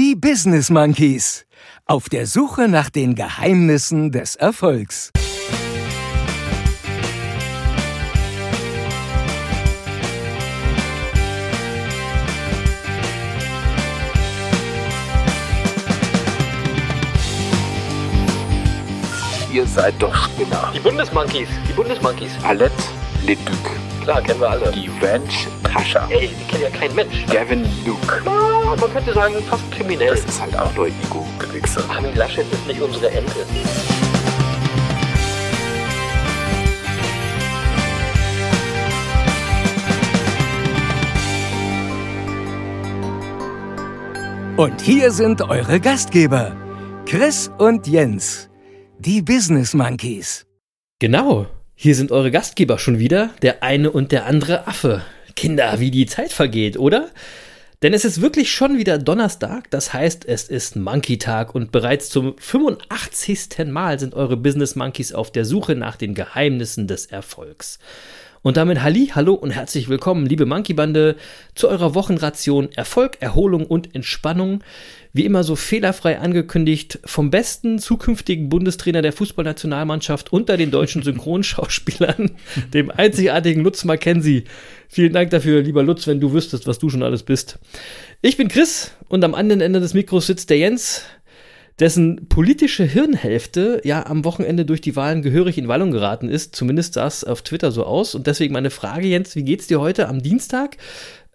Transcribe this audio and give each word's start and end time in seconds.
Die 0.00 0.14
Business 0.14 0.70
Monkeys. 0.70 1.44
Auf 1.84 2.08
der 2.08 2.28
Suche 2.28 2.68
nach 2.68 2.88
den 2.88 3.16
Geheimnissen 3.16 4.12
des 4.12 4.36
Erfolgs. 4.36 5.10
Ihr 19.52 19.66
seid 19.66 19.94
doch 19.98 20.14
Spinner. 20.14 20.70
Die 20.72 20.78
Bundesmonkeys, 20.78 21.48
die 21.68 21.72
Bundesmonkeys. 21.72 22.30
Alette 22.44 22.72
Leduc. 23.26 23.87
Klar, 24.08 24.22
kennen 24.22 24.40
wir 24.40 24.48
alle. 24.48 24.72
Die 24.72 24.88
Ranch 25.02 25.48
Kascha. 25.62 26.08
Ey, 26.08 26.28
die 26.28 26.44
kennt 26.50 26.62
ja 26.62 26.70
kein 26.70 26.94
Mensch. 26.94 27.26
Gavin 27.26 27.66
Luke. 27.84 28.22
Ah, 28.24 28.74
man 28.74 28.90
könnte 28.90 29.12
sagen, 29.12 29.34
fast 29.50 29.70
kriminell. 29.70 30.08
Das 30.08 30.24
ist 30.24 30.40
halt 30.40 30.58
auch 30.58 30.74
nur 30.74 30.86
Ego-Gewichse. 30.86 31.84
Armin 31.90 32.16
Laschet 32.16 32.46
ist 32.50 32.66
nicht 32.66 32.80
unsere 32.80 33.10
Ente. 33.10 33.44
Und 44.56 44.80
hier 44.80 45.10
sind 45.10 45.42
eure 45.42 45.80
Gastgeber, 45.80 46.56
Chris 47.04 47.50
und 47.58 47.86
Jens, 47.86 48.48
die 48.98 49.20
Business 49.20 49.74
Monkeys. 49.74 50.46
Genau, 50.98 51.46
hier 51.80 51.94
sind 51.94 52.10
eure 52.10 52.32
Gastgeber 52.32 52.76
schon 52.80 52.98
wieder, 52.98 53.30
der 53.40 53.62
eine 53.62 53.92
und 53.92 54.10
der 54.10 54.26
andere 54.26 54.66
Affe. 54.66 55.04
Kinder, 55.36 55.78
wie 55.78 55.92
die 55.92 56.06
Zeit 56.06 56.32
vergeht, 56.32 56.76
oder? 56.76 57.08
Denn 57.82 57.94
es 57.94 58.04
ist 58.04 58.20
wirklich 58.20 58.50
schon 58.50 58.78
wieder 58.78 58.98
Donnerstag, 58.98 59.70
das 59.70 59.92
heißt, 59.92 60.24
es 60.24 60.48
ist 60.48 60.74
Monkey-Tag 60.74 61.54
und 61.54 61.70
bereits 61.70 62.08
zum 62.08 62.34
85. 62.36 63.66
Mal 63.66 64.00
sind 64.00 64.14
eure 64.14 64.36
Business 64.36 64.74
Monkeys 64.74 65.12
auf 65.12 65.30
der 65.30 65.44
Suche 65.44 65.76
nach 65.76 65.94
den 65.94 66.16
Geheimnissen 66.16 66.88
des 66.88 67.06
Erfolgs. 67.06 67.78
Und 68.42 68.56
damit 68.56 68.82
Halli, 68.82 69.10
hallo 69.14 69.34
und 69.34 69.50
herzlich 69.50 69.88
willkommen, 69.88 70.24
liebe 70.24 70.46
Monkey-Bande, 70.46 71.16
zu 71.56 71.68
eurer 71.68 71.96
Wochenration 71.96 72.70
Erfolg, 72.72 73.16
Erholung 73.20 73.66
und 73.66 73.96
Entspannung. 73.96 74.62
Wie 75.12 75.24
immer 75.24 75.42
so 75.42 75.56
fehlerfrei 75.56 76.20
angekündigt 76.20 77.00
vom 77.04 77.30
besten 77.30 77.80
zukünftigen 77.80 78.48
Bundestrainer 78.48 79.02
der 79.02 79.12
Fußballnationalmannschaft 79.12 80.32
unter 80.32 80.56
den 80.56 80.70
deutschen 80.70 81.02
Synchronschauspielern, 81.04 82.30
dem 82.72 82.92
einzigartigen 82.92 83.64
Lutz 83.64 83.84
Mackenzie. 83.84 84.44
Vielen 84.88 85.12
Dank 85.12 85.30
dafür, 85.30 85.62
lieber 85.62 85.82
Lutz, 85.82 86.06
wenn 86.06 86.20
du 86.20 86.32
wüsstest, 86.32 86.68
was 86.68 86.78
du 86.78 86.90
schon 86.90 87.02
alles 87.02 87.24
bist. 87.24 87.58
Ich 88.22 88.36
bin 88.36 88.48
Chris 88.48 88.92
und 89.08 89.24
am 89.24 89.34
anderen 89.34 89.60
Ende 89.60 89.80
des 89.80 89.94
Mikros 89.94 90.28
sitzt 90.28 90.50
der 90.50 90.58
Jens, 90.58 91.02
dessen 91.80 92.28
politische 92.28 92.84
Hirnhälfte 92.84 93.80
ja 93.84 94.06
am 94.06 94.24
Wochenende 94.24 94.64
durch 94.64 94.80
die 94.80 94.96
Wahlen 94.96 95.22
gehörig 95.22 95.58
in 95.58 95.68
Wallung 95.68 95.90
geraten 95.90 96.28
ist. 96.28 96.54
Zumindest 96.56 96.94
sah 96.94 97.06
es 97.06 97.24
auf 97.24 97.42
Twitter 97.42 97.70
so 97.70 97.84
aus. 97.84 98.14
Und 98.14 98.26
deswegen 98.26 98.52
meine 98.52 98.70
Frage, 98.70 99.06
Jens, 99.06 99.36
wie 99.36 99.44
geht's 99.44 99.68
dir 99.68 99.80
heute 99.80 100.08
am 100.08 100.20
Dienstag? 100.20 100.76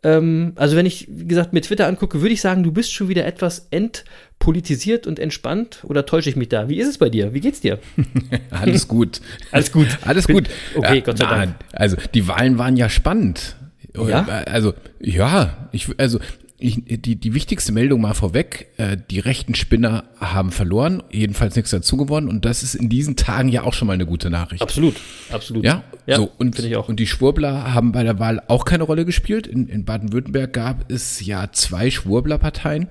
Ähm, 0.04 0.52
also 0.56 0.76
wenn 0.76 0.86
ich, 0.86 1.08
wie 1.10 1.28
gesagt, 1.28 1.54
mir 1.54 1.62
Twitter 1.62 1.88
angucke, 1.88 2.22
würde 2.22 2.34
ich 2.34 2.42
sagen, 2.42 2.64
du 2.64 2.74
bist 2.74 2.94
schon 2.94 3.08
wieder 3.08 3.26
etwas 3.26 3.68
entpolitisiert 3.72 5.08
und 5.08 5.18
entspannt. 5.18 5.80
Oder 5.84 6.06
täusche 6.06 6.30
ich 6.30 6.36
mich 6.36 6.50
da? 6.50 6.68
Wie 6.68 6.78
ist 6.78 6.90
es 6.90 6.98
bei 6.98 7.10
dir? 7.10 7.34
Wie 7.34 7.40
geht's 7.40 7.62
dir? 7.62 7.80
Alles 8.50 8.88
gut. 8.88 9.22
Alles 9.52 9.72
gut. 9.72 9.88
Alles 10.02 10.28
gut. 10.28 10.50
Okay, 10.76 11.02
Gott 11.02 11.18
sei 11.18 11.26
Dank. 11.26 11.56
Also 11.72 11.96
die 12.14 12.28
Wahlen 12.28 12.58
waren 12.58 12.76
ja 12.76 12.90
spannend. 12.90 13.56
Ja? 13.96 14.26
Also 14.46 14.74
ja, 15.00 15.70
ich 15.72 15.88
also 15.98 16.20
ich, 16.58 16.82
die, 16.86 17.16
die 17.18 17.34
wichtigste 17.34 17.72
Meldung 17.72 18.02
mal 18.02 18.14
vorweg, 18.14 18.68
äh, 18.78 18.96
die 19.10 19.20
rechten 19.20 19.56
Spinner 19.56 20.06
haben 20.20 20.52
verloren, 20.52 21.04
jedenfalls 21.12 21.56
nichts 21.56 21.72
dazu 21.72 21.98
gewonnen 21.98 22.30
und 22.30 22.46
das 22.46 22.64
ist 22.64 22.76
in 22.76 22.90
diesen 22.90 23.16
Tagen 23.16 23.50
ja 23.50 23.64
auch 23.64 23.74
schon 23.74 23.88
mal 23.88 23.94
eine 23.94 24.06
gute 24.06 24.30
Nachricht. 24.30 24.62
Absolut, 24.62 24.96
absolut. 25.32 25.66
Ja, 25.66 25.84
Ja, 26.06 26.18
so, 26.18 26.32
und, 26.38 26.58
ich 26.60 26.76
auch. 26.76 26.88
und 26.88 27.00
die 27.00 27.08
Schwurbler 27.08 27.74
haben 27.74 27.92
bei 27.92 28.04
der 28.04 28.20
Wahl 28.20 28.42
auch 28.48 28.66
keine 28.66 28.84
Rolle 28.84 29.04
gespielt. 29.04 29.46
In, 29.48 29.68
in 29.68 29.84
Baden-Württemberg 29.84 30.54
gab 30.54 30.92
es 30.92 31.26
ja 31.26 31.50
zwei 31.52 31.90
Schwurbler-Parteien, 31.90 32.88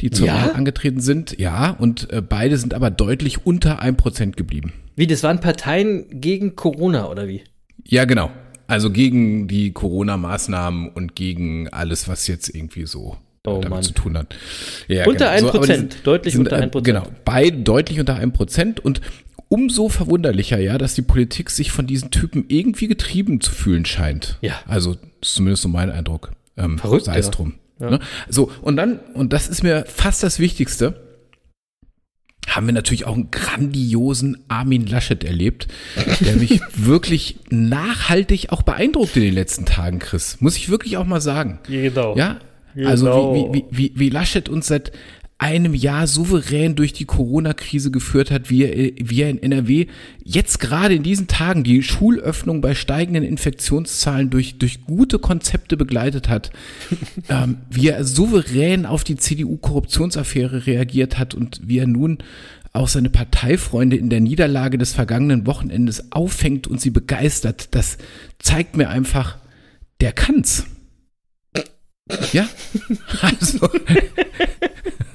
die 0.00 0.10
zur 0.10 0.26
Ja? 0.26 0.34
Wahl 0.34 0.52
angetreten 0.52 1.00
sind. 1.00 1.38
Ja, 1.38 1.70
und 1.70 2.10
äh, 2.12 2.20
beide 2.20 2.58
sind 2.58 2.74
aber 2.74 2.90
deutlich 2.90 3.46
unter 3.46 3.80
einem 3.80 3.96
Prozent 3.96 4.36
geblieben. 4.36 4.72
Wie, 4.96 5.06
das 5.06 5.22
waren 5.22 5.40
Parteien 5.40 6.20
gegen 6.20 6.56
Corona 6.56 7.08
oder 7.08 7.28
wie? 7.28 7.42
Ja, 7.84 8.04
genau. 8.04 8.30
Also 8.68 8.90
gegen 8.90 9.46
die 9.48 9.72
Corona-Maßnahmen 9.72 10.88
und 10.90 11.14
gegen 11.14 11.68
alles, 11.68 12.08
was 12.08 12.26
jetzt 12.26 12.48
irgendwie 12.54 12.86
so 12.86 13.16
Oh, 13.46 13.52
damit 13.60 13.70
Mann. 13.70 13.82
zu 13.84 13.92
tun 13.92 14.18
hat. 14.18 14.34
Ja, 14.88 15.06
Unter 15.06 15.32
genau. 15.36 15.50
1%, 15.50 15.56
aber 15.56 15.66
die 15.68 15.72
sind- 15.74 15.96
deutlich 16.04 16.34
sind, 16.34 16.42
unter 16.44 16.58
äh, 16.58 16.62
1%. 16.66 16.82
Genau, 16.82 17.06
beide 17.24 17.58
deutlich 17.58 18.00
unter 18.00 18.16
einem 18.16 18.32
Prozent 18.32 18.80
und 18.80 19.00
umso 19.48 19.88
verwunderlicher, 19.88 20.58
ja, 20.58 20.78
dass 20.78 20.96
die 20.96 21.02
Politik 21.02 21.50
sich 21.50 21.70
von 21.70 21.86
diesen 21.86 22.10
Typen 22.10 22.46
irgendwie 22.48 22.88
getrieben 22.88 23.40
zu 23.40 23.52
fühlen 23.52 23.84
scheint. 23.84 24.38
Ja. 24.40 24.54
Also 24.66 24.96
zumindest 25.20 25.62
so 25.62 25.68
mein 25.68 25.90
Eindruck. 25.90 26.32
Ähm, 26.56 26.78
Verrückt, 26.78 27.04
Sei 27.04 27.18
es 27.18 27.26
ja. 27.26 27.32
drum. 27.32 27.54
Ne? 27.78 28.00
So, 28.28 28.50
und 28.62 28.76
dann, 28.76 28.98
und 29.14 29.32
das 29.32 29.46
ist 29.48 29.62
mir 29.62 29.84
fast 29.86 30.22
das 30.24 30.40
Wichtigste, 30.40 31.05
haben 32.46 32.66
wir 32.66 32.72
natürlich 32.72 33.06
auch 33.06 33.14
einen 33.14 33.30
grandiosen 33.30 34.38
Armin 34.48 34.86
Laschet 34.86 35.24
erlebt, 35.24 35.68
der 36.20 36.36
mich 36.36 36.60
wirklich 36.74 37.36
nachhaltig 37.50 38.50
auch 38.50 38.62
beeindruckt 38.62 39.16
in 39.16 39.22
den 39.22 39.34
letzten 39.34 39.66
Tagen, 39.66 39.98
Chris. 39.98 40.40
Muss 40.40 40.56
ich 40.56 40.68
wirklich 40.68 40.96
auch 40.96 41.06
mal 41.06 41.20
sagen. 41.20 41.58
Genau. 41.68 42.16
Ja, 42.16 42.38
also 42.84 43.06
Genau. 43.06 43.52
wie, 43.52 43.58
wie, 43.58 43.64
wie, 43.70 43.92
wie 43.94 44.08
Laschet 44.10 44.48
uns 44.48 44.66
seit 44.66 44.92
einem 45.38 45.74
Jahr 45.74 46.06
souverän 46.06 46.76
durch 46.76 46.94
die 46.94 47.04
Corona-Krise 47.04 47.90
geführt 47.90 48.30
hat, 48.30 48.48
wie 48.48 48.64
er, 48.64 48.92
wie 48.98 49.20
er 49.20 49.28
in 49.28 49.42
NRW 49.42 49.86
jetzt 50.24 50.60
gerade 50.60 50.94
in 50.94 51.02
diesen 51.02 51.26
Tagen 51.26 51.62
die 51.62 51.82
Schulöffnung 51.82 52.62
bei 52.62 52.74
steigenden 52.74 53.22
Infektionszahlen 53.22 54.30
durch, 54.30 54.58
durch 54.58 54.84
gute 54.86 55.18
Konzepte 55.18 55.76
begleitet 55.76 56.30
hat, 56.30 56.52
ähm, 57.28 57.58
wie 57.68 57.88
er 57.88 58.04
souverän 58.04 58.86
auf 58.86 59.04
die 59.04 59.16
CDU-Korruptionsaffäre 59.16 60.66
reagiert 60.66 61.18
hat 61.18 61.34
und 61.34 61.60
wie 61.64 61.78
er 61.78 61.86
nun 61.86 62.18
auch 62.72 62.88
seine 62.88 63.10
Parteifreunde 63.10 63.96
in 63.96 64.10
der 64.10 64.20
Niederlage 64.20 64.78
des 64.78 64.92
vergangenen 64.92 65.46
Wochenendes 65.46 66.12
auffängt 66.12 66.66
und 66.66 66.80
sie 66.80 66.90
begeistert, 66.90 67.74
das 67.74 67.98
zeigt 68.38 68.76
mir 68.76 68.88
einfach, 68.88 69.38
der 70.00 70.12
kann's. 70.12 70.66
Ja, 72.32 72.48
also. 73.20 73.68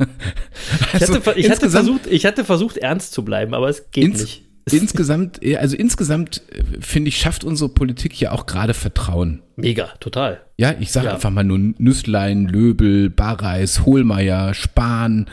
Ich 0.94 1.02
hatte, 1.02 1.40
ich, 1.40 1.50
hatte 1.50 1.70
versucht, 1.70 2.08
ich 2.08 2.26
hatte 2.26 2.46
versucht, 2.46 2.78
ernst 2.78 3.14
zu 3.14 3.24
bleiben, 3.24 3.54
aber 3.54 3.70
es 3.70 3.92
geht 3.92 4.06
ins, 4.06 4.22
nicht. 4.22 4.44
insgesamt, 4.72 5.40
also 5.58 5.76
insgesamt 5.76 6.42
äh, 6.52 6.64
finde 6.80 7.10
ich, 7.10 7.18
schafft 7.18 7.44
unsere 7.44 7.70
Politik 7.70 8.20
ja 8.20 8.32
auch 8.32 8.46
gerade 8.46 8.74
Vertrauen. 8.74 9.42
Mega, 9.56 9.88
total. 10.00 10.42
Ja, 10.58 10.74
ich 10.80 10.92
sage 10.92 11.08
Ja. 11.08 11.14
einfach 11.14 11.30
mal 11.30 11.44
nur 11.44 11.58
Nüsslein, 11.58 12.48
Löbel, 12.48 13.10
Barreis, 13.10 13.86
Hohlmeier, 13.86 14.54
Spahn, 14.54 15.28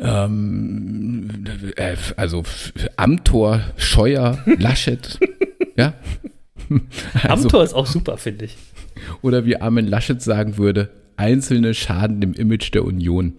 ähm, 0.00 1.44
äh, 1.76 1.96
also 2.16 2.42
Amtor, 2.96 3.60
Scheuer, 3.76 4.38
Laschet, 4.58 5.18
ja. 5.76 5.94
Also, 7.14 7.28
Amtor 7.28 7.64
ist 7.64 7.74
auch 7.74 7.86
super, 7.86 8.16
finde 8.18 8.44
ich. 8.46 8.56
oder 9.22 9.44
wie 9.44 9.60
Armin 9.60 9.86
Laschet 9.86 10.22
sagen 10.22 10.56
würde, 10.58 10.90
einzelne 11.16 11.74
schaden 11.74 12.20
dem 12.20 12.34
Image 12.34 12.72
der 12.72 12.84
Union. 12.84 13.34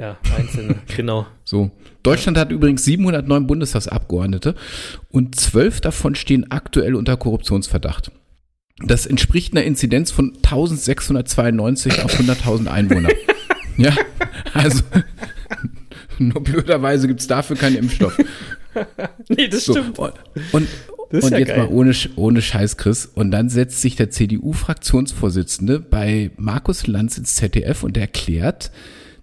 Ja, 0.00 0.16
einzelne, 0.36 0.76
genau. 0.96 1.26
So. 1.44 1.70
Deutschland 2.02 2.38
hat 2.38 2.50
übrigens 2.50 2.84
709 2.84 3.46
Bundestagsabgeordnete 3.46 4.54
und 5.10 5.34
zwölf 5.38 5.80
davon 5.80 6.14
stehen 6.14 6.50
aktuell 6.50 6.94
unter 6.94 7.16
Korruptionsverdacht. 7.16 8.10
Das 8.82 9.04
entspricht 9.04 9.52
einer 9.52 9.64
Inzidenz 9.64 10.10
von 10.10 10.32
1692 10.36 12.02
auf 12.02 12.18
100.000 12.18 12.66
Einwohner. 12.68 13.10
ja, 13.76 13.94
also 14.54 14.82
nur 16.18 16.42
blöderweise 16.42 17.06
gibt's 17.06 17.26
dafür 17.26 17.56
keinen 17.56 17.76
Impfstoff. 17.76 18.16
Nee, 19.28 19.48
das 19.48 19.64
So, 19.66 19.72
stimmt. 19.74 19.98
und 19.98 20.12
und, 20.52 20.68
und 21.12 21.30
ja 21.32 21.38
jetzt 21.38 21.48
geil. 21.48 21.58
mal 21.58 21.66
ohne, 21.68 21.92
ohne 22.16 22.40
Scheiß, 22.40 22.76
Chris. 22.76 23.04
Und 23.06 23.32
dann 23.32 23.48
setzt 23.48 23.82
sich 23.82 23.96
der 23.96 24.10
CDU-Fraktionsvorsitzende 24.10 25.80
bei 25.80 26.30
Markus 26.36 26.86
Lanz 26.86 27.18
ins 27.18 27.34
ZDF 27.34 27.82
und 27.82 27.96
erklärt, 27.96 28.70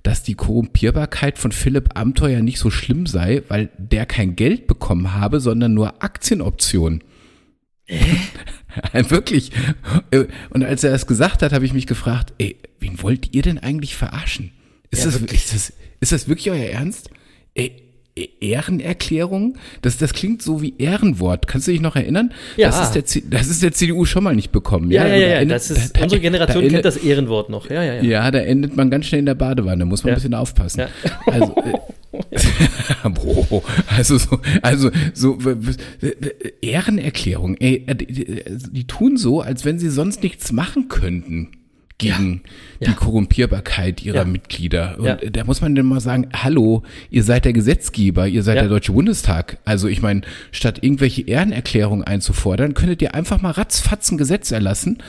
dass 0.03 0.23
die 0.23 0.35
Korrumpierbarkeit 0.35 1.37
von 1.37 1.51
Philipp 1.51 1.97
Amthor 1.97 2.29
ja 2.29 2.41
nicht 2.41 2.59
so 2.59 2.69
schlimm 2.69 3.05
sei, 3.05 3.43
weil 3.47 3.69
der 3.77 4.05
kein 4.05 4.35
Geld 4.35 4.67
bekommen 4.67 5.13
habe, 5.13 5.39
sondern 5.39 5.73
nur 5.73 6.03
Aktienoptionen. 6.03 7.03
Wirklich. 8.93 9.51
Und 10.49 10.63
als 10.63 10.83
er 10.83 10.91
das 10.91 11.07
gesagt 11.07 11.41
hat, 11.41 11.53
habe 11.53 11.65
ich 11.65 11.73
mich 11.73 11.87
gefragt, 11.87 12.33
ey, 12.37 12.57
wen 12.79 13.01
wollt 13.01 13.33
ihr 13.33 13.41
denn 13.41 13.57
eigentlich 13.57 13.95
verarschen? 13.95 14.51
Ist, 14.91 14.99
Ja, 14.99 15.11
das, 15.11 15.21
wirklich. 15.21 15.45
ist, 15.45 15.53
das, 15.53 15.73
ist 15.99 16.11
das 16.11 16.27
wirklich 16.27 16.49
euer 16.51 16.69
Ernst? 16.69 17.09
Ey, 17.53 17.86
Ehrenerklärung? 18.39 19.57
Das, 19.81 19.97
das 19.97 20.13
klingt 20.13 20.41
so 20.41 20.61
wie 20.61 20.73
Ehrenwort. 20.77 21.47
Kannst 21.47 21.67
du 21.67 21.71
dich 21.71 21.81
noch 21.81 21.95
erinnern? 21.95 22.31
Ja. 22.55 22.67
Das 22.69 22.81
ist 22.81 22.91
der, 22.93 23.05
C- 23.05 23.23
das 23.29 23.47
ist 23.47 23.63
der 23.63 23.71
CDU 23.71 24.05
schon 24.05 24.23
mal 24.23 24.35
nicht 24.35 24.51
bekommen. 24.51 24.91
Ja, 24.91 25.07
ja, 25.07 25.15
ja, 25.15 25.27
Da 25.27 25.39
ja. 25.41 25.45
Das 25.45 25.69
ist, 25.71 25.95
da- 25.97 26.03
unsere 26.03 26.19
da- 26.21 26.23
Generation 26.29 26.63
da 26.63 26.69
kennt 26.69 26.85
das 26.85 26.97
Ehrenwort 26.97 27.49
noch. 27.49 27.69
Ja, 27.69 27.83
ja, 27.83 27.93
ja. 27.95 28.01
Ja, 28.03 28.31
da 28.31 28.39
endet 28.39 28.75
man 28.75 28.89
ganz 28.89 29.05
schnell 29.07 29.19
in 29.19 29.25
der 29.25 29.35
Badewanne, 29.35 29.85
muss 29.85 30.03
man 30.03 30.09
Ja. 30.09 30.13
ein 30.13 30.17
bisschen 30.17 30.33
aufpassen. 30.33 30.81
Ja. 30.81 30.87
Also, 31.27 31.55
äh, 33.03 33.09
Bro, 33.09 33.63
also 33.95 34.17
so, 34.17 34.39
also 34.63 34.89
so 35.13 35.37
Ehrenerklärung, 36.61 37.55
ey, 37.57 37.83
äh, 37.85 37.95
die, 37.95 38.43
die 38.71 38.87
tun 38.87 39.17
so, 39.17 39.41
als 39.41 39.65
wenn 39.65 39.77
sie 39.79 39.89
sonst 39.89 40.23
nichts 40.23 40.51
machen 40.51 40.87
könnten 40.87 41.49
gegen 41.99 42.41
Ja. 42.79 42.89
die 42.89 42.95
Korrumpierbarkeit 42.95 44.03
ihrer 44.03 44.17
Ja. 44.17 44.25
Mitglieder. 44.25 44.95
Und 44.99 45.05
Ja. 45.05 45.15
da 45.15 45.43
muss 45.45 45.61
man 45.61 45.73
dann 45.73 45.87
mal 45.87 45.99
sagen, 45.99 46.27
hallo, 46.33 46.83
ihr 47.09 47.23
seid 47.23 47.45
der 47.45 47.53
Gesetzgeber, 47.53 48.27
ihr 48.27 48.43
seid 48.43 48.57
der 48.57 48.67
Deutsche 48.67 48.91
Bundestag. 48.91 49.57
Also 49.65 49.87
ich 49.87 50.01
meine, 50.01 50.21
statt 50.51 50.79
irgendwelche 50.83 51.23
Ehrenerklärungen 51.23 52.03
einzufordern, 52.05 52.75
könntet 52.75 53.01
ihr 53.01 53.15
einfach 53.15 53.41
mal 53.41 53.51
ratzfatz 53.51 54.11
ein 54.11 54.17
Gesetz 54.17 54.51
erlassen, 54.51 54.99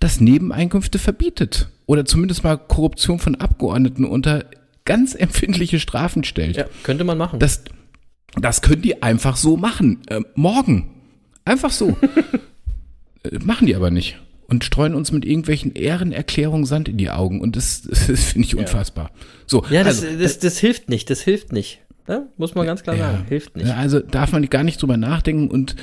das 0.00 0.20
Nebeneinkünfte 0.20 0.98
verbietet. 0.98 1.68
Oder 1.86 2.04
zumindest 2.06 2.44
mal 2.44 2.56
Korruption 2.56 3.18
von 3.18 3.34
Abgeordneten 3.34 4.04
unter 4.04 4.46
ganz 4.86 5.14
empfindliche 5.14 5.80
Strafen 5.80 6.24
stellt. 6.24 6.56
ja, 6.56 6.64
könnte 6.82 7.04
man 7.04 7.18
machen. 7.18 7.40
Das, 7.40 7.62
das 8.40 8.62
könnt 8.62 8.86
ihr 8.86 9.02
einfach 9.04 9.36
so 9.36 9.58
machen. 9.58 9.98
Äh, 10.08 10.20
morgen. 10.34 10.88
Einfach 11.44 11.70
so. 11.70 11.94
Äh, 13.24 13.38
machen 13.44 13.66
die 13.66 13.74
aber 13.74 13.90
nicht. 13.90 14.16
Und 14.50 14.64
streuen 14.64 14.94
uns 14.94 15.12
mit 15.12 15.26
irgendwelchen 15.26 15.74
Ehrenerklärungen 15.74 16.64
Sand 16.64 16.88
in 16.88 16.96
die 16.96 17.10
Augen. 17.10 17.40
Und 17.42 17.54
das, 17.54 17.82
das 18.08 18.24
finde 18.24 18.46
ich 18.46 18.56
unfassbar. 18.56 19.10
So, 19.46 19.64
ja, 19.70 19.84
das, 19.84 20.02
also, 20.02 20.18
das, 20.18 20.38
das 20.38 20.58
hilft 20.58 20.88
nicht. 20.88 21.10
Das 21.10 21.20
hilft 21.20 21.52
nicht. 21.52 21.80
Ja, 22.08 22.26
muss 22.38 22.54
man 22.54 22.64
ganz 22.64 22.82
klar 22.82 22.96
Ja. 22.96 23.12
sagen. 23.12 23.26
Hilft 23.28 23.56
nicht. 23.56 23.68
Ja, 23.68 23.74
also 23.76 24.00
darf 24.00 24.32
man 24.32 24.48
gar 24.48 24.64
nicht 24.64 24.80
drüber 24.80 24.96
nachdenken 24.96 25.48
und 25.50 25.76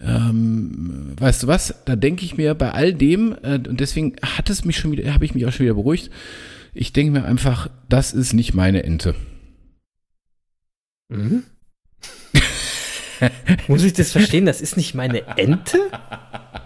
ähm, 0.00 1.12
weißt 1.18 1.42
du 1.42 1.46
was, 1.48 1.74
da 1.84 1.96
denke 1.96 2.24
ich 2.24 2.36
mir 2.36 2.54
bei 2.54 2.70
all 2.70 2.94
dem, 2.94 3.34
äh, 3.42 3.54
und 3.68 3.80
deswegen 3.80 4.14
hat 4.22 4.48
es 4.48 4.64
mich 4.64 4.76
schon 4.76 4.92
wieder, 4.92 5.12
habe 5.12 5.24
ich 5.24 5.34
mich 5.34 5.44
auch 5.44 5.52
schon 5.52 5.64
wieder 5.64 5.74
beruhigt, 5.74 6.10
ich 6.72 6.92
denke 6.92 7.12
mir 7.12 7.24
einfach, 7.24 7.68
das 7.88 8.12
ist 8.12 8.32
nicht 8.32 8.54
meine 8.54 8.84
Ente. 8.84 9.16
Mhm. 11.08 11.42
Muss 13.66 13.82
ich 13.82 13.92
das 13.92 14.12
verstehen? 14.12 14.46
Das 14.46 14.60
ist 14.60 14.76
nicht 14.76 14.94
meine 14.94 15.26
Ente? 15.36 15.78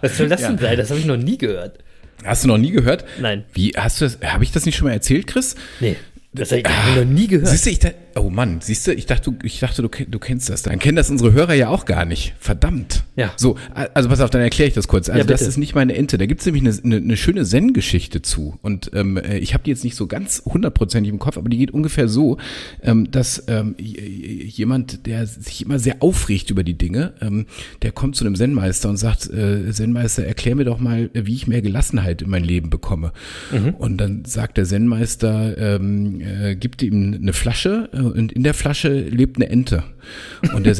Was 0.01 0.17
soll 0.17 0.29
das 0.29 0.41
denn 0.41 0.59
sein? 0.59 0.77
Das 0.77 0.91
habe 0.91 1.01
ich 1.01 1.07
noch 1.07 1.17
nie 1.17 1.39
gehört. 1.39 1.79
Hast 2.25 2.45
du 2.45 2.49
noch 2.49 2.59
nie 2.59 2.71
gehört? 2.71 3.05
Nein. 3.21 3.45
Wie, 3.53 3.73
hast 3.77 4.01
du 4.01 4.07
das, 4.07 4.19
habe 4.25 4.43
ich 4.43 4.53
das 4.53 4.67
nicht 4.67 4.77
schon 4.77 4.89
mal 4.89 4.95
erzählt, 4.95 5.27
Chris? 5.27 5.55
Nee. 5.81 5.97
Das 6.37 6.51
habe 6.51 6.61
ich, 6.61 6.67
ich 6.67 6.97
noch 6.97 7.05
nie 7.05 7.27
gehört. 7.27 7.49
Siehst 7.49 7.67
du, 7.67 7.71
ich 7.71 7.79
da, 7.79 7.91
oh 8.17 8.31
Mann, 8.31 8.61
siehst 8.61 8.87
du, 8.87 8.93
ich 8.93 9.07
dachte, 9.07 9.31
du, 9.31 9.39
ich 9.43 9.59
dachte, 9.59 9.83
du, 9.83 9.89
du 9.89 10.19
kennst 10.19 10.49
das. 10.49 10.63
Dann 10.63 10.79
kennen 10.79 10.97
das 10.97 11.11
unsere 11.11 11.33
Hörer 11.33 11.55
ja 11.55 11.69
auch 11.69 11.85
gar 11.85 12.05
nicht. 12.05 12.35
Verdammt. 12.39 13.05
Ja. 13.17 13.33
So, 13.37 13.57
also 13.95 14.09
pass 14.09 14.21
auf, 14.21 14.31
dann 14.31 14.43
erkläre 14.43 14.69
ich 14.69 14.75
das 14.75 14.89
kurz. 14.89 15.09
Also 15.09 15.19
Ja, 15.19 15.25
das 15.25 15.43
ist 15.43 15.57
nicht 15.57 15.75
meine 15.75 15.95
Ente. 15.95 16.19
Da 16.19 16.27
gibt 16.27 16.41
es 16.41 16.47
nämlich 16.47 16.63
eine, 16.63 16.75
eine, 16.85 16.97
eine 17.05 17.17
schöne 17.17 17.45
Zen-Geschichte 17.45 18.23
zu. 18.23 18.59
Und 18.63 18.91
ähm, 18.95 19.17
äh, 19.17 19.39
ich 19.39 19.55
habe 19.55 19.65
die 19.65 19.71
jetzt 19.71 19.85
nicht 19.85 19.97
so 19.97 20.07
ganz 20.07 20.43
hundertprozentig 20.45 21.13
im 21.13 21.19
Kopf, 21.19 21.39
aber 21.39 21.49
die 21.49 21.59
geht 21.59 21.71
ungefähr 21.71 22.09
so, 22.09 22.39
ähm, 22.83 23.11
dass 23.11 23.45
ähm, 23.49 23.75
jemand, 23.79 25.07
der 25.07 25.27
sich 25.27 25.65
immer 25.65 25.79
sehr 25.79 25.97
aufregt 26.01 26.51
über 26.51 26.65
die 26.65 26.77
Dinge, 26.77 27.15
ähm, 27.21 27.47
der 27.83 27.93
kommt 27.93 28.17
zu 28.17 28.25
einem 28.25 28.37
Zen-Meister 28.37 28.89
und 28.89 28.97
sagt, 28.97 29.29
äh, 29.31 29.71
Zen-Meister, 29.71 30.25
erklär 30.25 30.55
mir 30.55 30.65
doch 30.65 30.79
mal, 30.79 31.11
wie 31.13 31.35
ich 31.35 31.47
mehr 31.47 31.63
Gelassenheit 31.63 32.23
in 32.23 32.31
mein 32.31 32.45
Leben 32.45 32.71
bekomme. 32.71 33.13
Und 33.79 33.99
dann 33.99 34.25
sagt 34.25 34.57
der 34.57 34.65
Zen-Meister, 34.65 35.57
ähm, 35.59 36.21
äh, 36.27 36.57
gibt 36.57 36.83
ihm 36.83 37.15
eine 37.15 37.33
Flasche 37.33 37.89
äh, 37.93 38.01
und 38.01 38.33
in 38.33 38.43
der 38.43 38.55
Flasche 38.55 38.89
lebt 38.89 39.37
eine 39.37 39.49
Ente. 39.49 39.85
Und 40.55 40.65
der 40.67 40.75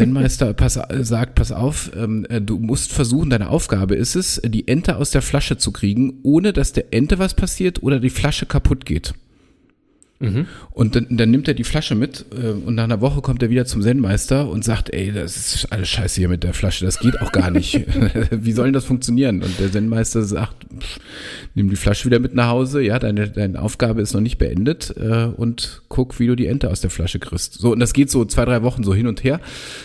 äh, 0.91 1.05
sagt, 1.05 1.35
pass 1.35 1.53
auf, 1.53 1.91
ähm, 1.97 2.27
äh, 2.29 2.41
du 2.41 2.59
musst 2.59 2.93
versuchen, 2.93 3.31
deine 3.31 3.49
Aufgabe 3.51 3.95
ist 3.95 4.17
es, 4.17 4.41
die 4.45 4.69
Ente 4.69 4.97
aus 4.97 5.11
der 5.11 5.23
Flasche 5.23 5.57
zu 5.57 5.73
kriegen, 5.73 6.21
ohne 6.23 6.53
dass 6.53 6.73
der 6.73 6.93
Ente 6.93 7.19
was 7.19 7.35
passiert 7.35 7.83
oder 7.83 8.01
die 8.01 8.11
Flasche 8.11 8.47
kaputt 8.47 8.85
geht. 8.85 9.15
Und 10.71 10.97
dann, 10.97 11.07
dann 11.11 11.31
nimmt 11.31 11.47
er 11.47 11.55
die 11.55 11.65
Flasche 11.65 11.95
mit 11.95 12.25
äh, 12.33 12.49
und 12.49 12.75
nach 12.75 12.85
einer 12.85 13.03
Woche 13.03 13.21
kommt 13.21 13.43
er 13.43 13.51
wieder 13.51 13.67
zum 13.67 13.83
Zen-Meister 13.83 14.49
und 14.49 14.65
sagt, 14.65 14.93
ey, 14.93 15.13
das 15.13 15.37
ist 15.37 15.73
alles 15.73 15.89
scheiße 15.89 16.21
hier 16.21 16.29
mit 16.29 16.43
der 16.43 16.55
Flasche, 16.55 16.87
das 16.87 16.99
geht 17.01 17.21
auch 17.21 17.33
gar 17.33 17.51
nicht. 17.51 17.75
Wie 18.31 18.53
soll 18.53 18.67
denn 18.67 18.73
das 18.73 18.87
funktionieren? 18.87 19.43
Und 19.43 19.59
der 19.61 19.71
Zen-Meister 19.71 20.23
sagt, 20.23 20.67
pff, 20.79 20.99
nimm 21.55 21.69
die 21.69 21.77
Flasche 21.77 22.07
wieder 22.07 22.19
mit 22.19 22.35
nach 22.35 22.49
Hause, 22.49 22.81
ja, 22.81 22.99
deine, 22.99 23.29
deine 23.29 23.61
Aufgabe 23.61 24.01
ist 24.01 24.15
noch 24.15 24.21
nicht 24.23 24.39
beendet 24.39 24.95
äh, 24.97 25.25
und 25.25 25.83
guck, 25.89 26.19
wie 26.19 26.27
du 26.27 26.35
die 26.35 26.47
Ente 26.47 26.71
aus 26.71 26.81
der 26.81 26.91
Flasche 26.91 27.19
kriegst. 27.19 27.55
So, 27.55 27.73
und 27.73 27.81
das 27.81 27.93
geht 27.93 28.11
so 28.11 28.25
zwei, 28.25 28.47
drei 28.47 28.63
Wochen 28.63 28.85
so 28.85 28.95
hin 28.95 29.07
und 29.07 29.23
her. 29.23 29.41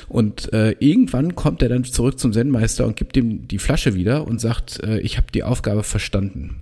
Und 0.07 0.54
äh, 0.54 0.75
irgendwann 0.80 1.36
kommt 1.36 1.62
er 1.62 1.69
dann 1.69 1.84
zurück 1.84 2.19
zum 2.19 2.31
Zen-Meister 2.31 2.86
und 2.86 2.95
gibt 2.95 3.18
ihm 3.18 3.48
die 3.48 3.60
Flasche 3.60 3.95
wieder 3.95 4.27
und 4.27 4.39
sagt, 4.39 4.81
äh, 4.84 5.00
ich 5.00 5.18
habe 5.18 5.27
die 5.34 5.44
Aufgabe 5.44 5.84
verstanden. 5.84 6.62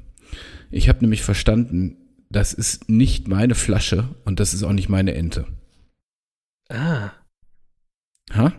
Ich 0.72 0.88
habe 0.88 1.00
nämlich 1.01 1.24
verstanden, 1.24 1.98
das 2.30 2.54
ist 2.54 2.90
nicht 2.90 3.28
meine 3.28 3.56
Flasche 3.56 4.08
und 4.26 4.40
das 4.40 4.54
ist 4.54 4.64
auch 4.64 4.72
nicht 4.74 4.90
meine 4.90 5.14
Ente. 5.16 5.46
Ah. 6.70 7.12
Ha? 8.34 8.54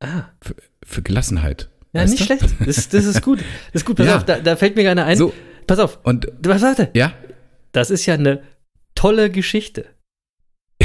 Ah. 0.00 0.24
Für, 0.42 0.54
für 0.84 1.02
Gelassenheit. 1.02 1.70
Ja, 1.94 2.04
nicht 2.04 2.20
du? 2.20 2.24
schlecht. 2.24 2.44
Das, 2.64 2.88
das 2.90 3.04
ist 3.06 3.22
gut. 3.22 3.40
Das 3.72 3.82
ist 3.82 3.86
gut. 3.86 3.96
Pass 3.96 4.06
Ja. 4.08 4.16
auf, 4.16 4.24
da, 4.24 4.38
da 4.40 4.56
fällt 4.56 4.76
mir 4.76 4.82
gerne 4.82 5.04
ein. 5.04 5.16
So. 5.16 5.32
Pass 5.66 5.78
auf. 5.78 5.98
Und 6.04 6.28
Was 6.42 6.60
sagt 6.60 6.78
er? 6.80 6.90
ja, 6.94 7.12
Das 7.72 7.90
ist 7.90 8.04
ja 8.06 8.14
eine 8.14 8.42
tolle 8.94 9.30
Geschichte. 9.30 9.86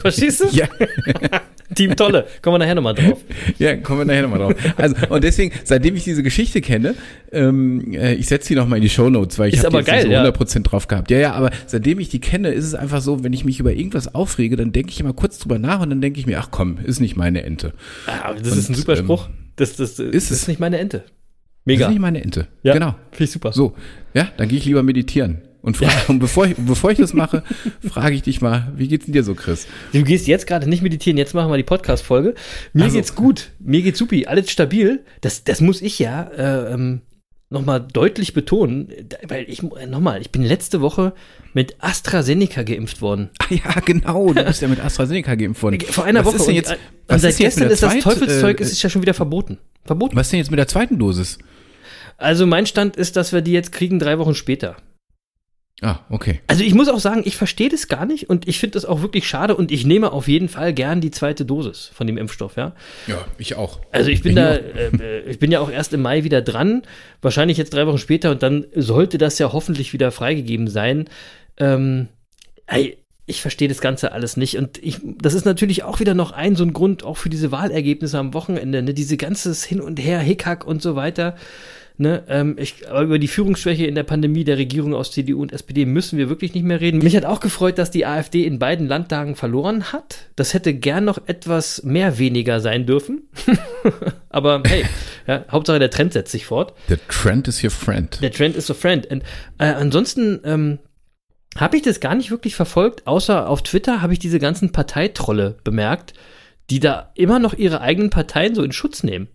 Verstehst 0.00 0.40
du? 0.40 0.48
ja, 0.48 0.68
Team 1.74 1.96
Tolle. 1.96 2.26
Kommen 2.42 2.54
wir 2.54 2.58
nachher 2.58 2.74
nochmal 2.74 2.94
drauf. 2.94 3.20
ja, 3.58 3.76
kommen 3.76 4.00
wir 4.00 4.04
nachher 4.04 4.22
nochmal 4.22 4.38
drauf. 4.40 4.54
Also, 4.76 4.96
und 5.08 5.24
deswegen, 5.24 5.52
seitdem 5.64 5.96
ich 5.96 6.04
diese 6.04 6.22
Geschichte 6.22 6.60
kenne, 6.60 6.94
ähm, 7.32 7.92
äh, 7.94 8.14
ich 8.14 8.26
setze 8.26 8.48
die 8.48 8.54
nochmal 8.54 8.78
in 8.78 8.82
die 8.82 8.90
Shownotes, 8.90 9.38
weil 9.38 9.48
ich 9.48 9.54
Ist 9.56 9.64
habe 9.64 9.78
jetzt 9.78 9.86
geil, 9.86 10.02
so 10.04 10.10
ja. 10.10 10.24
100% 10.24 10.62
drauf 10.62 10.88
gehabt. 10.88 11.10
Ja, 11.10 11.18
ja, 11.18 11.32
aber 11.32 11.50
seitdem 11.66 11.98
ich 12.00 12.08
die 12.08 12.20
kenne, 12.20 12.50
ist 12.50 12.64
es 12.64 12.74
einfach 12.74 13.00
so, 13.00 13.24
wenn 13.24 13.32
ich 13.32 13.44
mich 13.44 13.60
über 13.60 13.72
irgendwas 13.72 14.14
aufrege, 14.14 14.56
dann 14.56 14.72
denke 14.72 14.90
ich 14.90 15.00
immer 15.00 15.12
kurz 15.12 15.38
drüber 15.38 15.58
nach 15.58 15.80
und 15.80 15.90
dann 15.90 16.00
denke 16.00 16.20
ich 16.20 16.26
mir, 16.26 16.38
ach 16.38 16.48
komm, 16.50 16.78
ist 16.84 17.00
nicht 17.00 17.16
meine 17.16 17.42
Ente. 17.42 17.72
Ah, 18.06 18.28
aber 18.30 18.40
das 18.40 18.56
ist 18.56 18.68
ein 18.68 18.74
Und, 18.74 18.80
super 18.80 18.96
ähm, 18.98 19.04
Spruch. 19.04 19.28
Das, 19.56 19.76
das, 19.76 19.96
das 19.96 20.06
ist, 20.06 20.30
es. 20.30 20.48
nicht 20.48 20.60
meine 20.60 20.78
Ente. 20.78 20.98
Das 20.98 21.06
Mega. 21.64 21.86
ist 21.86 21.92
nicht 21.92 22.00
meine 22.00 22.22
Ente. 22.22 22.48
ja, 22.62 22.74
Genau. 22.74 22.94
Finde 23.10 23.24
ich 23.24 23.30
super. 23.30 23.52
So, 23.52 23.74
ja, 24.12 24.28
dann 24.36 24.48
gehe 24.48 24.58
ich 24.58 24.64
lieber 24.66 24.82
meditieren. 24.82 25.42
Und, 25.64 25.78
frage, 25.78 25.92
und 26.08 26.18
bevor, 26.18 26.46
ich, 26.46 26.56
bevor 26.58 26.90
ich 26.90 26.98
das 26.98 27.14
mache, 27.14 27.42
frage 27.80 28.14
ich 28.14 28.22
dich 28.22 28.42
mal, 28.42 28.70
wie 28.76 28.86
geht's 28.86 29.06
denn 29.06 29.14
dir 29.14 29.24
so, 29.24 29.34
Chris? 29.34 29.66
Du 29.94 30.04
gehst 30.04 30.26
jetzt 30.26 30.46
gerade 30.46 30.68
nicht 30.68 30.82
meditieren, 30.82 31.16
jetzt 31.16 31.32
machen 31.32 31.50
wir 31.50 31.56
die 31.56 31.62
Podcast-Folge. 31.62 32.34
Mir 32.74 32.84
Also. 32.84 32.96
geht's 32.96 33.14
gut, 33.14 33.52
mir 33.60 33.80
geht's 33.80 33.98
supi, 33.98 34.26
alles 34.26 34.50
stabil. 34.50 35.02
Das, 35.22 35.42
das 35.42 35.62
muss 35.62 35.80
ich 35.80 35.98
ja 35.98 36.24
äh, 36.36 36.74
ähm, 36.74 37.00
nochmal 37.48 37.80
deutlich 37.80 38.34
betonen, 38.34 38.92
weil 39.26 39.46
ich, 39.48 39.62
äh, 39.62 39.86
nochmal, 39.86 40.20
ich 40.20 40.30
bin 40.30 40.42
letzte 40.42 40.82
Woche 40.82 41.14
mit 41.54 41.76
AstraZeneca 41.78 42.62
geimpft 42.62 43.00
worden. 43.00 43.30
Ah 43.38 43.54
ja, 43.54 43.80
genau, 43.80 44.34
du 44.34 44.44
bist 44.44 44.60
ja 44.60 44.68
mit 44.68 44.84
AstraZeneca 44.84 45.34
geimpft 45.34 45.62
worden. 45.62 45.80
Vor 45.80 46.04
einer 46.04 46.26
was 46.26 46.34
Woche. 46.34 46.36
Ist 46.36 46.46
denn 46.46 46.50
und, 46.50 46.56
jetzt, 46.56 46.70
äh, 46.72 46.74
und 46.74 46.80
was 47.08 47.22
seit 47.22 47.30
ist 47.30 47.38
jetzt 47.38 47.56
gestern 47.56 47.70
ist 47.70 47.82
das 47.82 47.98
Teufelszeug, 48.00 48.60
äh, 48.60 48.64
ist 48.64 48.82
ja 48.82 48.90
schon 48.90 49.00
wieder 49.00 49.14
verboten. 49.14 49.56
Verboten. 49.86 50.14
Was 50.14 50.26
ist 50.26 50.32
denn 50.32 50.40
jetzt 50.40 50.50
mit 50.50 50.58
der 50.58 50.68
zweiten 50.68 50.98
Dosis? 50.98 51.38
Also 52.18 52.46
mein 52.46 52.66
Stand 52.66 52.96
ist, 52.96 53.16
dass 53.16 53.32
wir 53.32 53.40
die 53.40 53.52
jetzt 53.52 53.72
kriegen 53.72 53.98
drei 53.98 54.18
Wochen 54.18 54.34
später. 54.34 54.76
Ah, 55.82 55.98
okay. 56.08 56.40
Also 56.46 56.62
ich 56.62 56.72
muss 56.72 56.88
auch 56.88 57.00
sagen, 57.00 57.22
ich 57.24 57.36
verstehe 57.36 57.68
das 57.68 57.88
gar 57.88 58.06
nicht 58.06 58.30
und 58.30 58.46
ich 58.46 58.60
finde 58.60 58.74
das 58.74 58.84
auch 58.84 59.02
wirklich 59.02 59.26
schade 59.26 59.56
und 59.56 59.72
ich 59.72 59.84
nehme 59.84 60.12
auf 60.12 60.28
jeden 60.28 60.48
Fall 60.48 60.72
gern 60.72 61.00
die 61.00 61.10
zweite 61.10 61.44
Dosis 61.44 61.90
von 61.92 62.06
dem 62.06 62.16
Impfstoff, 62.16 62.56
ja. 62.56 62.74
Ja, 63.08 63.24
ich 63.38 63.56
auch. 63.56 63.80
Also 63.90 64.10
ich 64.10 64.22
bin 64.22 64.32
Ich 64.32 64.36
da, 64.36 64.54
äh, 64.54 64.90
äh, 64.96 65.30
ich 65.30 65.40
bin 65.40 65.50
ja 65.50 65.60
auch 65.60 65.70
erst 65.70 65.92
im 65.92 66.00
Mai 66.00 66.22
wieder 66.22 66.42
dran, 66.42 66.82
wahrscheinlich 67.22 67.58
jetzt 67.58 67.74
drei 67.74 67.86
Wochen 67.88 67.98
später 67.98 68.30
und 68.30 68.42
dann 68.42 68.66
sollte 68.74 69.18
das 69.18 69.38
ja 69.40 69.52
hoffentlich 69.52 69.92
wieder 69.92 70.12
freigegeben 70.12 70.68
sein. 70.68 71.08
Ähm, 71.56 72.08
ey, 72.66 72.96
ich 73.26 73.42
verstehe 73.42 73.68
das 73.68 73.80
Ganze 73.80 74.12
alles 74.12 74.36
nicht 74.36 74.56
und 74.58 74.78
ich, 74.82 75.00
das 75.02 75.34
ist 75.34 75.44
natürlich 75.44 75.82
auch 75.82 75.98
wieder 75.98 76.14
noch 76.14 76.30
ein 76.30 76.54
so 76.54 76.64
ein 76.64 76.72
Grund 76.72 77.02
auch 77.02 77.16
für 77.16 77.30
diese 77.30 77.50
Wahlergebnisse 77.50 78.18
am 78.18 78.32
Wochenende, 78.32 78.82
ne, 78.82 78.94
diese 78.94 79.16
ganzes 79.16 79.64
Hin 79.64 79.80
und 79.80 79.98
Her, 79.98 80.20
Hickhack 80.20 80.64
und 80.64 80.82
so 80.82 80.94
weiter. 80.94 81.34
Ne, 81.96 82.24
ähm, 82.26 82.56
ich, 82.58 82.88
aber 82.88 83.02
über 83.02 83.18
die 83.20 83.28
Führungsschwäche 83.28 83.86
in 83.86 83.94
der 83.94 84.02
Pandemie 84.02 84.42
der 84.42 84.58
Regierung 84.58 84.94
aus 84.94 85.12
CDU 85.12 85.40
und 85.40 85.52
SPD 85.52 85.86
müssen 85.86 86.18
wir 86.18 86.28
wirklich 86.28 86.52
nicht 86.52 86.64
mehr 86.64 86.80
reden. 86.80 86.98
Mich 86.98 87.16
hat 87.16 87.24
auch 87.24 87.38
gefreut, 87.38 87.78
dass 87.78 87.92
die 87.92 88.04
AfD 88.04 88.44
in 88.44 88.58
beiden 88.58 88.88
Landtagen 88.88 89.36
verloren 89.36 89.92
hat. 89.92 90.26
Das 90.34 90.54
hätte 90.54 90.74
gern 90.74 91.04
noch 91.04 91.18
etwas 91.26 91.84
mehr 91.84 92.18
weniger 92.18 92.58
sein 92.58 92.84
dürfen. 92.84 93.28
aber 94.28 94.64
hey, 94.66 94.84
ja, 95.28 95.44
Hauptsache 95.48 95.78
der 95.78 95.90
Trend 95.90 96.14
setzt 96.14 96.32
sich 96.32 96.46
fort. 96.46 96.74
The 96.88 96.96
trend 97.08 97.46
is 97.46 97.62
your 97.62 97.70
friend. 97.70 98.20
Der 98.20 98.32
Trend 98.32 98.56
is 98.56 98.68
a 98.72 98.74
friend. 98.74 99.06
Und, 99.06 99.22
äh, 99.58 99.66
ansonsten 99.66 100.40
ähm, 100.42 100.80
habe 101.56 101.76
ich 101.76 101.82
das 101.82 102.00
gar 102.00 102.16
nicht 102.16 102.32
wirklich 102.32 102.56
verfolgt, 102.56 103.06
außer 103.06 103.48
auf 103.48 103.62
Twitter 103.62 104.02
habe 104.02 104.12
ich 104.12 104.18
diese 104.18 104.40
ganzen 104.40 104.72
Parteitrolle 104.72 105.58
bemerkt, 105.62 106.14
die 106.70 106.80
da 106.80 107.12
immer 107.14 107.38
noch 107.38 107.54
ihre 107.54 107.82
eigenen 107.82 108.10
Parteien 108.10 108.56
so 108.56 108.64
in 108.64 108.72
Schutz 108.72 109.04
nehmen. 109.04 109.28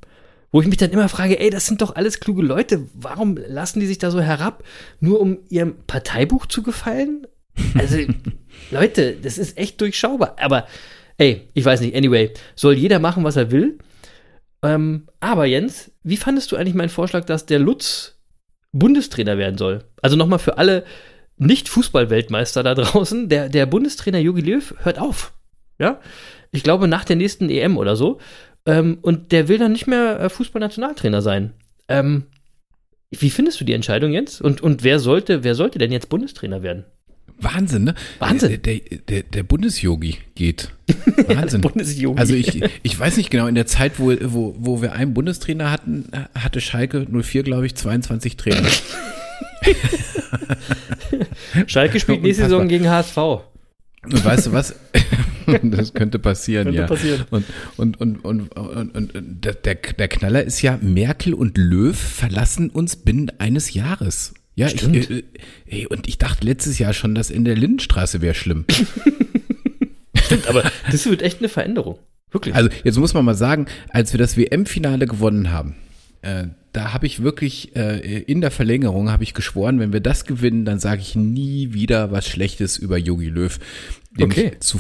Wo 0.52 0.62
ich 0.62 0.68
mich 0.68 0.78
dann 0.78 0.92
immer 0.92 1.10
frage, 1.10 1.40
ey, 1.40 1.50
das 1.50 1.68
sind 1.68 1.82
doch 1.82 1.96
alles 1.96 2.20
kluge 2.20 2.42
Leute, 2.42 2.88
warum 2.94 3.38
lassen 3.38 3.80
die 3.80 3.86
sich 3.86 4.00
da 4.00 4.10
so 4.10 4.20
herab, 4.20 4.64
nur 5.00 5.20
um 5.20 5.40
ihrem 5.50 5.76
Parteibuch 5.86 6.48
zu 6.48 6.64
gefallen? 6.64 7.28
Also, 7.78 7.98
Leute, 8.72 9.16
das 9.22 9.38
ist 9.38 9.58
echt 9.58 9.80
durchschaubar. 9.80 10.36
Aber 10.40 10.66
ey, 11.18 11.50
ich 11.54 11.66
weiß 11.66 11.82
nicht, 11.82 11.96
anyway, 11.96 12.34
soll 12.56 12.74
jeder 12.74 13.00
machen, 13.00 13.24
was 13.24 13.36
er 13.36 13.52
will. 13.52 13.78
Ähm, 14.64 15.08
aber 15.20 15.46
Jens, 15.46 15.92
wie 16.04 16.18
fandest 16.18 16.52
du 16.52 16.56
eigentlich 16.56 16.76
meinen 16.76 16.90
Vorschlag, 16.90 17.26
dass 17.26 17.46
der 17.46 17.60
Lutz 17.60 18.18
Bundestrainer 18.72 19.38
werden 19.38 19.58
soll? 19.58 19.84
Also 20.02 20.16
nochmal 20.16 20.40
für 20.40 20.58
alle 20.58 20.84
Nicht-Fußball-Weltmeister 21.38 22.64
da 22.64 22.74
draußen, 22.76 23.30
der, 23.30 23.50
der 23.50 23.66
Bundestrainer 23.66 24.20
Jogi 24.20 24.42
Löw 24.42 24.74
hört 24.80 25.00
auf. 25.00 25.34
Ja, 25.80 26.02
ich 26.52 26.64
glaube 26.64 26.88
nach 26.88 27.06
der 27.06 27.16
nächsten 27.16 27.50
EM 27.50 27.78
oder 27.78 27.96
so. 27.96 28.20
Ähm, 28.70 29.00
und 29.02 29.32
der 29.32 29.48
will 29.48 29.58
dann 29.58 29.72
nicht 29.72 29.88
mehr 29.88 30.20
äh, 30.20 30.30
Fußballnationaltrainer 30.30 31.24
sein. 31.24 31.54
Ähm, 31.88 32.26
wie 33.10 33.32
findest 33.32 33.60
du 33.60 33.66
die 33.66 33.74
Entscheidung 33.74 34.12
jetzt? 34.12 34.42
Und, 34.42 34.62
und 34.62 34.84
wer 34.84 35.00
sollte, 35.00 35.44
wer 35.44 35.56
sollte 35.56 35.80
denn 35.80 35.92
jetzt 35.92 36.10
Bundestrainer 36.10 36.62
werden? 36.62 36.86
Wahnsinn, 37.40 37.86
ne? 37.86 37.96
Wahnsinn. 38.20 38.50
Der, 38.50 38.58
der, 38.58 38.80
der, 39.08 39.24
der 39.24 39.44
Bundesyogi 39.44 40.18
geht. 40.36 40.70
Wahnsinn. 41.28 41.62
Bundesyogi. 41.62 42.20
Also 42.20 42.36
ich, 42.36 42.62
ich 42.84 43.00
weiß 43.00 43.18
nicht 43.18 43.32
genau, 43.32 43.48
in 43.48 43.56
der 43.56 43.66
Zeit, 43.66 43.94
wo, 43.98 44.14
wo, 44.22 44.56
wo 44.60 44.84
wir 44.84 44.94
einen 44.94 45.16
Bundestrainer 45.16 45.72
hatten, 45.72 46.12
hatte 46.36 46.62
Schalke 46.62 47.08
04, 47.10 47.42
glaube 47.42 47.66
ich, 47.66 47.76
22 47.76 48.38
Trainer. 48.38 48.68
Schalke 51.66 52.00
spielt 52.00 52.22
nächste. 52.22 52.44
Saison 52.44 52.68
gegen 52.68 52.88
HSV. 52.88 53.18
Und 53.18 54.24
weißt 54.24 54.48
du 54.48 54.52
was? 54.52 54.76
das 55.64 55.94
könnte 55.94 56.20
passieren, 56.20 56.66
Könnte 56.66 56.82
ja. 56.82 56.88
passieren. 56.88 57.26
Und, 57.30 57.46
und, 57.78 58.00
und, 58.00 58.26
und, 58.26 58.58
und, 58.58 58.96
und, 58.96 59.16
und 59.16 59.46
der, 59.46 59.54
der 59.54 60.08
Knaller 60.08 60.44
ist 60.44 60.62
ja, 60.62 60.78
Merkel 60.82 61.34
und 61.34 61.58
Löw 61.58 61.98
verlassen 61.98 62.70
uns 62.70 62.96
binnen 62.96 63.32
eines 63.40 63.74
Jahres. 63.74 64.34
Ja, 64.56 64.68
ich, 64.68 64.82
Stimmt. 64.82 65.10
äh, 65.10 65.24
ey, 65.68 65.88
und 65.88 66.08
ich 66.08 66.18
dachte 66.18 66.46
letztes 66.46 66.80
Jahr 66.80 66.94
schon, 66.94 67.16
dass 67.16 67.30
in 67.30 67.46
der 67.46 67.56
Lindenstraße 67.56 68.22
wäre 68.22 68.36
schlimm. 68.36 68.66
Stimmt, 70.16 70.48
aber 70.48 70.70
das 70.92 71.06
wird 71.06 71.22
echt 71.22 71.40
eine 71.40 71.50
Veränderung. 71.50 71.98
Wirklich. 72.32 72.54
Also 72.54 72.70
jetzt 72.84 72.98
muss 72.98 73.14
man 73.14 73.26
mal 73.26 73.36
sagen, 73.36 73.68
als 73.90 74.14
wir 74.14 74.18
das 74.18 74.38
WM-Finale 74.38 75.08
gewonnen 75.08 75.52
haben, 75.52 75.76
äh, 76.22 76.48
da 76.74 76.94
habe 76.94 77.06
ich 77.08 77.24
wirklich 77.24 77.76
äh, 77.76 78.20
in 78.22 78.42
der 78.42 78.52
Verlängerung 78.52 79.10
habe 79.12 79.24
ich 79.24 79.34
geschworen, 79.34 79.80
wenn 79.80 79.92
wir 79.94 80.02
das 80.02 80.26
gewinnen, 80.26 80.66
dann 80.66 80.80
sage 80.80 81.02
ich 81.02 81.16
nie 81.16 81.74
wieder 81.74 82.12
was 82.12 82.28
Schlechtes 82.28 82.78
über 82.78 82.98
Yogi 82.98 83.28
Löw. 83.28 83.58
Okay. 84.22 84.52
Zu, 84.60 84.80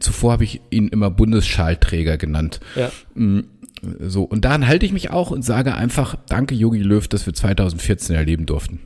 zuvor 0.00 0.32
habe 0.32 0.44
ich 0.44 0.60
ihn 0.70 0.88
immer 0.88 1.10
Bundesschalträger 1.10 2.16
genannt. 2.18 2.60
ja. 2.76 2.90
So 3.98 4.22
und 4.22 4.44
daran 4.44 4.68
halte 4.68 4.86
ich 4.86 4.92
mich 4.92 5.10
auch 5.10 5.30
und 5.32 5.42
sage 5.42 5.74
einfach 5.74 6.16
Danke 6.28 6.54
Yogi 6.54 6.78
Löw, 6.82 7.06
dass 7.08 7.26
wir 7.26 7.34
2014 7.34 8.14
erleben 8.14 8.46
durften. 8.46 8.78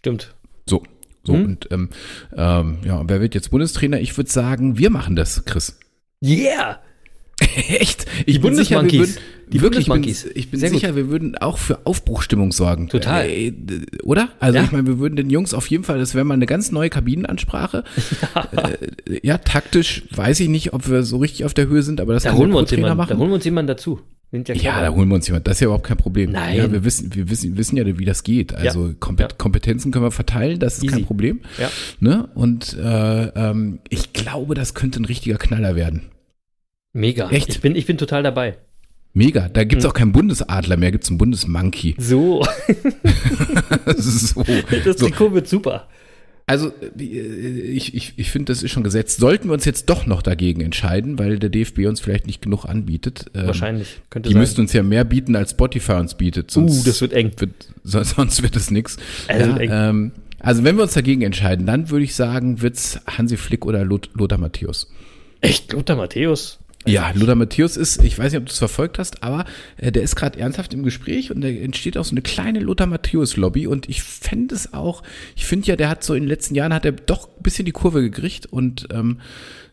Stimmt. 0.00 0.34
So. 0.66 0.82
So, 1.26 1.32
Mhm. 1.34 1.44
und 1.44 1.68
ähm, 1.70 1.88
ähm, 2.36 2.78
ja, 2.84 3.02
wer 3.08 3.20
wird 3.22 3.34
jetzt 3.34 3.50
Bundestrainer? 3.50 3.98
Ich 4.00 4.14
würde 4.18 4.30
sagen, 4.30 4.76
wir 4.76 4.90
machen 4.90 5.16
das, 5.16 5.46
Chris. 5.46 5.78
Yeah! 6.22 6.80
Echt? 7.68 8.04
Ich 8.26 8.34
Die 8.34 8.38
Bundesmonkeys. 8.40 9.14
Die 9.14 9.20
Die 9.52 9.60
wirklich, 9.60 9.86
Bundesmonkeys. 9.86 10.24
Ich 10.24 10.32
bin, 10.32 10.38
ich 10.40 10.50
bin 10.50 10.60
Sehr 10.60 10.70
gut. 10.70 10.80
sicher, 10.80 10.96
wir 10.96 11.08
würden 11.08 11.36
auch 11.36 11.58
für 11.58 11.86
Aufbruchstimmung 11.86 12.52
sorgen. 12.52 12.88
Total. 12.88 13.28
Äh, 13.28 13.52
oder? 14.02 14.28
Also 14.40 14.58
Ja. 14.58 14.64
ich 14.64 14.72
meine, 14.72 14.86
wir 14.86 14.98
würden 14.98 15.16
den 15.16 15.30
Jungs 15.30 15.54
auf 15.54 15.66
jeden 15.68 15.84
Fall, 15.84 15.98
das 15.98 16.14
wäre 16.14 16.24
mal 16.24 16.34
eine 16.34 16.46
ganz 16.46 16.72
neue 16.72 16.90
Kabinenansprache. 16.90 17.84
Äh, 18.52 19.20
ja, 19.22 19.38
taktisch 19.38 20.04
weiß 20.10 20.40
ich 20.40 20.48
nicht, 20.48 20.72
ob 20.72 20.88
wir 20.88 21.02
so 21.02 21.18
richtig 21.18 21.44
auf 21.44 21.54
der 21.54 21.66
Höhe 21.68 21.82
sind, 21.82 22.00
aber 22.00 22.14
das 22.14 22.22
Da 22.24 22.30
kann 22.30 22.38
holen 22.38 22.50
wir 22.50 22.58
uns 22.58 22.70
jemanden, 22.70 22.88
da 22.90 22.94
machen. 22.94 23.18
holen 23.18 23.30
wir 23.30 23.34
uns 23.34 23.44
jemanden 23.44 23.68
dazu. 23.68 24.00
Ja, 24.32 24.54
Ja, 24.54 24.80
da 24.80 24.88
holen 24.92 25.08
wir 25.08 25.14
uns 25.14 25.28
jemand. 25.28 25.46
Das 25.46 25.56
ist 25.56 25.60
ja 25.60 25.66
überhaupt 25.66 25.86
kein 25.86 25.96
Problem. 25.96 26.32
Nein. 26.32 26.56
Ja, 26.56 26.72
wir 26.72 26.84
wissen, 26.84 27.14
wir 27.14 27.30
wissen, 27.30 27.56
wissen 27.56 27.76
ja, 27.76 27.86
wie 27.98 28.04
das 28.04 28.24
geht. 28.24 28.52
Also 28.54 28.92
Kompet 28.98 29.30
Ja. 29.32 29.36
Kompetenzen 29.38 29.92
können 29.92 30.04
wir 30.04 30.10
verteilen, 30.10 30.58
das 30.58 30.78
ist 30.78 30.84
Easy. 30.84 30.94
kein 30.96 31.04
Problem. 31.04 31.40
Ja. 31.60 31.70
Ne? 32.00 32.28
Und 32.34 32.76
äh, 32.76 33.26
ähm, 33.28 33.78
ich 33.90 34.12
glaube, 34.12 34.54
das 34.56 34.74
könnte 34.74 35.00
ein 35.00 35.04
richtiger 35.04 35.36
Knaller 35.36 35.76
werden. 35.76 36.02
Mega. 36.92 37.30
Echt? 37.30 37.48
Ich 37.50 37.60
bin, 37.60 37.76
ich 37.76 37.86
bin 37.86 37.96
total 37.98 38.22
dabei. 38.24 38.56
Mega. 39.14 39.48
Da 39.48 39.60
Hm. 39.62 39.68
gibt's 39.68 39.84
auch 39.86 39.94
keinen 39.94 40.12
Bundesadler 40.12 40.76
mehr, 40.76 40.90
gibt's 40.92 41.08
einen 41.08 41.18
Bundesmonkey. 41.18 41.94
So, 41.98 42.44
so. 43.96 44.42
das 44.44 44.98
so. 44.98 45.06
Trikot 45.06 45.32
wird 45.34 45.48
super. 45.48 45.88
Also 46.46 46.68
äh, 46.98 47.02
ich, 47.02 47.94
ich, 47.94 48.12
ich 48.16 48.30
finde, 48.30 48.52
das 48.52 48.62
ist 48.62 48.70
schon 48.70 48.82
gesetzt. 48.82 49.18
Sollten 49.18 49.48
wir 49.48 49.54
uns 49.54 49.64
jetzt 49.64 49.88
doch 49.88 50.04
noch 50.06 50.20
dagegen 50.20 50.60
entscheiden, 50.60 51.18
weil 51.18 51.38
der 51.38 51.48
DFB 51.48 51.86
uns 51.86 52.00
vielleicht 52.00 52.26
nicht 52.26 52.42
genug 52.42 52.66
anbietet. 52.66 53.26
ähm, 53.34 53.46
Wahrscheinlich. 53.46 54.00
Könnte 54.10 54.28
Die 54.28 54.34
sein. 54.34 54.40
müssten 54.40 54.60
uns 54.60 54.72
ja 54.74 54.82
mehr 54.82 55.04
bieten, 55.04 55.36
als 55.36 55.52
Spotify 55.52 55.92
uns 55.92 56.14
bietet. 56.16 56.50
Sonst 56.50 56.80
Uh, 56.80 56.84
das 56.84 57.00
wird 57.00 57.12
eng. 57.14 57.30
Wird, 57.38 57.68
so- 57.82 58.02
sonst 58.02 58.42
wird 58.42 58.56
es 58.56 58.70
nix. 58.70 58.96
Es 59.28 59.38
Ja, 59.40 59.46
wird 59.46 59.60
eng. 59.60 59.70
ähm, 59.72 60.12
also 60.40 60.64
wenn 60.64 60.76
wir 60.76 60.82
uns 60.82 60.92
dagegen 60.92 61.22
entscheiden, 61.22 61.64
dann 61.64 61.88
würde 61.88 62.04
ich 62.04 62.14
sagen, 62.14 62.60
wird's 62.60 63.00
Hansi 63.06 63.38
Flick 63.38 63.64
oder 63.64 63.82
Lot, 63.84 64.10
Lothar 64.12 64.36
Matthäus. 64.36 64.90
Echt, 65.40 65.72
Lothar 65.72 65.96
Matthäus? 65.96 66.58
Ja, 66.86 67.12
Lothar 67.14 67.34
Matthäus 67.34 67.76
ist, 67.76 68.02
ich 68.04 68.18
weiß 68.18 68.32
nicht, 68.32 68.40
ob 68.40 68.46
du 68.46 68.52
es 68.52 68.58
verfolgt 68.58 68.98
hast, 68.98 69.22
aber 69.22 69.44
äh, 69.78 69.90
der 69.90 70.02
ist 70.02 70.16
gerade 70.16 70.38
ernsthaft 70.38 70.74
im 70.74 70.82
Gespräch 70.82 71.30
und 71.30 71.40
da 71.40 71.48
entsteht 71.48 71.96
auch 71.96 72.04
so 72.04 72.10
eine 72.12 72.20
kleine 72.22 72.60
Lothar 72.60 72.86
Matthäus-Lobby 72.86 73.66
und 73.66 73.88
ich 73.88 74.02
fände 74.02 74.54
es 74.54 74.74
auch, 74.74 75.02
ich 75.34 75.46
finde 75.46 75.66
ja, 75.68 75.76
der 75.76 75.88
hat 75.88 76.04
so 76.04 76.14
in 76.14 76.24
den 76.24 76.28
letzten 76.28 76.54
Jahren 76.54 76.74
hat 76.74 76.84
er 76.84 76.92
doch 76.92 77.28
ein 77.28 77.42
bisschen 77.42 77.64
die 77.64 77.72
Kurve 77.72 78.02
gekriegt 78.02 78.46
und 78.46 78.86
ähm, 78.92 79.20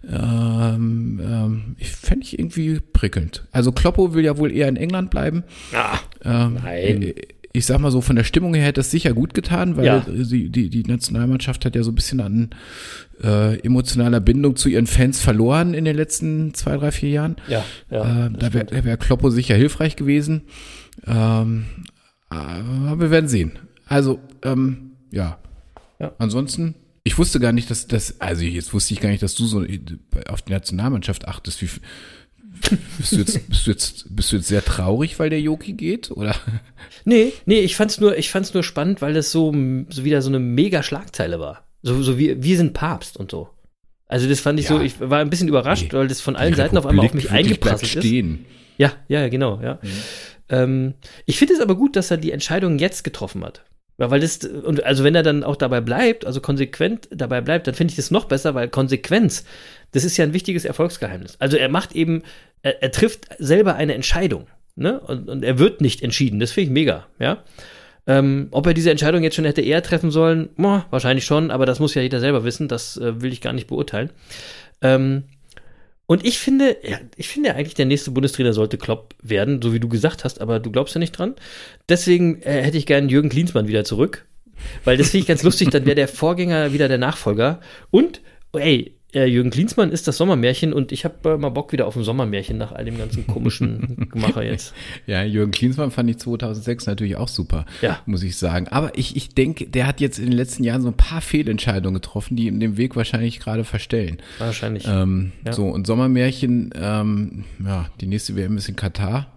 ähm, 0.09 1.21
ähm, 1.23 1.75
ich 1.77 1.89
fände 1.91 2.25
ich 2.25 2.39
irgendwie 2.39 2.79
prickelnd. 2.79 3.45
Also 3.51 3.71
Kloppo 3.71 4.13
will 4.13 4.23
ja 4.25 4.37
wohl 4.37 4.51
eher 4.51 4.67
in 4.67 4.75
England 4.77 5.11
bleiben. 5.11 5.43
Ah, 5.73 5.99
Ähm, 6.23 6.59
Nein. 6.63 7.01
äh, 7.03 7.15
Ich 7.53 7.65
sag 7.65 7.79
mal 7.79 7.91
so, 7.91 7.99
von 8.01 8.15
der 8.15 8.23
Stimmung 8.23 8.53
her 8.53 8.63
hätte 8.63 8.79
das 8.79 8.91
sicher 8.91 9.13
gut 9.13 9.33
getan, 9.33 9.75
weil 9.77 9.85
Ja. 9.85 10.05
sie, 10.09 10.49
die, 10.49 10.69
die 10.69 10.83
Nationalmannschaft 10.83 11.65
hat 11.65 11.75
ja 11.75 11.83
so 11.83 11.91
ein 11.91 11.95
bisschen 11.95 12.21
an 12.21 12.49
äh, 13.23 13.59
emotionaler 13.59 14.19
Bindung 14.21 14.55
zu 14.55 14.69
ihren 14.69 14.87
Fans 14.87 15.19
verloren 15.21 15.73
in 15.73 15.83
den 15.85 15.95
letzten 15.95 16.53
zwei, 16.53 16.77
drei, 16.77 16.91
vier 16.91 17.09
Jahren. 17.09 17.35
ja, 17.49 17.63
ja. 17.89 18.27
äh, 18.27 18.29
da 18.31 18.53
wäre 18.53 18.83
wär 18.85 18.97
Kloppo 18.97 19.29
sicher 19.29 19.55
hilfreich 19.55 19.95
gewesen. 19.97 20.43
Ähm, 21.05 21.65
aber 22.29 22.99
wir 22.99 23.11
werden 23.11 23.27
sehen. 23.27 23.51
Also, 23.87 24.19
ähm, 24.43 24.91
ja. 25.11 25.37
Ja. 25.99 26.13
Ansonsten, 26.17 26.75
ich 27.03 27.17
wusste 27.17 27.39
gar 27.39 27.51
nicht, 27.51 27.69
dass 27.69 27.87
das, 27.87 28.21
also 28.21 28.43
jetzt 28.43 28.73
wusste 28.73 28.93
ich 28.93 29.01
gar 29.01 29.09
nicht, 29.09 29.21
dass 29.23 29.35
du 29.35 29.45
so 29.45 29.65
auf 30.29 30.41
die 30.41 30.51
Nationalmannschaft 30.53 31.27
achtest. 31.27 31.61
Wie, 31.61 31.69
bist, 32.97 33.11
du 33.13 33.17
jetzt, 33.17 33.49
bist, 33.49 33.67
du 33.67 33.71
jetzt, 33.71 34.15
bist 34.15 34.31
du 34.31 34.35
jetzt 34.37 34.47
sehr 34.47 34.63
traurig, 34.63 35.19
weil 35.19 35.29
der 35.29 35.41
Joki 35.41 35.73
geht? 35.73 36.11
Oder? 36.11 36.35
Nee, 37.05 37.33
nee, 37.45 37.59
ich 37.59 37.75
fand's 37.75 37.99
nur, 37.99 38.17
ich 38.17 38.29
fand's 38.29 38.53
nur 38.53 38.63
spannend, 38.63 39.01
weil 39.01 39.13
das 39.13 39.31
so, 39.31 39.51
so 39.89 40.03
wieder 40.03 40.21
so 40.21 40.29
eine 40.29 40.39
mega 40.39 40.83
Schlagzeile 40.83 41.39
war. 41.39 41.65
So, 41.81 42.01
so 42.03 42.17
wie, 42.17 42.41
wir 42.43 42.57
sind 42.57 42.73
Papst 42.73 43.17
und 43.17 43.31
so. 43.31 43.49
Also 44.07 44.27
das 44.29 44.39
fand 44.41 44.59
ich 44.59 44.65
Ja. 44.69 44.75
so, 44.75 44.81
ich 44.81 44.99
war 44.99 45.19
ein 45.19 45.29
bisschen 45.29 45.47
überrascht, 45.47 45.91
Nee. 45.91 45.97
weil 45.97 46.07
das 46.07 46.21
von 46.21 46.35
allen 46.35 46.51
Die 46.51 46.57
Seiten 46.57 46.77
auf 46.77 46.85
einmal 46.85 47.05
auf 47.05 47.11
Republik 47.13 47.31
mich 47.31 47.37
eingeprasselt 47.37 47.95
ist. 47.95 48.03
stehen. 48.05 48.45
Ja, 48.77 48.93
ja, 49.07 49.27
genau, 49.29 49.59
ja. 49.61 49.79
Ähm, 50.49 50.93
ich 51.25 51.37
finde 51.37 51.53
es 51.53 51.59
aber 51.61 51.75
gut, 51.75 51.95
dass 51.95 52.11
er 52.11 52.17
die 52.17 52.31
Entscheidung 52.31 52.77
jetzt 52.77 53.03
getroffen 53.03 53.43
hat. 53.43 53.63
Ja, 53.97 54.09
Weil 54.09 54.19
das, 54.19 54.37
und 54.37 54.83
also 54.83 55.03
wenn 55.03 55.13
er 55.15 55.21
dann 55.23 55.43
auch 55.43 55.55
dabei 55.55 55.79
bleibt, 55.79 56.25
also 56.25 56.41
konsequent 56.41 57.07
dabei 57.11 57.39
bleibt, 57.41 57.67
dann 57.67 57.75
finde 57.75 57.91
ich 57.91 57.95
das 57.97 58.09
noch 58.11 58.25
besser, 58.25 58.55
weil 58.55 58.67
Konsequenz, 58.67 59.45
das 59.91 60.03
ist 60.03 60.17
ja 60.17 60.25
ein 60.25 60.33
wichtiges 60.33 60.65
Erfolgsgeheimnis. 60.65 61.35
Also 61.39 61.57
er 61.57 61.69
macht 61.69 61.93
eben, 61.93 62.23
er, 62.63 62.81
er 62.83 62.91
trifft 62.91 63.27
selber 63.39 63.75
eine 63.75 63.93
Entscheidung, 63.93 64.47
ne? 64.75 64.99
Und, 64.99 65.29
und 65.29 65.43
er 65.43 65.59
wird 65.59 65.81
nicht 65.81 66.01
entschieden. 66.01 66.39
Das 66.39 66.51
finde 66.51 66.65
ich 66.65 66.73
mega, 66.73 67.07
ja. 67.19 67.43
Ähm, 68.07 68.47
ob 68.51 68.65
er 68.65 68.73
diese 68.73 68.89
Entscheidung 68.89 69.23
jetzt 69.23 69.35
schon 69.35 69.45
hätte 69.45 69.61
eher 69.61 69.83
treffen 69.83 70.09
sollen, 70.09 70.49
boah, 70.57 70.87
wahrscheinlich 70.89 71.25
schon, 71.25 71.51
aber 71.51 71.67
das 71.67 71.79
muss 71.79 71.93
ja 71.93 72.01
jeder 72.01 72.19
selber 72.19 72.43
wissen, 72.43 72.67
das 72.67 72.97
äh, 72.97 73.21
will 73.21 73.31
ich 73.31 73.41
gar 73.41 73.53
nicht 73.53 73.67
beurteilen. 73.67 74.09
Ähm, 74.81 75.25
und 76.07 76.25
ich 76.25 76.39
finde, 76.39 76.75
ja, 76.83 76.99
ich 77.15 77.29
finde 77.29 77.55
eigentlich, 77.55 77.75
der 77.75 77.85
nächste 77.85 78.11
Bundestrainer 78.11 78.53
sollte 78.53 78.77
Klopp 78.77 79.15
werden, 79.21 79.61
so 79.61 79.71
wie 79.71 79.79
du 79.79 79.87
gesagt 79.87 80.25
hast, 80.25 80.41
aber 80.41 80.59
du 80.59 80.71
glaubst 80.71 80.95
ja 80.95 80.99
nicht 80.99 81.11
dran. 81.11 81.35
Deswegen 81.87 82.41
äh, 82.41 82.63
hätte 82.63 82.77
ich 82.77 82.85
gern 82.85 83.07
Jürgen 83.07 83.29
Klinsmann 83.29 83.67
wieder 83.67 83.85
zurück, 83.85 84.25
weil 84.83 84.97
das 84.97 85.11
finde 85.11 85.21
ich 85.21 85.27
ganz 85.27 85.43
lustig, 85.43 85.69
dann 85.69 85.85
wäre 85.85 85.95
der 85.95 86.07
Vorgänger 86.07 86.73
wieder 86.73 86.87
der 86.87 86.97
Nachfolger. 86.97 87.61
Und, 87.91 88.21
ey, 88.51 88.79
äh, 88.81 88.91
Jürgen 89.13 89.49
Klinsmann 89.49 89.91
ist 89.91 90.07
das 90.07 90.15
Sommermärchen 90.17 90.71
und 90.71 90.91
ich 90.93 91.03
habe 91.03 91.31
äh, 91.31 91.37
mal 91.37 91.49
Bock 91.49 91.73
wieder 91.73 91.85
auf 91.85 91.95
ein 91.97 92.03
Sommermärchen 92.03 92.57
nach 92.57 92.71
all 92.71 92.85
dem 92.85 92.97
ganzen 92.97 93.27
komischen 93.27 94.07
Gemacher 94.11 94.43
jetzt. 94.43 94.73
Ja, 95.05 95.21
Jürgen 95.23 95.51
Klinsmann 95.51 95.91
fand 95.91 96.09
ich 96.09 96.17
2006 96.19 96.85
natürlich 96.85 97.17
auch 97.17 97.27
super, 97.27 97.65
Ja. 97.81 97.99
muss 98.05 98.23
ich 98.23 98.37
sagen. 98.37 98.67
Aber 98.69 98.97
ich, 98.97 99.17
ich 99.17 99.29
denke, 99.35 99.67
der 99.67 99.85
hat 99.87 99.99
jetzt 99.99 100.17
in 100.17 100.25
den 100.25 100.33
letzten 100.33 100.63
Jahren 100.63 100.81
so 100.81 100.87
ein 100.87 100.95
paar 100.97 101.19
Fehlentscheidungen 101.21 101.95
getroffen, 102.01 102.37
die 102.37 102.47
ihm 102.47 102.59
den 102.61 102.77
Weg 102.77 102.95
wahrscheinlich 102.95 103.39
gerade 103.41 103.65
verstellen. 103.65 104.17
Wahrscheinlich. 104.39 104.85
Ähm, 104.87 105.33
Ja. 105.45 105.53
So, 105.53 105.65
und 105.67 105.85
Sommermärchen, 105.87 106.69
ähm, 106.75 107.43
ja, 107.65 107.89
die 107.99 108.07
nächste 108.07 108.35
WM 108.37 108.55
ist 108.57 108.69
in 108.69 108.75
Katar. 108.77 109.27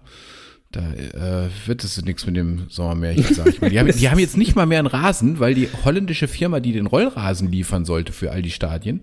Da 0.71 0.81
äh, 0.93 1.49
wird 1.66 1.85
es 1.85 2.00
nichts 2.04 2.26
mit 2.26 2.37
dem 2.37 2.66
Sommermärchen, 2.69 3.33
sag 3.35 3.47
ich 3.49 3.61
mal. 3.61 3.71
Die 3.71 3.78
haben, 3.78 3.90
die 3.97 4.11
haben 4.11 4.19
jetzt 4.19 4.37
nicht 4.37 4.57
mal 4.57 4.66
mehr 4.66 4.81
einen 4.81 4.88
Rasen, 4.88 5.38
weil 5.38 5.54
die 5.54 5.69
holländische 5.85 6.26
Firma, 6.28 6.59
die 6.61 6.73
den 6.73 6.87
Rollrasen 6.87 7.50
liefern 7.50 7.85
sollte 7.85 8.12
für 8.12 8.33
all 8.33 8.43
die 8.43 8.50
Stadien, 8.50 9.02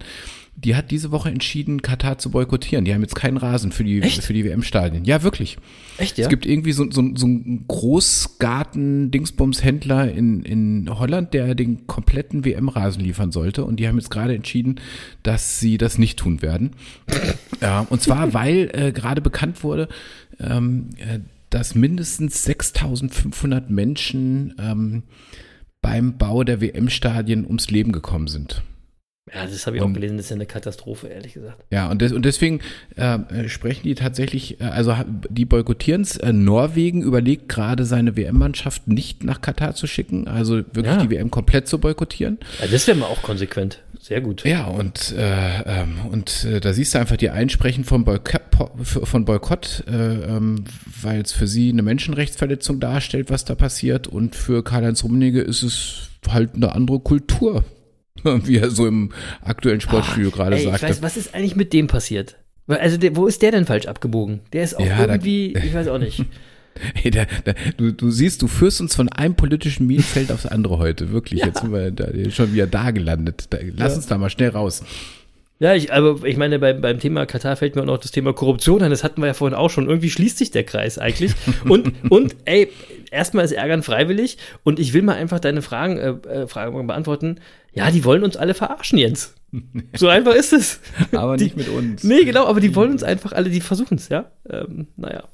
die 0.63 0.75
hat 0.75 0.91
diese 0.91 1.09
Woche 1.11 1.29
entschieden, 1.29 1.81
Katar 1.81 2.19
zu 2.19 2.29
boykottieren. 2.29 2.85
Die 2.85 2.93
haben 2.93 3.01
jetzt 3.01 3.15
keinen 3.15 3.37
Rasen 3.37 3.71
für 3.71 3.83
die, 3.83 3.99
Echt? 4.01 4.23
für 4.23 4.33
die 4.33 4.45
WM-Stadien. 4.45 5.03
Ja, 5.05 5.23
wirklich. 5.23 5.57
Echt, 5.97 6.19
ja? 6.19 6.25
Es 6.25 6.29
gibt 6.29 6.45
irgendwie 6.45 6.71
so, 6.71 6.83
so, 6.91 7.01
so 7.15 7.25
einen 7.25 7.65
Großgarten-Dingsbums-Händler 7.67 10.11
in, 10.11 10.43
in 10.43 10.99
Holland, 10.99 11.33
der 11.33 11.55
den 11.55 11.87
kompletten 11.87 12.45
WM-Rasen 12.45 13.03
liefern 13.03 13.31
sollte. 13.31 13.65
Und 13.65 13.77
die 13.77 13.87
haben 13.87 13.97
jetzt 13.97 14.11
gerade 14.11 14.35
entschieden, 14.35 14.79
dass 15.23 15.59
sie 15.59 15.79
das 15.79 15.97
nicht 15.97 16.19
tun 16.19 16.41
werden. 16.41 16.71
Ja, 17.61 17.81
und 17.81 18.01
zwar, 18.01 18.33
weil 18.33 18.71
äh, 18.73 18.91
gerade 18.91 19.21
bekannt 19.21 19.63
wurde, 19.63 19.87
ähm, 20.39 20.89
äh, 20.97 21.19
dass 21.51 21.75
mindestens 21.75 22.43
6500 22.43 23.69
Menschen 23.69 24.55
ähm, 24.57 25.03
beim 25.79 26.17
Bau 26.17 26.43
der 26.43 26.59
WM-Stadien 26.59 27.45
ums 27.45 27.69
Leben 27.69 27.91
gekommen 27.91 28.25
sind. 28.25 28.63
Ja, 29.33 29.45
das 29.45 29.65
habe 29.65 29.77
ich 29.77 29.81
auch 29.81 29.85
Und- 29.85 29.93
gelesen, 29.93 30.17
das 30.17 30.25
ist 30.25 30.29
ja 30.31 30.35
eine 30.35 30.45
Katastrophe, 30.45 31.07
ehrlich 31.07 31.33
gesagt. 31.33 31.63
Ja, 31.71 31.89
und, 31.89 32.01
des, 32.01 32.11
und 32.11 32.25
deswegen 32.25 32.59
äh, 32.97 33.47
sprechen 33.47 33.83
die 33.83 33.95
tatsächlich, 33.95 34.59
äh, 34.59 34.65
also 34.65 34.95
die 35.29 35.45
boykottieren 35.45 36.01
es. 36.01 36.17
Äh, 36.17 36.33
Norwegen 36.33 37.01
überlegt 37.01 37.47
gerade 37.47 37.85
seine 37.85 38.17
WM-Mannschaft 38.17 38.87
nicht 38.89 39.23
nach 39.23 39.39
Katar 39.41 39.73
zu 39.73 39.87
schicken, 39.87 40.27
also 40.27 40.55
wirklich 40.57 40.85
Ja. 40.85 40.97
die 41.03 41.09
WM 41.09 41.31
komplett 41.31 41.67
zu 41.67 41.79
boykottieren. 41.79 42.39
Ja, 42.59 42.67
das 42.67 42.85
wäre 42.87 42.97
mal 42.97 43.05
auch 43.05 43.21
konsequent. 43.21 43.79
Sehr 44.01 44.19
gut. 44.19 44.43
Ja, 44.45 44.65
und, 44.65 45.13
äh, 45.17 45.61
ähm, 45.81 45.99
und 46.11 46.43
äh, 46.45 46.59
da 46.59 46.73
siehst 46.73 46.93
du 46.95 46.99
einfach 46.99 47.17
die 47.17 47.29
Einsprechen 47.29 47.83
von 47.85 48.03
Boykott, 48.03 48.41
von 48.83 49.25
Boykott 49.25 49.83
äh, 49.87 49.93
ähm, 50.35 50.65
weil 51.01 51.21
es 51.21 51.31
für 51.31 51.47
sie 51.47 51.69
eine 51.69 51.83
Menschenrechtsverletzung 51.83 52.79
darstellt, 52.79 53.29
was 53.29 53.45
da 53.45 53.55
passiert. 53.55 54.07
Und 54.07 54.35
für 54.35 54.63
Karl-Heinz 54.63 55.03
Rummenigge 55.03 55.41
ist 55.41 55.61
es 55.63 56.09
halt 56.27 56.55
eine 56.55 56.73
andere 56.73 56.99
Kultur, 56.99 57.63
wie 58.45 58.57
er 58.57 58.69
so 58.71 58.87
im 58.87 59.11
aktuellen 59.43 59.81
Sportstudio 59.81 60.31
gerade 60.31 60.55
Ah, 60.55 60.59
Ey, 60.59 60.63
ich 60.65 60.69
sagte. 60.71 60.87
weiß, 60.89 61.01
was 61.01 61.17
ist 61.17 61.33
eigentlich 61.35 61.55
mit 61.55 61.73
dem 61.73 61.87
passiert? 61.87 62.37
Also, 62.67 62.97
der, 62.97 63.15
wo 63.15 63.27
ist 63.27 63.41
der 63.41 63.51
denn 63.51 63.65
falsch 63.65 63.85
abgebogen? 63.87 64.39
Der 64.53 64.63
ist 64.63 64.75
auch 64.75 64.85
Ja, 64.85 65.05
da- 65.07 65.13
irgendwie, 65.15 65.53
ich 65.57 65.73
weiß 65.73 65.87
auch 65.89 65.97
nicht. 65.97 66.23
Hey, 66.93 67.11
da, 67.11 67.25
da, 67.43 67.53
du, 67.75 67.91
du 67.91 68.09
siehst, 68.11 68.41
du 68.41 68.47
führst 68.47 68.79
uns 68.79 68.95
von 68.95 69.09
einem 69.09 69.35
politischen 69.35 69.87
Minenfeld 69.87 70.31
aufs 70.31 70.45
andere 70.45 70.77
heute. 70.77 71.11
Wirklich, 71.11 71.41
Ja. 71.41 71.47
jetzt 71.47 71.59
sind 71.61 71.73
wir 71.73 71.91
da, 71.91 72.07
schon 72.31 72.53
wieder 72.53 72.65
da 72.67 72.91
gelandet. 72.91 73.47
Da, 73.49 73.57
lass 73.75 73.91
Ja. 73.91 73.95
uns 73.97 74.07
da 74.07 74.17
mal 74.17 74.29
schnell 74.29 74.49
raus. 74.51 74.81
Ja, 75.59 75.75
ich, 75.75 75.91
aber 75.93 76.23
ich 76.25 76.37
meine, 76.37 76.57
beim, 76.59 76.79
beim 76.81 76.99
Thema 76.99 77.25
Katar 77.25 77.55
fällt 77.57 77.75
mir 77.75 77.81
auch 77.81 77.85
noch 77.87 77.97
das 77.99 78.11
Thema 78.11 78.31
Korruption 78.33 78.81
an. 78.81 78.89
Das 78.89 79.03
hatten 79.03 79.21
wir 79.21 79.27
ja 79.27 79.33
vorhin 79.33 79.55
auch 79.55 79.69
schon. 79.69 79.87
Irgendwie 79.87 80.09
schließt 80.09 80.37
sich 80.37 80.49
der 80.49 80.63
Kreis 80.63 80.97
eigentlich. 80.97 81.33
Und, 81.65 81.91
und 82.09 82.35
ey, 82.45 82.69
erstmal 83.11 83.43
ist 83.45 83.51
Ärgern 83.51 83.83
freiwillig. 83.83 84.37
Und 84.63 84.79
ich 84.79 84.93
will 84.93 85.01
mal 85.03 85.15
einfach 85.17 85.39
deine 85.39 85.61
Fragen, 85.61 85.97
äh, 85.97 86.09
äh, 86.29 86.47
Fragen 86.47 86.87
beantworten. 86.87 87.41
Ja, 87.73 87.89
die 87.91 88.03
wollen 88.03 88.23
uns 88.23 88.35
alle 88.37 88.53
verarschen, 88.53 88.97
Jens. 88.97 89.33
So 89.97 90.07
einfach 90.07 90.33
ist 90.33 90.53
es. 90.53 90.79
Aber 91.11 91.35
Die- 91.35 91.43
nicht 91.45 91.57
mit 91.57 91.67
uns. 91.67 92.03
Nee, 92.05 92.23
genau, 92.23 92.45
aber 92.47 92.61
die 92.61 92.73
wollen 92.73 92.91
uns 92.91 93.03
einfach 93.03 93.33
alle, 93.33 93.49
die 93.49 93.59
versuchen 93.59 93.97
es, 93.97 94.07
ja. 94.07 94.31
Ähm, 94.49 94.87
naja. 94.95 95.25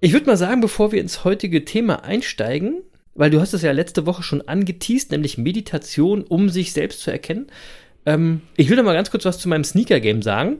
Ich 0.00 0.12
würde 0.12 0.26
mal 0.26 0.36
sagen, 0.36 0.60
bevor 0.60 0.90
wir 0.92 1.00
ins 1.00 1.22
heutige 1.24 1.64
Thema 1.64 2.02
einsteigen, 2.04 2.82
weil 3.14 3.30
du 3.30 3.40
hast 3.40 3.54
es 3.54 3.62
ja 3.62 3.70
letzte 3.72 4.06
Woche 4.06 4.22
schon 4.24 4.42
angeteased, 4.42 5.12
nämlich 5.12 5.38
Meditation, 5.38 6.22
um 6.24 6.48
sich 6.48 6.72
selbst 6.72 7.00
zu 7.00 7.10
erkennen. 7.12 7.46
Ähm, 8.06 8.40
ich 8.56 8.68
will 8.68 8.76
noch 8.76 8.84
mal 8.84 8.92
ganz 8.94 9.10
kurz 9.12 9.24
was 9.24 9.38
zu 9.38 9.48
meinem 9.48 9.64
Sneaker-Game 9.64 10.22
sagen. 10.22 10.58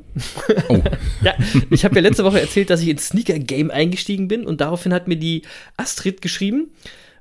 Oh. 0.68 0.78
ja, 1.22 1.34
ich 1.70 1.84
habe 1.84 1.96
ja 1.96 2.00
letzte 2.00 2.24
Woche 2.24 2.40
erzählt, 2.40 2.70
dass 2.70 2.80
ich 2.80 2.88
ins 2.88 3.08
Sneaker-Game 3.08 3.70
eingestiegen 3.72 4.28
bin 4.28 4.46
und 4.46 4.60
daraufhin 4.60 4.94
hat 4.94 5.06
mir 5.08 5.16
die 5.16 5.42
Astrid 5.76 6.22
geschrieben 6.22 6.70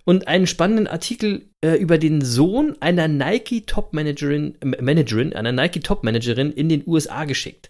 und 0.05 0.27
einen 0.27 0.47
spannenden 0.47 0.87
Artikel 0.87 1.49
äh, 1.61 1.73
über 1.73 1.97
den 1.97 2.21
Sohn 2.21 2.77
einer 2.79 3.07
Nike-Top-Managerin, 3.07 4.55
äh, 4.61 4.81
Managerin, 4.81 5.33
einer 5.33 5.51
Nike-Top-Managerin 5.51 6.51
in 6.51 6.69
den 6.69 6.83
USA 6.85 7.25
geschickt. 7.25 7.69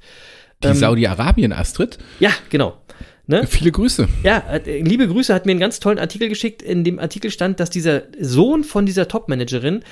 Die 0.61 0.67
Ähm, 0.67 0.75
Saudi-Arabien, 0.75 1.53
Astrid. 1.53 1.97
Ja, 2.19 2.31
genau. 2.49 2.81
Ne? 3.27 3.47
Viele 3.47 3.71
Grüße. 3.71 4.07
Ja, 4.23 4.39
äh, 4.49 4.81
liebe 4.81 5.07
Grüße, 5.07 5.33
hat 5.33 5.45
mir 5.45 5.51
einen 5.53 5.59
ganz 5.59 5.79
tollen 5.79 5.97
Artikel 5.97 6.29
geschickt. 6.29 6.61
In 6.61 6.83
dem 6.83 6.99
Artikel 6.99 7.31
stand, 7.31 7.59
dass 7.59 7.69
dieser 7.69 8.03
Sohn 8.19 8.63
von 8.63 8.85
dieser 8.85 9.07
Top-Managerin 9.07 9.83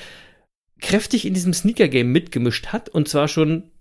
kräftig 0.81 1.25
in 1.25 1.33
diesem 1.33 1.53
Sneaker-Game 1.53 2.12
mitgemischt 2.12 2.67
hat 2.67 2.89
und 2.89 3.07
zwar 3.07 3.29
schon, 3.29 3.71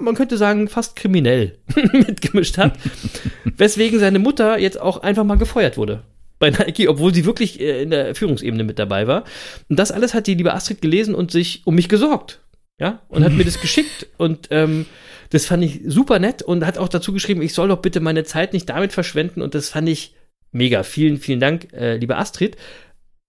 man 0.00 0.14
könnte 0.14 0.36
sagen, 0.36 0.68
fast 0.68 0.94
kriminell 0.94 1.58
mitgemischt 1.92 2.56
hat, 2.56 2.78
weswegen 3.44 3.98
seine 3.98 4.20
Mutter 4.20 4.60
jetzt 4.60 4.80
auch 4.80 4.98
einfach 4.98 5.24
mal 5.24 5.38
gefeuert 5.38 5.76
wurde 5.76 6.04
bei 6.38 6.50
Nike, 6.50 6.88
obwohl 6.88 7.14
sie 7.14 7.24
wirklich 7.24 7.60
äh, 7.60 7.82
in 7.82 7.90
der 7.90 8.14
Führungsebene 8.14 8.64
mit 8.64 8.78
dabei 8.78 9.06
war. 9.06 9.24
Und 9.68 9.78
das 9.78 9.92
alles 9.92 10.14
hat 10.14 10.26
die 10.26 10.34
liebe 10.34 10.54
Astrid 10.54 10.80
gelesen 10.80 11.14
und 11.14 11.30
sich 11.30 11.62
um 11.64 11.74
mich 11.74 11.88
gesorgt. 11.88 12.40
Ja, 12.80 13.02
und 13.08 13.24
hat 13.24 13.32
mir 13.32 13.44
das 13.44 13.60
geschickt 13.60 14.06
und 14.18 14.48
ähm, 14.50 14.86
das 15.30 15.46
fand 15.46 15.64
ich 15.64 15.80
super 15.84 16.20
nett 16.20 16.42
und 16.42 16.64
hat 16.64 16.78
auch 16.78 16.88
dazu 16.88 17.12
geschrieben, 17.12 17.42
ich 17.42 17.52
soll 17.52 17.68
doch 17.68 17.82
bitte 17.82 18.00
meine 18.00 18.24
Zeit 18.24 18.52
nicht 18.52 18.68
damit 18.68 18.92
verschwenden 18.92 19.42
und 19.42 19.54
das 19.54 19.68
fand 19.68 19.88
ich 19.88 20.14
mega. 20.52 20.82
Vielen, 20.84 21.18
vielen 21.18 21.40
Dank, 21.40 21.72
äh, 21.72 21.96
liebe 21.96 22.16
Astrid. 22.16 22.56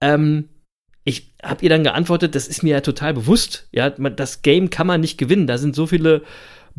Ähm, 0.02 0.50
ich 1.04 1.34
habe 1.42 1.64
ihr 1.64 1.70
dann 1.70 1.84
geantwortet, 1.84 2.36
das 2.36 2.48
ist 2.48 2.62
mir 2.62 2.74
ja 2.74 2.82
total 2.82 3.14
bewusst. 3.14 3.68
Ja, 3.72 3.94
man, 3.98 4.16
das 4.16 4.44
Game 4.44 4.70
kann 4.70 4.88
man 4.88 5.02
nicht 5.02 5.18
gewinnen. 5.18 5.48
Da 5.48 5.58
sind 5.58 5.76
so 5.76 5.88
viele 5.88 6.22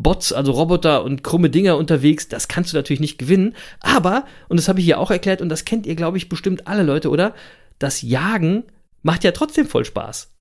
Bots, 0.02 0.32
also 0.32 0.52
Roboter 0.52 1.04
und 1.04 1.22
krumme 1.22 1.50
Dinger 1.50 1.76
unterwegs. 1.76 2.28
Das 2.28 2.48
kannst 2.48 2.72
du 2.72 2.76
natürlich 2.76 3.00
nicht 3.00 3.18
gewinnen. 3.18 3.54
Aber, 3.80 4.24
und 4.48 4.58
das 4.58 4.68
habe 4.68 4.80
ich 4.80 4.84
hier 4.84 4.98
auch 4.98 5.10
erklärt, 5.10 5.42
und 5.42 5.48
das 5.48 5.64
kennt 5.64 5.86
ihr, 5.86 5.94
glaube 5.96 6.16
ich, 6.16 6.28
bestimmt 6.28 6.66
alle 6.66 6.82
Leute, 6.82 7.10
oder? 7.10 7.34
Das 7.78 8.02
Jagen 8.02 8.64
macht 9.02 9.24
ja 9.24 9.32
trotzdem 9.32 9.66
voll 9.66 9.84
Spaß. 9.84 10.32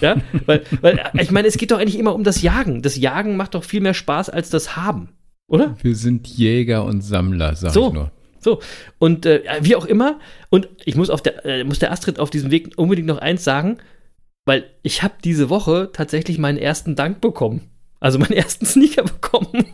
Ja, 0.00 0.16
weil, 0.46 0.62
weil 0.80 1.10
ich 1.20 1.30
meine, 1.30 1.48
es 1.48 1.56
geht 1.56 1.70
doch 1.70 1.78
eigentlich 1.78 1.98
immer 1.98 2.14
um 2.14 2.24
das 2.24 2.42
Jagen. 2.42 2.82
Das 2.82 2.96
Jagen 2.96 3.36
macht 3.36 3.54
doch 3.54 3.64
viel 3.64 3.80
mehr 3.80 3.94
Spaß 3.94 4.30
als 4.30 4.50
das 4.50 4.76
Haben, 4.76 5.10
oder? 5.48 5.76
Wir 5.82 5.96
sind 5.96 6.26
Jäger 6.28 6.84
und 6.84 7.02
Sammler, 7.02 7.54
sag 7.54 7.72
So. 7.72 7.88
ich 7.88 7.94
nur. 7.94 8.12
So, 8.38 8.58
und 8.98 9.24
äh, 9.24 9.42
wie 9.60 9.76
auch 9.76 9.84
immer, 9.84 10.18
und 10.50 10.68
ich 10.84 10.96
muss, 10.96 11.10
auf 11.10 11.22
der, 11.22 11.44
äh, 11.46 11.62
muss 11.62 11.78
der 11.78 11.92
Astrid 11.92 12.18
auf 12.18 12.28
diesem 12.28 12.50
Weg 12.50 12.72
unbedingt 12.76 13.06
noch 13.06 13.18
eins 13.18 13.44
sagen, 13.44 13.78
weil 14.44 14.64
ich 14.82 15.04
habe 15.04 15.14
diese 15.22 15.48
Woche 15.48 15.90
tatsächlich 15.92 16.38
meinen 16.38 16.58
ersten 16.58 16.96
Dank 16.96 17.20
bekommen. 17.20 17.70
Also 18.02 18.18
meinen 18.18 18.32
ersten 18.32 18.66
Sneaker 18.66 19.04
bekommen. 19.04 19.64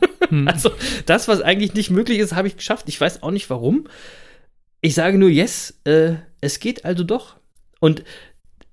Also 0.44 0.70
das, 1.06 1.28
was 1.28 1.40
eigentlich 1.40 1.72
nicht 1.72 1.90
möglich 1.90 2.18
ist, 2.18 2.34
habe 2.34 2.46
ich 2.46 2.56
geschafft. 2.56 2.84
Ich 2.88 3.00
weiß 3.00 3.22
auch 3.22 3.30
nicht 3.30 3.48
warum. 3.48 3.88
Ich 4.82 4.94
sage 4.94 5.18
nur, 5.18 5.30
yes, 5.30 5.80
äh, 5.84 6.16
es 6.42 6.60
geht 6.60 6.84
also 6.84 7.04
doch. 7.04 7.36
Und 7.80 8.04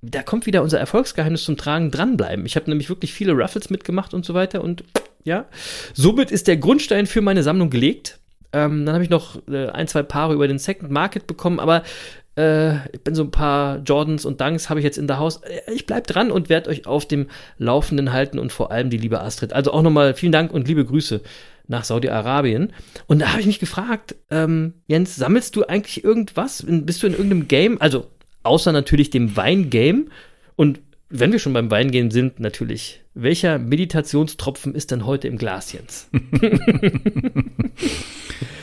da 0.01 0.23
kommt 0.23 0.45
wieder 0.45 0.61
unser 0.61 0.77
Erfolgsgeheimnis 0.77 1.45
zum 1.45 1.55
Tragen, 1.55 1.89
dranbleiben. 1.89 2.45
Ich 2.45 2.57
habe 2.57 2.69
nämlich 2.69 2.89
wirklich 2.89 3.13
viele 3.13 3.31
Ruffles 3.31 3.69
mitgemacht 3.69 4.13
und 4.13 4.25
so 4.25 4.33
weiter 4.33 4.61
und 4.61 4.83
ja, 5.23 5.45
somit 5.93 6.31
ist 6.31 6.47
der 6.47 6.57
Grundstein 6.57 7.07
für 7.07 7.21
meine 7.21 7.41
Sammlung 7.41 7.69
gelegt. 7.69 8.19
Ähm, 8.53 8.85
dann 8.85 8.93
habe 8.93 9.03
ich 9.03 9.09
noch 9.09 9.41
äh, 9.47 9.69
ein, 9.69 9.87
zwei 9.87 10.03
Paare 10.03 10.33
über 10.33 10.47
den 10.47 10.59
Second 10.59 10.91
Market 10.91 11.27
bekommen, 11.27 11.59
aber 11.59 11.83
äh, 12.37 12.87
ich 12.93 13.01
bin 13.03 13.15
so 13.15 13.23
ein 13.23 13.31
paar 13.31 13.77
Jordans 13.79 14.25
und 14.25 14.41
Dunks 14.41 14.69
habe 14.69 14.79
ich 14.79 14.83
jetzt 14.83 14.97
in 14.97 15.07
der 15.07 15.19
Haus. 15.19 15.37
Äh, 15.43 15.73
Ich 15.73 15.85
bleib 15.85 16.07
dran 16.07 16.31
und 16.31 16.49
werde 16.49 16.69
euch 16.69 16.85
auf 16.87 17.07
dem 17.07 17.27
Laufenden 17.57 18.11
halten 18.13 18.39
und 18.39 18.51
vor 18.51 18.71
allem 18.71 18.89
die 18.89 18.97
liebe 18.97 19.21
Astrid. 19.21 19.53
Also 19.53 19.71
auch 19.73 19.81
nochmal 19.81 20.13
vielen 20.13 20.31
Dank 20.31 20.51
und 20.53 20.67
liebe 20.67 20.85
Grüße 20.85 21.21
nach 21.67 21.83
Saudi-Arabien. 21.83 22.73
Und 23.07 23.19
da 23.19 23.29
habe 23.29 23.41
ich 23.41 23.47
mich 23.47 23.59
gefragt, 23.59 24.15
ähm, 24.29 24.73
Jens, 24.87 25.15
sammelst 25.15 25.55
du 25.55 25.63
eigentlich 25.65 26.03
irgendwas? 26.03 26.63
Bist 26.67 27.01
du 27.01 27.07
in 27.07 27.13
irgendeinem 27.13 27.47
Game? 27.47 27.81
Also 27.81 28.07
außer 28.43 28.71
natürlich 28.71 29.09
dem 29.09 29.35
Weingame. 29.35 30.05
Und 30.55 30.81
wenn 31.09 31.31
wir 31.31 31.39
schon 31.39 31.53
beim 31.53 31.71
Weingame 31.71 32.11
sind, 32.11 32.39
natürlich, 32.39 33.01
welcher 33.13 33.57
Meditationstropfen 33.57 34.75
ist 34.75 34.91
denn 34.91 35.05
heute 35.05 35.27
im 35.27 35.37
Glas, 35.37 35.73
Jens? 35.73 36.09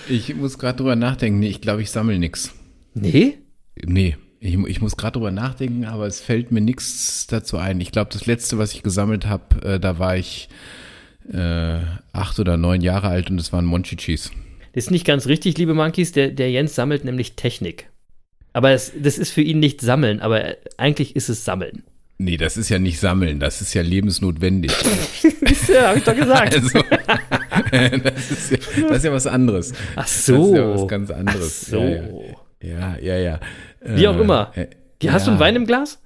Ich 0.08 0.34
muss 0.34 0.58
gerade 0.58 0.78
drüber 0.78 0.96
nachdenken. 0.96 1.38
Nee, 1.40 1.48
ich 1.48 1.60
glaube, 1.60 1.80
ich 1.82 1.90
sammle 1.90 2.18
nix. 2.18 2.52
Nee? 2.94 3.38
Nee, 3.84 4.16
ich, 4.40 4.54
ich 4.54 4.80
muss 4.80 4.96
gerade 4.96 5.12
drüber 5.14 5.30
nachdenken, 5.30 5.84
aber 5.84 6.06
es 6.06 6.20
fällt 6.20 6.50
mir 6.50 6.60
nichts 6.60 7.26
dazu 7.28 7.58
ein. 7.58 7.80
Ich 7.80 7.92
glaube, 7.92 8.10
das 8.12 8.26
letzte, 8.26 8.58
was 8.58 8.72
ich 8.72 8.82
gesammelt 8.82 9.26
habe, 9.26 9.62
äh, 9.64 9.80
da 9.80 9.98
war 9.98 10.16
ich 10.16 10.48
äh, 11.32 11.78
acht 12.12 12.38
oder 12.40 12.56
neun 12.56 12.80
Jahre 12.80 13.08
alt 13.08 13.30
und 13.30 13.36
das 13.36 13.52
waren 13.52 13.64
Monchichis. 13.64 14.30
Das 14.72 14.84
ist 14.84 14.90
nicht 14.90 15.06
ganz 15.06 15.26
richtig, 15.26 15.58
liebe 15.58 15.74
Monkeys. 15.74 16.12
Der, 16.12 16.30
der 16.30 16.50
Jens 16.50 16.74
sammelt 16.74 17.04
nämlich 17.04 17.34
Technik. 17.36 17.88
Aber 18.52 18.70
es, 18.70 18.92
das 18.98 19.18
ist 19.18 19.30
für 19.30 19.42
ihn 19.42 19.60
nicht 19.60 19.80
Sammeln, 19.80 20.20
aber 20.20 20.44
äh, 20.44 20.56
eigentlich 20.76 21.14
ist 21.16 21.28
es 21.28 21.44
Sammeln. 21.44 21.84
Nee, 22.18 22.36
das 22.36 22.56
ist 22.56 22.68
ja 22.68 22.78
nicht 22.78 23.00
sammeln, 23.00 23.40
das 23.40 23.60
ist 23.60 23.74
ja 23.74 23.82
lebensnotwendig. 23.82 24.70
ja, 25.68 25.88
hab 25.88 25.96
ich 25.96 26.04
doch 26.04 26.14
gesagt. 26.14 26.54
Also, 27.52 27.98
das, 27.98 28.30
ist 28.30 28.50
ja, 28.50 28.58
das 28.88 28.98
ist 28.98 29.04
ja 29.04 29.12
was 29.12 29.26
anderes. 29.26 29.72
Ach 29.96 30.02
Das 30.04 30.26
so. 30.26 30.50
ist 30.52 30.56
ja 30.56 30.70
was 30.70 30.88
ganz 30.88 31.10
anderes. 31.10 31.64
Ach 31.66 31.70
so. 31.70 31.82
Ja, 32.60 32.62
ja, 32.62 32.96
ja. 32.96 32.98
ja, 33.00 33.16
ja. 33.18 33.40
Wie 33.84 34.06
auch 34.08 34.18
immer. 34.18 34.52
äh, 34.54 34.66
Hast 35.08 35.26
du 35.26 35.30
ja. 35.30 35.32
einen 35.34 35.40
Wein 35.40 35.56
im 35.56 35.66
Glas? 35.66 35.98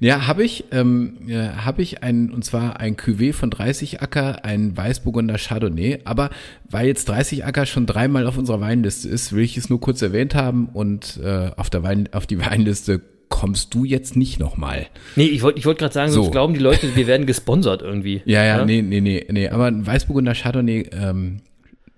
Ja, 0.00 0.26
habe 0.26 0.42
ich. 0.44 0.64
Ähm, 0.72 1.18
ja, 1.26 1.64
habe 1.64 1.82
ich 1.82 2.02
ein, 2.02 2.30
und 2.30 2.44
zwar 2.44 2.80
ein 2.80 2.96
Cuvée 2.96 3.32
von 3.32 3.50
30 3.50 4.00
Acker, 4.02 4.44
ein 4.44 4.76
Weißburgunder 4.76 5.36
Chardonnay. 5.38 6.00
Aber 6.04 6.30
weil 6.68 6.86
jetzt 6.88 7.08
30 7.08 7.44
Acker 7.44 7.66
schon 7.66 7.86
dreimal 7.86 8.26
auf 8.26 8.36
unserer 8.36 8.60
Weinliste 8.60 9.08
ist, 9.08 9.32
will 9.32 9.44
ich 9.44 9.56
es 9.56 9.68
nur 9.70 9.80
kurz 9.80 10.02
erwähnt 10.02 10.34
haben 10.34 10.68
und 10.72 11.20
äh, 11.22 11.50
auf, 11.56 11.70
der 11.70 11.82
Wein, 11.82 12.08
auf 12.12 12.26
die 12.26 12.40
Weinliste 12.44 13.00
kommst 13.28 13.74
du 13.74 13.84
jetzt 13.84 14.16
nicht 14.16 14.38
nochmal. 14.40 14.86
Nee, 15.14 15.24
ich 15.26 15.42
wollte 15.42 15.58
ich 15.58 15.66
wollt 15.66 15.78
gerade 15.78 15.92
sagen, 15.94 16.10
So. 16.10 16.22
sonst 16.22 16.32
glauben 16.32 16.54
die 16.54 16.60
Leute, 16.60 16.96
wir 16.96 17.06
werden 17.06 17.26
gesponsert 17.26 17.82
irgendwie. 17.82 18.22
Ja, 18.26 18.44
ja, 18.44 18.64
nee, 18.64 18.82
nee, 18.82 19.00
nee, 19.00 19.26
nee. 19.30 19.48
Aber 19.48 19.66
ein 19.66 19.86
Weißburgunder 19.86 20.34
Chardonnay, 20.34 20.88
ähm, 20.92 21.42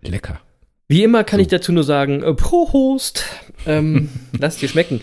lecker. 0.03 0.41
Wie 0.89 1.03
immer 1.03 1.23
kann 1.23 1.39
So. 1.39 1.43
ich 1.43 1.49
dazu 1.49 1.73
nur 1.73 1.85
sagen, 1.85 2.23
äh, 2.23 2.35
Prost. 2.35 3.25
Ähm, 3.67 4.09
lass 4.39 4.57
dir 4.57 4.69
schmecken. 4.69 5.01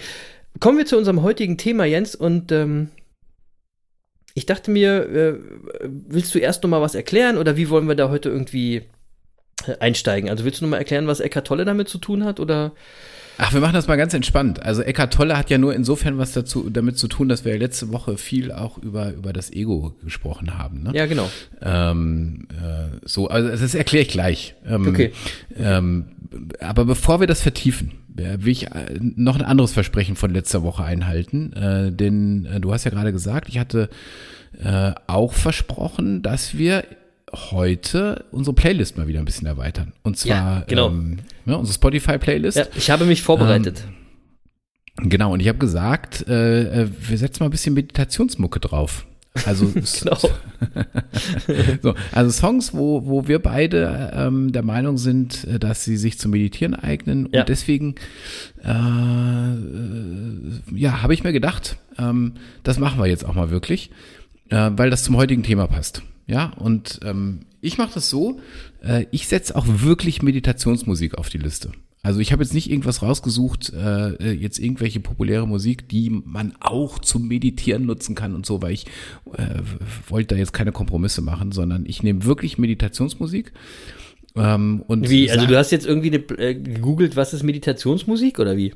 Kommen 0.60 0.78
wir 0.78 0.86
zu 0.86 0.98
unserem 0.98 1.22
heutigen 1.22 1.58
Thema, 1.58 1.86
Jens, 1.86 2.16
und 2.16 2.52
ähm, 2.52 2.90
ich 4.34 4.46
dachte 4.46 4.72
mir, 4.72 5.10
äh, 5.10 5.40
willst 5.84 6.34
du 6.34 6.40
erst 6.40 6.64
noch 6.64 6.70
mal 6.70 6.82
was 6.82 6.96
erklären 6.96 7.38
oder 7.38 7.56
wie 7.56 7.70
wollen 7.70 7.88
wir 7.88 7.96
da 7.96 8.10
heute 8.10 8.30
irgendwie 8.30 8.84
einsteigen. 9.80 10.30
Also 10.30 10.44
willst 10.46 10.62
du 10.62 10.66
nochmal 10.66 10.80
erklären, 10.80 11.08
was 11.08 11.20
Eckart 11.20 11.48
Tolle 11.48 11.66
damit 11.66 11.90
zu 11.90 11.98
tun 11.98 12.24
hat? 12.24 12.40
Oder? 12.40 12.74
Ach, 13.38 13.54
wir 13.54 13.60
machen 13.62 13.74
das 13.74 13.88
mal 13.88 13.96
ganz 13.96 14.14
entspannt. 14.14 14.64
Also 14.64 14.82
Eckart 14.82 15.14
Tolle 15.14 15.38
hat 15.38 15.50
ja 15.50 15.58
nur 15.58 15.74
insofern 15.74 16.18
was 16.18 16.32
dazu, 16.32 16.70
damit 16.70 16.98
zu 16.98 17.08
tun, 17.08 17.28
dass 17.30 17.44
wir 17.46 17.58
letzte 17.58 17.92
Woche 17.92 18.18
viel 18.18 18.52
auch 18.52 18.78
über, 18.78 19.14
über 19.14 19.34
das 19.34 19.52
Ego 19.52 19.94
gesprochen 20.04 20.58
haben. 20.58 20.84
Ne? 20.84 20.92
Ja, 20.94 21.06
genau. 21.06 21.30
Ähm, 21.62 22.48
äh, 22.52 22.98
so, 23.04 23.28
also 23.28 23.50
das 23.50 23.76
erkläre 23.76 24.04
ich 24.04 24.10
gleich. 24.10 24.56
Ähm, 24.66 24.88
Okay. 24.88 25.12
Ähm, 25.58 26.06
aber 26.60 26.86
bevor 26.86 27.20
wir 27.20 27.28
das 27.28 27.42
vertiefen, 27.42 27.92
äh, 28.18 28.38
will 28.40 28.52
ich 28.52 28.68
äh, 28.68 28.98
noch 29.00 29.36
ein 29.36 29.42
anderes 29.42 29.74
Versprechen 29.74 30.16
von 30.16 30.32
letzter 30.32 30.64
Woche 30.64 30.84
einhalten. 30.84 31.54
Äh, 31.54 31.92
denn 31.92 32.46
äh, 32.46 32.60
du 32.60 32.74
hast 32.74 32.84
ja 32.84 32.92
gerade 32.92 33.12
gesagt, 33.12 33.50
ich 33.50 33.60
hatte 33.60 33.90
äh, 34.64 34.92
auch 35.08 35.34
versprochen, 35.34 36.22
dass 36.22 36.58
wir 36.58 36.84
heute 37.34 38.26
unsere 38.32 38.54
Playlist 38.54 38.98
mal 38.98 39.08
wieder 39.08 39.20
ein 39.20 39.26
bisschen 39.26 39.48
erweitern. 39.48 39.94
Und 40.04 40.18
zwar 40.18 40.60
Ja, 40.60 40.64
genau. 40.68 40.90
ähm, 40.90 41.18
ne, 41.46 41.58
unsere 41.58 41.74
Spotify-Playlist. 41.76 42.58
Ja, 42.58 42.66
ich 42.76 42.90
habe 42.90 43.06
mich 43.06 43.22
vorbereitet. 43.22 43.84
Genau, 44.98 45.34
und 45.34 45.40
ich 45.42 45.48
habe 45.48 45.58
gesagt, 45.58 46.26
äh, 46.28 46.84
äh, 46.84 46.88
wir 47.08 47.18
setzen 47.18 47.44
mal 47.44 47.48
ein 47.48 47.52
bisschen 47.52 47.74
Meditationsmucke 47.74 48.60
drauf. 48.60 49.06
Also, 49.46 49.66
Genau. 50.00 50.18
so, 51.82 51.96
also 52.14 52.32
Songs, 52.32 52.74
wo, 52.74 53.06
wo 53.06 53.28
wir 53.28 53.40
beide 53.40 54.12
ähm, 54.16 54.54
der 54.54 54.64
Meinung 54.64 54.98
sind, 54.98 55.44
äh, 55.46 55.60
dass 55.60 55.84
sie 55.84 55.98
sich 55.98 56.18
zum 56.18 56.32
Meditieren 56.32 56.74
eignen. 56.74 57.28
Ja. 57.34 57.42
Und 57.42 57.50
deswegen, 57.50 57.96
äh, 58.64 58.72
äh, 58.72 60.80
ja, 60.80 61.02
habe 61.02 61.14
ich 61.14 61.24
mir 61.26 61.34
gedacht, 61.34 61.76
ähm, 61.98 62.34
das 62.64 62.80
machen 62.80 62.98
wir 63.00 63.08
jetzt 63.08 63.26
auch 63.26 63.36
mal 63.36 63.50
wirklich, 63.50 63.92
äh, 64.50 64.72
weil 64.76 64.90
das 64.90 65.04
zum 65.04 65.18
heutigen 65.18 65.44
Thema 65.44 65.68
passt. 65.68 66.02
Ja, 66.28 66.52
und 66.58 67.00
ähm, 67.04 67.42
ich 67.62 67.78
mache 67.78 67.94
das 67.94 68.10
so, 68.10 68.40
äh, 68.84 69.06
ich 69.12 69.28
setze 69.28 69.56
auch 69.56 69.66
wirklich 69.68 70.22
Meditationsmusik 70.22 71.18
auf 71.18 71.30
die 71.30 71.38
Liste. 71.38 71.72
Also 72.06 72.20
ich 72.20 72.32
habe 72.32 72.44
jetzt 72.44 72.54
nicht 72.54 72.70
irgendwas 72.70 73.02
rausgesucht, 73.02 73.74
äh, 73.74 74.32
jetzt 74.32 74.60
irgendwelche 74.60 75.00
populäre 75.00 75.48
Musik, 75.48 75.90
die 75.90 76.12
man 76.12 76.54
auch 76.60 77.00
zum 77.00 77.28
Meditieren 77.28 77.88
nutzen 77.88 78.14
kann 78.14 78.36
und 78.36 78.46
so, 78.46 78.62
weil 78.62 78.74
ich 78.74 78.86
äh, 79.34 79.62
wollte 80.08 80.36
da 80.36 80.40
jetzt 80.40 80.54
keine 80.54 80.72
Kompromisse 80.72 81.24
machen, 81.24 81.52
sondern 81.52 81.84
ich 81.88 82.04
nehme 82.04 82.24
wirklich 82.26 82.60
Meditationsmusik. 82.60 83.54
Ähm, 84.36 84.84
und 84.86 85.10
Wie? 85.10 85.32
Also 85.32 85.48
du 85.48 85.58
hast 85.58 85.72
jetzt 85.72 85.88
irgendwie 85.88 86.10
äh, 86.10 86.54
gegoogelt, 86.54 87.16
was 87.16 87.34
ist 87.34 87.42
Meditationsmusik 87.42 88.38
oder 88.38 88.56
wie? 88.56 88.76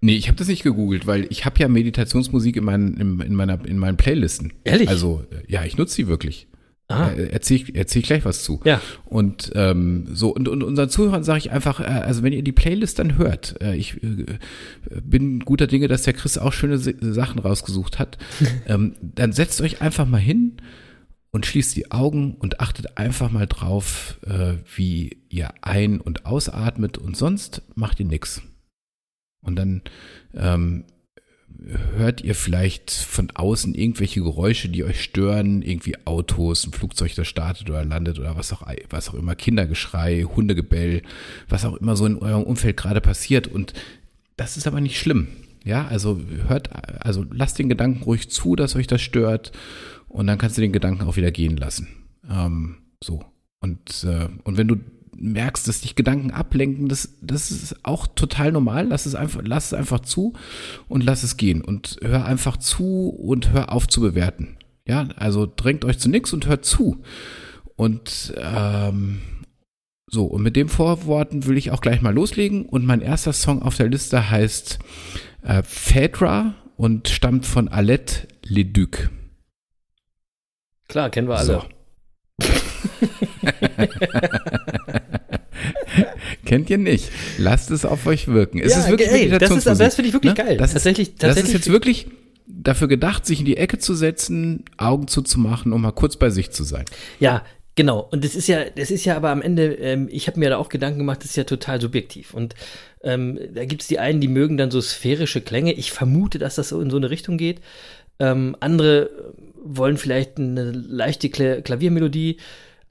Nee, 0.00 0.16
ich 0.16 0.26
habe 0.26 0.36
das 0.36 0.48
nicht 0.48 0.64
gegoogelt, 0.64 1.06
weil 1.06 1.28
ich 1.30 1.44
habe 1.44 1.60
ja 1.60 1.68
Meditationsmusik 1.68 2.56
in 2.56 2.64
meinen, 2.64 2.96
in, 2.96 3.20
in 3.20 3.34
meiner, 3.36 3.64
in 3.64 3.78
meinen 3.78 3.96
Playlisten. 3.96 4.52
Ehrlich? 4.64 4.88
Also, 4.88 5.22
äh, 5.30 5.50
ja, 5.50 5.64
ich 5.64 5.76
nutze 5.76 5.94
sie 5.94 6.08
wirklich. 6.08 6.48
Ah. 6.88 7.08
Äh, 7.10 7.28
Erzähl 7.32 7.56
ich, 7.56 7.74
erzähl 7.74 8.00
ich 8.02 8.06
gleich 8.06 8.24
was 8.26 8.44
zu. 8.44 8.60
Ja. 8.64 8.80
Und 9.06 9.50
ähm, 9.54 10.06
so, 10.12 10.34
und, 10.34 10.48
und 10.48 10.62
unseren 10.62 10.90
Zuhörern 10.90 11.24
sage 11.24 11.38
ich 11.38 11.50
einfach, 11.50 11.80
äh, 11.80 11.84
also 11.84 12.22
wenn 12.22 12.32
ihr 12.34 12.42
die 12.42 12.52
Playlist 12.52 12.98
dann 12.98 13.16
hört, 13.16 13.60
äh, 13.62 13.74
ich 13.74 14.02
äh, 14.02 14.26
bin 15.02 15.40
guter 15.40 15.66
Dinge, 15.66 15.88
dass 15.88 16.02
der 16.02 16.12
Chris 16.12 16.36
auch 16.36 16.52
schöne 16.52 16.76
Si- 16.78 16.96
Sachen 17.00 17.38
rausgesucht 17.38 17.98
hat, 17.98 18.18
ähm, 18.66 18.94
dann 19.00 19.32
setzt 19.32 19.60
euch 19.62 19.80
einfach 19.80 20.06
mal 20.06 20.18
hin 20.20 20.58
und 21.30 21.46
schließt 21.46 21.74
die 21.74 21.90
Augen 21.90 22.34
und 22.34 22.60
achtet 22.60 22.98
einfach 22.98 23.30
mal 23.30 23.46
drauf, 23.46 24.18
äh, 24.26 24.54
wie 24.76 25.18
ihr 25.30 25.50
ein- 25.62 26.00
und 26.02 26.26
ausatmet 26.26 26.98
und 26.98 27.16
sonst 27.16 27.62
macht 27.74 27.98
ihr 27.98 28.06
nix. 28.06 28.42
Und 29.40 29.56
dann 29.56 29.82
ähm, 30.34 30.84
hört 31.96 32.20
ihr 32.22 32.34
vielleicht 32.34 32.90
von 32.90 33.30
außen 33.30 33.74
irgendwelche 33.74 34.20
Geräusche, 34.20 34.68
die 34.68 34.84
euch 34.84 35.02
stören, 35.02 35.62
irgendwie 35.62 35.94
Autos, 36.04 36.66
ein 36.66 36.72
Flugzeug, 36.72 37.14
das 37.14 37.26
startet 37.26 37.70
oder 37.70 37.84
landet 37.84 38.18
oder 38.18 38.36
was 38.36 38.52
auch, 38.52 38.62
was 38.90 39.08
auch 39.08 39.14
immer, 39.14 39.34
Kindergeschrei, 39.34 40.22
Hundegebell, 40.22 41.02
was 41.48 41.64
auch 41.64 41.76
immer 41.76 41.96
so 41.96 42.06
in 42.06 42.18
eurem 42.18 42.42
Umfeld 42.42 42.76
gerade 42.76 43.00
passiert. 43.00 43.46
Und 43.46 43.72
das 44.36 44.56
ist 44.56 44.66
aber 44.66 44.80
nicht 44.80 44.98
schlimm. 44.98 45.28
Ja, 45.64 45.86
also 45.86 46.20
hört, 46.48 46.70
also 47.04 47.24
lasst 47.30 47.58
den 47.58 47.70
Gedanken 47.70 48.02
ruhig 48.02 48.30
zu, 48.30 48.54
dass 48.54 48.76
euch 48.76 48.86
das 48.86 49.00
stört 49.00 49.52
und 50.08 50.26
dann 50.26 50.38
kannst 50.38 50.58
du 50.58 50.60
den 50.60 50.72
Gedanken 50.72 51.02
auch 51.04 51.16
wieder 51.16 51.30
gehen 51.30 51.56
lassen. 51.56 51.88
Ähm, 52.30 52.76
so. 53.02 53.24
Und, 53.60 54.04
äh, 54.04 54.28
und 54.44 54.58
wenn 54.58 54.68
du 54.68 54.76
merkst, 55.16 55.66
dass 55.68 55.80
dich 55.80 55.94
Gedanken 55.94 56.30
ablenken, 56.30 56.88
das, 56.88 57.16
das 57.20 57.50
ist 57.50 57.84
auch 57.84 58.06
total 58.06 58.52
normal. 58.52 58.88
Lass 58.88 59.06
es 59.06 59.14
einfach, 59.14 59.42
lass 59.44 59.66
es 59.66 59.74
einfach 59.74 60.00
zu 60.00 60.34
und 60.88 61.04
lass 61.04 61.22
es 61.22 61.36
gehen. 61.36 61.62
Und 61.62 61.98
hör 62.02 62.24
einfach 62.24 62.56
zu 62.56 63.08
und 63.08 63.52
hör 63.52 63.72
auf 63.72 63.86
zu 63.88 64.00
bewerten. 64.00 64.56
Ja, 64.86 65.08
also 65.16 65.50
drängt 65.54 65.84
euch 65.84 65.98
zu 65.98 66.10
nichts 66.10 66.32
und 66.32 66.46
hört 66.46 66.64
zu. 66.64 67.02
Und 67.76 68.34
ähm, 68.36 69.20
so, 70.06 70.26
und 70.26 70.42
mit 70.42 70.56
den 70.56 70.68
Vorworten 70.68 71.46
will 71.46 71.56
ich 71.56 71.70
auch 71.70 71.80
gleich 71.80 72.00
mal 72.00 72.14
loslegen. 72.14 72.66
Und 72.66 72.84
mein 72.84 73.00
erster 73.00 73.32
Song 73.32 73.62
auf 73.62 73.76
der 73.76 73.88
Liste 73.88 74.30
heißt 74.30 74.78
äh, 75.42 75.62
Phaedra 75.62 76.54
und 76.76 77.08
stammt 77.08 77.46
von 77.46 77.68
Alette 77.68 78.28
Leduc. 78.44 79.10
Klar, 80.88 81.10
kennen 81.10 81.28
wir 81.28 81.36
alle. 81.36 81.46
So. 81.46 81.62
Kennt 86.44 86.70
ihr 86.70 86.78
nicht? 86.78 87.10
Lasst 87.38 87.70
es 87.70 87.84
auf 87.84 88.06
euch 88.06 88.28
wirken. 88.28 88.60
Es 88.60 88.72
Ja, 88.72 88.80
ist 88.80 88.88
wirklich 88.88 89.08
ey, 89.08 89.14
das 89.14 89.20
ist- 89.22 89.30
Meditationsmusik, 89.30 89.86
das 89.86 89.94
finde 89.94 90.08
ich 90.08 90.14
wirklich 90.14 90.34
geil. 90.34 90.56
Das 90.56 90.72
Tatsächlich- 90.72 91.08
ist, 91.10 91.22
das 91.22 91.30
ist 91.30 91.36
tatsächlich- 91.36 91.54
jetzt 91.64 91.72
wirklich 91.72 92.06
dafür 92.46 92.88
gedacht, 92.88 93.26
sich 93.26 93.40
in 93.40 93.46
die 93.46 93.56
Ecke 93.56 93.78
zu 93.78 93.94
setzen, 93.94 94.64
Augen 94.76 95.08
zuzumachen, 95.08 95.72
um 95.72 95.82
mal 95.82 95.92
kurz 95.92 96.16
bei 96.16 96.30
sich 96.30 96.50
zu 96.50 96.64
sein. 96.64 96.84
Ja, 97.20 97.44
genau. 97.76 98.08
Und 98.10 98.24
das 98.24 98.34
ist 98.34 98.48
ja, 98.48 98.64
das 98.76 98.90
ist 98.90 99.04
ja 99.04 99.16
aber 99.16 99.30
am 99.30 99.42
Ende, 99.42 99.74
ähm, 99.74 100.08
ich 100.10 100.26
habe 100.26 100.38
mir 100.38 100.50
da 100.50 100.56
auch 100.58 100.68
Gedanken 100.68 100.98
gemacht, 100.98 101.20
das 101.20 101.30
ist 101.30 101.36
ja 101.36 101.44
total 101.44 101.80
subjektiv. 101.80 102.34
Und 102.34 102.54
ähm, 103.02 103.38
da 103.54 103.64
gibt 103.64 103.82
es 103.82 103.88
die 103.88 103.98
einen, 103.98 104.20
die 104.20 104.28
mögen 104.28 104.56
dann 104.56 104.70
so 104.70 104.80
sphärische 104.80 105.40
Klänge. 105.40 105.72
Ich 105.72 105.92
vermute, 105.92 106.38
dass 106.38 106.54
das 106.56 106.70
so 106.70 106.80
in 106.80 106.90
so 106.90 106.96
eine 106.96 107.10
Richtung 107.10 107.38
geht. 107.38 107.60
Ähm, 108.18 108.56
andere 108.60 109.10
wollen 109.62 109.96
vielleicht 109.96 110.38
eine 110.38 110.70
leichte 110.72 111.30
Kla 111.30 111.60
Klaviermelodie, 111.62 112.36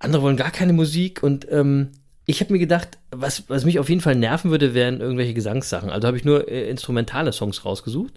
andere 0.03 0.21
wollen 0.21 0.37
gar 0.37 0.51
keine 0.51 0.73
Musik. 0.73 1.23
Und 1.23 1.47
ähm, 1.51 1.91
ich 2.25 2.41
habe 2.41 2.53
mir 2.53 2.59
gedacht, 2.59 2.97
was, 3.11 3.43
was 3.49 3.65
mich 3.65 3.79
auf 3.79 3.89
jeden 3.89 4.01
Fall 4.01 4.15
nerven 4.15 4.51
würde, 4.51 4.73
wären 4.73 5.01
irgendwelche 5.01 5.33
Gesangssachen. 5.33 5.89
Also 5.89 6.07
habe 6.07 6.17
ich 6.17 6.25
nur 6.25 6.49
äh, 6.49 6.69
instrumentale 6.69 7.33
Songs 7.33 7.65
rausgesucht. 7.65 8.13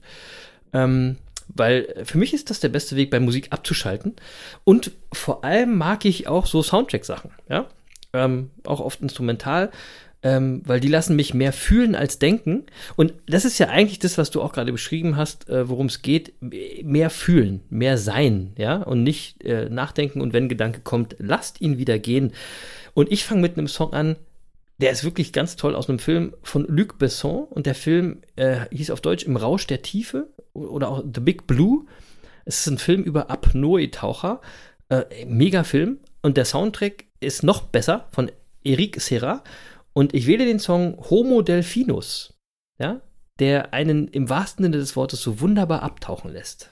Ähm, 0.72 1.16
weil 1.49 2.03
für 2.05 2.18
mich 2.18 2.35
ist 2.35 2.51
das 2.51 2.61
der 2.61 2.68
beste 2.68 2.96
Weg, 2.96 3.11
bei 3.11 3.20
Musik 3.20 3.49
abzuschalten. 3.51 4.16
Und 4.64 4.90
vor 5.12 5.44
allem 5.44 5.77
mag 5.77 6.05
ich 6.05 6.27
auch 6.27 6.46
so 6.46 6.62
Soundtrack-Sachen, 6.62 7.31
ja. 7.49 7.66
Ähm, 8.12 8.51
auch 8.64 8.81
oft 8.81 9.01
instrumental, 9.03 9.70
ähm, 10.26 10.62
weil 10.64 10.80
die 10.80 10.88
lassen 10.88 11.14
mich 11.14 11.34
mehr 11.34 11.52
fühlen 11.52 11.94
als 11.94 12.18
denken. 12.18 12.64
Und 12.96 13.14
das 13.28 13.44
ist 13.44 13.58
ja 13.58 13.68
eigentlich 13.68 14.00
das, 14.00 14.18
was 14.18 14.32
du 14.32 14.42
auch 14.42 14.52
gerade 14.52 14.72
beschrieben 14.72 15.16
hast, 15.16 15.48
äh, 15.48 15.68
worum 15.68 15.86
es 15.86 16.02
geht. 16.02 16.34
Mehr 16.40 17.10
fühlen, 17.10 17.60
mehr 17.70 17.96
sein, 17.96 18.52
ja. 18.58 18.82
Und 18.82 19.04
nicht 19.04 19.44
äh, 19.44 19.68
nachdenken 19.70 20.20
und 20.20 20.32
wenn 20.32 20.48
Gedanke 20.48 20.80
kommt, 20.80 21.14
lasst 21.20 21.60
ihn 21.60 21.78
wieder 21.78 22.00
gehen. 22.00 22.32
Und 22.92 23.12
ich 23.12 23.24
fange 23.24 23.40
mit 23.40 23.56
einem 23.56 23.68
Song 23.68 23.92
an, 23.92 24.16
der 24.78 24.90
ist 24.90 25.04
wirklich 25.04 25.32
ganz 25.32 25.54
toll 25.54 25.76
aus 25.76 25.88
einem 25.88 26.00
Film 26.00 26.34
von 26.42 26.66
Luc 26.66 26.98
Besson 26.98 27.44
und 27.44 27.66
der 27.66 27.76
Film 27.76 28.18
äh, 28.34 28.62
hieß 28.72 28.90
auf 28.90 29.00
Deutsch 29.00 29.22
Im 29.22 29.36
Rausch 29.36 29.68
der 29.68 29.82
Tiefe 29.82 30.26
oder 30.54 30.88
auch 30.88 31.04
The 31.04 31.20
Big 31.20 31.46
Blue. 31.46 31.86
Es 32.44 32.60
ist 32.60 32.66
ein 32.66 32.78
Film 32.78 33.04
über 33.04 33.30
Apnoe-Taucher. 33.30 34.40
Äh, 34.88 35.04
mega 35.24 35.62
Film. 35.62 35.98
Und 36.20 36.36
der 36.36 36.44
Soundtrack 36.44 37.04
ist 37.20 37.44
noch 37.44 37.62
besser 37.62 38.08
von 38.10 38.28
Eric 38.64 39.00
Serra. 39.00 39.44
Und 39.96 40.12
ich 40.14 40.26
wähle 40.26 40.44
den 40.44 40.59
Song 40.59 40.98
Homo 41.09 41.40
Delphinus, 41.40 42.35
ja, 42.78 43.00
der 43.38 43.72
einen 43.72 44.09
im 44.09 44.28
wahrsten 44.28 44.62
Sinne 44.62 44.76
des 44.76 44.94
Wortes 44.94 45.22
so 45.22 45.40
wunderbar 45.40 45.82
abtauchen 45.82 46.30
lässt. 46.30 46.70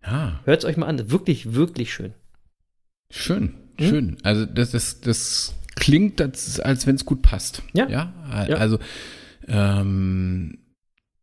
Ja, 0.00 0.40
Hört 0.44 0.60
es 0.60 0.64
euch 0.64 0.76
mal 0.76 0.86
an. 0.86 1.10
Wirklich, 1.10 1.54
wirklich 1.54 1.92
schön. 1.92 2.14
schön, 3.10 3.54
Hm? 3.78 3.88
schön. 3.88 4.16
Also 4.22 4.46
das, 4.46 4.70
das, 4.70 5.00
das 5.00 5.54
klingt, 5.74 6.20
als, 6.20 6.60
als 6.60 6.86
wenn 6.86 6.94
es 6.94 7.04
gut 7.04 7.20
passt. 7.20 7.62
Ja. 7.72 7.88
Ja, 7.88 8.12
Ja. 8.48 8.56
also 8.58 8.78
ähm, 9.48 10.58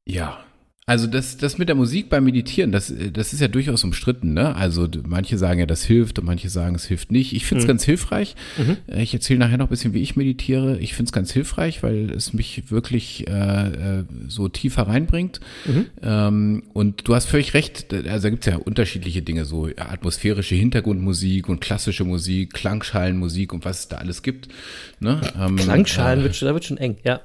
ja. 0.05 0.43
Also 0.91 1.07
das, 1.07 1.37
das 1.37 1.57
mit 1.57 1.69
der 1.69 1.75
Musik 1.75 2.09
beim 2.09 2.25
Meditieren, 2.25 2.73
das, 2.73 2.93
das 3.13 3.31
ist 3.31 3.39
ja 3.39 3.47
durchaus 3.47 3.85
umstritten. 3.85 4.33
Ne? 4.33 4.53
Also 4.57 4.89
manche 5.07 5.37
sagen 5.37 5.59
ja, 5.61 5.65
das 5.65 5.85
hilft 5.85 6.19
und 6.19 6.25
manche 6.25 6.49
sagen, 6.49 6.75
es 6.75 6.83
hilft 6.83 7.13
nicht. 7.13 7.31
Ich 7.31 7.45
finde 7.45 7.59
es 7.61 7.65
Mhm. 7.65 7.69
ganz 7.69 7.83
hilfreich. 7.85 8.35
Mhm. 8.57 8.75
Ich 8.97 9.13
erzähle 9.13 9.39
nachher 9.39 9.57
noch 9.57 9.67
ein 9.67 9.69
bisschen, 9.69 9.93
wie 9.93 10.01
ich 10.01 10.17
meditiere. 10.17 10.77
Ich 10.79 10.93
finde 10.93 11.07
es 11.07 11.13
ganz 11.13 11.31
hilfreich, 11.31 11.81
weil 11.81 12.11
es 12.11 12.33
mich 12.33 12.69
wirklich 12.71 13.25
äh, 13.29 13.67
äh, 13.99 14.03
so 14.27 14.49
tiefer 14.49 14.81
reinbringt. 14.83 15.39
Mhm. 15.65 15.85
Ähm, 16.03 16.63
und 16.73 17.07
du 17.07 17.15
hast 17.15 17.27
völlig 17.27 17.53
recht, 17.53 17.93
also 17.93 18.23
da 18.23 18.29
gibt 18.29 18.45
es 18.45 18.51
ja 18.51 18.57
unterschiedliche 18.59 19.21
Dinge, 19.21 19.45
so 19.45 19.69
atmosphärische 19.77 20.55
Hintergrundmusik 20.55 21.47
und 21.47 21.61
klassische 21.61 22.03
Musik, 22.03 22.51
Klangschalenmusik 22.53 23.53
und 23.53 23.63
was 23.63 23.79
es 23.79 23.87
da 23.87 23.95
alles 23.97 24.23
gibt. 24.23 24.49
Ne? 24.99 25.21
Ähm, 25.39 25.55
Klangschalen, 25.55 26.19
äh, 26.19 26.23
wird, 26.23 26.35
schon- 26.35 26.47
da 26.49 26.53
wird 26.53 26.65
schon 26.65 26.77
eng, 26.77 26.97
ja. 27.05 27.21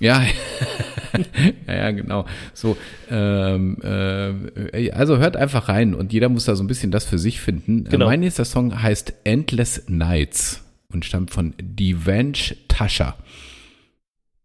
Ja, 0.00 0.22
ja, 1.66 1.74
ja, 1.74 1.90
genau. 1.90 2.26
So, 2.54 2.76
ähm, 3.10 3.78
äh, 3.82 4.90
also 4.90 5.18
hört 5.18 5.36
einfach 5.36 5.68
rein 5.68 5.94
und 5.94 6.12
jeder 6.12 6.28
muss 6.28 6.44
da 6.44 6.56
so 6.56 6.64
ein 6.64 6.66
bisschen 6.66 6.90
das 6.90 7.04
für 7.04 7.18
sich 7.18 7.40
finden. 7.40 7.84
Genau. 7.84 8.06
Äh, 8.06 8.08
mein 8.08 8.20
nächster 8.20 8.44
Song 8.44 8.82
heißt 8.82 9.12
Endless 9.24 9.84
Nights. 9.88 10.62
und 10.92 11.04
stammt 11.04 11.30
von 11.30 11.54
Divenge 11.60 12.56
Tascha. 12.68 13.16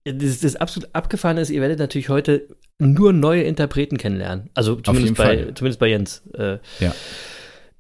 Das, 0.04 0.40
das 0.40 0.56
absolut 0.56 0.90
abgefahren 0.94 1.38
ist, 1.38 1.50
ihr 1.52 1.62
werdet 1.62 1.78
natürlich 1.80 2.10
heute 2.10 2.48
nur 2.80 3.14
neue 3.14 3.44
Interpreten 3.44 3.98
kennenlernen. 3.98 4.50
Also 4.56 4.76
zumindest, 4.76 5.16
bei, 5.16 5.24
Fall. 5.24 5.54
zumindest 5.54 5.80
bei 5.80 5.88
Jens. 5.88 6.24
Äh, 6.34 6.58
Ja. 6.80 6.94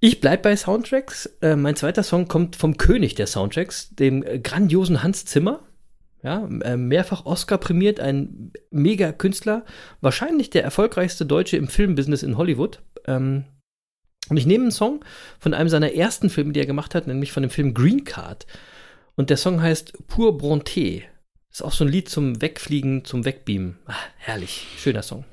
Ich 0.04 0.20
bleib 0.20 0.42
bei 0.42 0.56
Soundtracks. 0.56 1.28
Äh, 1.42 1.56
mein 1.56 1.76
zweiter 1.76 2.02
Song 2.02 2.28
kommt 2.28 2.56
vom 2.56 2.78
König 2.78 3.14
der 3.16 3.28
Soundtracks, 3.28 3.96
dem 3.96 4.24
grandiosen 4.42 5.04
Hans 5.04 5.26
Zimmer. 5.26 5.60
Ja, 6.24 6.48
äh, 6.64 6.78
mehrfach 6.78 7.26
Oscar 7.26 7.58
prämiert, 7.58 8.00
ein 8.00 8.52
mega 8.70 9.12
Künstler, 9.12 9.66
wahrscheinlich 10.02 10.52
der 10.52 10.64
erfolgreichste 10.64 11.26
Deutsche 11.26 11.58
im 11.58 11.68
Filmbusiness 11.68 12.22
in 12.22 12.38
Hollywood. 12.38 12.82
Ähm, 13.06 13.46
und 14.30 14.38
ich 14.38 14.46
nehme 14.46 14.66
einen 14.66 14.72
Song 14.72 15.04
von 15.40 15.54
einem 15.54 15.70
seiner 15.70 15.94
ersten 15.94 16.30
Filme, 16.30 16.54
die 16.54 16.60
er 16.60 16.68
gemacht 16.68 16.94
hat, 16.94 17.08
nämlich 17.08 17.32
von 17.32 17.42
dem 17.42 17.50
Film 17.50 17.74
Green 17.74 18.04
Card. 18.04 18.46
Und 19.16 19.30
der 19.30 19.38
Song 19.38 19.62
heißt 19.62 20.08
Pour 20.08 20.38
Bronté. 20.38 21.04
Ist 21.52 21.64
auch 21.64 21.74
so 21.74 21.84
ein 21.84 21.92
Lied 21.92 22.08
zum 22.08 22.42
Wegfliegen, 22.42 23.04
zum 23.04 23.26
Wegbeamen. 23.26 23.78
Ah, 23.86 23.96
herrlich, 24.18 24.68
schöner 24.78 25.02
Song. 25.02 25.26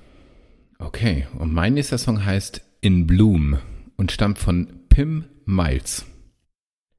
Okay, 0.78 1.26
und 1.38 1.52
mein 1.52 1.74
nächster 1.74 1.98
Song 1.98 2.24
heißt 2.24 2.62
In 2.80 3.06
Bloom 3.06 3.58
und 3.96 4.10
stammt 4.10 4.38
von 4.38 4.80
Pim 4.88 5.24
Miles. 5.44 6.06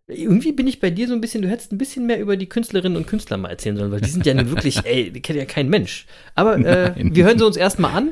Irgendwie 0.10 0.52
bin 0.52 0.68
ich 0.68 0.80
bei 0.80 0.90
dir 0.90 1.08
so 1.08 1.14
ein 1.14 1.22
bisschen, 1.22 1.42
du 1.42 1.50
hättest 1.50 1.72
ein 1.72 1.78
bisschen 1.78 2.06
mehr 2.06 2.20
über 2.20 2.36
die 2.36 2.50
Künstlerinnen 2.50 2.98
und 2.98 3.08
Künstler 3.08 3.38
mal 3.38 3.50
erzählen 3.50 3.78
sollen, 3.78 3.92
weil 3.92 4.02
die 4.02 4.10
sind 4.10 4.26
ja 4.26 4.34
nun 4.34 4.50
wirklich, 4.50 4.78
ey, 4.86 5.12
die 5.12 5.22
kennt 5.22 5.38
ja 5.38 5.46
kein 5.46 5.70
Mensch. 5.70 6.06
Aber 6.36 6.58
äh, 6.58 6.94
wir 6.98 7.26
hören 7.26 7.38
sie 7.38 7.46
uns 7.46 7.58
erstmal 7.58 7.96
an 7.96 8.12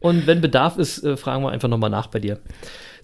und 0.00 0.26
wenn 0.26 0.40
Bedarf 0.40 0.78
ist, 0.78 1.04
äh, 1.04 1.16
fragen 1.16 1.42
wir 1.44 1.50
einfach 1.50 1.68
nochmal 1.68 1.90
nach 1.90 2.06
bei 2.08 2.20
dir. 2.20 2.40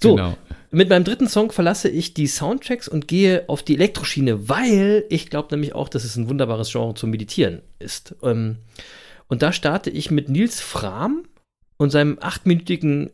So, 0.01 0.17
Genau. 0.17 0.37
mit 0.71 0.89
meinem 0.89 1.05
dritten 1.05 1.29
Song 1.29 1.53
verlasse 1.53 1.89
ich 1.89 2.15
die 2.15 2.27
Soundtracks 2.27 2.89
und 2.89 3.07
gehe 3.07 3.45
auf 3.49 3.63
die 3.63 3.75
Elektroschiene, 3.75 4.49
weil 4.49 5.05
ich 5.11 5.31
glaube 5.31 5.49
nämlich 5.53 5.75
auch, 5.75 5.89
dass 5.89 6.03
es 6.05 6.17
ein 6.17 6.29
wunderbares 6.29 6.73
Genre 6.73 6.95
zum 6.95 7.11
Meditieren 7.11 7.63
ist. 7.79 8.15
Ähm, 8.23 8.57
und 9.29 9.43
da 9.43 9.53
starte 9.53 9.91
ich 9.91 10.11
mit 10.11 10.29
Nils 10.29 10.61
Fram 10.61 11.25
und 11.77 11.91
seinem 11.91 12.19
achtminütigen 12.21 13.11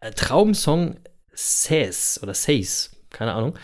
äh, 0.00 0.10
Traumsong 0.12 0.96
Says 1.32 2.20
oder 2.22 2.34
Says, 2.34 2.90
keine 3.10 3.32
Ahnung. 3.34 3.54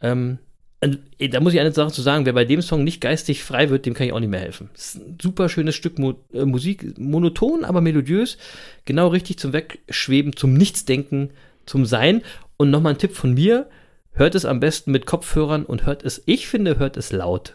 Ähm, 0.00 0.38
da 0.80 1.40
muss 1.40 1.54
ich 1.54 1.60
eine 1.60 1.72
Sache 1.72 1.92
zu 1.92 2.02
sagen, 2.02 2.26
wer 2.26 2.32
bei 2.32 2.44
dem 2.44 2.60
Song 2.60 2.84
nicht 2.84 3.00
geistig 3.00 3.42
frei 3.42 3.70
wird, 3.70 3.86
dem 3.86 3.94
kann 3.94 4.06
ich 4.06 4.12
auch 4.12 4.20
nicht 4.20 4.28
mehr 4.28 4.40
helfen. 4.40 4.70
Es 4.74 4.94
ist 4.94 4.96
ein 4.96 5.18
super 5.20 5.48
schönes 5.48 5.74
Stück 5.74 5.98
Mo 5.98 6.14
äh, 6.32 6.44
Musik, 6.44 6.98
monoton, 6.98 7.64
aber 7.64 7.80
melodiös, 7.80 8.36
genau 8.84 9.08
richtig 9.08 9.38
zum 9.38 9.52
Wegschweben, 9.52 10.36
zum 10.36 10.54
Nichtsdenken, 10.54 11.30
zum 11.66 11.86
Sein. 11.86 12.22
Und 12.56 12.70
nochmal 12.70 12.94
ein 12.94 12.98
Tipp 12.98 13.14
von 13.14 13.34
mir, 13.34 13.68
hört 14.12 14.34
es 14.34 14.44
am 14.44 14.60
besten 14.60 14.90
mit 14.90 15.06
Kopfhörern 15.06 15.64
und 15.64 15.86
hört 15.86 16.04
es, 16.04 16.22
ich 16.26 16.46
finde, 16.46 16.78
hört 16.78 16.96
es 16.96 17.12
laut. 17.12 17.54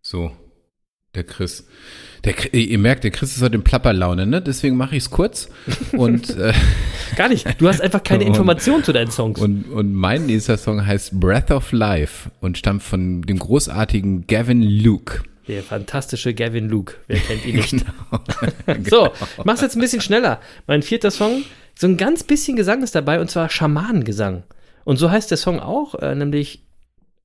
So, 0.00 0.32
der 1.18 1.24
Chris. 1.24 1.66
Der, 2.24 2.54
ihr 2.54 2.78
merkt, 2.78 3.04
der 3.04 3.10
Chris 3.10 3.36
ist 3.36 3.42
heute 3.42 3.56
in 3.56 3.62
Plapperlaune, 3.62 4.26
ne? 4.26 4.42
Deswegen 4.42 4.76
mache 4.76 4.96
ich 4.96 5.04
es 5.04 5.10
kurz. 5.10 5.48
Und, 5.92 6.30
äh, 6.36 6.52
Gar 7.16 7.28
nicht, 7.28 7.60
du 7.60 7.68
hast 7.68 7.80
einfach 7.80 8.02
keine 8.02 8.24
Informationen 8.26 8.82
zu 8.82 8.92
deinen 8.92 9.10
Songs. 9.10 9.40
und, 9.40 9.70
und 9.70 9.92
mein 9.94 10.26
nächster 10.26 10.56
Song 10.56 10.84
heißt 10.84 11.20
Breath 11.20 11.50
of 11.50 11.72
Life 11.72 12.30
und 12.40 12.58
stammt 12.58 12.82
von 12.82 13.22
dem 13.22 13.38
großartigen 13.38 14.26
Gavin 14.26 14.62
Luke. 14.62 15.22
Der 15.46 15.62
fantastische 15.62 16.34
Gavin 16.34 16.68
Luke, 16.68 16.94
wer 17.06 17.18
kennt 17.18 17.46
ihn 17.46 17.56
nicht? 17.56 17.70
Genau. 17.70 18.80
So, 18.88 19.12
ich 19.38 19.44
mach's 19.44 19.62
jetzt 19.62 19.76
ein 19.76 19.80
bisschen 19.80 20.02
schneller. 20.02 20.40
Mein 20.66 20.82
vierter 20.82 21.10
Song, 21.10 21.44
so 21.74 21.86
ein 21.86 21.96
ganz 21.96 22.22
bisschen 22.24 22.56
Gesang 22.56 22.82
ist 22.82 22.94
dabei 22.94 23.20
und 23.20 23.30
zwar 23.30 23.48
Schamanengesang. 23.48 24.42
Und 24.84 24.96
so 24.96 25.10
heißt 25.10 25.30
der 25.30 25.38
Song 25.38 25.60
auch, 25.60 25.94
äh, 25.96 26.14
nämlich 26.14 26.64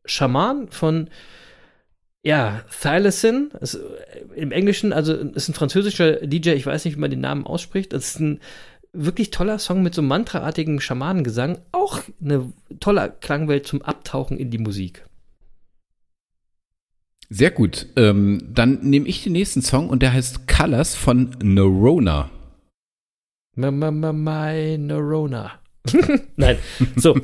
Schaman 0.06 0.68
von 0.70 1.10
ja, 2.24 2.62
Thylasin, 2.70 3.52
ist, 3.60 3.76
äh, 3.76 3.82
im 4.36 4.52
Englischen, 4.52 4.94
also 4.94 5.14
ist 5.14 5.50
ein 5.50 5.54
französischer 5.54 6.26
DJ, 6.26 6.52
ich 6.52 6.66
weiß 6.66 6.86
nicht, 6.86 6.96
wie 6.96 7.02
man 7.02 7.12
den 7.12 7.20
Namen 7.20 7.46
ausspricht. 7.46 7.92
Das 7.92 8.08
ist 8.08 8.20
ein 8.20 8.40
wirklich 8.94 9.30
toller 9.30 9.60
Song 9.60 9.84
mit 9.84 9.94
so 9.94 10.02
mantraartigem 10.02 10.80
Schamanengesang. 10.80 11.60
Auch 11.74 12.02
eine 12.24 12.54
tolle 12.80 13.14
Klangwelt 13.20 13.68
zum 13.68 13.82
Abtauchen 13.82 14.38
in 14.38 14.52
die 14.52 14.58
Musik. 14.58 15.06
Sehr 17.30 17.52
gut. 17.52 17.88
Ähm, 17.98 18.50
dann 18.54 18.80
nehme 18.82 19.08
ich 19.08 19.24
den 19.24 19.34
nächsten 19.34 19.62
Song 19.62 19.90
und 19.90 20.02
der 20.02 20.14
heißt 20.14 20.48
Colors 20.48 20.96
von 20.96 21.36
Neurona. 21.42 22.30
Ma, 23.56 23.70
ma, 23.70 23.92
ma, 23.92 24.14
my 24.14 24.78
Neurona. 24.78 25.60
Nein, 26.38 26.58
so. 26.96 27.16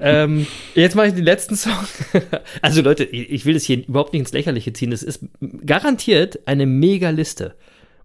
ähm, 0.00 0.46
jetzt 0.74 0.96
mache 0.96 1.08
ich 1.08 1.14
den 1.14 1.24
letzten 1.24 1.56
Song. 1.56 1.86
also 2.62 2.82
Leute, 2.82 3.04
ich 3.04 3.46
will 3.46 3.54
das 3.54 3.62
hier 3.64 3.86
überhaupt 3.86 4.12
nicht 4.12 4.20
ins 4.20 4.32
Lächerliche 4.32 4.72
ziehen. 4.72 4.92
Es 4.92 5.02
ist 5.02 5.24
garantiert 5.64 6.40
eine 6.46 6.66
mega 6.66 7.10
Liste. 7.10 7.54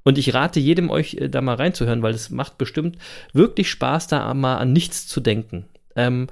Und 0.04 0.18
ich 0.18 0.34
rate 0.34 0.60
jedem 0.60 0.90
euch 0.90 1.16
äh, 1.16 1.30
da 1.30 1.42
mal 1.42 1.56
reinzuhören, 1.56 2.04
weil 2.04 2.14
es 2.14 2.30
macht 2.30 2.58
bestimmt 2.58 2.98
wirklich 3.34 3.70
Spaß, 3.70 4.08
da 4.08 4.34
mal 4.34 4.58
an 4.58 4.72
nichts 4.72 5.08
zu 5.08 5.20
denken. 5.20 5.66
Ähm, 5.96 6.28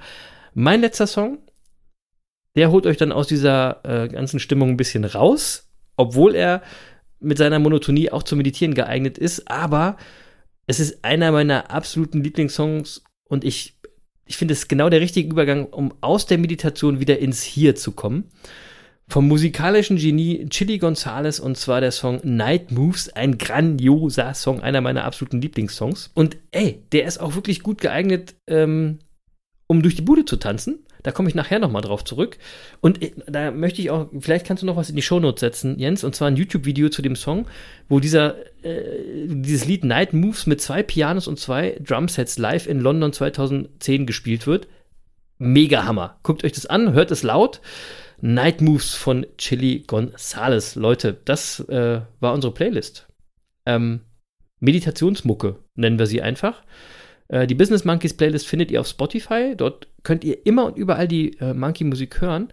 mein 0.54 0.80
letzter 0.80 1.06
Song, 1.06 1.38
der 2.54 2.70
holt 2.70 2.86
euch 2.86 2.96
dann 2.96 3.12
aus 3.12 3.26
dieser 3.26 3.80
äh, 3.84 4.08
ganzen 4.08 4.40
Stimmung 4.40 4.70
ein 4.70 4.76
bisschen 4.78 5.04
raus, 5.04 5.68
obwohl 5.96 6.34
er 6.34 6.62
mit 7.20 7.36
seiner 7.36 7.58
Monotonie 7.58 8.10
auch 8.10 8.22
zum 8.22 8.38
Meditieren 8.38 8.74
geeignet 8.74 9.18
ist, 9.18 9.50
aber 9.50 9.96
es 10.66 10.80
ist 10.80 11.04
einer 11.04 11.32
meiner 11.32 11.70
absoluten 11.70 12.22
Lieblingssongs 12.22 13.04
und 13.28 13.44
ich, 13.44 13.74
ich 14.26 14.36
finde 14.36 14.52
es 14.52 14.68
genau 14.68 14.88
der 14.88 15.00
richtige 15.00 15.28
Übergang, 15.28 15.66
um 15.66 15.94
aus 16.00 16.26
der 16.26 16.38
Meditation 16.38 17.00
wieder 17.00 17.18
ins 17.18 17.42
Hier 17.42 17.74
zu 17.74 17.92
kommen. 17.92 18.30
Vom 19.08 19.28
musikalischen 19.28 19.98
Genie 19.98 20.48
Chili 20.48 20.78
Gonzales 20.78 21.38
und 21.38 21.56
zwar 21.56 21.80
der 21.80 21.92
Song 21.92 22.20
Night 22.24 22.72
Moves, 22.72 23.08
ein 23.10 23.38
grandioser 23.38 24.34
Song, 24.34 24.60
einer 24.60 24.80
meiner 24.80 25.04
absoluten 25.04 25.40
Lieblingssongs. 25.40 26.10
Und 26.14 26.36
ey, 26.50 26.82
der 26.90 27.04
ist 27.04 27.18
auch 27.18 27.36
wirklich 27.36 27.62
gut 27.62 27.80
geeignet, 27.80 28.34
ähm, 28.48 28.98
um 29.66 29.82
durch 29.82 29.94
die 29.94 30.02
Bude 30.02 30.24
zu 30.24 30.36
tanzen. 30.36 30.80
Da 31.02 31.12
komme 31.12 31.28
ich 31.28 31.34
nachher 31.34 31.58
nochmal 31.58 31.82
drauf 31.82 32.04
zurück. 32.04 32.38
Und 32.80 33.02
äh, 33.02 33.12
da 33.26 33.50
möchte 33.50 33.80
ich 33.80 33.90
auch, 33.90 34.08
vielleicht 34.18 34.46
kannst 34.46 34.62
du 34.62 34.66
noch 34.66 34.76
was 34.76 34.90
in 34.90 34.96
die 34.96 35.02
Shownotes 35.02 35.40
setzen, 35.40 35.78
Jens, 35.78 36.04
und 36.04 36.14
zwar 36.14 36.28
ein 36.28 36.36
YouTube-Video 36.36 36.88
zu 36.88 37.02
dem 37.02 37.16
Song, 37.16 37.46
wo 37.88 38.00
dieser, 38.00 38.36
äh, 38.64 39.26
dieses 39.28 39.66
Lied 39.66 39.84
Night 39.84 40.12
Moves 40.12 40.46
mit 40.46 40.60
zwei 40.60 40.82
Pianos 40.82 41.28
und 41.28 41.38
zwei 41.38 41.78
Drumsets 41.80 42.38
live 42.38 42.66
in 42.66 42.80
London 42.80 43.12
2010 43.12 44.06
gespielt 44.06 44.46
wird. 44.46 44.68
Mega 45.38 45.84
Hammer. 45.84 46.18
Guckt 46.22 46.44
euch 46.44 46.52
das 46.52 46.66
an, 46.66 46.92
hört 46.92 47.10
es 47.10 47.22
laut. 47.22 47.60
Night 48.20 48.60
Moves 48.60 48.94
von 48.94 49.26
Chili 49.36 49.84
Gonzales. 49.86 50.74
Leute, 50.74 51.20
das 51.24 51.60
äh, 51.68 52.00
war 52.20 52.32
unsere 52.32 52.54
Playlist. 52.54 53.06
Ähm, 53.66 54.00
Meditationsmucke 54.60 55.56
nennen 55.74 55.98
wir 55.98 56.06
sie 56.06 56.22
einfach. 56.22 56.62
Äh, 57.28 57.46
die 57.46 57.54
Business 57.54 57.84
Monkeys 57.84 58.14
Playlist 58.14 58.46
findet 58.46 58.70
ihr 58.70 58.80
auf 58.80 58.88
Spotify. 58.88 59.54
Dort 59.56 59.88
könnt 60.02 60.24
ihr 60.24 60.44
immer 60.46 60.66
und 60.66 60.76
überall 60.78 61.08
die 61.08 61.38
äh, 61.38 61.54
Monkey-Musik 61.54 62.20
hören. 62.20 62.48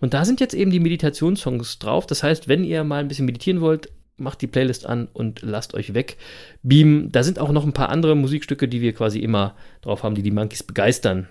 Und 0.00 0.12
da 0.14 0.24
sind 0.24 0.40
jetzt 0.40 0.54
eben 0.54 0.70
die 0.70 0.80
Meditationssongs 0.80 1.78
drauf. 1.78 2.06
Das 2.06 2.22
heißt, 2.22 2.48
wenn 2.48 2.64
ihr 2.64 2.84
mal 2.84 3.00
ein 3.00 3.08
bisschen 3.08 3.26
meditieren 3.26 3.60
wollt, 3.60 3.90
macht 4.18 4.40
die 4.42 4.46
Playlist 4.46 4.86
an 4.86 5.08
und 5.12 5.42
lasst 5.42 5.74
euch 5.74 5.94
weg 5.94 6.16
beamen. 6.62 7.12
Da 7.12 7.22
sind 7.22 7.38
auch 7.38 7.52
noch 7.52 7.64
ein 7.64 7.72
paar 7.72 7.90
andere 7.90 8.14
Musikstücke, 8.16 8.68
die 8.68 8.80
wir 8.80 8.92
quasi 8.94 9.18
immer 9.20 9.54
drauf 9.82 10.02
haben, 10.02 10.14
die 10.14 10.22
die 10.22 10.30
Monkeys 10.30 10.62
begeistern. 10.62 11.28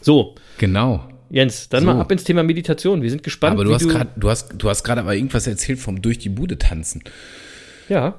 So, 0.00 0.34
Genau. 0.58 1.08
Jens, 1.30 1.68
dann 1.68 1.80
So. 1.80 1.86
mal 1.86 2.00
ab 2.00 2.12
ins 2.12 2.22
Thema 2.22 2.44
Meditation. 2.44 3.02
Wir 3.02 3.10
sind 3.10 3.22
gespannt. 3.24 3.54
Aber 3.54 3.64
du 3.64 3.74
hast 3.74 3.88
gerade, 3.88 4.10
du 4.16 4.30
hast, 4.30 4.52
du 4.56 4.68
hast 4.68 4.84
gerade 4.84 5.00
aber 5.00 5.14
irgendwas 5.16 5.46
erzählt 5.48 5.80
vom 5.80 6.00
durch 6.00 6.18
die 6.18 6.28
Bude 6.28 6.58
tanzen. 6.58 7.02
Ja, 7.88 8.18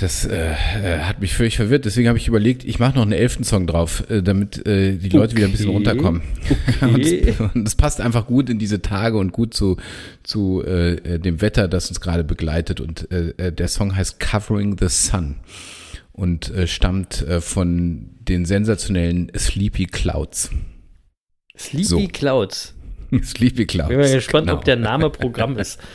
Das 0.00 0.24
äh, 0.26 0.50
äh, 0.82 0.98
hat 1.00 1.20
mich 1.20 1.34
völlig 1.34 1.56
verwirrt. 1.56 1.84
Deswegen 1.84 2.08
habe 2.08 2.18
ich 2.18 2.26
überlegt, 2.26 2.64
ich 2.64 2.78
mache 2.78 2.96
noch 2.96 3.02
einen 3.02 3.12
elften 3.12 3.44
Song 3.44 3.66
drauf, 3.66 4.02
äh, 4.10 4.22
damit 4.22 4.66
äh, 4.66 4.96
die 4.96 5.08
Leute 5.10 5.36
wieder 5.36 5.46
ein 5.46 5.52
bisschen 5.52 5.68
Okay. 5.68 5.76
runterkommen. 5.76 6.22
Und 6.80 6.94
Okay. 6.96 7.34
das, 7.38 7.40
und 7.54 7.64
das 7.64 7.74
passt 7.76 8.00
einfach 8.00 8.26
gut 8.26 8.50
in 8.50 8.58
diese 8.58 8.82
Tage 8.82 9.16
und 9.16 9.32
gut 9.32 9.54
zu, 9.54 9.76
zu 10.22 10.62
äh, 10.64 11.18
dem 11.18 11.40
Wetter, 11.40 11.68
das 11.68 11.88
uns 11.88 12.00
gerade 12.00 12.24
begleitet. 12.24 12.80
Und 12.80 13.10
äh, 13.12 13.30
äh, 13.36 13.52
der 13.52 13.68
Song 13.68 13.94
heißt 13.94 14.18
Covering 14.20 14.76
the 14.78 14.88
Sun 14.88 15.36
und 16.12 16.50
äh, 16.54 16.66
stammt 16.66 17.22
äh, 17.26 17.40
von 17.40 18.10
den 18.20 18.44
sensationellen 18.44 19.30
Sleepy 19.36 19.86
Clouds. 19.86 20.50
Sleepy 21.56 21.84
So. 21.84 22.08
Clouds. 22.12 22.74
Sleepy 23.22 23.66
Clouds. 23.66 23.88
Bin 23.88 23.98
mal 23.98 24.12
gespannt, 24.12 24.46
genau. 24.48 24.58
ob 24.58 24.64
der 24.64 24.76
Name 24.76 25.10
Programm 25.10 25.56
ist. 25.56 25.78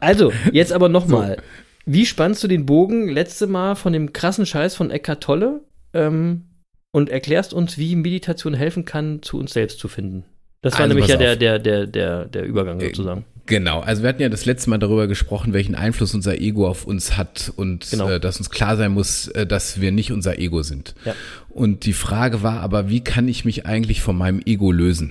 Also, 0.00 0.32
jetzt 0.52 0.72
aber 0.72 0.90
nochmal. 0.90 1.38
Wie 1.86 2.06
spannst 2.06 2.42
du 2.42 2.48
den 2.48 2.66
Bogen 2.66 3.08
letzte 3.08 3.46
Mal 3.46 3.74
von 3.74 3.92
dem 3.92 4.12
krassen 4.12 4.46
Scheiß 4.46 4.74
von 4.74 4.90
Eckhart 4.90 5.22
Tolle 5.22 5.60
ähm, 5.92 6.44
und 6.92 7.10
erklärst 7.10 7.52
uns, 7.52 7.76
wie 7.78 7.94
Meditation 7.96 8.54
helfen 8.54 8.84
kann, 8.84 9.22
zu 9.22 9.38
uns 9.38 9.52
selbst 9.52 9.78
zu 9.78 9.88
finden? 9.88 10.24
Das 10.62 10.74
war 10.74 10.80
Also, 10.80 10.94
nämlich 10.94 11.10
ja 11.10 11.16
der, 11.18 11.36
der, 11.36 11.58
der, 11.58 11.86
der, 11.86 12.24
der 12.24 12.44
Übergang 12.44 12.80
Äh, 12.80 12.86
sozusagen. 12.86 13.24
Genau, 13.46 13.80
also 13.80 14.02
wir 14.02 14.08
hatten 14.08 14.22
ja 14.22 14.30
das 14.30 14.46
letzte 14.46 14.70
Mal 14.70 14.78
darüber 14.78 15.06
gesprochen, 15.06 15.52
welchen 15.52 15.74
Einfluss 15.74 16.14
unser 16.14 16.40
Ego 16.40 16.66
auf 16.66 16.86
uns 16.86 17.18
hat 17.18 17.52
und 17.56 17.90
Genau. 17.90 18.08
äh, 18.08 18.18
dass 18.18 18.38
uns 18.38 18.48
klar 18.48 18.78
sein 18.78 18.92
muss, 18.92 19.28
äh, 19.28 19.46
dass 19.46 19.82
wir 19.82 19.92
nicht 19.92 20.10
unser 20.12 20.38
Ego 20.38 20.62
sind. 20.62 20.94
Ja. 21.04 21.14
Und 21.50 21.84
die 21.84 21.92
Frage 21.92 22.42
war 22.42 22.60
aber, 22.60 22.88
wie 22.88 23.04
kann 23.04 23.28
ich 23.28 23.44
mich 23.44 23.66
eigentlich 23.66 24.00
von 24.00 24.16
meinem 24.16 24.40
Ego 24.46 24.72
lösen? 24.72 25.10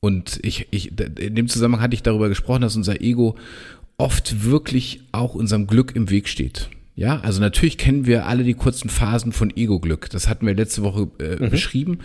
Und 0.00 0.40
ich, 0.42 0.66
ich, 0.72 0.98
in 0.98 1.34
dem 1.36 1.46
Zusammenhang 1.48 1.82
hatte 1.82 1.94
ich 1.94 2.02
darüber 2.02 2.28
gesprochen, 2.28 2.62
dass 2.62 2.74
unser 2.74 3.00
Ego 3.00 3.36
oft 3.98 4.44
wirklich 4.44 5.00
auch 5.12 5.34
unserem 5.34 5.66
Glück 5.66 5.94
im 5.94 6.08
Weg 6.08 6.28
steht. 6.28 6.70
Ja, 6.94 7.20
also 7.20 7.40
natürlich 7.40 7.78
kennen 7.78 8.06
wir 8.06 8.26
alle 8.26 8.42
die 8.42 8.54
kurzen 8.54 8.88
Phasen 8.88 9.30
von 9.30 9.56
Ego-Glück. 9.56 10.10
Das 10.10 10.28
hatten 10.28 10.46
wir 10.46 10.54
letzte 10.54 10.82
Woche 10.82 11.08
äh, 11.20 11.36
mhm. 11.36 11.50
beschrieben. 11.50 11.98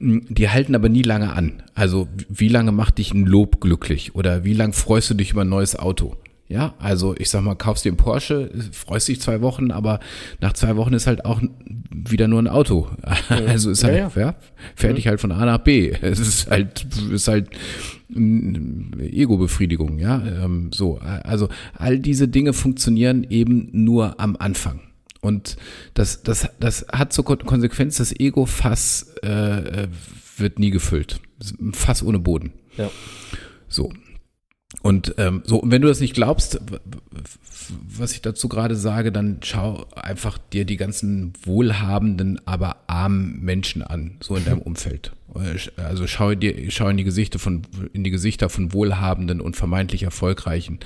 Die 0.00 0.48
halten 0.48 0.74
aber 0.74 0.88
nie 0.88 1.02
lange 1.02 1.32
an. 1.32 1.62
Also 1.74 2.08
wie 2.28 2.48
lange 2.48 2.72
macht 2.72 2.98
dich 2.98 3.14
ein 3.14 3.24
Lob 3.24 3.60
glücklich 3.60 4.16
oder 4.16 4.42
wie 4.42 4.54
lange 4.54 4.72
freust 4.72 5.10
du 5.10 5.14
dich 5.14 5.30
über 5.30 5.42
ein 5.42 5.48
neues 5.48 5.78
Auto? 5.78 6.16
Ja, 6.52 6.74
also 6.78 7.14
ich 7.16 7.30
sag 7.30 7.42
mal, 7.42 7.54
kaufst 7.54 7.86
dir 7.86 7.88
einen 7.88 7.96
Porsche, 7.96 8.50
freust 8.72 9.08
dich 9.08 9.22
zwei 9.22 9.40
Wochen, 9.40 9.70
aber 9.70 10.00
nach 10.40 10.52
zwei 10.52 10.76
Wochen 10.76 10.92
ist 10.92 11.06
halt 11.06 11.24
auch 11.24 11.40
wieder 11.90 12.28
nur 12.28 12.42
ein 12.42 12.48
Auto. 12.48 12.88
Also 13.28 13.70
ist 13.70 13.82
halt, 13.84 13.96
ja, 13.96 14.10
ja. 14.14 14.20
ja 14.20 14.34
fährt 14.76 14.98
dich 14.98 15.06
halt 15.06 15.20
von 15.20 15.32
A 15.32 15.46
nach 15.46 15.58
B. 15.58 15.90
Es 16.02 16.18
ist 16.18 16.50
halt, 16.50 16.86
ist 17.10 17.28
halt 17.28 17.48
Ego-Befriedigung, 18.14 19.98
ja. 19.98 20.22
Ähm, 20.24 20.70
so, 20.72 20.98
also 20.98 21.48
all 21.74 21.98
diese 21.98 22.28
Dinge 22.28 22.52
funktionieren 22.52 23.24
eben 23.24 23.70
nur 23.72 24.20
am 24.20 24.36
Anfang. 24.36 24.80
Und 25.22 25.56
das, 25.94 26.22
das, 26.22 26.48
das 26.60 26.84
hat 26.92 27.14
zur 27.14 27.24
Konsequenz, 27.24 27.96
das 27.96 28.12
Ego-Fass 28.12 29.14
äh, 29.22 29.88
wird 30.36 30.58
nie 30.58 30.70
gefüllt. 30.70 31.20
Fass 31.72 32.02
ohne 32.02 32.18
Boden. 32.18 32.52
Ja. 32.76 32.90
So. 33.68 33.90
Und 34.80 35.14
ähm, 35.18 35.42
so, 35.44 35.58
und 35.58 35.70
wenn 35.70 35.82
du 35.82 35.88
das 35.88 36.00
nicht 36.00 36.14
glaubst, 36.14 36.60
was 37.88 38.12
ich 38.12 38.22
dazu 38.22 38.48
gerade 38.48 38.74
sage, 38.74 39.12
dann 39.12 39.38
schau 39.42 39.86
einfach 39.94 40.38
dir 40.38 40.64
die 40.64 40.76
ganzen 40.76 41.34
wohlhabenden, 41.44 42.40
aber 42.46 42.76
armen 42.86 43.40
Menschen 43.40 43.82
an, 43.82 44.16
so 44.20 44.34
in 44.34 44.44
deinem 44.44 44.58
Umfeld. 44.62 45.12
Also 45.76 46.06
schau 46.06 46.34
dir, 46.34 46.70
schau 46.70 46.88
in 46.88 46.96
die 46.96 47.04
Gesichter 47.04 47.38
von, 47.38 47.62
in 47.92 48.04
die 48.04 48.10
Gesichter 48.10 48.48
von 48.48 48.72
wohlhabenden 48.72 49.40
und 49.40 49.56
vermeintlich 49.56 50.02
erfolgreichen 50.02 50.80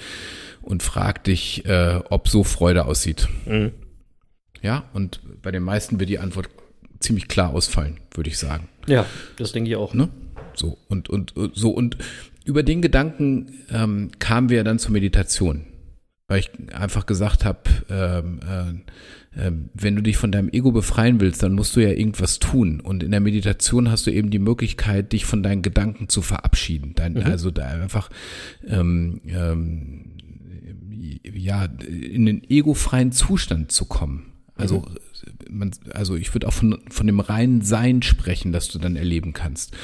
und 0.62 0.82
frag 0.82 1.24
dich, 1.24 1.64
äh, 1.64 2.00
ob 2.10 2.28
so 2.28 2.44
Freude 2.44 2.84
aussieht. 2.86 3.28
Mhm. 3.46 3.72
Ja, 4.62 4.84
und 4.92 5.20
bei 5.42 5.50
den 5.50 5.62
meisten 5.62 6.00
wird 6.00 6.10
die 6.10 6.18
Antwort 6.18 6.48
ziemlich 7.00 7.28
klar 7.28 7.50
ausfallen, 7.50 7.98
würde 8.12 8.30
ich 8.30 8.38
sagen. 8.38 8.68
Ja, 8.86 9.06
das 9.36 9.52
denke 9.52 9.70
ich 9.70 9.76
auch. 9.76 9.94
Ne? 9.94 10.08
So, 10.54 10.78
und, 10.88 11.08
und, 11.08 11.34
so, 11.54 11.70
und 11.70 11.98
über 12.46 12.62
den 12.62 12.80
Gedanken 12.80 13.52
ähm, 13.70 14.10
kamen 14.18 14.48
wir 14.48 14.62
dann 14.64 14.78
zur 14.78 14.92
Meditation, 14.92 15.66
weil 16.28 16.40
ich 16.40 16.50
einfach 16.72 17.04
gesagt 17.04 17.44
habe, 17.44 17.60
ähm, 17.90 18.40
äh, 19.34 19.48
äh, 19.48 19.52
wenn 19.74 19.96
du 19.96 20.02
dich 20.02 20.16
von 20.16 20.30
deinem 20.30 20.48
Ego 20.48 20.70
befreien 20.70 21.20
willst, 21.20 21.42
dann 21.42 21.54
musst 21.54 21.74
du 21.74 21.80
ja 21.80 21.90
irgendwas 21.90 22.38
tun. 22.38 22.80
Und 22.80 23.02
in 23.02 23.10
der 23.10 23.20
Meditation 23.20 23.90
hast 23.90 24.06
du 24.06 24.12
eben 24.12 24.30
die 24.30 24.38
Möglichkeit, 24.38 25.12
dich 25.12 25.24
von 25.24 25.42
deinen 25.42 25.62
Gedanken 25.62 26.08
zu 26.08 26.22
verabschieden. 26.22 26.92
Dein, 26.94 27.14
mhm. 27.14 27.22
Also 27.22 27.50
da 27.50 27.66
einfach 27.66 28.10
ähm, 28.64 29.20
ähm, 29.26 30.12
ja 31.24 31.64
in 31.64 32.26
den 32.26 32.48
egofreien 32.48 33.10
Zustand 33.10 33.72
zu 33.72 33.86
kommen. 33.86 34.32
Also 34.54 34.80
mhm 34.80 35.05
man, 35.50 35.70
also 35.92 36.16
ich 36.16 36.34
würde 36.34 36.48
auch 36.48 36.52
von, 36.52 36.82
von 36.88 37.06
dem 37.06 37.20
reinen 37.20 37.62
Sein 37.62 38.02
sprechen, 38.02 38.52
das 38.52 38.68
du 38.68 38.78
dann 38.78 38.96
erleben 38.96 39.32
kannst. 39.32 39.76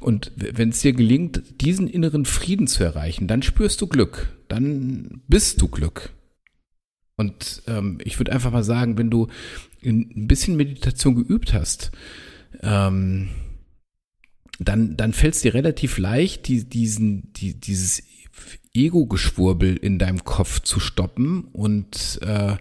Und 0.00 0.32
wenn 0.36 0.70
es 0.70 0.80
dir 0.80 0.92
gelingt, 0.92 1.42
diesen 1.60 1.88
inneren 1.88 2.24
Frieden 2.24 2.66
zu 2.66 2.84
erreichen, 2.84 3.28
dann 3.28 3.42
spürst 3.42 3.80
du 3.80 3.86
Glück, 3.86 4.36
dann 4.48 5.22
bist 5.28 5.60
du 5.60 5.68
Glück. 5.68 6.10
Und 7.16 7.62
ähm, 7.66 7.98
ich 8.02 8.18
würde 8.18 8.32
einfach 8.32 8.50
mal 8.50 8.64
sagen, 8.64 8.98
wenn 8.98 9.10
du 9.10 9.28
ein 9.84 10.26
bisschen 10.26 10.56
Meditation 10.56 11.14
geübt 11.14 11.52
hast, 11.52 11.92
ähm, 12.62 13.28
dann, 14.58 14.96
dann 14.96 15.12
fällt 15.12 15.34
es 15.34 15.42
dir 15.42 15.54
relativ 15.54 15.98
leicht, 15.98 16.48
die, 16.48 16.64
diesen, 16.64 17.32
die, 17.34 17.58
dieses 17.58 18.02
Ego-Geschwurbel 18.72 19.76
in 19.76 19.98
deinem 19.98 20.24
Kopf 20.24 20.60
zu 20.60 20.80
stoppen 20.80 21.44
und 21.52 22.18
äh, 22.22 22.56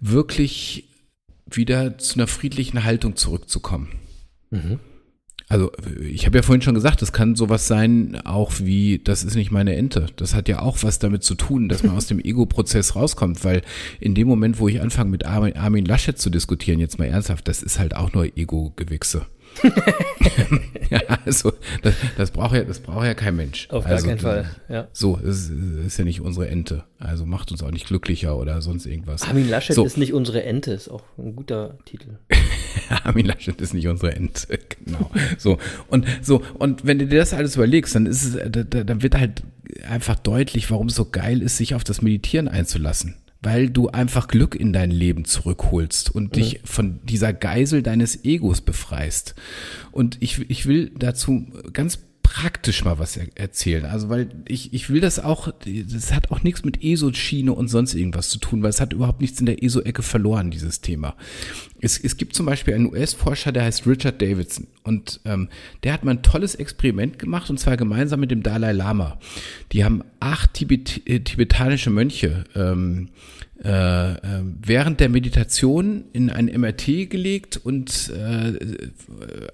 wirklich 0.00 0.88
wieder 1.56 1.98
zu 1.98 2.14
einer 2.14 2.26
friedlichen 2.26 2.84
Haltung 2.84 3.16
zurückzukommen. 3.16 3.88
Mhm. 4.50 4.78
Also 5.48 5.70
ich 6.00 6.24
habe 6.24 6.38
ja 6.38 6.42
vorhin 6.42 6.62
schon 6.62 6.74
gesagt, 6.74 7.02
es 7.02 7.12
kann 7.12 7.36
sowas 7.36 7.66
sein, 7.66 8.18
auch 8.24 8.52
wie, 8.60 9.00
das 9.04 9.22
ist 9.22 9.34
nicht 9.34 9.50
meine 9.50 9.76
Ente. 9.76 10.06
Das 10.16 10.34
hat 10.34 10.48
ja 10.48 10.60
auch 10.60 10.78
was 10.82 10.98
damit 10.98 11.24
zu 11.24 11.34
tun, 11.34 11.68
dass 11.68 11.82
man 11.82 11.94
aus 11.96 12.06
dem 12.06 12.20
Ego-Prozess 12.20 12.96
rauskommt, 12.96 13.44
weil 13.44 13.60
in 14.00 14.14
dem 14.14 14.28
Moment, 14.28 14.58
wo 14.58 14.68
ich 14.68 14.80
anfange 14.80 15.10
mit 15.10 15.26
Armin 15.26 15.84
Laschet 15.84 16.18
zu 16.18 16.30
diskutieren, 16.30 16.80
jetzt 16.80 16.98
mal 16.98 17.04
ernsthaft, 17.04 17.46
das 17.48 17.62
ist 17.62 17.78
halt 17.78 17.94
auch 17.94 18.14
nur 18.14 18.24
Ego-Gewichse. 18.36 19.26
ja, 20.90 21.00
also 21.24 21.52
das, 21.82 21.94
das, 22.16 22.30
braucht 22.30 22.54
ja, 22.54 22.64
das 22.64 22.80
braucht 22.80 23.04
ja 23.04 23.14
kein 23.14 23.36
Mensch. 23.36 23.68
Auf 23.70 23.84
gar 23.84 23.94
also, 23.94 24.08
keinen 24.08 24.18
Fall. 24.18 24.50
Ja. 24.68 24.88
So, 24.92 25.18
es 25.18 25.50
ist 25.86 25.98
ja 25.98 26.04
nicht 26.04 26.20
unsere 26.20 26.48
Ente. 26.48 26.84
Also 26.98 27.26
macht 27.26 27.50
uns 27.50 27.62
auch 27.62 27.70
nicht 27.70 27.86
glücklicher 27.86 28.36
oder 28.36 28.62
sonst 28.62 28.86
irgendwas. 28.86 29.22
Armin 29.22 29.48
Laschet 29.48 29.74
so. 29.74 29.84
ist 29.84 29.96
nicht 29.98 30.12
unsere 30.12 30.44
Ente, 30.44 30.72
ist 30.72 30.88
auch 30.88 31.02
ein 31.18 31.36
guter 31.36 31.78
Titel. 31.84 32.18
Armin 33.04 33.26
Laschet 33.26 33.60
ist 33.60 33.74
nicht 33.74 33.88
unsere 33.88 34.14
Ente, 34.14 34.58
genau. 34.84 35.10
So 35.38 35.58
und 35.88 36.06
so 36.22 36.42
und 36.58 36.86
wenn 36.86 36.98
du 36.98 37.06
dir 37.06 37.18
das 37.18 37.34
alles 37.34 37.56
überlegst, 37.56 37.94
dann 37.94 38.06
ist 38.06 38.24
es, 38.24 38.38
dann 38.50 39.02
wird 39.02 39.16
halt 39.16 39.42
einfach 39.88 40.16
deutlich, 40.16 40.70
warum 40.70 40.88
es 40.88 40.94
so 40.94 41.06
geil 41.06 41.42
ist, 41.42 41.56
sich 41.56 41.74
auf 41.74 41.84
das 41.84 42.02
Meditieren 42.02 42.48
einzulassen 42.48 43.16
weil 43.42 43.70
du 43.70 43.88
einfach 43.88 44.28
Glück 44.28 44.54
in 44.54 44.72
dein 44.72 44.90
Leben 44.90 45.24
zurückholst 45.24 46.10
und 46.14 46.36
dich 46.36 46.60
von 46.64 47.00
dieser 47.04 47.32
Geisel 47.32 47.82
deines 47.82 48.24
Egos 48.24 48.60
befreist. 48.60 49.34
Und 49.90 50.16
ich, 50.20 50.48
ich 50.48 50.66
will 50.66 50.92
dazu 50.96 51.46
ganz 51.72 51.98
praktisch 52.22 52.84
mal 52.84 52.98
was 52.98 53.18
erzählen. 53.34 53.84
Also, 53.84 54.08
weil 54.08 54.30
ich, 54.48 54.72
ich 54.72 54.88
will 54.88 55.00
das 55.00 55.18
auch, 55.18 55.52
das 55.64 56.12
hat 56.12 56.30
auch 56.30 56.42
nichts 56.42 56.64
mit 56.64 56.82
ESO-Schiene 56.82 57.52
und 57.52 57.68
sonst 57.68 57.94
irgendwas 57.94 58.30
zu 58.30 58.38
tun, 58.38 58.62
weil 58.62 58.70
es 58.70 58.80
hat 58.80 58.92
überhaupt 58.92 59.20
nichts 59.20 59.38
in 59.40 59.46
der 59.46 59.62
ESO-Ecke 59.62 60.02
verloren, 60.02 60.50
dieses 60.50 60.80
Thema. 60.80 61.14
Es, 61.82 61.98
es 61.98 62.16
gibt 62.16 62.34
zum 62.34 62.46
Beispiel 62.46 62.74
einen 62.74 62.86
US-Forscher, 62.86 63.50
der 63.52 63.64
heißt 63.64 63.86
Richard 63.86 64.22
Davidson 64.22 64.68
und 64.84 65.20
ähm, 65.24 65.48
der 65.82 65.92
hat 65.92 66.04
mal 66.04 66.12
ein 66.12 66.22
tolles 66.22 66.54
Experiment 66.54 67.18
gemacht 67.18 67.50
und 67.50 67.58
zwar 67.58 67.76
gemeinsam 67.76 68.20
mit 68.20 68.30
dem 68.30 68.42
Dalai 68.42 68.72
Lama. 68.72 69.18
Die 69.72 69.84
haben 69.84 70.02
acht 70.20 70.54
Tibet, 70.54 71.02
äh, 71.06 71.20
tibetanische 71.20 71.90
Mönche 71.90 72.44
ähm, 72.54 73.08
äh, 73.64 74.12
äh, 74.12 74.16
während 74.64 75.00
der 75.00 75.08
Meditation 75.08 76.04
in 76.12 76.30
ein 76.30 76.46
MRT 76.46 77.10
gelegt 77.10 77.60
und 77.62 78.10
äh, 78.10 78.58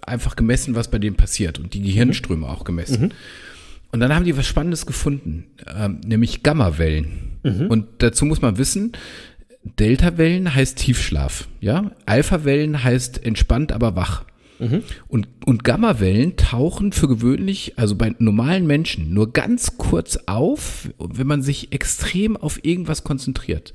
einfach 0.03 0.37
gemessen, 0.37 0.75
was 0.75 0.91
bei 0.91 0.99
denen 0.99 1.17
passiert 1.17 1.59
und 1.59 1.75
die 1.75 1.83
Gehirnströme 1.83 2.47
mhm. 2.47 2.53
auch 2.53 2.65
gemessen. 2.65 3.03
Mhm. 3.05 3.11
Und 3.91 4.01
dann 4.01 4.15
haben 4.15 4.25
die 4.25 4.37
was 4.37 4.47
Spannendes 4.47 4.87
gefunden, 4.87 5.45
äh, 5.67 5.89
nämlich 5.89 6.43
Gammawellen. 6.43 7.39
Mhm. 7.43 7.67
Und 7.69 7.87
dazu 7.99 8.25
muss 8.25 8.43
man 8.43 8.59
wissen, 8.59 8.93
Delta-Wellen 9.65 10.55
heißt 10.55 10.79
Tiefschlaf, 10.79 11.49
ja. 11.61 11.93
Alpha-Wellen 12.07 12.83
heißt 12.83 13.25
entspannt, 13.25 13.73
aber 13.73 13.97
wach. 13.97 14.25
Mhm. 14.59 14.83
Und, 15.07 15.29
und 15.47 15.63
Gammawellen 15.63 16.37
tauchen 16.37 16.93
für 16.93 17.09
gewöhnlich, 17.09 17.75
also 17.77 17.95
bei 17.95 18.15
normalen 18.19 18.67
Menschen, 18.67 19.15
nur 19.15 19.33
ganz 19.33 19.79
kurz 19.79 20.19
auf, 20.27 20.91
wenn 20.99 21.27
man 21.27 21.43
sich 21.43 21.73
extrem 21.73 22.37
auf 22.37 22.65
irgendwas 22.65 23.05
konzentriert. 23.05 23.73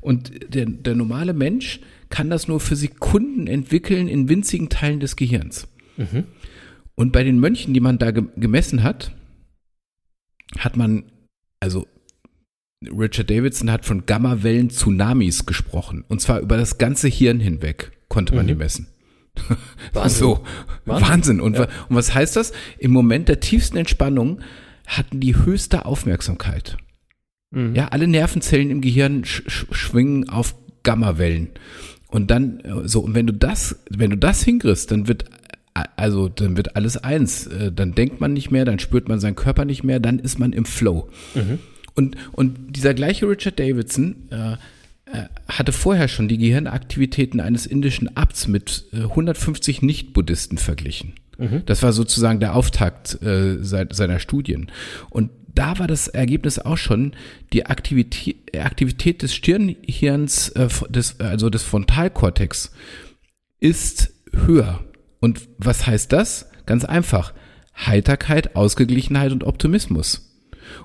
Und 0.00 0.54
der, 0.54 0.66
der 0.66 0.94
normale 0.94 1.34
Mensch 1.34 1.80
kann 2.08 2.30
das 2.30 2.48
nur 2.48 2.60
für 2.60 2.76
Sekunden 2.76 3.46
entwickeln 3.46 4.08
in 4.08 4.28
winzigen 4.28 4.68
Teilen 4.68 5.00
des 5.00 5.16
Gehirns. 5.16 5.68
Mhm. 5.96 6.24
Und 6.94 7.12
bei 7.12 7.24
den 7.24 7.38
Mönchen, 7.38 7.74
die 7.74 7.80
man 7.80 7.98
da 7.98 8.10
gemessen 8.10 8.82
hat, 8.82 9.14
hat 10.58 10.76
man, 10.76 11.04
also 11.60 11.86
Richard 12.90 13.30
Davidson 13.30 13.70
hat 13.70 13.84
von 13.84 14.06
Gammawellen-Tsunamis 14.06 15.46
gesprochen. 15.46 16.04
Und 16.08 16.20
zwar 16.20 16.40
über 16.40 16.56
das 16.56 16.78
ganze 16.78 17.08
Hirn 17.08 17.40
hinweg 17.40 17.92
konnte 18.08 18.34
man 18.34 18.44
mhm. 18.44 18.48
die 18.48 18.54
messen. 18.56 18.86
Wahnsinn. 19.92 20.18
So, 20.18 20.44
Wahnsinn. 20.84 21.08
Wahnsinn. 21.08 21.40
Und, 21.40 21.56
ja. 21.56 21.62
und 21.88 21.96
was 21.96 22.14
heißt 22.14 22.36
das? 22.36 22.52
Im 22.78 22.90
Moment 22.90 23.28
der 23.28 23.40
tiefsten 23.40 23.76
Entspannung 23.76 24.40
hatten 24.86 25.20
die 25.20 25.36
höchste 25.36 25.86
Aufmerksamkeit. 25.86 26.76
Mhm. 27.50 27.74
Ja, 27.74 27.88
alle 27.88 28.06
Nervenzellen 28.06 28.70
im 28.70 28.80
Gehirn 28.80 29.24
sch 29.24 29.42
sch 29.46 29.66
schwingen 29.70 30.28
auf 30.28 30.54
Gammawellen. 30.82 31.50
Und 32.08 32.30
dann, 32.30 32.60
äh, 32.60 32.86
so, 32.88 33.00
und 33.00 33.14
wenn 33.14 33.26
du 33.26 33.32
das, 33.32 33.76
wenn 33.88 34.10
du 34.10 34.18
das 34.18 34.42
hinkriegst, 34.42 34.90
dann 34.90 35.08
wird, 35.08 35.24
also, 35.96 36.28
dann 36.28 36.56
wird 36.56 36.76
alles 36.76 36.98
eins. 36.98 37.46
Äh, 37.46 37.72
dann 37.72 37.94
denkt 37.94 38.20
man 38.20 38.34
nicht 38.34 38.50
mehr, 38.50 38.64
dann 38.64 38.78
spürt 38.78 39.08
man 39.08 39.20
seinen 39.20 39.36
Körper 39.36 39.64
nicht 39.64 39.84
mehr, 39.84 40.00
dann 40.00 40.18
ist 40.18 40.38
man 40.38 40.52
im 40.52 40.66
Flow. 40.66 41.08
Mhm. 41.34 41.58
Und, 41.94 42.16
und 42.32 42.76
dieser 42.76 42.94
gleiche 42.94 43.28
Richard 43.28 43.58
Davidson, 43.58 44.28
äh, 44.30 44.56
äh, 45.12 45.28
hatte 45.46 45.72
vorher 45.72 46.08
schon 46.08 46.26
die 46.26 46.38
Gehirnaktivitäten 46.38 47.40
eines 47.40 47.66
indischen 47.66 48.16
Abts 48.16 48.48
mit 48.48 48.86
150 48.92 49.82
äh, 49.82 49.86
Nicht-Buddhisten 49.86 50.56
verglichen. 50.56 51.12
Mhm. 51.36 51.62
Das 51.66 51.82
war 51.82 51.92
sozusagen 51.92 52.40
der 52.40 52.54
Auftakt 52.56 53.20
äh, 53.22 53.58
seiner 53.60 54.18
Studien. 54.20 54.70
Und 55.10 55.30
da 55.54 55.78
war 55.78 55.86
das 55.86 56.08
Ergebnis 56.08 56.58
auch 56.58 56.78
schon, 56.78 57.12
die 57.52 57.66
Aktivität, 57.66 58.56
Aktivität 58.56 59.20
des 59.20 59.34
Stirnhirns, 59.34 60.48
äh, 60.50 60.68
des, 60.88 61.20
also 61.20 61.50
des 61.50 61.62
Frontalkortex, 61.62 62.72
ist 63.60 64.14
höher. 64.32 64.82
Und 65.20 65.42
was 65.58 65.86
heißt 65.86 66.10
das? 66.10 66.48
Ganz 66.64 66.86
einfach. 66.86 67.34
Heiterkeit, 67.76 68.56
Ausgeglichenheit 68.56 69.32
und 69.32 69.44
Optimismus. 69.44 70.31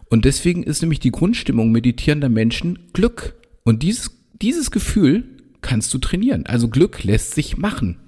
Und 0.10 0.26
deswegen 0.26 0.64
ist 0.64 0.82
nämlich 0.82 1.00
die 1.00 1.12
Grundstimmung 1.12 1.72
meditierender 1.72 2.30
Menschen 2.30 2.90
Glück. 2.94 3.36
Und 3.64 3.84
dieses, 3.84 4.12
dieses 4.42 4.72
Gefühl 4.72 5.24
kannst 5.62 5.94
du 5.94 5.98
trainieren. 5.98 6.46
Also 6.46 6.68
Glück 6.68 7.04
lässt 7.04 7.36
sich 7.36 7.58
machen. 7.58 8.00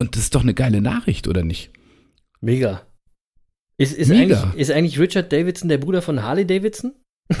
Und 0.00 0.16
das 0.16 0.24
ist 0.24 0.34
doch 0.34 0.42
eine 0.42 0.54
geile 0.54 0.80
Nachricht, 0.80 1.28
oder 1.28 1.42
nicht? 1.42 1.70
Mega. 2.40 2.86
Ist, 3.76 3.96
ist, 3.96 4.08
Mega. 4.08 4.42
Eigentlich, 4.42 4.60
ist 4.60 4.70
eigentlich 4.70 4.98
Richard 4.98 5.32
Davidson 5.32 5.68
der 5.68 5.78
Bruder 5.78 6.02
von 6.02 6.22
Harley 6.22 6.46
Davidson? 6.46 6.92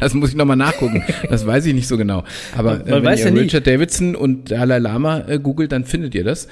Das 0.00 0.14
muss 0.14 0.30
ich 0.30 0.36
nochmal 0.36 0.56
nachgucken. 0.56 1.04
Das 1.28 1.46
weiß 1.46 1.66
ich 1.66 1.74
nicht 1.74 1.86
so 1.86 1.96
genau. 1.96 2.24
Aber 2.56 2.86
äh, 2.86 3.04
wenn 3.04 3.18
ihr 3.18 3.24
ja. 3.24 3.30
Richard 3.30 3.66
Davidson 3.66 4.16
und 4.16 4.50
Dalai 4.50 4.78
Lama 4.78 5.20
äh, 5.28 5.38
googelt, 5.38 5.70
dann 5.70 5.84
findet 5.84 6.14
ihr 6.16 6.24
das. 6.24 6.48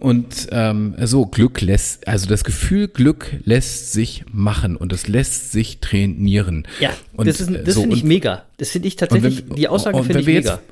Und 0.00 0.48
ähm, 0.50 0.94
so, 1.04 1.26
Glück 1.26 1.60
lässt, 1.60 2.08
also 2.08 2.26
das 2.26 2.42
Gefühl 2.42 2.88
Glück 2.88 3.36
lässt 3.44 3.92
sich 3.92 4.24
machen 4.32 4.76
und 4.76 4.92
es 4.94 5.06
lässt 5.08 5.52
sich 5.52 5.78
trainieren. 5.80 6.66
Ja, 6.80 6.90
und, 7.12 7.28
das, 7.28 7.40
ist- 7.40 7.50
das 7.64 7.74
so, 7.74 7.82
finde 7.82 7.96
ich 7.96 8.04
mega. 8.04 8.44
Das 8.56 8.70
finde 8.70 8.88
ich 8.88 8.96
tatsächlich, 8.96 9.44
wenn- 9.48 9.56
die 9.56 9.68
Aussage 9.68 10.02
finde 10.02 10.20
ich 10.20 10.26
mega. 10.26 10.38
Jetzt, 10.54 10.62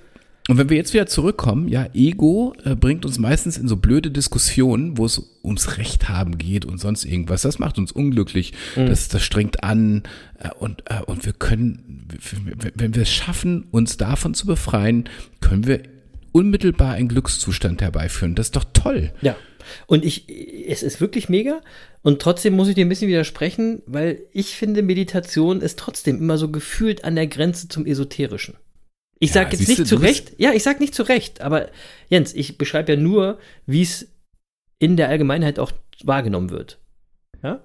und 0.48 0.56
wenn 0.56 0.70
wir 0.70 0.78
jetzt 0.78 0.94
wieder 0.94 1.04
zurückkommen, 1.06 1.68
ja, 1.68 1.88
Ego 1.92 2.54
äh, 2.64 2.74
bringt 2.74 3.04
uns 3.04 3.18
meistens 3.18 3.58
in 3.58 3.68
so 3.68 3.76
blöde 3.76 4.10
Diskussionen, 4.10 4.96
wo 4.96 5.04
es 5.04 5.22
ums 5.44 5.76
Recht 5.76 6.08
haben 6.08 6.38
geht 6.38 6.64
und 6.64 6.78
sonst 6.80 7.04
irgendwas. 7.04 7.42
Das 7.42 7.58
macht 7.58 7.76
uns 7.76 7.92
unglücklich. 7.92 8.54
Mhm. 8.74 8.86
Das, 8.86 9.08
das 9.08 9.22
strengt 9.22 9.62
an. 9.62 10.04
Äh, 10.38 10.48
und, 10.58 10.84
äh, 10.86 11.02
und 11.04 11.26
wir 11.26 11.34
können, 11.34 12.08
wenn 12.76 12.94
wir 12.94 13.02
es 13.02 13.12
schaffen, 13.12 13.66
uns 13.72 13.98
davon 13.98 14.32
zu 14.32 14.46
befreien, 14.46 15.04
können 15.42 15.66
wir 15.66 15.82
unmittelbar 16.32 16.94
einen 16.94 17.08
Glückszustand 17.08 17.80
herbeiführen. 17.82 18.34
Das 18.34 18.48
ist 18.48 18.56
doch 18.56 18.64
toll. 18.72 19.12
Ja. 19.20 19.36
Und 19.86 20.04
ich, 20.04 20.28
es 20.68 20.82
ist 20.82 21.00
wirklich 21.00 21.28
mega. 21.28 21.60
Und 22.02 22.22
trotzdem 22.22 22.54
muss 22.54 22.68
ich 22.68 22.74
dir 22.74 22.84
ein 22.84 22.88
bisschen 22.88 23.08
widersprechen, 23.08 23.82
weil 23.86 24.22
ich 24.32 24.56
finde, 24.56 24.82
Meditation 24.82 25.60
ist 25.60 25.78
trotzdem 25.78 26.18
immer 26.18 26.38
so 26.38 26.50
gefühlt 26.50 27.04
an 27.04 27.16
der 27.16 27.26
Grenze 27.26 27.68
zum 27.68 27.84
Esoterischen. 27.86 28.56
Ich 29.18 29.30
Ja, 29.30 29.34
sage 29.34 29.50
jetzt 29.50 29.58
siehst 29.58 29.68
nicht 29.70 29.80
du, 29.80 29.84
zu 29.84 29.96
Recht, 29.96 30.32
ja, 30.38 30.52
ich 30.52 30.62
sage 30.62 30.78
nicht 30.78 30.94
zu 30.94 31.02
Recht, 31.02 31.40
aber 31.40 31.70
Jens, 32.08 32.34
ich 32.34 32.56
beschreibe 32.56 32.92
ja 32.92 32.98
nur, 32.98 33.38
wie 33.66 33.82
es 33.82 34.06
in 34.78 34.96
der 34.96 35.08
Allgemeinheit 35.08 35.58
auch 35.58 35.72
wahrgenommen 36.04 36.50
wird. 36.50 36.78
Ja? 37.42 37.62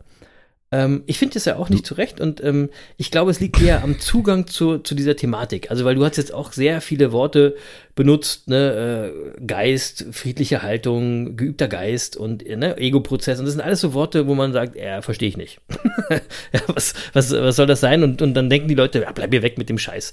Ähm, 0.73 1.03
ich 1.05 1.19
finde 1.19 1.35
das 1.35 1.45
ja 1.45 1.57
auch 1.57 1.69
nicht 1.69 1.85
zu 1.85 1.93
Recht 1.93 2.19
und 2.19 2.43
ähm, 2.43 2.71
ich 2.97 3.11
glaube, 3.11 3.29
es 3.29 3.39
liegt 3.39 3.61
eher 3.61 3.83
am 3.83 3.99
Zugang 3.99 4.47
zu, 4.47 4.79
zu 4.79 4.95
dieser 4.95 5.15
Thematik. 5.15 5.69
Also, 5.69 5.85
weil 5.85 5.93
du 5.93 6.03
hast 6.03 6.17
jetzt 6.17 6.33
auch 6.33 6.51
sehr 6.51 6.81
viele 6.81 7.11
Worte 7.11 7.55
benutzt, 7.93 8.47
ne, 8.47 9.13
äh, 9.37 9.45
Geist, 9.45 10.07
friedliche 10.11 10.63
Haltung, 10.63 11.37
geübter 11.37 11.67
Geist 11.67 12.17
und 12.17 12.43
äh, 12.43 12.55
ne, 12.55 12.75
Ego-Prozess. 12.77 13.37
Und 13.37 13.45
das 13.45 13.53
sind 13.53 13.61
alles 13.61 13.81
so 13.81 13.93
Worte, 13.93 14.25
wo 14.25 14.33
man 14.33 14.51
sagt, 14.51 14.75
ja, 14.75 15.03
verstehe 15.03 15.29
ich 15.29 15.37
nicht. 15.37 15.59
ja, 16.09 16.61
was, 16.65 16.95
was, 17.13 17.31
was 17.31 17.55
soll 17.55 17.67
das 17.67 17.79
sein? 17.79 18.01
Und, 18.01 18.23
und 18.23 18.33
dann 18.33 18.49
denken 18.49 18.67
die 18.67 18.73
Leute, 18.73 19.01
ja, 19.01 19.11
bleib 19.11 19.29
mir 19.29 19.43
weg 19.43 19.59
mit 19.59 19.69
dem 19.69 19.77
Scheiß. 19.77 20.11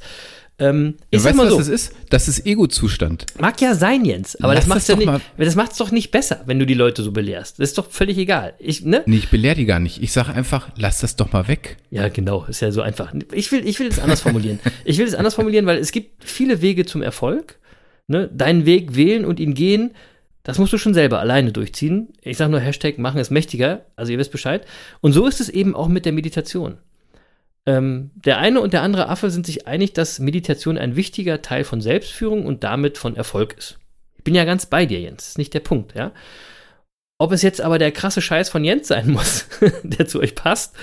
Ähm, 0.61 0.95
ich 1.11 1.19
Du 1.19 1.23
sag 1.25 1.31
weißt, 1.31 1.39
was 1.47 1.51
so, 1.51 1.59
das 1.59 1.69
ist? 1.69 1.93
Das 2.11 2.29
ist 2.29 2.47
Ego-Zustand. 2.47 3.27
mag 3.41 3.61
ja 3.61 3.75
sein, 3.75 4.05
Jens, 4.05 4.37
aber 4.37 4.55
Lass 4.55 4.65
das 4.65 4.69
macht's 4.69 4.87
das 4.87 4.99
ja 4.99 5.05
doch 5.07 5.13
nicht, 5.13 5.25
das 5.39 5.55
macht's 5.57 5.79
doch 5.79 5.91
nicht 5.91 6.11
besser, 6.11 6.43
wenn 6.47 6.59
du 6.59 6.67
die 6.67 6.75
Leute 6.75 7.03
so 7.03 7.13
belehrst. 7.13 7.59
Das 7.59 7.71
ist 7.71 7.79
doch 7.79 7.91
völlig 7.91 8.19
egal. 8.19 8.55
Ich, 8.59 8.85
ne? 8.85 9.03
Nee, 9.07 9.17
ich 9.17 9.31
belehr 9.31 9.55
die 9.55 9.65
gar 9.65 9.81
nicht. 9.81 10.03
Ich 10.03 10.13
sage 10.13 10.33
einfach, 10.33 10.69
lass 10.77 11.01
das 11.01 11.17
doch 11.17 11.33
mal 11.33 11.49
weg. 11.49 11.79
Ja, 11.91 12.09
genau, 12.09 12.45
ist 12.45 12.61
ja 12.61 12.71
so 12.71 12.83
einfach. 12.83 13.13
Ich 13.33 13.51
will, 13.51 13.67
ich 13.67 13.81
will 13.81 13.89
es 13.89 13.99
anders 13.99 14.21
formulieren. 14.21 14.61
Ich 14.85 14.99
will 14.99 15.07
es 15.07 15.15
anders 15.15 15.35
formulieren, 15.35 15.67
weil 15.67 15.79
es 15.79 15.93
gibt 15.93 16.25
viele 16.25 16.63
Wege 16.63 16.85
zum 16.85 17.03
Erfolg. 17.03 17.59
Ne? 18.07 18.29
Deinen 18.33 18.67
Weg 18.67 18.97
wählen 18.97 19.25
und 19.25 19.39
ihn 19.41 19.55
gehen, 19.55 19.93
das 20.43 20.59
musst 20.59 20.73
du 20.73 20.79
schon 20.79 20.95
selber 20.95 21.21
alleine 21.21 21.53
durchziehen. 21.53 22.09
Ich 22.23 22.39
sage 22.39 22.51
nur 22.51 22.61
Hashtag 22.61 22.99
machen 22.99 23.21
es 23.21 23.31
mächtiger, 23.31 23.85
also 23.97 24.11
ihr 24.11 24.19
wisst 24.19 24.33
Bescheid. 24.33 24.67
Und 25.01 25.13
so 25.13 25.27
ist 25.27 25.41
es 25.41 25.49
eben 25.49 25.75
auch 25.75 25.89
mit 25.89 26.07
der 26.07 26.13
Meditation. 26.13 26.79
Ähm, 27.67 28.11
der 28.15 28.39
eine 28.39 28.61
und 28.61 28.73
der 28.73 28.83
andere 28.83 29.09
Affe 29.09 29.31
sind 29.31 29.47
sich 29.47 29.67
einig, 29.67 29.93
dass 29.93 30.19
Meditation 30.19 30.79
ein 30.79 30.97
wichtiger 30.97 31.43
Teil 31.43 31.65
von 31.65 31.81
Selbstführung 31.81 32.47
und 32.47 32.65
damit 32.65 32.99
von 32.99 33.17
Erfolg 33.17 33.55
ist. 33.59 33.79
Ich 34.17 34.25
bin 34.25 34.35
ja 34.35 34.45
ganz 34.45 34.67
bei 34.67 34.87
dir, 34.87 35.01
Jens. 35.01 35.17
Das 35.19 35.29
ist 35.29 35.39
nicht 35.39 35.55
der 35.55 35.61
Punkt, 35.61 35.95
ja. 35.95 36.13
Ob 37.19 37.33
es 37.33 37.43
jetzt 37.43 37.61
aber 37.61 37.79
der 37.79 37.93
krasse 37.93 38.23
Scheiß 38.23 38.49
von 38.49 38.65
Jens 38.65 38.89
sein 38.89 39.11
muss, 39.11 39.47
der 39.83 40.07
zu 40.07 40.21
euch 40.21 40.35
passt, 40.35 40.75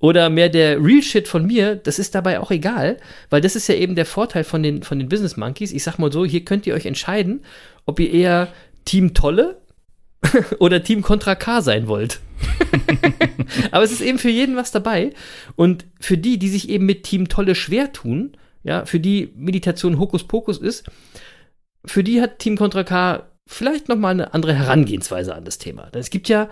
oder 0.00 0.30
mehr 0.30 0.48
der 0.48 0.82
Real 0.82 1.02
Shit 1.02 1.28
von 1.28 1.46
mir, 1.46 1.76
das 1.76 1.98
ist 1.98 2.14
dabei 2.14 2.40
auch 2.40 2.50
egal, 2.50 2.96
weil 3.28 3.42
das 3.42 3.54
ist 3.54 3.68
ja 3.68 3.74
eben 3.74 3.94
der 3.94 4.06
Vorteil 4.06 4.44
von 4.44 4.62
den, 4.62 4.82
von 4.82 4.98
den 4.98 5.10
Business 5.10 5.36
Monkeys. 5.36 5.72
Ich 5.72 5.84
sag 5.84 5.98
mal 5.98 6.10
so, 6.10 6.24
hier 6.24 6.44
könnt 6.44 6.66
ihr 6.66 6.74
euch 6.74 6.86
entscheiden, 6.86 7.44
ob 7.84 8.00
ihr 8.00 8.10
eher 8.10 8.48
Team 8.86 9.12
Tolle 9.12 9.59
oder 10.58 10.82
Team 10.82 11.02
Contra 11.02 11.34
K 11.34 11.62
sein 11.62 11.86
wollt. 11.86 12.20
Aber 13.70 13.84
es 13.84 13.92
ist 13.92 14.00
eben 14.00 14.18
für 14.18 14.30
jeden 14.30 14.56
was 14.56 14.70
dabei. 14.70 15.10
Und 15.56 15.86
für 15.98 16.18
die, 16.18 16.38
die 16.38 16.48
sich 16.48 16.68
eben 16.68 16.86
mit 16.86 17.04
Team 17.04 17.28
Tolle 17.28 17.54
schwer 17.54 17.92
tun, 17.92 18.36
ja, 18.62 18.84
für 18.84 19.00
die 19.00 19.32
Meditation 19.36 19.98
Hokuspokus 19.98 20.58
ist, 20.58 20.84
für 21.84 22.04
die 22.04 22.20
hat 22.20 22.38
Team 22.38 22.56
Contra 22.56 22.84
K 22.84 23.26
vielleicht 23.46 23.88
nochmal 23.88 24.12
eine 24.12 24.34
andere 24.34 24.54
Herangehensweise 24.54 25.34
an 25.34 25.44
das 25.44 25.58
Thema. 25.58 25.90
Es 25.92 26.10
gibt 26.10 26.28
ja 26.28 26.48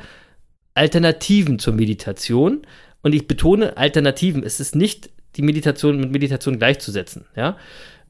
Alternativen 0.75 1.59
zur 1.59 1.75
Meditation. 1.75 2.63
Und 3.03 3.15
ich 3.15 3.29
betone 3.29 3.77
Alternativen. 3.77 4.43
Es 4.43 4.61
ist 4.61 4.75
nicht 4.75 5.11
die 5.37 5.43
Meditation 5.43 6.01
mit 6.01 6.11
Meditation 6.11 6.59
gleichzusetzen. 6.59 7.27
Ja? 7.37 7.57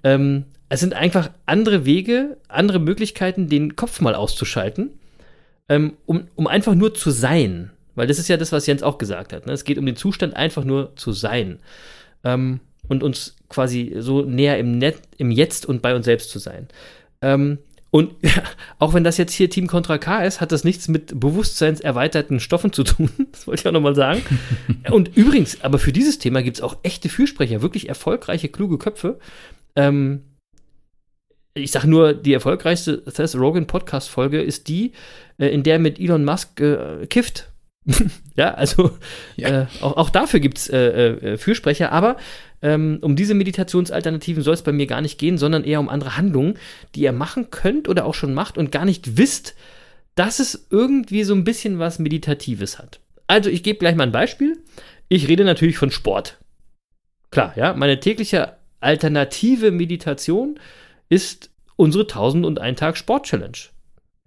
Ähm, 0.04 0.44
es 0.68 0.80
sind 0.80 0.94
einfach 0.94 1.30
andere 1.46 1.84
Wege, 1.84 2.38
andere 2.48 2.78
Möglichkeiten, 2.78 3.48
den 3.48 3.76
Kopf 3.76 4.00
mal 4.00 4.14
auszuschalten, 4.14 4.98
ähm, 5.68 5.94
um, 6.06 6.28
um 6.34 6.46
einfach 6.46 6.74
nur 6.74 6.94
zu 6.94 7.10
sein. 7.10 7.70
Weil 7.94 8.06
das 8.06 8.18
ist 8.18 8.28
ja 8.28 8.36
das, 8.36 8.52
was 8.52 8.66
Jens 8.66 8.82
auch 8.82 8.98
gesagt 8.98 9.32
hat. 9.32 9.46
Ne? 9.46 9.52
Es 9.52 9.64
geht 9.64 9.78
um 9.78 9.86
den 9.86 9.96
Zustand, 9.96 10.36
einfach 10.36 10.64
nur 10.64 10.94
zu 10.96 11.12
sein. 11.12 11.58
Ähm, 12.24 12.60
und 12.88 13.02
uns 13.02 13.36
quasi 13.48 13.96
so 13.98 14.22
näher 14.22 14.58
im, 14.58 14.78
Net, 14.78 14.96
im 15.16 15.30
Jetzt 15.30 15.66
und 15.66 15.82
bei 15.82 15.94
uns 15.94 16.04
selbst 16.04 16.30
zu 16.30 16.38
sein. 16.38 16.68
Ähm, 17.22 17.58
und 17.90 18.12
ja, 18.22 18.42
auch 18.78 18.94
wenn 18.94 19.04
das 19.04 19.16
jetzt 19.16 19.32
hier 19.32 19.50
Team 19.50 19.66
Contra 19.66 19.98
K 19.98 20.24
ist, 20.24 20.40
hat 20.40 20.52
das 20.52 20.64
nichts 20.64 20.88
mit 20.88 21.18
bewusstseinserweiterten 21.18 22.40
Stoffen 22.40 22.72
zu 22.72 22.84
tun. 22.84 23.10
Das 23.32 23.46
wollte 23.46 23.60
ich 23.60 23.68
auch 23.68 23.72
nochmal 23.72 23.94
sagen. 23.94 24.22
und 24.90 25.16
übrigens, 25.16 25.62
aber 25.62 25.78
für 25.78 25.92
dieses 25.92 26.18
Thema 26.18 26.42
gibt 26.42 26.58
es 26.58 26.62
auch 26.62 26.76
echte 26.82 27.08
Fürsprecher, 27.08 27.62
wirklich 27.62 27.88
erfolgreiche, 27.88 28.48
kluge 28.48 28.78
Köpfe. 28.78 29.18
Ähm, 29.76 30.22
ich 31.54 31.72
sage 31.72 31.88
nur, 31.88 32.14
die 32.14 32.32
erfolgreichste 32.32 33.02
Seth 33.06 33.34
Rogen 33.34 33.66
Podcast-Folge 33.66 34.40
ist 34.40 34.68
die, 34.68 34.92
äh, 35.38 35.48
in 35.48 35.62
der 35.62 35.78
mit 35.78 35.98
Elon 35.98 36.24
Musk 36.24 36.60
äh, 36.60 37.06
kifft. 37.06 37.50
ja, 38.36 38.54
also 38.54 38.98
Ja. 39.36 39.62
Äh, 39.62 39.66
auch, 39.80 39.96
auch 39.96 40.10
dafür 40.10 40.40
gibt 40.40 40.58
es 40.58 40.68
äh, 40.68 40.78
äh, 40.78 41.38
Fürsprecher, 41.38 41.92
aber 41.92 42.16
ähm, 42.60 42.98
um 43.02 43.16
diese 43.16 43.34
Meditationsalternativen 43.34 44.42
soll 44.42 44.54
es 44.54 44.62
bei 44.62 44.72
mir 44.72 44.86
gar 44.86 45.00
nicht 45.00 45.18
gehen, 45.18 45.38
sondern 45.38 45.64
eher 45.64 45.80
um 45.80 45.88
andere 45.88 46.16
Handlungen, 46.16 46.54
die 46.94 47.02
ihr 47.02 47.12
machen 47.12 47.50
könnt 47.50 47.88
oder 47.88 48.04
auch 48.04 48.14
schon 48.14 48.34
macht 48.34 48.58
und 48.58 48.72
gar 48.72 48.84
nicht 48.84 49.16
wisst, 49.16 49.54
dass 50.14 50.40
es 50.40 50.66
irgendwie 50.70 51.22
so 51.22 51.34
ein 51.34 51.44
bisschen 51.44 51.78
was 51.78 51.98
Meditatives 51.98 52.78
hat. 52.78 53.00
Also 53.28 53.50
ich 53.50 53.62
gebe 53.62 53.78
gleich 53.78 53.94
mal 53.94 54.04
ein 54.04 54.12
Beispiel. 54.12 54.58
Ich 55.08 55.28
rede 55.28 55.44
natürlich 55.44 55.78
von 55.78 55.90
Sport. 55.90 56.38
Klar, 57.30 57.52
ja, 57.56 57.74
meine 57.74 58.00
tägliche 58.00 58.56
alternative 58.80 59.70
Meditation 59.70 60.58
ist 61.08 61.50
unsere 61.76 62.04
1001 62.04 62.78
Tag 62.78 62.96
Sport 62.96 63.26
Challenge. 63.26 63.58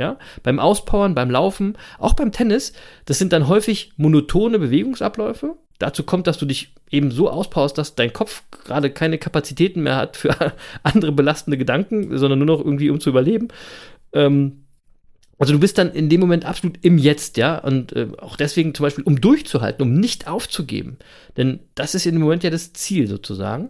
Ja, 0.01 0.17
beim 0.41 0.57
Auspowern, 0.57 1.13
beim 1.13 1.29
Laufen, 1.29 1.77
auch 1.99 2.13
beim 2.13 2.31
Tennis, 2.31 2.73
das 3.05 3.19
sind 3.19 3.31
dann 3.33 3.47
häufig 3.47 3.93
monotone 3.97 4.57
Bewegungsabläufe. 4.57 5.57
Dazu 5.77 6.01
kommt, 6.01 6.25
dass 6.25 6.39
du 6.39 6.47
dich 6.47 6.73
eben 6.89 7.11
so 7.11 7.29
auspowerst, 7.29 7.77
dass 7.77 7.93
dein 7.93 8.11
Kopf 8.11 8.41
gerade 8.65 8.89
keine 8.89 9.19
Kapazitäten 9.19 9.83
mehr 9.83 9.97
hat 9.97 10.17
für 10.17 10.35
andere 10.81 11.11
belastende 11.11 11.55
Gedanken, 11.55 12.17
sondern 12.17 12.39
nur 12.39 12.47
noch 12.47 12.65
irgendwie 12.65 12.89
um 12.89 12.99
zu 12.99 13.11
überleben. 13.11 13.49
Ähm, 14.11 14.63
also 15.37 15.53
du 15.53 15.59
bist 15.59 15.77
dann 15.77 15.91
in 15.91 16.09
dem 16.09 16.19
Moment 16.19 16.45
absolut 16.45 16.79
im 16.81 16.97
Jetzt, 16.97 17.37
ja, 17.37 17.59
und 17.59 17.93
äh, 17.93 18.07
auch 18.17 18.37
deswegen 18.37 18.73
zum 18.73 18.85
Beispiel, 18.85 19.03
um 19.03 19.21
durchzuhalten, 19.21 19.83
um 19.83 19.93
nicht 19.93 20.27
aufzugeben. 20.27 20.97
Denn 21.37 21.59
das 21.75 21.93
ist 21.93 22.07
in 22.07 22.15
dem 22.15 22.23
Moment 22.23 22.43
ja 22.43 22.49
das 22.49 22.73
Ziel 22.73 23.05
sozusagen. 23.07 23.69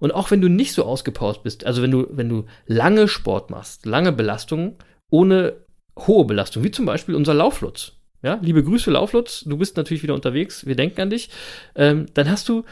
Und 0.00 0.12
auch 0.12 0.30
wenn 0.30 0.42
du 0.42 0.48
nicht 0.48 0.74
so 0.74 0.84
ausgepowert 0.84 1.44
bist, 1.44 1.64
also 1.64 1.80
wenn 1.80 1.92
du, 1.92 2.08
wenn 2.10 2.28
du 2.28 2.44
lange 2.66 3.08
Sport 3.08 3.50
machst, 3.50 3.86
lange 3.86 4.12
Belastungen, 4.12 4.74
ohne 5.12 5.52
hohe 5.98 6.24
Belastung, 6.24 6.64
wie 6.64 6.70
zum 6.70 6.86
Beispiel 6.86 7.14
unser 7.14 7.34
Lauflutz. 7.34 7.92
Ja, 8.22 8.38
liebe 8.40 8.64
Grüße, 8.64 8.90
Lauflutz, 8.90 9.44
du 9.44 9.56
bist 9.56 9.76
natürlich 9.76 10.02
wieder 10.02 10.14
unterwegs, 10.14 10.64
wir 10.64 10.74
denken 10.74 11.00
an 11.00 11.10
dich. 11.10 11.28
Ähm, 11.74 12.06
dann 12.14 12.30
hast 12.30 12.48
du 12.48 12.64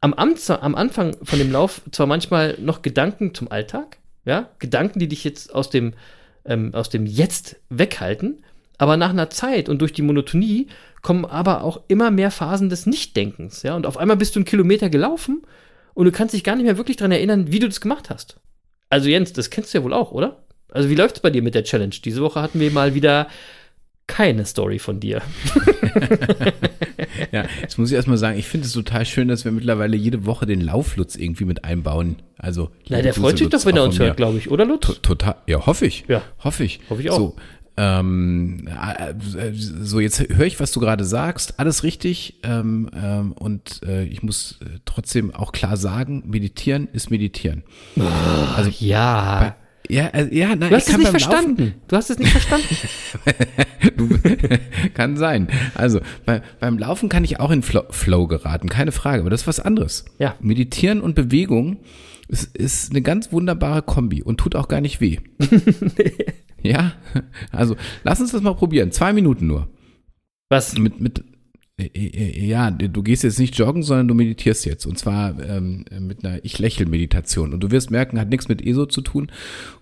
am, 0.00 0.12
Amts 0.12 0.50
am 0.50 0.74
Anfang 0.74 1.16
von 1.22 1.38
dem 1.38 1.52
Lauf 1.52 1.82
zwar 1.92 2.06
manchmal 2.06 2.56
noch 2.58 2.82
Gedanken 2.82 3.32
zum 3.32 3.50
Alltag, 3.50 3.98
ja, 4.24 4.50
Gedanken, 4.58 4.98
die 4.98 5.08
dich 5.08 5.24
jetzt 5.24 5.54
aus 5.54 5.70
dem, 5.70 5.94
ähm, 6.44 6.74
aus 6.74 6.88
dem 6.88 7.06
Jetzt 7.06 7.56
weghalten, 7.68 8.42
aber 8.76 8.96
nach 8.96 9.10
einer 9.10 9.30
Zeit 9.30 9.68
und 9.68 9.80
durch 9.80 9.92
die 9.92 10.02
Monotonie 10.02 10.66
kommen 11.02 11.24
aber 11.24 11.62
auch 11.62 11.82
immer 11.86 12.10
mehr 12.10 12.30
Phasen 12.30 12.70
des 12.70 12.86
Nichtdenkens, 12.86 13.62
ja, 13.62 13.76
und 13.76 13.86
auf 13.86 13.98
einmal 13.98 14.16
bist 14.16 14.34
du 14.34 14.40
einen 14.40 14.46
Kilometer 14.46 14.88
gelaufen 14.88 15.42
und 15.92 16.06
du 16.06 16.12
kannst 16.12 16.34
dich 16.34 16.44
gar 16.44 16.56
nicht 16.56 16.64
mehr 16.64 16.78
wirklich 16.78 16.96
daran 16.96 17.12
erinnern, 17.12 17.52
wie 17.52 17.60
du 17.60 17.68
das 17.68 17.80
gemacht 17.80 18.10
hast. 18.10 18.40
Also 18.88 19.08
Jens, 19.08 19.32
das 19.32 19.50
kennst 19.50 19.74
du 19.74 19.78
ja 19.78 19.84
wohl 19.84 19.92
auch, 19.92 20.12
oder? 20.12 20.43
Also 20.74 20.90
wie 20.90 20.94
läuft's 20.94 21.20
bei 21.20 21.30
dir 21.30 21.40
mit 21.42 21.54
der 21.54 21.64
Challenge? 21.64 21.94
Diese 22.04 22.20
Woche 22.20 22.42
hatten 22.42 22.60
wir 22.60 22.70
mal 22.70 22.94
wieder 22.94 23.28
keine 24.06 24.44
Story 24.44 24.78
von 24.78 25.00
dir. 25.00 25.22
Ja, 27.32 27.44
jetzt 27.60 27.78
muss 27.78 27.90
ich 27.90 27.94
erstmal 27.96 28.16
sagen, 28.18 28.38
ich 28.38 28.46
finde 28.46 28.66
es 28.66 28.72
total 28.72 29.04
schön, 29.06 29.28
dass 29.28 29.44
wir 29.44 29.52
mittlerweile 29.52 29.96
jede 29.96 30.26
Woche 30.26 30.46
den 30.46 30.60
Lauflutz 30.60 31.16
irgendwie 31.16 31.44
mit 31.44 31.64
einbauen. 31.64 32.16
Also, 32.38 32.70
Na, 32.88 33.00
der 33.02 33.12
Grüße, 33.12 33.20
freut 33.20 33.38
sich 33.38 33.50
Lutz, 33.50 33.62
doch, 33.62 33.66
wenn 33.68 33.76
er 33.76 33.84
uns 33.84 33.98
hört, 33.98 34.16
glaube 34.16 34.38
ich, 34.38 34.50
oder 34.50 34.64
Lutz? 34.64 34.86
To- 34.86 34.94
Total, 34.94 35.36
ja, 35.46 35.64
hoffe 35.66 35.86
ich. 35.86 36.04
Ja. 36.08 36.22
Hoffe 36.42 36.64
ich. 36.64 36.80
Hoffe 36.90 37.02
ich 37.02 37.10
auch. 37.10 37.16
So, 37.16 37.36
ähm, 37.76 38.68
äh, 38.68 39.52
so 39.54 40.00
jetzt 40.00 40.20
höre 40.28 40.46
ich, 40.46 40.60
was 40.60 40.70
du 40.72 40.80
gerade 40.80 41.04
sagst. 41.04 41.58
Alles 41.58 41.82
richtig. 41.82 42.38
Ähm, 42.44 42.88
ähm, 42.94 43.32
und 43.32 43.80
äh, 43.84 44.04
ich 44.04 44.22
muss 44.22 44.58
äh, 44.62 44.78
trotzdem 44.84 45.34
auch 45.34 45.52
klar 45.52 45.76
sagen, 45.76 46.22
meditieren 46.26 46.88
ist 46.92 47.10
meditieren. 47.10 47.64
Also, 48.56 48.70
Ja. 48.78 49.56
Ja, 49.88 50.06
äh, 50.06 50.34
ja, 50.36 50.48
nein, 50.48 50.70
Du 50.70 50.76
hast 50.76 50.82
ich 50.82 50.86
es 50.86 50.90
kann 50.90 51.00
nicht 51.00 51.10
verstanden. 51.10 51.74
Du 51.88 51.96
hast 51.96 52.10
es 52.10 52.18
nicht 52.18 52.32
verstanden. 52.32 52.76
Laufen, 53.96 54.20
kann 54.94 55.16
sein. 55.16 55.48
Also, 55.74 56.00
bei, 56.24 56.42
beim 56.60 56.78
Laufen 56.78 57.08
kann 57.08 57.24
ich 57.24 57.40
auch 57.40 57.50
in 57.50 57.62
Flow, 57.62 57.84
Flow 57.90 58.26
geraten, 58.26 58.68
keine 58.68 58.92
Frage, 58.92 59.20
aber 59.20 59.30
das 59.30 59.42
ist 59.42 59.46
was 59.46 59.60
anderes. 59.60 60.04
Ja. 60.18 60.36
Meditieren 60.40 61.00
und 61.00 61.14
Bewegung 61.14 61.78
ist, 62.28 62.56
ist 62.56 62.90
eine 62.90 63.02
ganz 63.02 63.30
wunderbare 63.32 63.82
Kombi 63.82 64.22
und 64.22 64.38
tut 64.38 64.56
auch 64.56 64.68
gar 64.68 64.80
nicht 64.80 65.00
weh. 65.00 65.18
Ja, 66.64 66.94
also 67.52 67.76
lass 68.04 68.22
uns 68.22 68.32
das 68.32 68.40
mal 68.40 68.54
probieren. 68.54 68.90
Zwei 68.90 69.12
Minuten 69.12 69.46
nur. 69.46 69.68
Was? 70.48 70.76
Mit, 70.78 70.98
mit, 70.98 71.22
ja, 71.96 72.70
du 72.70 73.02
gehst 73.02 73.24
jetzt 73.24 73.40
nicht 73.40 73.58
joggen, 73.58 73.82
sondern 73.82 74.06
du 74.06 74.14
meditierst 74.14 74.64
jetzt. 74.64 74.86
Und 74.86 74.96
zwar 74.96 75.34
ähm, 75.44 75.84
mit 75.98 76.24
einer 76.24 76.38
Ich-Lächel-Meditation. 76.44 77.52
Und 77.52 77.60
du 77.64 77.72
wirst 77.72 77.90
merken, 77.90 78.20
hat 78.20 78.28
nichts 78.28 78.46
mit 78.48 78.64
ESO 78.64 78.86
zu 78.86 79.00
tun. 79.00 79.30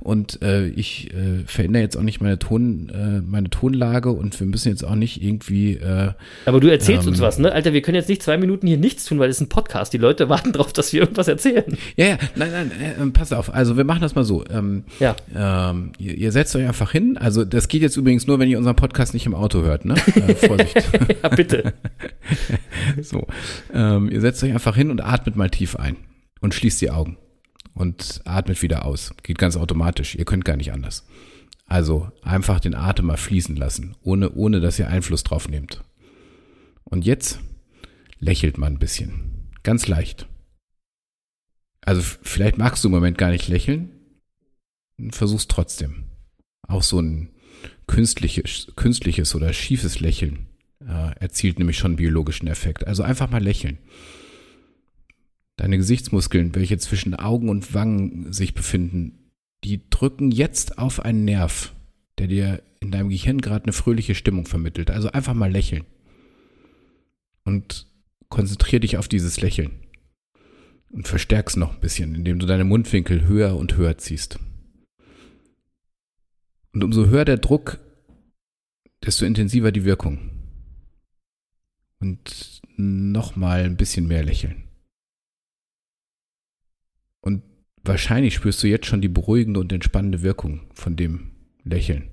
Und 0.01 0.40
äh, 0.40 0.68
ich 0.68 1.12
äh, 1.12 1.45
verändere 1.45 1.82
jetzt 1.82 1.97
auch 1.99 2.03
nicht 2.03 2.22
meine, 2.22 2.38
Ton, 2.38 2.88
äh, 2.88 3.20
meine 3.20 3.51
Tonlage 3.51 4.11
und 4.11 4.40
wir 4.40 4.47
müssen 4.47 4.70
jetzt 4.70 4.84
auch 4.84 4.95
nicht 4.95 5.22
irgendwie. 5.22 5.74
Äh, 5.74 6.12
Aber 6.47 6.61
du 6.61 6.68
erzählst 6.68 7.07
uns 7.07 7.18
Ähm. 7.18 7.24
was, 7.24 7.38
ne? 7.38 7.53
Alter, 7.53 7.74
wir 7.74 7.82
können 7.82 7.97
jetzt 7.97 8.09
nicht 8.09 8.22
zwei 8.22 8.38
Minuten 8.38 8.66
hier 8.66 8.78
nichts 8.78 9.05
tun, 9.05 9.18
weil 9.18 9.28
es 9.28 9.36
ist 9.36 9.43
ein 9.43 9.49
Podcast. 9.51 9.93
Die 9.93 9.99
Leute 9.99 10.28
warten 10.30 10.53
drauf, 10.53 10.72
dass 10.72 10.95
wir 10.95 11.01
irgendwas 11.03 11.28
erzählen. 11.28 11.76
ja, 11.97 12.07
ja, 12.07 12.18
nein, 12.36 12.51
nein, 12.53 12.70
äh, 13.09 13.11
pass 13.11 13.34
auf. 13.34 13.53
Also 13.53 13.76
wir 13.76 13.84
machen 13.84 14.01
das 14.01 14.14
mal 14.14 14.24
so. 14.24 14.45
Ähm, 14.49 14.84
Ja. 14.99 15.14
ähm, 15.36 15.93
ihr, 15.99 16.16
ihr 16.16 16.32
setzt 16.32 16.57
euch 16.57 16.66
einfach 16.66 16.90
hin. 16.90 17.18
Also 17.18 17.45
das 17.45 17.68
geht 17.68 17.82
jetzt 17.82 17.99
übrigens 17.99 18.26
nur, 18.26 18.38
wenn 18.38 18.49
ihr 18.49 18.57
unseren 18.57 18.76
Podcast 18.76 19.12
nicht 19.12 19.26
im 19.26 19.34
Auto 19.34 19.61
hört. 19.62 19.84
Ne? 19.84 19.95
Äh, 20.14 20.34
Vorsicht. 20.36 20.72
Ja, 21.22 21.28
bitte. 21.28 21.74
So, 23.03 23.26
ähm, 23.72 24.11
ihr 24.11 24.20
setzt 24.20 24.43
euch 24.43 24.53
einfach 24.53 24.76
hin 24.76 24.91
und 24.91 25.01
atmet 25.01 25.37
mal 25.37 25.51
tief 25.51 25.76
ein 25.76 25.97
und 26.41 26.55
schließt 26.55 26.80
die 26.80 26.91
Augen 26.91 27.16
und 27.74 28.20
atmet 28.24 28.62
wieder 28.62 28.85
aus. 28.85 29.14
Geht 29.22 29.39
ganz 29.39 29.57
automatisch. 29.57 30.14
Ihr 30.14 30.24
könnt 30.24 30.45
gar 30.45 30.57
nicht 30.57 30.72
anders. 30.72 31.07
Also 31.66 32.11
einfach 32.22 32.61
den 32.61 32.74
Atem 32.74 33.07
mal 33.07 33.16
fließen 33.16 33.57
lassen, 33.57 33.97
ohne, 34.03 34.33
ohne 34.33 34.61
dass 34.61 34.78
ihr 34.78 34.89
Einfluss 34.89 35.22
drauf 35.22 35.49
nehmt. 35.49 35.83
Und 36.85 37.05
jetzt 37.05 37.41
lächelt 38.18 38.59
mal 38.59 38.66
ein 38.66 38.78
bisschen. 38.78 39.49
Ganz 39.62 39.89
leicht. 39.89 40.26
Also 41.80 42.03
vielleicht 42.22 42.59
magst 42.59 42.85
du 42.85 42.89
im 42.89 42.95
Moment 42.95 43.16
gar 43.16 43.30
nicht 43.30 43.49
lächeln. 43.49 43.91
Versuch's 45.11 45.49
trotzdem. 45.49 46.05
Auch 46.68 46.83
so 46.83 47.01
ein 47.01 47.30
künstliches, 47.87 48.72
künstliches 48.76 49.35
oder 49.35 49.53
schiefes 49.53 50.01
Lächeln 50.01 50.49
äh, 50.89 51.18
erzielt 51.20 51.59
nämlich 51.59 51.78
schon 51.78 51.93
einen 51.93 51.97
biologischen 51.97 52.49
Effekt. 52.49 52.87
Also 52.87 53.03
einfach 53.03 53.30
mal 53.30 53.43
lächeln. 53.43 53.78
Deine 55.57 55.76
Gesichtsmuskeln, 55.76 56.55
welche 56.55 56.78
zwischen 56.78 57.14
Augen 57.14 57.49
und 57.49 57.74
Wangen 57.74 58.33
sich 58.33 58.55
befinden, 58.55 59.30
die 59.64 59.89
drücken 59.91 60.30
jetzt 60.30 60.78
auf 60.78 61.01
einen 61.01 61.24
Nerv, 61.24 61.72
der 62.18 62.26
dir 62.26 62.62
in 62.80 62.91
deinem 62.91 63.11
Gehirn 63.11 63.41
gerade 63.41 63.64
eine 63.64 63.72
fröhliche 63.72 64.14
Stimmung 64.14 64.47
vermittelt. 64.47 64.91
Also 64.91 65.11
einfach 65.11 65.35
mal 65.35 65.51
lächeln. 65.51 65.85
Und 67.45 67.87
konzentrier 68.28 68.80
dich 68.80 68.97
auf 68.97 69.09
dieses 69.09 69.41
Lächeln. 69.41 69.70
Und 70.91 71.09
verstärk's 71.09 71.57
noch 71.57 71.74
ein 71.74 71.80
bisschen, 71.80 72.14
indem 72.14 72.39
du 72.39 72.47
deine 72.47 72.64
Mundwinkel 72.64 73.26
höher 73.26 73.57
und 73.57 73.76
höher 73.76 73.99
ziehst. 73.99 74.39
Und 76.72 76.85
umso 76.85 77.07
höher 77.07 77.24
der 77.24 77.39
Druck, 77.39 77.78
desto 79.05 79.24
intensiver 79.24 79.72
die 79.72 79.85
Wirkung. 79.85 80.41
Und 82.03 82.61
nochmal 82.76 83.62
ein 83.62 83.76
bisschen 83.76 84.09
mehr 84.09 84.24
lächeln. 84.24 84.64
Und 87.20 87.44
wahrscheinlich 87.84 88.34
spürst 88.34 88.61
du 88.61 88.66
jetzt 88.66 88.86
schon 88.86 89.00
die 89.00 89.09
beruhigende 89.09 89.61
und 89.61 89.72
entspannende 89.72 90.22
Wirkung 90.22 90.62
von 90.74 90.96
dem 90.96 91.30
Lächeln. 91.62 92.11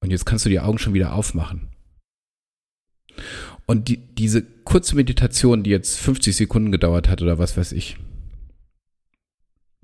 Und 0.00 0.10
jetzt 0.10 0.24
kannst 0.24 0.46
du 0.46 0.48
die 0.48 0.60
Augen 0.60 0.78
schon 0.78 0.94
wieder 0.94 1.12
aufmachen. 1.12 1.68
Und 3.66 3.88
die, 3.88 3.98
diese 3.98 4.42
kurze 4.42 4.96
Meditation, 4.96 5.64
die 5.64 5.70
jetzt 5.70 5.98
50 5.98 6.34
Sekunden 6.34 6.72
gedauert 6.72 7.10
hat 7.10 7.20
oder 7.20 7.38
was 7.38 7.58
weiß 7.58 7.72
ich, 7.72 7.98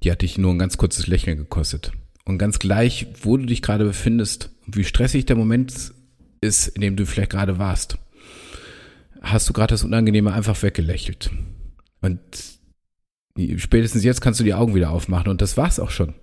die 0.02 0.10
hat 0.10 0.22
dich 0.22 0.38
nur 0.38 0.54
ein 0.54 0.58
ganz 0.58 0.78
kurzes 0.78 1.08
Lächeln 1.08 1.36
gekostet. 1.36 1.92
Und 2.24 2.38
ganz 2.38 2.58
gleich, 2.58 3.06
wo 3.20 3.36
du 3.36 3.44
dich 3.44 3.60
gerade 3.60 3.84
befindest 3.84 4.50
und 4.66 4.76
wie 4.76 4.84
stressig 4.84 5.26
der 5.26 5.36
Moment 5.36 5.92
ist, 6.40 6.68
in 6.68 6.80
dem 6.80 6.96
du 6.96 7.06
vielleicht 7.06 7.30
gerade 7.30 7.58
warst, 7.58 7.98
hast 9.22 9.48
du 9.48 9.52
gerade 9.52 9.74
das 9.74 9.84
Unangenehme 9.84 10.32
einfach 10.32 10.62
weggelächelt. 10.62 11.30
Und 12.00 12.20
spätestens 13.56 14.04
jetzt 14.04 14.20
kannst 14.20 14.40
du 14.40 14.44
die 14.44 14.54
Augen 14.54 14.74
wieder 14.74 14.90
aufmachen 14.90 15.28
und 15.28 15.42
das 15.42 15.56
war's 15.56 15.78
auch 15.78 15.90
schon. 15.90 16.14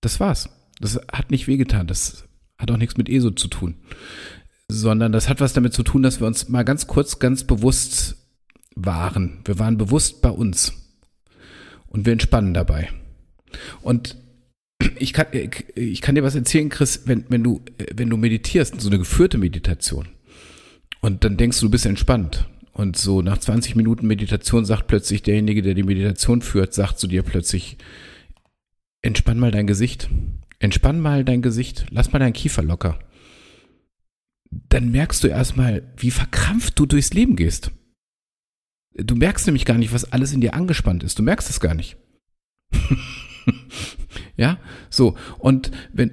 Das 0.00 0.20
war's. 0.20 0.48
Das 0.80 1.00
hat 1.12 1.30
nicht 1.30 1.46
wehgetan. 1.46 1.86
Das 1.86 2.24
hat 2.58 2.70
auch 2.70 2.76
nichts 2.76 2.96
mit 2.96 3.08
ESO 3.08 3.30
zu 3.30 3.48
tun. 3.48 3.76
Sondern 4.68 5.12
das 5.12 5.28
hat 5.28 5.40
was 5.40 5.52
damit 5.52 5.72
zu 5.74 5.82
tun, 5.82 6.02
dass 6.02 6.20
wir 6.20 6.26
uns 6.26 6.48
mal 6.48 6.64
ganz 6.64 6.86
kurz, 6.86 7.18
ganz 7.18 7.44
bewusst 7.44 8.16
waren. 8.74 9.40
Wir 9.44 9.58
waren 9.58 9.78
bewusst 9.78 10.22
bei 10.22 10.30
uns. 10.30 10.72
Und 11.86 12.04
wir 12.04 12.12
entspannen 12.12 12.52
dabei. 12.52 12.90
Und 13.80 14.16
ich 14.98 15.12
kann, 15.12 15.26
ich 15.74 16.00
kann 16.00 16.14
dir 16.14 16.22
was 16.22 16.34
erzählen, 16.34 16.68
Chris, 16.68 17.02
wenn, 17.06 17.24
wenn 17.28 17.42
du, 17.42 17.62
wenn 17.94 18.10
du 18.10 18.16
meditierst, 18.16 18.80
so 18.80 18.88
eine 18.88 18.98
geführte 18.98 19.38
Meditation, 19.38 20.08
und 21.00 21.24
dann 21.24 21.36
denkst 21.36 21.60
du, 21.60 21.66
du 21.66 21.70
bist 21.70 21.86
entspannt. 21.86 22.48
Und 22.72 22.96
so 22.96 23.22
nach 23.22 23.38
20 23.38 23.76
Minuten 23.76 24.06
Meditation 24.06 24.64
sagt 24.64 24.86
plötzlich 24.86 25.22
derjenige, 25.22 25.62
der 25.62 25.74
die 25.74 25.82
Meditation 25.82 26.42
führt, 26.42 26.74
sagt 26.74 26.98
zu 26.98 27.06
dir 27.06 27.22
plötzlich, 27.22 27.78
entspann 29.02 29.38
mal 29.38 29.50
dein 29.50 29.66
Gesicht. 29.66 30.10
Entspann 30.58 31.00
mal 31.00 31.24
dein 31.24 31.42
Gesicht. 31.42 31.86
Lass 31.90 32.12
mal 32.12 32.18
deinen 32.18 32.32
Kiefer 32.32 32.62
locker. 32.62 32.98
Dann 34.50 34.90
merkst 34.90 35.22
du 35.22 35.28
erstmal, 35.28 35.84
wie 35.96 36.10
verkrampft 36.10 36.78
du 36.78 36.86
durchs 36.86 37.14
Leben 37.14 37.36
gehst. 37.36 37.70
Du 38.94 39.14
merkst 39.14 39.46
nämlich 39.46 39.64
gar 39.64 39.78
nicht, 39.78 39.92
was 39.92 40.10
alles 40.12 40.32
in 40.32 40.40
dir 40.40 40.54
angespannt 40.54 41.04
ist. 41.04 41.18
Du 41.18 41.22
merkst 41.22 41.48
es 41.48 41.60
gar 41.60 41.74
nicht. 41.74 41.96
ja, 44.36 44.58
so. 44.90 45.14
Und 45.38 45.70
wenn, 45.92 46.10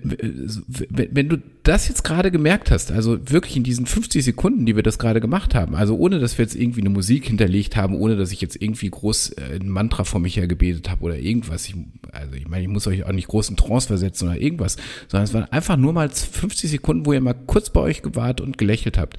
wenn, 0.89 1.29
du 1.29 1.37
das 1.63 1.87
jetzt 1.87 2.03
gerade 2.03 2.31
gemerkt 2.31 2.71
hast, 2.71 2.91
also 2.91 3.29
wirklich 3.29 3.55
in 3.55 3.63
diesen 3.63 3.85
50 3.85 4.23
Sekunden, 4.23 4.65
die 4.65 4.75
wir 4.75 4.83
das 4.83 4.99
gerade 4.99 5.21
gemacht 5.21 5.55
haben, 5.55 5.75
also 5.75 5.95
ohne, 5.95 6.19
dass 6.19 6.37
wir 6.37 6.45
jetzt 6.45 6.55
irgendwie 6.55 6.81
eine 6.81 6.89
Musik 6.89 7.25
hinterlegt 7.25 7.75
haben, 7.75 7.95
ohne, 7.95 8.15
dass 8.15 8.31
ich 8.31 8.41
jetzt 8.41 8.61
irgendwie 8.61 8.89
groß 8.89 9.31
äh, 9.31 9.59
ein 9.59 9.69
Mantra 9.69 10.03
vor 10.03 10.19
mich 10.19 10.37
her 10.37 10.47
gebetet 10.47 10.89
habe 10.89 11.03
oder 11.03 11.17
irgendwas. 11.17 11.67
Ich, 11.67 11.75
also 12.11 12.33
ich 12.33 12.47
meine, 12.47 12.63
ich 12.63 12.69
muss 12.69 12.87
euch 12.87 13.03
auch 13.05 13.11
nicht 13.11 13.27
groß 13.27 13.49
in 13.49 13.57
Trance 13.57 13.87
versetzen 13.87 14.27
oder 14.27 14.39
irgendwas, 14.39 14.77
sondern 15.07 15.25
es 15.25 15.33
waren 15.33 15.45
einfach 15.45 15.77
nur 15.77 15.93
mal 15.93 16.09
50 16.09 16.69
Sekunden, 16.69 17.05
wo 17.05 17.13
ihr 17.13 17.21
mal 17.21 17.33
kurz 17.33 17.69
bei 17.69 17.81
euch 17.81 18.01
gewahrt 18.01 18.41
und 18.41 18.57
gelächelt 18.57 18.97
habt. 18.97 19.17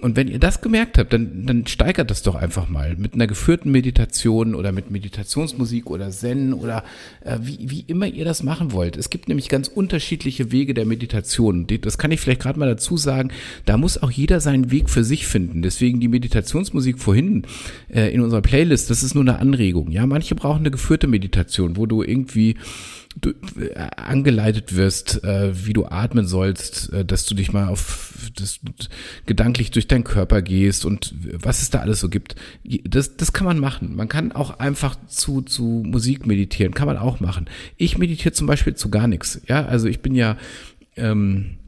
Und 0.00 0.16
wenn 0.16 0.28
ihr 0.28 0.38
das 0.38 0.60
gemerkt 0.60 0.98
habt, 0.98 1.12
dann, 1.12 1.46
dann 1.46 1.66
steigert 1.66 2.10
das 2.10 2.22
doch 2.22 2.34
einfach 2.34 2.68
mal 2.68 2.96
mit 2.96 3.14
einer 3.14 3.26
geführten 3.26 3.70
Meditation 3.70 4.54
oder 4.54 4.72
mit 4.72 4.90
Meditationsmusik 4.90 5.90
oder 5.90 6.10
Zen 6.10 6.52
oder 6.52 6.84
äh, 7.24 7.38
wie, 7.40 7.58
wie 7.70 7.84
immer 7.86 8.06
ihr 8.06 8.24
das 8.24 8.42
machen 8.42 8.72
wollt. 8.72 8.96
Es 8.96 9.10
gibt 9.10 9.28
nämlich 9.28 9.48
ganz 9.48 9.68
unterschiedliche 9.68 10.52
Wege 10.52 10.74
der 10.74 10.86
Meditation. 10.86 11.66
Das 11.80 11.98
kann 11.98 12.12
ich 12.12 12.20
vielleicht 12.20 12.42
gerade 12.42 12.58
mal 12.58 12.68
dazu 12.68 12.96
sagen. 12.96 13.30
Da 13.64 13.76
muss 13.76 14.00
auch 14.02 14.10
jeder 14.10 14.40
seinen 14.40 14.70
Weg 14.70 14.88
für 14.88 15.04
sich 15.04 15.26
finden. 15.26 15.62
Deswegen 15.62 16.00
die 16.00 16.08
Meditationsmusik 16.08 16.98
vorhin 16.98 17.42
äh, 17.92 18.12
in 18.12 18.20
unserer 18.20 18.42
Playlist, 18.42 18.90
das 18.90 19.02
ist 19.02 19.14
nur 19.14 19.24
eine 19.24 19.38
Anregung. 19.38 19.90
Ja, 19.90 20.06
manche 20.06 20.34
brauchen 20.34 20.60
eine 20.60 20.70
geführte 20.70 21.08
Meditation, 21.08 21.76
wo 21.76 21.86
du 21.86 22.02
irgendwie 22.02 22.56
du, 23.20 23.30
äh, 23.60 23.74
angeleitet 23.96 24.74
wirst, 24.74 25.22
äh, 25.24 25.66
wie 25.66 25.72
du 25.72 25.86
atmen 25.86 26.26
sollst, 26.26 26.92
äh, 26.92 27.04
dass 27.04 27.26
du 27.26 27.34
dich 27.34 27.52
mal 27.52 27.68
auf 27.68 28.30
das 28.36 28.60
gedanklich 29.26 29.70
durch 29.70 29.88
deinen 29.88 30.04
Körper 30.04 30.42
gehst 30.42 30.84
und 30.84 31.14
was 31.32 31.62
es 31.62 31.70
da 31.70 31.80
alles 31.80 32.00
so 32.00 32.08
gibt. 32.08 32.36
Das, 32.84 33.16
das 33.16 33.32
kann 33.32 33.46
man 33.46 33.58
machen. 33.58 33.94
Man 33.96 34.08
kann 34.08 34.32
auch 34.32 34.58
einfach 34.58 34.96
zu, 35.06 35.42
zu 35.42 35.82
Musik 35.86 36.26
meditieren, 36.26 36.74
kann 36.74 36.86
man 36.86 36.96
auch 36.96 37.20
machen. 37.20 37.46
Ich 37.76 37.98
meditiere 37.98 38.32
zum 38.32 38.46
Beispiel 38.46 38.74
zu 38.74 38.90
gar 38.90 39.08
nichts. 39.08 39.40
Ja, 39.48 39.64
also 39.64 39.88
ich 39.88 40.00
bin 40.00 40.14
ja, 40.14 40.36
ähm, 40.96 41.58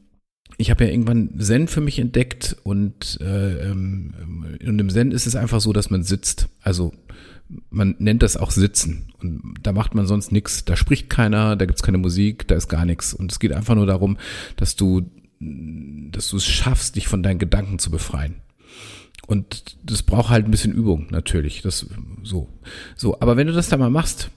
ich 0.59 0.70
habe 0.70 0.84
ja 0.84 0.90
irgendwann 0.90 1.38
Zen 1.38 1.68
für 1.68 1.80
mich 1.80 1.98
entdeckt 1.98 2.57
und, 2.64 3.18
äh, 3.20 3.70
ähm, 3.70 4.59
und 4.64 4.78
im 4.78 4.90
Zen 4.90 5.12
ist 5.12 5.26
es 5.26 5.36
einfach 5.36 5.61
so, 5.61 5.72
dass 5.72 5.90
man 5.90 6.03
sitzt. 6.03 6.48
Also 6.61 6.92
man 7.70 7.96
nennt 7.98 8.22
das 8.22 8.36
auch 8.36 8.51
Sitzen. 8.51 9.12
Und 9.20 9.55
da 9.62 9.72
macht 9.72 9.94
man 9.94 10.07
sonst 10.07 10.32
nichts. 10.32 10.64
Da 10.64 10.76
spricht 10.76 11.11
keiner, 11.11 11.57
da 11.57 11.66
gibt's 11.66 11.82
keine 11.82 11.98
Musik, 11.98 12.46
da 12.48 12.55
ist 12.55 12.68
gar 12.68 12.84
nichts. 12.84 13.14
Und 13.14 13.32
es 13.32 13.38
geht 13.38 13.53
einfach 13.53 13.74
nur 13.74 13.86
darum, 13.86 14.18
dass 14.57 14.76
du, 14.76 15.11
dass 15.40 16.28
du 16.28 16.36
es 16.36 16.46
schaffst, 16.46 16.96
dich 16.96 17.09
von 17.09 17.22
deinen 17.22 17.38
Gedanken 17.38 17.78
zu 17.78 17.90
befreien. 17.90 18.36
Und 19.26 19.76
das 19.84 20.03
braucht 20.03 20.30
halt 20.30 20.44
ein 20.44 20.51
bisschen 20.51 20.72
Übung, 20.72 21.07
natürlich. 21.11 21.62
Das 21.62 21.86
so. 22.22 22.48
So, 22.96 23.20
aber 23.20 23.36
wenn 23.36 23.46
du 23.46 23.53
das 23.53 23.68
da 23.68 23.76
mal 23.76 23.90
machst, 23.90 24.30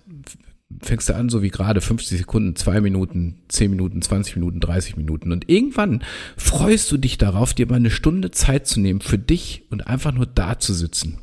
fängst 0.82 1.10
du 1.10 1.16
an, 1.16 1.30
so 1.30 1.42
wie 1.42 1.50
gerade 1.50 1.82
50 1.82 2.18
Sekunden, 2.18 2.56
2 2.56 2.82
Minuten, 2.82 3.42
10 3.48 3.70
Minuten, 3.70 4.02
20 4.02 4.36
Minuten, 4.36 4.60
30 4.60 4.98
Minuten. 4.98 5.32
Und 5.32 5.50
irgendwann 5.50 6.04
freust 6.38 6.92
du 6.92 6.98
dich 6.98 7.18
darauf, 7.18 7.54
dir 7.54 7.68
mal 7.68 7.76
eine 7.76 7.92
Stunde 7.92 8.32
Zeit 8.32 8.68
zu 8.68 8.80
nehmen 8.80 9.02
für 9.02 9.18
dich 9.18 9.64
und 9.70 9.88
einfach 9.88 10.14
nur 10.14 10.26
da 10.26 10.60
zu 10.60 10.74
sitzen 10.74 11.20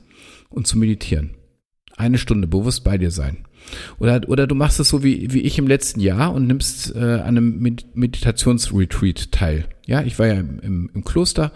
und 0.48 0.66
zu 0.66 0.78
meditieren. 0.78 1.30
Eine 2.00 2.16
Stunde 2.16 2.46
bewusst 2.46 2.82
bei 2.82 2.96
dir 2.96 3.10
sein. 3.10 3.44
Oder, 3.98 4.22
oder 4.26 4.46
du 4.46 4.54
machst 4.54 4.80
es 4.80 4.88
so 4.88 5.04
wie, 5.04 5.32
wie 5.34 5.40
ich 5.40 5.58
im 5.58 5.66
letzten 5.66 6.00
Jahr 6.00 6.32
und 6.32 6.46
nimmst 6.46 6.94
äh, 6.96 6.98
an 6.98 7.36
einem 7.36 7.58
Med 7.58 7.84
Meditationsretreat 7.94 9.30
teil. 9.32 9.66
Ja, 9.86 10.00
ich 10.00 10.18
war 10.18 10.26
ja 10.26 10.34
im, 10.34 10.58
im, 10.60 10.90
im 10.94 11.04
Kloster 11.04 11.52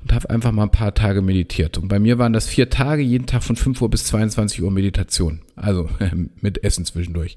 und 0.00 0.12
habe 0.12 0.30
einfach 0.30 0.52
mal 0.52 0.62
ein 0.62 0.70
paar 0.70 0.94
Tage 0.94 1.22
meditiert. 1.22 1.76
Und 1.76 1.88
bei 1.88 1.98
mir 1.98 2.18
waren 2.18 2.32
das 2.32 2.46
vier 2.46 2.70
Tage, 2.70 3.02
jeden 3.02 3.26
Tag 3.26 3.42
von 3.42 3.56
5 3.56 3.82
Uhr 3.82 3.90
bis 3.90 4.04
22 4.04 4.62
Uhr 4.62 4.70
Meditation. 4.70 5.40
Also 5.56 5.90
mit 6.40 6.62
Essen 6.62 6.84
zwischendurch. 6.84 7.36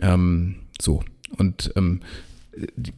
Ähm, 0.00 0.56
so. 0.80 1.02
Und 1.36 1.72
ähm, 1.76 2.00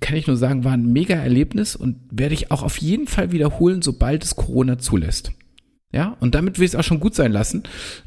kann 0.00 0.16
ich 0.16 0.28
nur 0.28 0.36
sagen, 0.36 0.62
war 0.62 0.72
ein 0.72 0.92
mega 0.92 1.16
Erlebnis 1.16 1.74
und 1.74 1.96
werde 2.10 2.34
ich 2.34 2.52
auch 2.52 2.62
auf 2.62 2.76
jeden 2.78 3.08
Fall 3.08 3.32
wiederholen, 3.32 3.82
sobald 3.82 4.22
es 4.22 4.36
Corona 4.36 4.78
zulässt. 4.78 5.32
Ja, 5.90 6.16
und 6.20 6.34
damit 6.34 6.58
will 6.58 6.66
ich 6.66 6.72
es 6.72 6.76
auch 6.76 6.84
schon 6.84 7.00
gut 7.00 7.14
sein 7.14 7.32
lassen. 7.32 7.62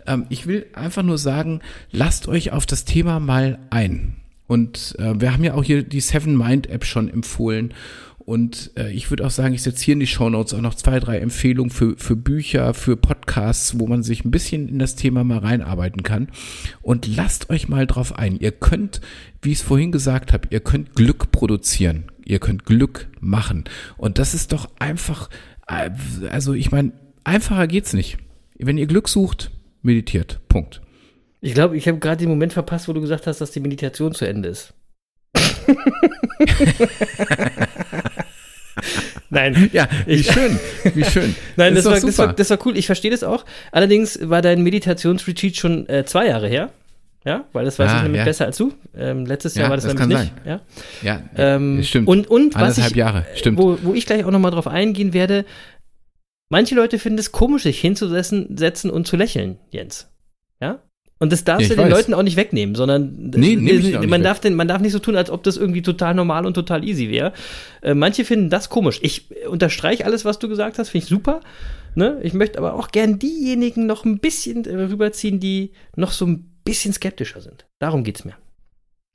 Ähm, 0.05 0.25
ich 0.29 0.45
will 0.45 0.67
einfach 0.73 1.03
nur 1.03 1.17
sagen, 1.17 1.61
lasst 1.91 2.27
euch 2.27 2.51
auf 2.51 2.65
das 2.65 2.85
Thema 2.85 3.19
mal 3.19 3.57
ein. 3.71 4.17
Und 4.47 4.95
äh, 4.99 5.19
wir 5.19 5.33
haben 5.33 5.43
ja 5.43 5.55
auch 5.55 5.63
hier 5.63 5.81
die 5.81 6.01
Seven 6.01 6.37
Mind 6.37 6.69
App 6.69 6.85
schon 6.85 7.09
empfohlen. 7.09 7.73
Und 8.19 8.71
äh, 8.77 8.91
ich 8.91 9.09
würde 9.09 9.25
auch 9.25 9.31
sagen, 9.31 9.53
ich 9.55 9.63
setze 9.63 9.83
hier 9.83 9.93
in 9.93 9.99
die 9.99 10.07
Show 10.07 10.29
Notes 10.29 10.53
auch 10.53 10.61
noch 10.61 10.75
zwei, 10.75 10.99
drei 10.99 11.17
Empfehlungen 11.19 11.71
für, 11.71 11.97
für 11.97 12.15
Bücher, 12.15 12.73
für 12.73 12.95
Podcasts, 12.95 13.79
wo 13.79 13.87
man 13.87 14.03
sich 14.03 14.23
ein 14.23 14.31
bisschen 14.31 14.67
in 14.67 14.77
das 14.77 14.95
Thema 14.95 15.23
mal 15.23 15.39
reinarbeiten 15.39 16.03
kann. 16.03 16.27
Und 16.81 17.07
lasst 17.07 17.49
euch 17.49 17.67
mal 17.67 17.87
drauf 17.87 18.17
ein. 18.17 18.37
Ihr 18.39 18.51
könnt, 18.51 19.01
wie 19.41 19.51
ich 19.51 19.59
es 19.59 19.63
vorhin 19.63 19.91
gesagt 19.91 20.33
habe, 20.33 20.47
ihr 20.51 20.59
könnt 20.59 20.93
Glück 20.93 21.31
produzieren. 21.31 22.05
Ihr 22.23 22.39
könnt 22.39 22.65
Glück 22.65 23.07
machen. 23.19 23.63
Und 23.97 24.19
das 24.19 24.35
ist 24.35 24.51
doch 24.51 24.69
einfach, 24.77 25.29
äh, 25.67 25.89
also 26.29 26.53
ich 26.53 26.71
meine, 26.71 26.91
Einfacher 27.23 27.67
geht's 27.67 27.93
nicht. 27.93 28.17
Wenn 28.57 28.77
ihr 28.77 28.87
Glück 28.87 29.07
sucht, 29.09 29.51
meditiert. 29.81 30.39
Punkt. 30.47 30.81
Ich 31.41 31.53
glaube, 31.53 31.75
ich 31.77 31.87
habe 31.87 31.97
gerade 31.99 32.17
den 32.17 32.29
Moment 32.29 32.53
verpasst, 32.53 32.87
wo 32.87 32.93
du 32.93 33.01
gesagt 33.01 33.25
hast, 33.27 33.41
dass 33.41 33.51
die 33.51 33.59
Meditation 33.59 34.13
zu 34.13 34.25
Ende 34.25 34.49
ist. 34.49 34.73
Nein. 39.29 39.69
Ja, 39.73 39.87
wie 40.05 40.13
Ich- 40.13 40.31
schön. 40.31 40.59
Wie 40.93 41.03
schön. 41.05 41.35
Nein, 41.55 41.75
das, 41.75 41.85
ist 41.85 41.91
war, 41.91 41.99
das, 41.99 42.17
war, 42.17 42.33
das 42.33 42.49
war 42.49 42.59
cool. 42.65 42.75
Ich 42.77 42.85
verstehe 42.85 43.11
das 43.11 43.23
auch. 43.23 43.45
Allerdings 43.71 44.19
war 44.21 44.41
dein 44.41 44.61
Meditationsretreat 44.63 45.55
schon 45.55 45.87
äh, 45.89 46.05
zwei 46.05 46.27
Jahre 46.27 46.47
her. 46.47 46.69
Ja, 47.23 47.45
weil 47.53 47.65
das 47.65 47.77
weiß 47.77 47.91
Ah, 47.91 47.97
ich 47.97 48.03
nämlich 48.03 48.17
ja. 48.19 48.25
besser 48.25 48.45
als 48.45 48.57
du. 48.57 48.73
Ähm, 48.97 49.27
letztes 49.27 49.53
Ja, 49.53 49.61
Jahr 49.61 49.69
war 49.69 49.77
das, 49.77 49.85
das 49.85 49.93
nämlich 49.93 50.17
nicht. 50.17 50.33
Ja. 50.43 50.59
Ja, 51.03 51.21
Ähm, 51.37 51.83
stimmt. 51.83 52.07
Und, 52.07 52.27
und 52.27 52.55
was 52.55 52.79
ich, 52.79 52.95
Jahre, 52.95 53.27
stimmt. 53.35 53.59
Wo, 53.59 53.77
wo 53.83 53.93
ich 53.93 54.07
gleich 54.07 54.25
auch 54.25 54.31
nochmal 54.31 54.49
drauf 54.49 54.65
eingehen 54.67 55.13
werde, 55.13 55.45
manche 56.51 56.75
Leute 56.75 56.99
finden 56.99 57.17
es 57.17 57.31
komisch, 57.31 57.63
sich 57.63 57.79
hinzusetzen 57.81 58.55
setzen 58.57 58.91
und 58.91 59.07
zu 59.07 59.15
lächeln, 59.17 59.57
Jens. 59.71 60.07
Ja? 60.61 60.83
Und 61.17 61.31
das 61.31 61.43
darfst 61.43 61.69
Ja, 61.69 61.75
du 61.75 61.81
den 61.81 61.91
weiß. 61.91 61.99
Leuten 61.99 62.13
auch 62.15 62.23
nicht 62.23 62.35
wegnehmen, 62.35 62.73
sondern 62.75 63.31
Nee, 63.35 63.55
nehm 63.55 63.67
ich 63.67 63.85
dir 63.85 63.97
auch 63.97 64.01
nicht 64.01 64.09
man, 64.09 64.21
weg. 64.21 64.25
darf 64.25 64.39
den, 64.39 64.55
man 64.55 64.67
darf 64.67 64.81
nicht 64.81 64.91
so 64.91 64.99
tun, 64.99 65.15
als 65.15 65.29
ob 65.29 65.43
das 65.43 65.55
irgendwie 65.55 65.81
total 65.83 66.15
normal 66.15 66.45
und 66.47 66.55
total 66.55 66.83
easy 66.83 67.09
wäre. 67.09 67.33
Äh, 67.81 67.93
manche 67.93 68.25
finden 68.25 68.49
das 68.49 68.69
komisch. 68.69 68.99
Ich 69.03 69.29
unterstreiche 69.47 70.05
alles, 70.05 70.25
was 70.25 70.39
du 70.39 70.49
gesagt 70.49 70.79
hast, 70.79 70.89
finde 70.89 71.03
ich 71.05 71.09
super. 71.09 71.41
Ne? 71.93 72.19
Ich 72.23 72.33
möchte 72.33 72.57
aber 72.57 72.73
auch 72.73 72.87
gern 72.89 73.19
diejenigen 73.19 73.85
noch 73.85 74.03
ein 74.03 74.17
bisschen 74.19 74.65
äh, 74.65 74.75
rüberziehen, 74.75 75.39
die 75.39 75.71
noch 75.95 76.11
so 76.11 76.25
ein 76.25 76.51
bisschen 76.63 76.91
skeptischer 76.93 77.41
sind. 77.41 77.65
Darum 77.79 78.03
geht's 78.03 78.25
mir. 78.25 78.33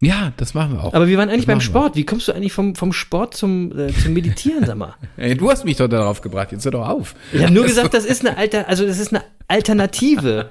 Ja, 0.01 0.32
das 0.36 0.53
machen 0.53 0.74
wir 0.74 0.84
auch. 0.84 0.92
Aber 0.92 1.09
wir 1.09 1.16
waren 1.16 1.30
eigentlich 1.30 1.47
beim 1.47 1.59
wir. 1.59 1.62
Sport. 1.62 1.97
Wie 1.97 2.05
kommst 2.05 2.28
du 2.28 2.32
eigentlich 2.32 2.53
vom, 2.53 2.74
vom 2.74 2.92
Sport 2.92 3.34
zum, 3.34 3.76
äh, 3.78 3.92
zum 3.94 4.12
Meditieren, 4.12 4.64
sag 4.66 4.76
mal? 4.76 4.94
Ey, 5.16 5.34
du 5.34 5.51
hast 5.51 5.64
mich 5.64 5.76
doch 5.76 5.88
darauf 5.88 6.20
gebracht. 6.20 6.53
Jetzt 6.53 6.64
hör 6.66 6.72
doch 6.72 6.86
auf. 6.86 7.14
Ich 7.32 7.42
habe 7.42 7.53
nur 7.53 7.64
gesagt, 7.66 7.94
das 7.94 8.05
ist 8.05 8.26
eine 8.26 8.36
Alter, 8.36 8.68
also 8.68 8.86
das 8.86 8.99
ist 8.99 9.14
eine 9.14 9.24
Alternative. 9.49 10.51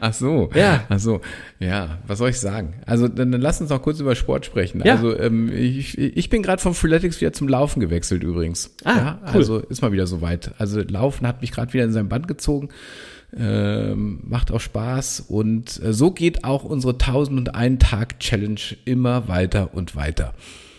Ach 0.00 0.12
so. 0.12 0.50
Ja. 0.54 0.84
Ach 0.88 0.98
so. 0.98 1.20
Ja, 1.58 1.98
was 2.06 2.18
soll 2.18 2.30
ich 2.30 2.38
sagen? 2.38 2.74
Also 2.86 3.08
dann, 3.08 3.32
dann 3.32 3.40
lass 3.40 3.62
uns 3.62 3.70
noch 3.70 3.80
kurz 3.80 3.98
über 4.00 4.14
Sport 4.14 4.44
sprechen. 4.44 4.82
Ja. 4.84 4.96
Also 4.96 5.18
ähm, 5.18 5.50
ich, 5.52 5.96
ich 5.96 6.28
bin 6.28 6.42
gerade 6.42 6.60
vom 6.60 6.74
Freeletics 6.74 7.20
wieder 7.20 7.32
zum 7.32 7.48
Laufen 7.48 7.80
gewechselt 7.80 8.22
übrigens. 8.22 8.74
Ah, 8.84 8.96
ja, 8.96 9.18
cool. 9.28 9.36
Also 9.36 9.58
ist 9.58 9.80
mal 9.80 9.92
wieder 9.92 10.06
soweit. 10.06 10.52
Also 10.58 10.82
Laufen 10.82 11.26
hat 11.26 11.40
mich 11.40 11.52
gerade 11.52 11.72
wieder 11.72 11.84
in 11.84 11.92
sein 11.92 12.08
Band 12.08 12.28
gezogen. 12.28 12.68
Ähm, 13.36 14.20
macht 14.24 14.50
auch 14.50 14.60
Spaß 14.60 15.26
und 15.28 15.80
äh, 15.84 15.92
so 15.92 16.10
geht 16.10 16.42
auch 16.42 16.64
unsere 16.64 16.94
1001 16.94 17.78
Tag 17.78 18.18
Challenge 18.18 18.60
immer 18.84 19.28
weiter 19.28 19.70
und 19.72 19.94
weiter. 19.94 20.34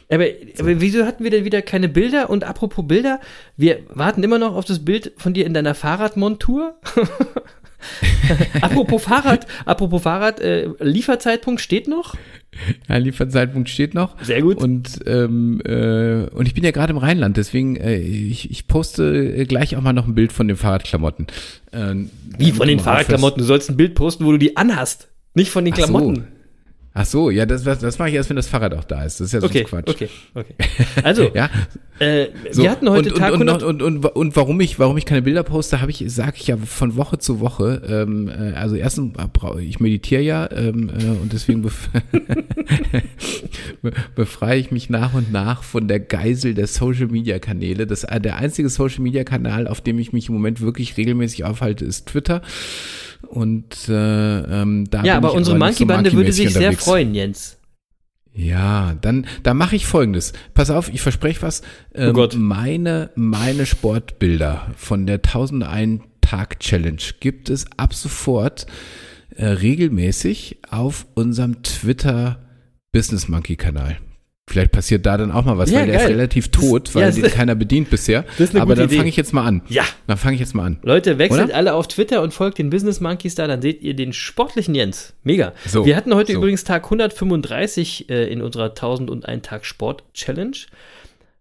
Aber, 0.10 0.26
aber 0.60 0.82
wieso 0.82 1.06
hatten 1.06 1.24
wir 1.24 1.32
denn 1.32 1.46
wieder 1.46 1.62
keine 1.62 1.88
Bilder? 1.88 2.30
Und 2.30 2.44
apropos 2.44 2.86
Bilder, 2.86 3.22
wir 3.56 3.80
warten 3.88 4.22
immer 4.24 4.38
noch 4.38 4.56
auf 4.56 4.66
das 4.66 4.84
Bild 4.84 5.14
von 5.16 5.34
dir 5.34 5.46
in 5.46 5.54
deiner 5.54 5.76
Fahrradmontur. 5.76 6.76
apropos 8.62 9.04
Fahrrad, 9.04 9.48
apropos 9.66 10.04
Fahrrad, 10.04 10.40
äh, 10.40 10.70
Lieferzeitpunkt 10.80 11.62
steht 11.62 11.88
noch. 11.88 12.16
Ja, 12.90 12.98
Lieferzeitpunkt 12.98 13.70
steht 13.70 13.94
noch. 13.94 14.22
Sehr 14.22 14.42
gut. 14.42 14.58
Und, 14.58 15.00
ähm, 15.06 15.62
äh, 15.66 16.28
und 16.30 16.48
ich 16.48 16.54
bin 16.54 16.64
ja 16.64 16.72
gerade 16.72 16.92
im 16.92 16.98
Rheinland, 16.98 17.38
deswegen 17.38 17.76
äh, 17.76 17.98
ich, 17.98 18.52
ich 18.52 18.68
poste 18.68 19.46
gleich 19.46 19.76
auch 19.76 19.82
mal 19.82 19.94
noch 19.94 20.08
ein 20.08 20.16
Bild 20.16 20.32
von 20.32 20.48
den 20.48 20.58
Fahrradklamotten. 20.58 21.28
Äh, 21.72 21.96
Wie 22.38 22.52
von 22.52 22.68
den 22.68 22.80
Fahrradklamotten? 22.80 23.40
Du 23.40 23.46
sollst 23.46 23.70
ein 23.70 23.78
Bild 23.78 23.96
posten, 23.96 24.26
wo 24.26 24.32
du 24.32 24.38
die 24.38 24.58
anhast. 24.58 25.08
Nicht 25.34 25.52
von 25.52 25.64
den. 25.64 25.74
Klamotten. 25.74 26.28
Ach 26.94 27.06
so, 27.06 27.30
ja, 27.30 27.46
das, 27.46 27.64
das, 27.64 27.80
das 27.80 27.98
mache 28.00 28.10
ich 28.10 28.16
erst, 28.16 28.30
wenn 28.30 28.36
das 28.36 28.48
Fahrrad 28.50 28.74
auch 28.74 28.84
da 28.84 29.04
ist. 29.06 29.22
Das 29.22 29.28
ist 29.28 29.34
ja 29.34 29.40
sonst 29.40 29.52
Okay, 29.56 29.64
Quatsch. 29.64 29.88
okay, 29.88 30.10
okay. 30.34 30.54
Also, 31.04 31.32
Ja, 31.36 31.50
äh, 32.00 32.28
so. 32.52 32.64
wir 32.64 32.72
hatten 32.72 32.90
heute 32.90 33.14
und, 33.14 33.18
Tag 33.18 33.34
und, 33.34 33.48
100 33.48 33.64
und, 33.64 33.82
und, 33.82 34.04
und, 34.06 34.16
und 34.16 34.36
warum 34.36 34.60
ich, 34.60 34.78
warum 34.78 34.98
ich 34.98 35.06
keine 35.06 35.22
Bilder 35.22 35.44
poste, 35.44 35.80
habe 35.80 35.90
ich, 35.92 36.04
sage 36.08 36.34
ich 36.36 36.48
ja 36.48 36.58
von 36.58 36.98
Woche 36.98 37.18
zu 37.18 37.40
Woche. 37.40 37.82
Ähm, 37.88 38.28
äh, 38.28 38.54
also 38.58 38.76
erstens, 38.76 39.14
ich 39.62 39.80
meditiere 39.80 40.22
ja 40.22 40.50
ähm, 40.52 40.90
äh, 40.90 41.06
und 41.22 41.32
deswegen 41.32 41.62
bef 41.62 41.90
be- 43.82 43.92
befreie 44.16 44.60
ich 44.60 44.72
mich 44.72 44.90
nach 44.90 45.14
und 45.14 45.32
nach 45.32 45.64
von 45.64 45.88
der 45.88 46.00
Geisel 46.02 46.54
der 46.54 46.68
Social 46.68 47.08
Media 47.08 47.40
Kanäle. 47.40 47.88
Das 47.88 48.04
äh, 48.04 48.20
der 48.20 48.38
einzige 48.38 48.68
Social 48.70 49.02
Media 49.02 49.24
Kanal, 49.24 49.68
auf 49.68 49.82
dem 49.82 49.98
ich 50.00 50.12
mich 50.14 50.28
im 50.28 50.36
Moment 50.36 50.62
wirklich 50.62 50.98
regelmäßig 50.98 51.46
aufhalte, 51.46 51.86
ist 51.86 52.08
Twitter. 52.08 52.42
Und 53.28 53.88
äh, 53.90 54.40
ähm, 54.62 54.90
da 54.90 55.04
Ja, 55.04 55.18
aber 55.18 55.30
ich 55.30 55.36
unsere 55.36 55.58
Monkey-Bande 55.58 56.14
würde 56.14 56.32
sich 56.32 56.54
sehr 56.54 56.74
freuen, 56.74 57.14
Jens. 57.16 57.58
Ja, 58.34 58.96
dann, 59.02 59.26
da 59.44 59.54
mache 59.54 59.76
ich 59.76 59.86
folgendes. 59.86 60.34
Pass 60.54 60.70
auf, 60.70 60.90
ich 60.94 61.02
verspreche 61.02 61.42
was. 61.42 61.62
Ähm, 61.94 62.10
Oh 62.10 62.14
Gott. 62.14 62.36
Meine, 62.38 63.12
meine 63.16 63.66
Sportbilder 63.66 64.72
von 64.78 65.06
der 65.06 65.18
1001 65.18 66.04
Tag 66.22 66.60
Challenge 66.60 67.02
gibt 67.20 67.50
es 67.50 67.66
ab 67.76 67.94
sofort 67.94 68.66
äh, 69.36 69.46
regelmäßig 69.46 70.60
auf 70.70 71.08
unserem 71.14 71.62
Twitter 71.64 72.40
Business 72.94 73.28
Monkey 73.28 73.58
Kanal. 73.58 73.98
Vielleicht 74.52 74.74
passiert 74.74 75.06
da 75.06 75.16
dann 75.18 75.32
auch 75.32 75.46
mal 75.46 75.58
was, 75.58 75.72
Ja, 75.72 75.80
weil 75.80 75.86
der 75.88 75.96
geil. 75.96 76.04
ist 76.06 76.12
relativ 76.12 76.50
tot, 76.50 76.94
weil 76.94 77.04
ja, 77.04 77.12
den 77.12 77.24
keiner 77.32 77.56
bedient 77.56 77.90
bisher. 77.90 78.26
Aber 78.56 78.76
dann 78.76 78.90
fange 78.90 79.08
ich 79.08 79.16
jetzt 79.16 79.32
mal 79.32 79.46
an. 79.46 79.62
Ja. 79.70 79.84
Dann 80.08 80.18
fange 80.18 80.34
ich 80.34 80.42
jetzt 80.42 80.54
mal 80.54 80.66
an. 80.66 80.80
Leute, 80.84 81.18
wechselt 81.18 81.46
Oder? 81.46 81.56
alle 81.56 81.74
auf 81.74 81.88
Twitter 81.88 82.22
und 82.22 82.34
folgt 82.34 82.58
den 82.58 82.70
Business 82.70 83.00
Monkeys 83.00 83.36
da, 83.36 83.48
dann 83.48 83.62
seht 83.62 83.82
ihr 83.82 83.94
den 83.96 84.12
sportlichen 84.12 84.76
Jens. 84.76 85.14
Mega. 85.24 85.54
So, 85.66 85.86
Wir 85.86 85.96
hatten 85.96 86.14
heute 86.14 86.34
so. 86.34 86.38
übrigens 86.40 86.66
Tag 86.66 86.84
135 86.84 88.10
äh, 88.10 88.26
in 88.32 88.42
unserer 88.42 88.72
1001 88.72 89.48
Tag 89.48 89.66
Sport 89.66 90.04
Challenge. 90.14 90.58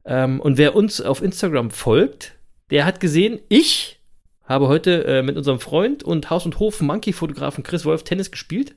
Ähm, 0.05 0.41
und 0.41 0.57
wer 0.57 0.77
uns 0.77 1.01
auf 1.01 1.21
Instagram 1.23 1.71
folgt, 1.71 2.35
der 2.71 2.85
hat 2.85 3.01
gesehen, 3.01 3.41
ich 3.49 3.99
habe 4.45 4.69
heute 4.69 5.05
äh, 5.05 5.23
mit 5.23 5.37
unserem 5.37 5.59
Freund 5.61 6.03
und 6.03 6.31
Haus- 6.31 6.45
und 6.47 6.59
Hof-Monkey-Fotografen 6.59 7.65
Chris 7.65 7.85
Wolf 7.85 8.03
Tennis 8.05 8.31
gespielt. 8.31 8.75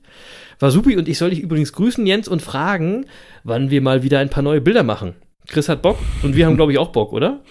War 0.58 0.70
supi 0.70 0.96
und 0.96 1.08
ich 1.08 1.18
soll 1.18 1.30
dich 1.30 1.40
übrigens 1.40 1.72
grüßen, 1.72 2.06
Jens, 2.06 2.28
und 2.28 2.42
fragen, 2.42 3.06
wann 3.42 3.70
wir 3.70 3.80
mal 3.80 4.02
wieder 4.02 4.18
ein 4.18 4.30
paar 4.30 4.42
neue 4.42 4.60
Bilder 4.60 4.82
machen. 4.82 5.14
Chris 5.46 5.68
hat 5.68 5.82
Bock 5.82 5.98
und 6.22 6.36
wir 6.36 6.46
haben, 6.46 6.56
glaube 6.56 6.72
ich, 6.72 6.78
auch 6.78 6.92
Bock, 6.92 7.12
oder? 7.12 7.42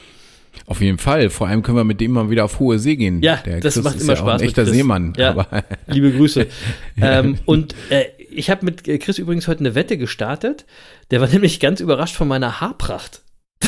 Auf 0.66 0.82
jeden 0.82 0.98
Fall. 0.98 1.30
Vor 1.30 1.48
allem 1.48 1.62
können 1.62 1.78
wir 1.78 1.84
mit 1.84 2.00
dem 2.00 2.12
mal 2.12 2.30
wieder 2.30 2.46
auf 2.46 2.60
hohe 2.60 2.80
See 2.80 2.96
gehen. 2.96 3.22
Ja, 3.22 3.38
der 3.38 3.60
das 3.60 3.76
Chris 3.76 3.84
macht 3.84 3.96
ist 3.98 4.04
immer 4.04 4.14
ja 4.14 4.20
Spaß 4.20 4.42
ein 4.42 4.48
echter. 4.48 4.66
Seemann. 4.66 5.14
Ja. 5.18 5.32
Aber 5.32 5.48
Liebe 5.88 6.12
Grüße. 6.12 6.48
ähm, 7.02 7.38
und 7.46 7.76
äh, 7.90 8.06
ich 8.32 8.50
habe 8.50 8.66
mit 8.66 8.84
Chris 8.84 9.18
übrigens 9.18 9.48
heute 9.48 9.62
eine 9.62 9.76
Wette 9.76 9.98
gestartet. 9.98 10.66
Der 11.12 11.22
war 11.22 11.28
nämlich 11.32 11.60
ganz 11.60 11.80
überrascht 11.80 12.16
von 12.16 12.28
meiner 12.28 12.62
Haarpracht. 12.62 13.22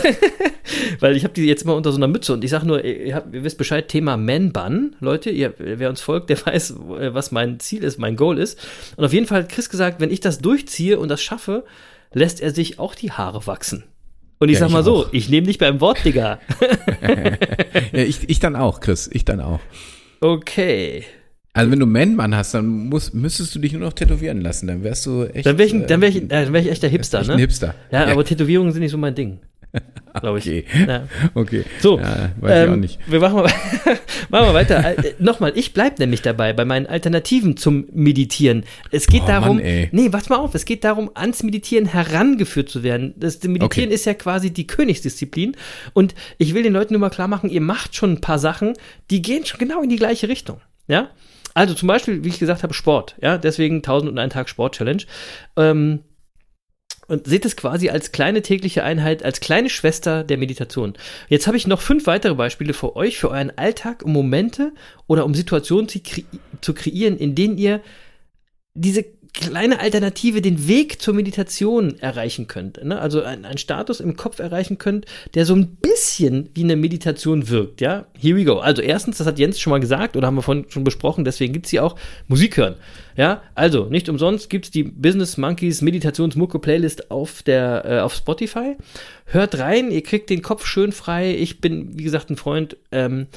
Weil 1.00 1.16
ich 1.16 1.24
habe 1.24 1.34
die 1.34 1.46
jetzt 1.46 1.64
immer 1.64 1.76
unter 1.76 1.92
so 1.92 1.98
einer 1.98 2.08
Mütze 2.08 2.34
und 2.34 2.44
ich 2.44 2.50
sage 2.50 2.66
nur, 2.66 2.84
ihr, 2.84 3.16
habt, 3.16 3.34
ihr 3.34 3.44
wisst 3.44 3.58
Bescheid, 3.58 3.88
Thema 3.88 4.18
Man-Bun, 4.18 4.96
Leute, 5.00 5.30
ihr, 5.30 5.54
wer 5.58 5.90
uns 5.90 6.02
folgt, 6.02 6.30
der 6.30 6.38
weiß, 6.46 6.76
was 6.78 7.32
mein 7.32 7.60
Ziel 7.60 7.84
ist, 7.84 8.00
mein 8.00 8.16
Goal 8.16 8.38
ist. 8.38 8.60
Und 8.96 9.06
auf 9.06 9.14
jeden 9.14 9.28
Fall 9.28 9.44
hat 9.44 9.50
Chris 9.50 9.70
gesagt, 9.70 10.00
wenn 10.00 10.12
ich 10.12 10.20
das 10.20 10.40
durchziehe 10.40 11.00
und 11.00 11.10
das 11.10 11.22
schaffe, 11.22 11.64
lässt 12.14 12.42
er 12.42 12.52
sich 12.52 12.80
auch 12.80 12.96
die 12.96 13.12
Haare 13.12 13.46
wachsen. 13.48 13.84
Und 14.40 14.50
ich 14.50 14.56
Ja, 14.56 14.62
sag 14.62 14.68
ich 14.68 14.74
mal 14.74 14.84
so, 14.84 15.06
auch. 15.06 15.14
ich 15.14 15.30
nehme 15.30 15.48
dich 15.48 15.58
beim 15.58 15.80
Wort, 15.82 16.04
Digga. 16.04 16.40
Ja, 17.92 18.02
ich, 18.04 18.30
ich 18.30 18.40
dann 18.40 18.56
auch, 18.56 18.80
Chris. 18.82 19.10
Ich 19.12 19.24
dann 19.24 19.40
auch. 19.40 19.60
Okay. 20.20 21.06
Also 21.54 21.72
wenn 21.72 21.80
du 21.80 21.86
Man-Mann 21.86 22.36
hast, 22.36 22.54
dann 22.54 22.66
musst, 22.68 23.14
müsstest 23.14 23.56
du 23.56 23.60
dich 23.60 23.72
nur 23.72 23.82
noch 23.82 23.94
tätowieren 23.94 24.42
lassen. 24.42 24.68
Dann 24.68 24.84
wärst 24.84 25.06
du 25.06 25.24
echt. 25.24 25.46
Dann 25.46 25.58
wäre 25.58 25.68
ich, 25.70 25.74
äh, 25.74 25.86
dann 25.86 26.02
wär 26.02 26.10
ich, 26.10 26.16
äh, 26.18 26.28
dann 26.28 26.52
wär 26.52 26.62
ich 26.62 26.70
echt 26.70 26.84
der 26.84 26.90
Hipster, 26.90 27.20
echt 27.20 27.30
ne? 27.30 27.36
ein 27.36 27.40
Hipster. 27.40 27.76
Ja, 27.92 28.08
aber 28.08 28.26
Tätowierungen 28.26 28.74
sind 28.74 28.82
nicht 28.82 28.92
so 28.92 28.98
mein 28.98 29.16
Ding. 29.16 29.40
Glaube 30.22 30.40
ich. 30.40 30.48
Okay. 30.48 30.66
Ja. 30.88 31.08
Okay. 31.34 31.64
So, 31.82 32.00
Ja, 32.00 32.32
weiß 32.40 32.64
ich 32.64 32.70
auch 32.70 32.74
ähm, 32.74 32.80
nicht. 32.80 33.00
Wir 33.06 33.20
machen 33.20 33.36
mal, 33.36 33.44
machen 34.30 34.48
wir 34.48 34.54
weiter. 34.54 34.98
Äh, 34.98 35.14
Nochmal, 35.20 35.52
ich 35.56 35.74
bleibe 35.74 35.96
nämlich 36.00 36.22
dabei 36.22 36.54
bei 36.54 36.64
meinen 36.64 36.88
Alternativen 36.88 37.58
zum 37.58 37.88
Meditieren. 37.92 38.64
Es 38.92 39.08
geht 39.08 39.24
Oh, 39.24 39.28
darum, 39.28 39.58
Mann, 39.58 39.90
nee, 39.92 40.08
warte 40.14 40.30
mal 40.30 40.38
auf, 40.38 40.56
es 40.56 40.64
geht 40.64 40.86
darum, 40.86 41.12
ans 41.16 41.44
Meditieren 41.44 41.86
herangeführt 41.86 42.70
zu 42.70 42.82
werden. 42.82 43.14
Das 43.18 43.44
Meditieren 43.44 43.66
Okay. 43.90 43.94
ist 43.94 44.06
ja 44.06 44.14
quasi 44.14 44.52
die 44.54 44.68
Königsdisziplin. 44.68 45.58
Und 45.92 46.16
ich 46.38 46.54
will 46.54 46.64
den 46.64 46.72
Leuten 46.74 46.94
nur 46.94 47.02
mal 47.02 47.10
klar 47.10 47.28
machen, 47.28 47.50
ihr 47.50 47.62
macht 47.62 47.94
schon 47.96 48.14
ein 48.14 48.22
paar 48.22 48.40
Sachen, 48.40 48.74
die 49.12 49.22
gehen 49.22 49.46
schon 49.46 49.60
genau 49.60 49.82
in 49.82 49.90
die 49.90 49.98
gleiche 49.98 50.30
Richtung. 50.30 50.62
Ja? 50.88 51.10
Also 51.54 51.74
zum 51.74 51.88
Beispiel, 51.88 52.24
wie 52.24 52.30
ich 52.30 52.40
gesagt 52.40 52.64
habe, 52.64 52.74
Sport. 52.74 53.16
Ja, 53.22 53.38
deswegen 53.38 53.78
1001 53.78 54.34
Tag 54.34 54.48
Sport 54.50 54.76
Challenge. 54.76 55.04
Ähm, 55.58 56.00
und 57.08 57.28
seht 57.28 57.46
es 57.46 57.56
quasi 57.56 57.90
als 57.90 58.12
kleine 58.12 58.42
tägliche 58.42 58.84
Einheit, 58.84 59.24
als 59.24 59.40
kleine 59.40 59.70
Schwester 59.70 60.24
der 60.24 60.38
Meditation. 60.38 60.94
Jetzt 61.30 61.48
habe 61.48 61.58
ich 61.58 61.68
noch 61.68 61.82
fünf 61.82 62.08
weitere 62.08 62.36
Beispiele 62.36 62.74
für 62.74 62.96
euch, 62.96 63.18
für 63.18 63.30
euren 63.30 63.58
Alltag, 63.58 64.04
um 64.04 64.14
Momente 64.14 64.72
oder 65.08 65.26
um 65.26 65.34
Situationen 65.34 65.88
zu, 65.88 66.00
kre 66.00 66.24
zu 66.62 66.74
kreieren, 66.74 67.18
in 67.18 67.36
denen 67.36 67.58
ihr 67.58 67.82
diese 68.74 69.06
kleine 69.36 69.80
Alternative, 69.80 70.42
den 70.42 70.68
Weg 70.68 71.02
zur 71.02 71.14
Meditation 71.14 72.00
erreichen 72.00 72.48
könnt. 72.48 72.84
Ne? 72.84 73.00
Also 73.00 73.22
ein- 73.22 73.46
einen 73.46 73.58
Status 73.58 74.00
im 74.00 74.16
Kopf 74.16 74.40
erreichen 74.40 74.78
könnt, 74.78 75.06
der 75.34 75.46
so 75.46 75.54
ein 75.56 75.76
bisschen 75.76 76.50
wie 76.54 76.64
eine 76.64 76.76
Meditation 76.76 77.50
wirkt. 77.50 77.82
Ja, 77.82 78.06
here 78.18 78.38
we 78.38 78.46
go. 78.46 78.60
Also 78.60 78.82
erstens, 78.82 79.18
das 79.18 79.28
hat 79.28 79.38
Jens 79.38 79.60
schon 79.60 79.72
mal 79.72 79.80
gesagt 79.80 80.16
oder 80.16 80.28
haben 80.28 80.36
wir 80.36 80.42
vorhin 80.42 80.66
schon 80.70 80.84
besprochen, 80.84 81.26
deswegen 81.26 81.54
gibt's 81.54 81.70
hier 81.70 81.84
auch 81.84 81.96
Musik 82.28 82.58
hören. 82.58 82.76
Ja, 83.18 83.42
also 83.56 83.86
nicht 83.86 84.10
umsonst 84.10 84.50
gibt's 84.50 84.72
die 84.72 84.84
Business 84.84 85.38
Monkeys 85.38 85.82
Meditationsmucke 85.82 86.60
Playlist 86.60 87.12
auf 87.12 87.44
der 87.44 87.86
äh, 87.86 88.00
auf 88.00 88.14
Spotify. 88.14 88.76
Hört 89.26 89.58
rein, 89.60 89.92
ihr 89.92 90.04
kriegt 90.04 90.30
den 90.30 90.42
Kopf 90.42 90.66
schön 90.66 90.92
frei. 90.92 91.34
Ich 91.36 91.62
bin, 91.62 91.98
wie 91.98 92.04
gesagt, 92.04 92.30
ein 92.30 92.38
Freund 92.38 92.78
ähm, 92.92 93.28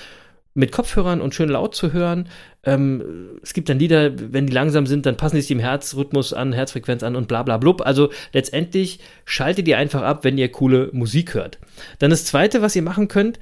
mit 0.59 0.73
Kopfhörern 0.73 1.21
und 1.21 1.37
schön 1.37 1.49
laut 1.49 1.77
zu 1.77 1.93
hören. 1.93 2.29
Ähm, 2.65 3.39
es 3.45 3.55
gibt 3.55 3.69
dann 3.69 3.79
Lieder, 3.79 4.13
wenn 4.33 4.49
die 4.49 4.53
langsam 4.53 4.87
sind, 4.87 5.07
dann 5.07 5.17
passen 5.17 5.37
die 5.37 5.41
sich 5.41 5.49
dem 5.49 5.61
Herzrhythmus 5.61 6.33
an, 6.33 6.53
Herzfrequenz 6.53 7.05
an 7.05 7.15
und 7.15 7.29
bla 7.29 7.45
bla 7.45 7.59
blub. 7.59 7.81
Also 7.83 8.11
letztendlich 8.33 8.99
schaltet 9.25 9.69
ihr 9.69 9.79
einfach 9.79 10.03
ab, 10.03 10.25
wenn 10.25 10.37
ihr 10.37 10.51
coole 10.51 10.91
Musik 10.93 11.35
hört. 11.35 11.61
Dann 12.01 12.11
das 12.11 12.25
zweite, 12.25 12.61
was 12.61 12.75
ihr 12.75 12.83
machen 12.83 13.07
könnt, 13.07 13.39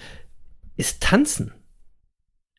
ist 0.77 1.03
tanzen. 1.03 1.53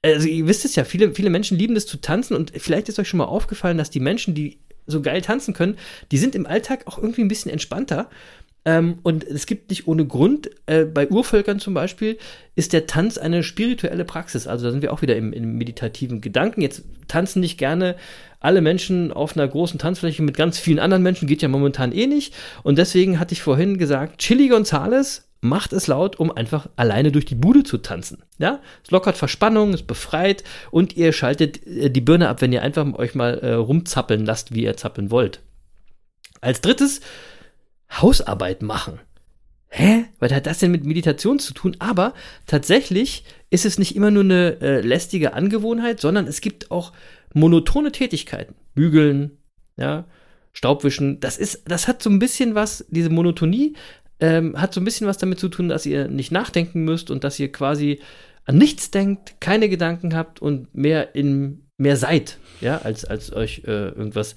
Also 0.01 0.27
ihr 0.27 0.47
wisst 0.47 0.65
es 0.65 0.75
ja, 0.75 0.85
viele, 0.85 1.13
viele 1.13 1.29
Menschen 1.29 1.57
lieben 1.57 1.75
es 1.75 1.85
zu 1.85 2.01
tanzen 2.01 2.35
und 2.35 2.51
vielleicht 2.57 2.89
ist 2.89 2.97
euch 2.97 3.07
schon 3.07 3.19
mal 3.19 3.25
aufgefallen, 3.25 3.77
dass 3.77 3.91
die 3.91 3.99
Menschen, 3.99 4.33
die 4.33 4.59
so 4.87 5.03
geil 5.03 5.21
tanzen 5.21 5.53
können, 5.53 5.77
die 6.11 6.17
sind 6.17 6.33
im 6.33 6.47
Alltag 6.47 6.87
auch 6.87 6.97
irgendwie 6.97 7.21
ein 7.21 7.27
bisschen 7.27 7.51
entspannter. 7.51 8.09
Ähm, 8.67 8.99
und 9.01 9.23
es 9.23 9.45
gibt 9.45 9.69
nicht 9.69 9.87
ohne 9.87 10.05
Grund, 10.05 10.49
äh, 10.65 10.83
bei 10.83 11.07
Urvölkern 11.07 11.57
zum 11.57 11.73
Beispiel, 11.73 12.17
ist 12.55 12.73
der 12.73 12.85
Tanz 12.85 13.17
eine 13.17 13.41
spirituelle 13.41 14.03
Praxis. 14.03 14.45
Also 14.45 14.65
da 14.65 14.71
sind 14.71 14.81
wir 14.81 14.91
auch 14.91 15.01
wieder 15.01 15.15
im, 15.15 15.31
im 15.31 15.57
meditativen 15.57 16.19
Gedanken. 16.19 16.61
Jetzt 16.61 16.83
tanzen 17.07 17.39
nicht 17.39 17.57
gerne 17.57 17.95
alle 18.41 18.59
Menschen 18.59 19.13
auf 19.13 19.37
einer 19.37 19.47
großen 19.47 19.79
Tanzfläche 19.79 20.21
mit 20.21 20.35
ganz 20.35 20.59
vielen 20.59 20.79
anderen 20.79 21.01
Menschen, 21.01 21.29
geht 21.29 21.41
ja 21.41 21.47
momentan 21.47 21.93
eh 21.93 22.07
nicht. 22.07 22.33
Und 22.61 22.77
deswegen 22.77 23.21
hatte 23.21 23.31
ich 23.31 23.41
vorhin 23.41 23.77
gesagt, 23.77 24.17
Chili 24.17 24.49
Gonzales 24.49 25.29
macht 25.39 25.71
es 25.71 25.87
laut, 25.87 26.19
um 26.19 26.29
einfach 26.29 26.67
alleine 26.75 27.13
durch 27.13 27.23
die 27.23 27.35
Bude 27.35 27.63
zu 27.63 27.77
tanzen. 27.77 28.23
Ja, 28.37 28.59
es 28.83 28.91
lockert 28.91 29.15
Verspannung, 29.15 29.73
es 29.73 29.83
befreit 29.83 30.43
und 30.71 30.97
ihr 30.97 31.13
schaltet 31.13 31.65
äh, 31.65 31.89
die 31.89 32.01
Birne 32.01 32.27
ab, 32.27 32.41
wenn 32.41 32.51
ihr 32.51 32.63
einfach 32.63 32.85
euch 32.95 33.15
mal 33.15 33.39
äh, 33.39 33.53
rumzappeln 33.53 34.25
lasst, 34.25 34.53
wie 34.53 34.63
ihr 34.63 34.75
zappeln 34.75 35.09
wollt. 35.09 35.39
Als 36.41 36.59
drittes 36.59 36.99
Hausarbeit 37.91 38.61
machen. 38.61 38.99
Hä? 39.69 40.05
Was 40.19 40.31
hat 40.31 40.45
das 40.45 40.59
denn 40.59 40.71
mit 40.71 40.85
Meditation 40.85 41.39
zu 41.39 41.53
tun? 41.53 41.75
Aber 41.79 42.13
tatsächlich 42.45 43.23
ist 43.49 43.65
es 43.65 43.77
nicht 43.77 43.95
immer 43.95 44.11
nur 44.11 44.23
eine 44.23 44.61
äh, 44.61 44.81
lästige 44.81 45.33
Angewohnheit, 45.33 45.99
sondern 45.99 46.25
es 46.25 46.41
gibt 46.41 46.71
auch 46.71 46.93
monotone 47.33 47.91
Tätigkeiten. 47.91 48.55
Bügeln, 48.75 49.37
ja, 49.77 50.05
Staubwischen. 50.53 51.19
Das 51.19 51.37
ist, 51.37 51.63
das 51.65 51.87
hat 51.87 52.01
so 52.01 52.09
ein 52.09 52.19
bisschen 52.19 52.55
was, 52.55 52.85
diese 52.89 53.09
Monotonie 53.09 53.75
ähm, 54.19 54.59
hat 54.59 54.73
so 54.73 54.81
ein 54.81 54.85
bisschen 54.85 55.07
was 55.07 55.17
damit 55.17 55.39
zu 55.39 55.49
tun, 55.49 55.69
dass 55.69 55.85
ihr 55.85 56.07
nicht 56.07 56.31
nachdenken 56.31 56.83
müsst 56.83 57.11
und 57.11 57.23
dass 57.23 57.39
ihr 57.39 57.51
quasi 57.51 57.99
an 58.45 58.57
nichts 58.57 58.89
denkt, 58.91 59.39
keine 59.39 59.69
Gedanken 59.69 60.15
habt 60.15 60.41
und 60.41 60.73
mehr 60.73 61.13
in 61.13 61.67
mehr 61.77 61.95
seid, 61.95 62.39
ja, 62.59 62.79
als, 62.79 63.05
als 63.05 63.31
euch 63.31 63.63
äh, 63.65 63.89
irgendwas 63.89 64.35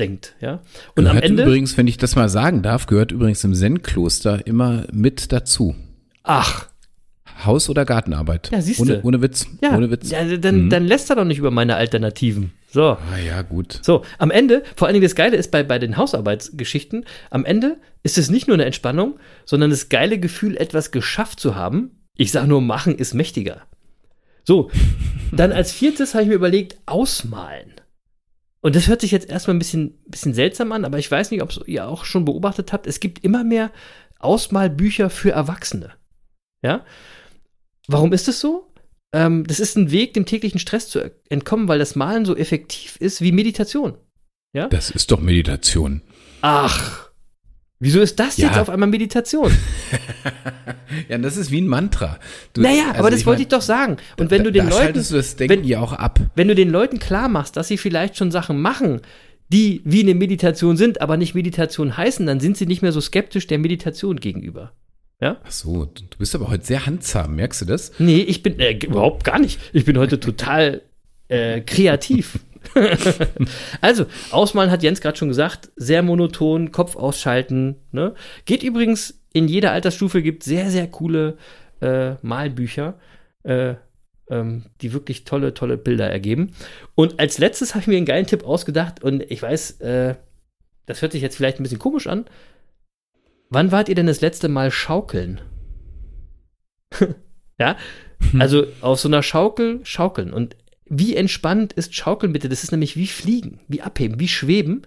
denkt, 0.00 0.34
ja. 0.40 0.60
Und 0.96 1.04
gehört 1.04 1.16
am 1.16 1.22
Ende. 1.22 1.42
übrigens, 1.44 1.76
wenn 1.76 1.86
ich 1.86 1.96
das 1.98 2.16
mal 2.16 2.28
sagen 2.28 2.62
darf, 2.62 2.86
gehört 2.86 3.12
übrigens 3.12 3.42
im 3.44 3.54
Zen-Kloster 3.54 4.46
immer 4.46 4.84
mit 4.92 5.32
dazu. 5.32 5.74
ach, 6.24 6.68
Haus- 7.44 7.70
oder 7.70 7.84
Gartenarbeit. 7.84 8.50
Ja, 8.50 8.60
siehste. 8.60 8.82
Ohne, 8.82 9.00
ohne 9.02 9.22
Witz. 9.22 9.46
Ja, 9.62 9.76
Ohne 9.76 9.90
Witz. 9.92 10.10
ja 10.10 10.24
dann, 10.38 10.64
Mhm. 10.64 10.70
dann 10.70 10.84
lässt 10.88 11.08
er 11.08 11.14
doch 11.16 11.24
nicht 11.24 11.38
über 11.38 11.52
meine 11.52 11.76
Alternativen. 11.76 12.50
So. 12.72 12.82
Ah 12.82 13.18
ja, 13.24 13.42
gut. 13.42 13.78
So, 13.82 14.02
am 14.18 14.32
Ende, 14.32 14.64
vor 14.74 14.88
allen 14.88 14.94
Dingen 14.94 15.04
das 15.04 15.14
Geile 15.14 15.36
ist 15.36 15.52
bei, 15.52 15.62
bei 15.62 15.78
den 15.78 15.96
Hausarbeitsgeschichten, 15.96 17.04
am 17.30 17.44
Ende 17.44 17.76
ist 18.02 18.18
es 18.18 18.28
nicht 18.28 18.48
nur 18.48 18.54
eine 18.54 18.64
Entspannung, 18.64 19.20
sondern 19.44 19.70
das 19.70 19.88
geile 19.88 20.18
Gefühl, 20.18 20.56
etwas 20.56 20.90
geschafft 20.90 21.38
zu 21.38 21.54
haben. 21.54 21.92
Ich 22.16 22.32
sage 22.32 22.48
nur, 22.48 22.60
machen 22.60 22.96
ist 22.96 23.14
mächtiger. 23.14 23.62
So, 24.44 24.70
dann 25.30 25.52
als 25.52 25.70
viertes 25.70 26.14
habe 26.14 26.24
ich 26.24 26.28
mir 26.30 26.34
überlegt, 26.34 26.76
ausmalen. 26.86 27.72
Und 28.68 28.76
das 28.76 28.86
hört 28.86 29.00
sich 29.00 29.12
jetzt 29.12 29.30
erstmal 29.30 29.56
ein 29.56 29.58
bisschen, 29.58 29.94
bisschen 30.08 30.34
seltsam 30.34 30.72
an, 30.72 30.84
aber 30.84 30.98
ich 30.98 31.10
weiß 31.10 31.30
nicht, 31.30 31.40
ob 31.40 31.66
ihr 31.66 31.88
auch 31.88 32.04
schon 32.04 32.26
beobachtet 32.26 32.70
habt, 32.70 32.86
es 32.86 33.00
gibt 33.00 33.24
immer 33.24 33.42
mehr 33.42 33.72
Ausmalbücher 34.18 35.08
für 35.08 35.30
Erwachsene. 35.30 35.92
Ja? 36.60 36.84
Warum 37.86 38.12
ist 38.12 38.28
es 38.28 38.40
so? 38.40 38.70
Ähm, 39.14 39.46
das 39.46 39.58
ist 39.58 39.78
ein 39.78 39.90
Weg, 39.90 40.12
dem 40.12 40.26
täglichen 40.26 40.60
Stress 40.60 40.90
zu 40.90 41.10
entkommen, 41.30 41.66
weil 41.66 41.78
das 41.78 41.96
Malen 41.96 42.26
so 42.26 42.36
effektiv 42.36 42.96
ist 42.96 43.22
wie 43.22 43.32
Meditation. 43.32 43.96
Das 44.68 44.90
ist 44.90 45.12
doch 45.12 45.20
Meditation. 45.20 46.02
Ach, 46.42 47.07
wieso 47.80 48.00
ist 48.00 48.18
das 48.18 48.36
Ja. 48.36 48.48
jetzt 48.48 48.58
auf 48.58 48.70
einmal 48.70 48.88
Meditation? 48.88 49.52
Ja, 51.08 51.18
das 51.18 51.36
ist 51.36 51.50
wie 51.50 51.60
ein 51.60 51.68
Mantra. 51.68 52.18
Du, 52.54 52.60
naja, 52.62 52.88
also 52.88 52.98
aber 53.00 53.10
das 53.10 53.24
wollte 53.26 53.40
mein, 53.40 53.42
ich 53.42 53.48
doch 53.48 53.62
sagen. 53.62 53.98
Und 54.18 54.30
wenn 54.30 54.38
da, 54.38 54.44
du 54.44 54.52
den 54.52 54.68
Leuten, 54.68 54.94
du 54.94 55.16
das 55.16 55.36
Denken 55.36 55.58
wenn- 55.58 55.64
ja 55.64 55.80
auch 55.80 55.92
ab. 55.92 56.18
wenn 56.34 56.48
du 56.48 56.54
den 56.54 56.70
Leuten 56.70 56.98
klar 56.98 57.28
machst, 57.28 57.56
dass 57.56 57.68
sie 57.68 57.76
vielleicht 57.78 58.16
schon 58.16 58.30
Sachen 58.30 58.60
machen, 58.60 59.00
die 59.50 59.80
wie 59.84 60.00
eine 60.02 60.14
Meditation 60.14 60.76
sind, 60.76 61.00
aber 61.00 61.16
nicht 61.16 61.34
Meditation 61.34 61.96
heißen, 61.96 62.26
dann 62.26 62.40
sind 62.40 62.56
sie 62.56 62.66
nicht 62.66 62.82
mehr 62.82 62.92
so 62.92 63.00
skeptisch 63.00 63.46
der 63.46 63.58
Meditation 63.58 64.16
gegenüber. 64.18 64.72
Ja? 65.20 65.36
Ach 65.44 65.50
so, 65.52 65.84
du 65.84 66.02
du 66.08 66.18
bist 66.18 66.34
aber 66.34 66.48
heute 66.48 66.64
sehr 66.64 66.86
handzahm, 66.86 67.36
merkst 67.36 67.60
du 67.62 67.64
das? 67.66 67.92
Nee, 67.98 68.20
ich 68.20 68.42
bin 68.42 68.58
äh, 68.58 68.72
überhaupt 68.72 69.24
gar 69.24 69.38
nicht. 69.38 69.60
Ich 69.72 69.84
bin 69.84 69.98
heute 69.98 70.18
total 70.20 70.82
äh, 71.28 71.60
kreativ. 71.60 72.38
also, 73.80 74.06
ausmalen 74.30 74.70
hat 74.70 74.82
Jens 74.82 75.00
gerade 75.00 75.16
schon 75.16 75.28
gesagt, 75.28 75.70
sehr 75.76 76.02
monoton, 76.02 76.72
Kopf 76.72 76.96
ausschalten. 76.96 77.76
Ne? 77.92 78.14
Geht 78.44 78.62
übrigens 78.62 79.20
in 79.32 79.48
jeder 79.48 79.72
Altersstufe, 79.72 80.22
gibt 80.22 80.42
sehr, 80.42 80.70
sehr 80.70 80.88
coole 80.88 81.36
äh, 81.80 82.14
Malbücher, 82.22 82.98
äh, 83.44 83.74
ähm, 84.30 84.66
die 84.80 84.92
wirklich 84.92 85.24
tolle, 85.24 85.54
tolle 85.54 85.76
Bilder 85.76 86.10
ergeben. 86.10 86.52
Und 86.94 87.20
als 87.20 87.38
letztes 87.38 87.74
habe 87.74 87.82
ich 87.82 87.88
mir 87.88 87.96
einen 87.96 88.06
geilen 88.06 88.26
Tipp 88.26 88.44
ausgedacht 88.44 89.02
und 89.02 89.22
ich 89.30 89.42
weiß, 89.42 89.80
äh, 89.80 90.14
das 90.86 91.02
hört 91.02 91.12
sich 91.12 91.22
jetzt 91.22 91.36
vielleicht 91.36 91.60
ein 91.60 91.62
bisschen 91.62 91.78
komisch 91.78 92.06
an. 92.06 92.24
Wann 93.50 93.72
wart 93.72 93.88
ihr 93.88 93.94
denn 93.94 94.06
das 94.06 94.20
letzte 94.20 94.48
Mal 94.48 94.70
schaukeln? 94.70 95.40
ja, 97.58 97.76
also 98.38 98.66
auf 98.80 99.00
so 99.00 99.08
einer 99.08 99.22
Schaukel 99.22 99.80
schaukeln. 99.84 100.32
Und 100.32 100.56
wie 100.90 101.16
entspannt 101.16 101.72
ist 101.72 101.94
Schaukeln 101.94 102.32
bitte? 102.32 102.48
Das 102.48 102.64
ist 102.64 102.72
nämlich 102.72 102.96
wie 102.96 103.06
Fliegen, 103.06 103.60
wie 103.68 103.82
Abheben, 103.82 104.20
wie 104.20 104.28
Schweben. 104.28 104.82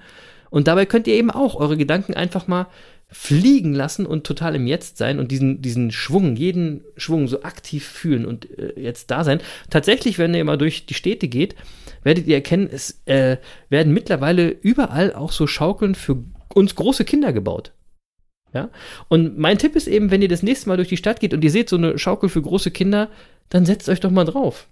Und 0.49 0.67
dabei 0.67 0.85
könnt 0.85 1.07
ihr 1.07 1.15
eben 1.15 1.31
auch 1.31 1.55
eure 1.55 1.77
Gedanken 1.77 2.13
einfach 2.13 2.47
mal 2.47 2.67
fliegen 3.13 3.73
lassen 3.73 4.05
und 4.05 4.25
total 4.25 4.55
im 4.55 4.67
Jetzt 4.67 4.97
sein 4.97 5.19
und 5.19 5.31
diesen, 5.31 5.61
diesen 5.61 5.91
Schwung, 5.91 6.37
jeden 6.37 6.83
Schwung 6.95 7.27
so 7.27 7.43
aktiv 7.43 7.85
fühlen 7.85 8.25
und 8.25 8.57
äh, 8.57 8.79
jetzt 8.79 9.11
da 9.11 9.25
sein. 9.25 9.41
Tatsächlich, 9.69 10.17
wenn 10.17 10.33
ihr 10.33 10.45
mal 10.45 10.57
durch 10.57 10.85
die 10.85 10.93
Städte 10.93 11.27
geht, 11.27 11.55
werdet 12.03 12.25
ihr 12.25 12.35
erkennen, 12.35 12.69
es 12.71 13.01
äh, 13.05 13.37
werden 13.69 13.93
mittlerweile 13.93 14.49
überall 14.49 15.13
auch 15.13 15.33
so 15.33 15.45
Schaukeln 15.45 15.93
für 15.93 16.23
uns 16.53 16.75
große 16.75 17.03
Kinder 17.03 17.33
gebaut. 17.33 17.73
Ja? 18.53 18.69
Und 19.09 19.37
mein 19.37 19.57
Tipp 19.57 19.75
ist 19.75 19.87
eben, 19.87 20.09
wenn 20.09 20.21
ihr 20.21 20.29
das 20.29 20.43
nächste 20.43 20.69
Mal 20.69 20.77
durch 20.77 20.89
die 20.89 20.97
Stadt 20.97 21.19
geht 21.19 21.33
und 21.33 21.43
ihr 21.43 21.51
seht 21.51 21.67
so 21.67 21.75
eine 21.75 21.97
Schaukel 21.97 22.29
für 22.29 22.41
große 22.41 22.71
Kinder, 22.71 23.09
dann 23.49 23.65
setzt 23.65 23.89
euch 23.89 23.99
doch 23.99 24.11
mal 24.11 24.25
drauf. 24.25 24.67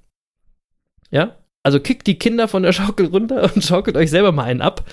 Ja? 1.11 1.37
Also 1.63 1.79
kickt 1.79 2.07
die 2.07 2.19
Kinder 2.19 2.47
von 2.47 2.63
der 2.63 2.73
Schaukel 2.73 3.07
runter 3.07 3.51
und 3.53 3.63
schaukelt 3.63 3.97
euch 3.97 4.09
selber 4.09 4.31
mal 4.31 4.43
einen 4.43 4.61
ab. 4.61 4.85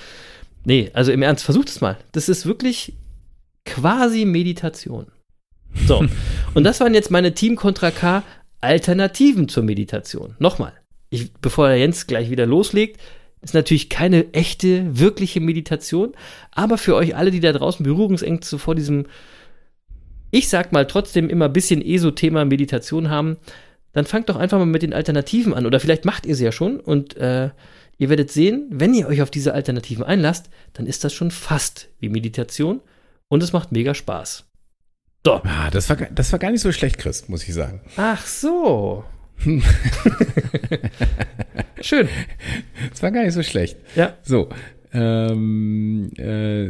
Nee, 0.65 0.91
also 0.95 1.13
im 1.13 1.23
Ernst, 1.23 1.45
versucht 1.45 1.69
es 1.69 1.81
mal. 1.81 1.97
Das 2.13 2.29
ist 2.29 2.47
wirklich 2.47 2.95
quasi 3.65 4.25
Meditation. 4.25 5.07
So, 5.87 6.05
und 6.55 6.65
das 6.65 6.81
waren 6.81 6.95
jetzt 6.95 7.11
meine 7.11 7.35
Team 7.35 7.57
Contra 7.57 7.91
K 7.91 8.23
Alternativen 8.61 9.49
zur 9.49 9.63
Meditation. 9.63 10.35
Nochmal, 10.39 10.73
ich, 11.11 11.33
bevor 11.35 11.69
der 11.69 11.79
Jens 11.79 12.07
gleich 12.07 12.31
wieder 12.31 12.47
loslegt, 12.47 13.01
ist 13.43 13.55
natürlich 13.55 13.89
keine 13.89 14.33
echte, 14.33 14.99
wirkliche 14.99 15.41
Meditation, 15.41 16.15
aber 16.51 16.79
für 16.79 16.97
euch 16.97 17.15
alle, 17.15 17.31
die 17.31 17.41
da 17.41 17.53
draußen 17.53 17.85
Berührungsängste 17.85 18.59
vor 18.59 18.75
diesem, 18.75 19.07
ich 20.31 20.49
sag 20.49 20.73
mal 20.73 20.87
trotzdem 20.87 21.29
immer 21.29 21.45
ein 21.45 21.53
bisschen 21.53 21.81
ESO-Thema 21.81 22.45
Meditation 22.45 23.11
haben, 23.11 23.37
dann 23.97 24.05
fangt 24.05 24.29
doch 24.29 24.37
einfach 24.37 24.59
mal 24.59 24.67
mit 24.67 24.83
den 24.83 24.93
Alternativen 24.93 25.55
an. 25.55 25.65
Oder 25.65 25.81
vielleicht 25.81 26.05
macht 26.05 26.27
ihr 26.27 26.37
sie 26.37 26.45
ja 26.45 26.53
schon 26.53 26.79
und 26.79 27.17
äh, 27.17 27.49
ihr 27.97 28.11
werdet 28.11 28.31
sehen, 28.31 28.67
wenn 28.69 28.93
ihr 28.93 29.07
euch 29.07 29.23
auf 29.23 29.31
diese 29.31 29.55
Alternativen 29.55 30.05
einlasst, 30.05 30.51
dann 30.75 30.87
ist 30.87 31.03
das 31.03 31.15
schon 31.15 31.31
fast 31.31 31.89
wie 31.99 32.11
Meditation 32.11 32.83
und 33.29 33.43
es 33.43 33.55
macht 33.55 33.73
mega 33.73 33.95
Spaß. 33.95 34.45
So. 35.25 35.41
Ah, 35.45 35.71
das 35.71 35.89
war, 35.89 35.97
das 35.97 36.31
war 36.31 36.39
gar 36.39 36.51
nicht 36.51 36.61
so 36.61 36.73
schlecht, 36.73 36.99
Chris, 36.99 37.31
muss 37.31 37.49
ich 37.49 37.55
sagen. 37.55 37.81
Ach 37.97 38.27
so. 38.27 39.03
Schön. 41.81 42.11
Das 42.91 43.03
war 43.03 43.11
gar 43.11 43.25
nicht 43.25 43.33
so 43.33 43.43
schlecht. 43.43 43.79
Ja. 43.95 44.19
So. 44.23 44.51
Ähm, 44.99 46.11
äh, 46.17 46.69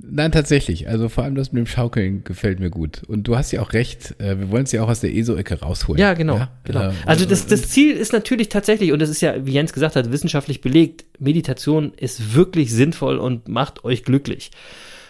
nein, 0.00 0.32
tatsächlich. 0.32 0.88
Also 0.88 1.08
vor 1.10 1.24
allem 1.24 1.34
das 1.34 1.52
mit 1.52 1.58
dem 1.60 1.66
Schaukeln 1.66 2.24
gefällt 2.24 2.58
mir 2.58 2.70
gut. 2.70 3.02
Und 3.06 3.24
du 3.28 3.36
hast 3.36 3.52
ja 3.52 3.60
auch 3.60 3.72
recht. 3.74 4.14
Äh, 4.18 4.38
wir 4.38 4.50
wollen 4.50 4.64
es 4.64 4.72
ja 4.72 4.82
auch 4.82 4.88
aus 4.88 5.00
der 5.00 5.14
ESO-Ecke 5.14 5.60
rausholen. 5.60 6.00
Ja, 6.00 6.14
genau. 6.14 6.40
genau. 6.64 6.88
Ähm, 6.88 6.94
also 7.04 7.26
das, 7.26 7.46
das 7.46 7.68
Ziel 7.68 7.92
ist 7.94 8.12
natürlich 8.12 8.48
tatsächlich, 8.48 8.92
und 8.92 9.00
das 9.00 9.10
ist 9.10 9.20
ja, 9.20 9.44
wie 9.44 9.52
Jens 9.52 9.72
gesagt 9.72 9.94
hat, 9.96 10.10
wissenschaftlich 10.10 10.60
belegt, 10.62 11.04
Meditation 11.18 11.92
ist 11.96 12.34
wirklich 12.34 12.72
sinnvoll 12.72 13.18
und 13.18 13.48
macht 13.48 13.84
euch 13.84 14.04
glücklich. 14.04 14.50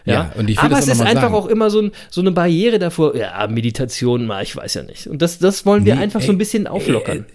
Ja, 0.04 0.12
Ja, 0.12 0.32
und 0.38 0.48
ich 0.48 0.56
will 0.56 0.64
aber 0.66 0.76
das 0.76 0.86
es 0.86 0.94
ist 0.94 1.00
einfach 1.00 1.22
sagen. 1.22 1.34
auch 1.34 1.46
immer 1.46 1.68
so, 1.68 1.82
ein, 1.82 1.92
so 2.10 2.20
eine 2.20 2.30
Barriere 2.32 2.78
davor. 2.78 3.16
Ja, 3.16 3.46
Meditation, 3.48 4.26
mal, 4.26 4.42
ich 4.42 4.56
weiß 4.56 4.74
ja 4.74 4.82
nicht. 4.82 5.06
Und 5.08 5.20
das, 5.20 5.38
das 5.38 5.66
wollen 5.66 5.84
wir 5.84 5.96
Nee, 5.96 6.02
einfach 6.02 6.20
so 6.20 6.28
ey, 6.28 6.34
ein 6.34 6.38
bisschen 6.38 6.66
auflockern. 6.66 7.26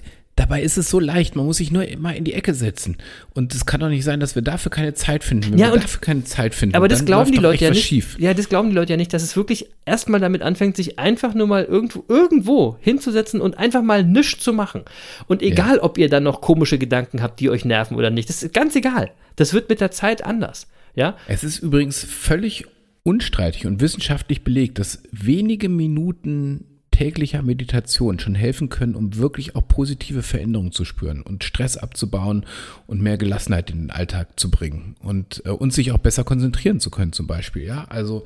Dabei 0.42 0.64
ist 0.64 0.76
es 0.76 0.89
so 0.89 1.00
leicht, 1.00 1.36
man 1.36 1.46
muss 1.46 1.58
sich 1.58 1.72
nur 1.72 1.86
mal 2.00 2.16
in 2.16 2.24
die 2.24 2.34
Ecke 2.34 2.56
setzen. 2.56 2.98
Und 3.36 3.54
es 3.54 3.68
kann 3.68 3.80
doch 3.80 3.89
nicht 3.89 4.04
sein, 4.04 4.20
dass 4.20 4.34
wir 4.34 4.42
dafür 4.42 4.72
keine 4.72 4.96
Zeit 4.96 5.24
finden. 5.24 5.52
Wenn 5.52 5.60
Ja, 5.60 5.72
wir 5.72 5.80
dafür 5.80 6.02
keine 6.02 6.24
Zeit 6.24 6.56
finden, 6.56 6.76
Aber 6.76 6.88
das 6.88 7.06
glauben 7.06 7.32
die 7.32 7.38
Leute 7.38 7.64
ja 7.66 7.70
nicht. 7.70 7.86
schief. 7.86 8.18
Ja, 8.18 8.34
das 8.34 8.50
glauben 8.50 8.70
die 8.70 8.76
Leute 8.76 8.94
ja 8.94 8.98
nicht, 8.98 9.14
dass 9.14 9.22
es 9.22 9.36
wirklich 9.36 9.68
erstmal 9.86 10.20
damit 10.20 10.42
anfängt, 10.42 10.76
sich 10.78 10.98
einfach 10.98 11.36
nur 11.36 11.46
mal 11.46 11.64
irgendwo, 11.64 12.04
irgendwo 12.08 12.76
hinzusetzen 12.82 13.39
und 13.39 13.60
einfach 13.60 13.84
mal 13.84 14.04
nichts 14.04 14.44
zu 14.44 14.52
machen. 14.52 14.82
Und 15.28 15.44
egal, 15.44 15.78
ob 15.78 16.00
ihr 16.00 16.10
dann 16.10 16.24
noch 16.24 16.42
komische 16.42 16.80
Gedanken 16.80 17.22
habt, 17.22 17.39
die 17.39 17.52
euch 17.52 17.64
nerven 17.64 17.96
oder 17.96 18.10
nicht, 18.10 18.28
das 18.28 18.42
ist 18.42 18.52
ganz 18.52 18.76
egal. 18.76 19.12
Das 19.36 19.54
wird 19.54 19.70
mit 19.70 19.80
der 19.80 19.92
Zeit 19.92 20.26
anders. 20.26 20.66
Ja, 20.96 21.18
Es 21.28 21.44
ist 21.44 21.60
übrigens 21.60 22.04
völlig 22.04 22.66
unstreitig 23.04 23.68
und 23.68 23.80
wissenschaftlich 23.80 24.44
belegt, 24.44 24.80
dass 24.80 25.04
wenige 25.12 25.70
Minuten 25.70 26.66
täglicher 26.92 27.42
Meditation 27.42 28.20
schon 28.20 28.36
helfen 28.36 28.70
können, 28.70 28.96
um 28.96 29.16
wirklich 29.16 29.56
auch 29.56 29.68
positive 29.68 30.22
Veränderungen 30.24 30.72
zu 30.72 30.86
spüren 30.86 31.22
und 31.22 31.44
Stress 31.44 31.78
abzubauen 31.78 32.46
und 32.88 33.02
mehr 33.02 33.18
Gelassenheit 33.18 33.70
in 33.72 33.80
den 33.84 33.92
Alltag 33.92 34.39
zu 34.39 34.52
bringen 34.52 34.96
und, 35.02 35.42
äh, 35.46 35.50
und 35.50 35.74
sich 35.74 35.92
auch 35.92 35.98
besser 35.98 36.24
konzentrieren 36.24 36.80
zu 36.80 36.92
können 36.92 37.14
zum 37.14 37.28
Beispiel. 37.28 37.64
Ja, 37.64 37.86
also 37.86 38.26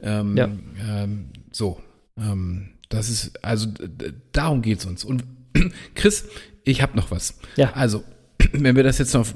ähm, 0.00 0.36
Ja. 0.36 0.48
ähm, 0.88 1.26
so, 1.50 1.80
ähm, 2.16 2.70
das 2.88 3.10
ist, 3.10 3.44
also 3.44 3.68
darum 4.32 4.62
geht's 4.62 4.84
uns. 4.86 5.04
Und 5.04 5.24
Chris, 5.94 6.26
ich 6.64 6.80
habe 6.82 6.96
noch 6.96 7.10
was. 7.10 7.38
Ja. 7.56 7.72
Also, 7.74 8.04
wenn 8.56 8.76
wir 8.76 8.82
das 8.82 8.98
jetzt 8.98 9.14
noch, 9.14 9.26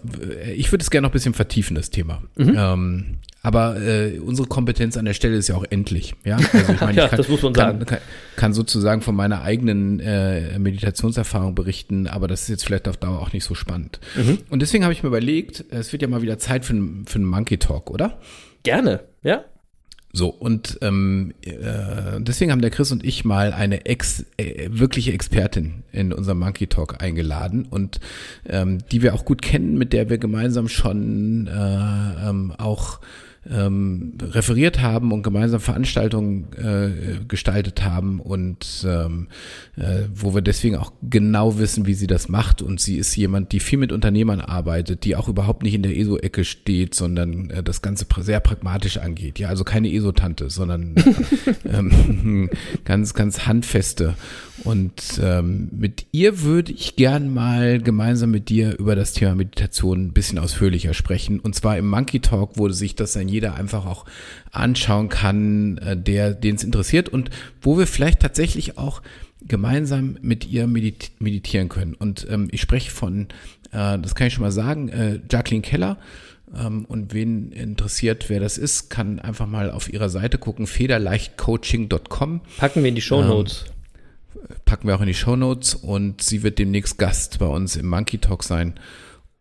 ich 0.54 0.70
würde 0.72 0.82
es 0.82 0.90
gerne 0.90 1.06
noch 1.06 1.10
ein 1.10 1.12
bisschen 1.12 1.34
vertiefen, 1.34 1.74
das 1.74 1.90
Thema. 1.90 2.22
Ähm, 2.38 3.18
aber 3.42 3.80
äh, 3.80 4.18
unsere 4.18 4.48
Kompetenz 4.48 4.96
an 4.96 5.04
der 5.04 5.14
Stelle 5.14 5.36
ist 5.36 5.48
ja 5.48 5.54
auch 5.54 5.64
endlich. 5.68 6.14
Ja, 6.24 6.36
also 6.36 6.72
ich 6.72 6.80
meine, 6.80 6.96
Ja, 6.96 7.04
ich 7.04 7.10
kann, 7.10 7.16
das 7.16 7.28
muss 7.28 7.42
man 7.42 7.52
kann, 7.52 7.78
sagen. 7.78 7.86
Kann, 7.86 7.98
kann 8.36 8.52
sozusagen 8.52 9.00
von 9.02 9.14
meiner 9.14 9.42
eigenen 9.42 10.00
äh, 10.00 10.58
Meditationserfahrung 10.58 11.54
berichten, 11.54 12.06
aber 12.06 12.28
das 12.28 12.42
ist 12.42 12.48
jetzt 12.48 12.64
vielleicht 12.64 12.88
auf 12.88 12.96
Dauer 12.96 13.20
auch 13.20 13.32
nicht 13.32 13.44
so 13.44 13.54
spannend. 13.54 14.00
Mhm. 14.16 14.38
Und 14.50 14.60
deswegen 14.60 14.84
habe 14.84 14.92
ich 14.92 15.02
mir 15.02 15.08
überlegt, 15.08 15.64
es 15.70 15.92
wird 15.92 16.02
ja 16.02 16.08
mal 16.08 16.22
wieder 16.22 16.38
Zeit 16.38 16.64
für, 16.64 16.74
für 17.06 17.16
einen 17.16 17.24
Monkey 17.24 17.58
Talk, 17.58 17.90
oder? 17.90 18.18
gerne. 18.64 19.00
Ja, 19.22 19.44
So, 20.12 20.28
und 20.28 20.78
ähm, 20.80 21.34
äh, 21.42 22.20
deswegen 22.20 22.50
haben 22.50 22.62
der 22.62 22.70
Chris 22.70 22.90
und 22.92 23.04
ich 23.04 23.26
mal 23.26 23.52
eine 23.52 23.84
ex, 23.84 24.24
äh, 24.38 24.68
wirkliche 24.70 25.12
Expertin 25.12 25.82
in 25.92 26.14
unserem 26.14 26.38
Monkey 26.38 26.66
Talk 26.66 27.02
eingeladen 27.02 27.66
und 27.68 28.00
ähm, 28.46 28.78
die 28.90 29.02
wir 29.02 29.14
auch 29.14 29.26
gut 29.26 29.42
kennen, 29.42 29.76
mit 29.76 29.92
der 29.92 30.08
wir 30.08 30.16
gemeinsam 30.16 30.68
schon 30.68 31.46
äh, 31.46 32.28
ähm, 32.28 32.54
auch 32.56 33.00
ähm, 33.50 34.14
referiert 34.20 34.80
haben 34.80 35.12
und 35.12 35.22
gemeinsam 35.22 35.60
Veranstaltungen 35.60 36.52
äh, 36.52 37.24
gestaltet 37.26 37.82
haben 37.82 38.20
und 38.20 38.86
ähm, 38.86 39.28
äh, 39.76 40.02
wo 40.14 40.34
wir 40.34 40.42
deswegen 40.42 40.76
auch 40.76 40.92
genau 41.02 41.58
wissen, 41.58 41.86
wie 41.86 41.94
sie 41.94 42.06
das 42.06 42.28
macht. 42.28 42.62
Und 42.62 42.80
sie 42.80 42.96
ist 42.96 43.16
jemand, 43.16 43.52
die 43.52 43.60
viel 43.60 43.78
mit 43.78 43.92
Unternehmern 43.92 44.40
arbeitet, 44.40 45.04
die 45.04 45.16
auch 45.16 45.28
überhaupt 45.28 45.62
nicht 45.62 45.74
in 45.74 45.82
der 45.82 45.96
ESO-Ecke 45.96 46.44
steht, 46.44 46.94
sondern 46.94 47.50
äh, 47.50 47.62
das 47.62 47.82
Ganze 47.82 48.06
sehr 48.20 48.40
pragmatisch 48.40 48.98
angeht. 48.98 49.38
Ja, 49.38 49.48
also 49.48 49.64
keine 49.64 49.92
ESO-Tante, 49.92 50.50
sondern 50.50 50.94
ähm, 51.64 52.50
ganz, 52.84 53.14
ganz 53.14 53.46
handfeste. 53.46 54.14
Und 54.64 55.20
ähm, 55.22 55.68
mit 55.72 56.06
ihr 56.12 56.42
würde 56.42 56.72
ich 56.72 56.96
gern 56.96 57.32
mal 57.32 57.80
gemeinsam 57.80 58.30
mit 58.30 58.48
dir 58.48 58.78
über 58.78 58.96
das 58.96 59.12
Thema 59.12 59.34
Meditation 59.34 60.06
ein 60.06 60.12
bisschen 60.12 60.38
ausführlicher 60.38 60.94
sprechen. 60.94 61.40
Und 61.40 61.54
zwar 61.54 61.78
im 61.78 61.88
Monkey 61.88 62.20
Talk, 62.20 62.52
wo 62.54 62.68
sich 62.68 62.94
das 62.94 63.12
dann 63.12 63.28
jeder 63.28 63.54
einfach 63.54 63.86
auch 63.86 64.04
anschauen 64.50 65.08
kann, 65.08 65.78
äh, 65.78 65.96
der, 65.96 66.34
den 66.34 66.56
es 66.56 66.64
interessiert 66.64 67.08
und 67.08 67.30
wo 67.60 67.78
wir 67.78 67.86
vielleicht 67.86 68.20
tatsächlich 68.20 68.78
auch 68.78 69.02
gemeinsam 69.46 70.18
mit 70.20 70.46
ihr 70.46 70.66
medit 70.66 71.12
meditieren 71.20 71.68
können. 71.68 71.94
Und 71.94 72.26
ähm, 72.28 72.48
ich 72.50 72.60
spreche 72.60 72.90
von, 72.90 73.28
äh, 73.70 73.98
das 73.98 74.14
kann 74.14 74.26
ich 74.26 74.34
schon 74.34 74.42
mal 74.42 74.52
sagen, 74.52 74.88
äh, 74.88 75.20
Jacqueline 75.30 75.62
Keller. 75.62 75.98
Ähm, 76.56 76.84
und 76.86 77.12
wen 77.12 77.52
interessiert, 77.52 78.28
wer 78.28 78.40
das 78.40 78.58
ist, 78.58 78.90
kann 78.90 79.18
einfach 79.18 79.46
mal 79.46 79.70
auf 79.70 79.92
ihrer 79.92 80.08
Seite 80.08 80.38
gucken, 80.38 80.66
federleichtcoaching.com 80.66 82.40
packen 82.56 82.82
wir 82.82 82.88
in 82.88 82.94
die 82.94 83.02
Show 83.02 83.22
Notes. 83.22 83.66
Packen 84.64 84.88
wir 84.88 84.96
auch 84.96 85.00
in 85.00 85.06
die 85.06 85.14
Show 85.14 85.36
Notes 85.36 85.74
und 85.74 86.22
sie 86.22 86.42
wird 86.42 86.58
demnächst 86.58 86.98
Gast 86.98 87.38
bei 87.38 87.46
uns 87.46 87.76
im 87.76 87.86
Monkey 87.88 88.18
Talk 88.18 88.42
sein. 88.44 88.78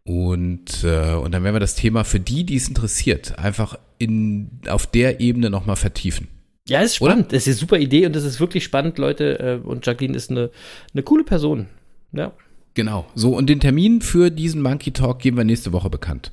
Und, 0.04 0.84
äh, 0.84 1.14
und 1.16 1.34
dann 1.34 1.44
werden 1.44 1.56
wir 1.56 1.60
das 1.60 1.76
Thema 1.76 2.04
für 2.06 2.20
die, 2.20 2.46
die 2.46 2.56
es 2.56 2.68
interessiert, 2.70 3.38
einfach 3.40 3.78
in, 3.98 4.62
auf 4.70 4.88
der 4.88 5.20
Ebene 5.20 5.50
nochmal 5.50 5.76
vertiefen. 5.76 6.30
Ja, 6.70 6.82
ist 6.82 7.02
Oder? 7.02 7.12
spannend. 7.12 7.34
Das 7.34 7.44
ist 7.44 7.48
eine 7.48 7.56
super 7.58 7.78
Idee 7.78 8.06
und 8.06 8.16
das 8.16 8.24
ist 8.24 8.40
wirklich 8.40 8.64
spannend, 8.64 8.98
Leute. 8.98 9.40
äh, 9.40 9.68
Und 9.68 9.86
Jacqueline 9.86 10.16
ist 10.16 10.30
eine, 10.32 10.50
eine 10.94 11.04
coole 11.04 11.24
Person. 11.24 11.68
Ja, 12.14 12.34
Genau. 12.74 13.08
So, 13.16 13.36
und 13.36 13.48
den 13.50 13.60
Termin 13.60 14.02
für 14.02 14.30
diesen 14.30 14.62
Monkey 14.62 14.92
Talk 14.92 15.20
geben 15.20 15.36
wir 15.36 15.44
nächste 15.44 15.74
Woche 15.74 15.90
bekannt. 15.90 16.32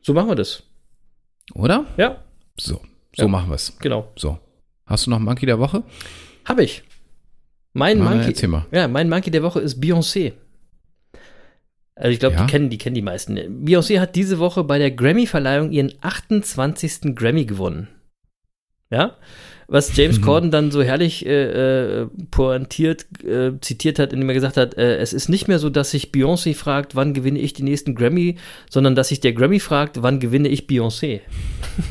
so 0.00 0.14
machen 0.14 0.28
wir 0.30 0.34
das. 0.34 0.62
Oder? 1.54 1.86
Ja, 1.98 2.24
So, 2.58 2.80
so 3.14 3.22
Ja. 3.24 3.28
machen 3.28 3.50
wir 3.50 3.54
es. 3.56 3.76
genau. 3.78 4.10
So. 4.16 4.38
Hast 4.86 5.06
du 5.06 5.10
noch 5.10 5.16
einen 5.18 5.26
Monkey 5.26 5.44
der 5.46 5.58
Woche? 5.58 5.82
Habe 6.46 6.64
ich. 6.64 6.82
Mein 7.72 7.98
Na, 7.98 8.10
Monkey. 8.10 8.34
Ja, 8.72 8.88
mein 8.88 9.08
Monkey 9.08 9.30
der 9.30 9.42
Woche 9.42 9.60
ist 9.60 9.80
Beyoncé. 9.82 10.32
Also 11.94 12.10
ich 12.12 12.20
glaube, 12.20 12.36
Ja. 12.36 12.44
die 12.44 12.50
kennen, 12.50 12.70
die 12.70 12.78
kennen 12.78 12.94
die 12.94 13.02
meisten. 13.02 13.36
Beyoncé 13.64 13.98
hat 14.00 14.14
diese 14.16 14.38
Woche 14.38 14.62
bei 14.64 14.78
der 14.78 14.90
Grammy-Verleihung 14.92 15.72
ihren 15.72 15.92
28. 16.00 17.14
Grammy 17.16 17.44
gewonnen. 17.44 17.88
Ja? 18.90 19.16
Was 19.70 19.94
James 19.96 20.18
Mhm. 20.18 20.22
Corden 20.22 20.50
dann 20.50 20.70
so 20.70 20.82
herrlich 20.82 21.26
äh, 21.26 22.02
äh, 22.02 22.06
pointiert 22.30 23.06
äh, 23.22 23.52
zitiert 23.60 23.98
hat, 23.98 24.14
indem 24.14 24.30
er 24.30 24.34
gesagt 24.34 24.56
hat, 24.56 24.78
äh, 24.78 24.96
es 24.96 25.12
ist 25.12 25.28
nicht 25.28 25.46
mehr 25.46 25.58
so, 25.58 25.68
dass 25.68 25.90
sich 25.90 26.06
Beyoncé 26.10 26.54
fragt, 26.54 26.94
wann 26.94 27.12
gewinne 27.12 27.38
ich 27.38 27.52
den 27.52 27.66
nächsten 27.66 27.94
Grammy, 27.94 28.36
sondern 28.70 28.94
dass 28.94 29.08
sich 29.08 29.20
der 29.20 29.34
Grammy 29.34 29.60
fragt, 29.60 30.00
wann 30.02 30.20
gewinne 30.20 30.48
ich 30.48 30.62
Beyoncé. 30.62 31.20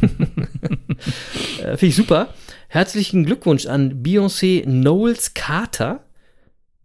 äh, 1.62 1.78
Finde 1.78 1.86
ich 1.86 1.96
super. 1.96 2.30
Herzlichen 2.78 3.26
Glückwunsch 3.26 3.66
an 3.66 4.04
Beyoncé 4.04 4.62
Knowles 4.62 5.34
Carter, 5.34 6.04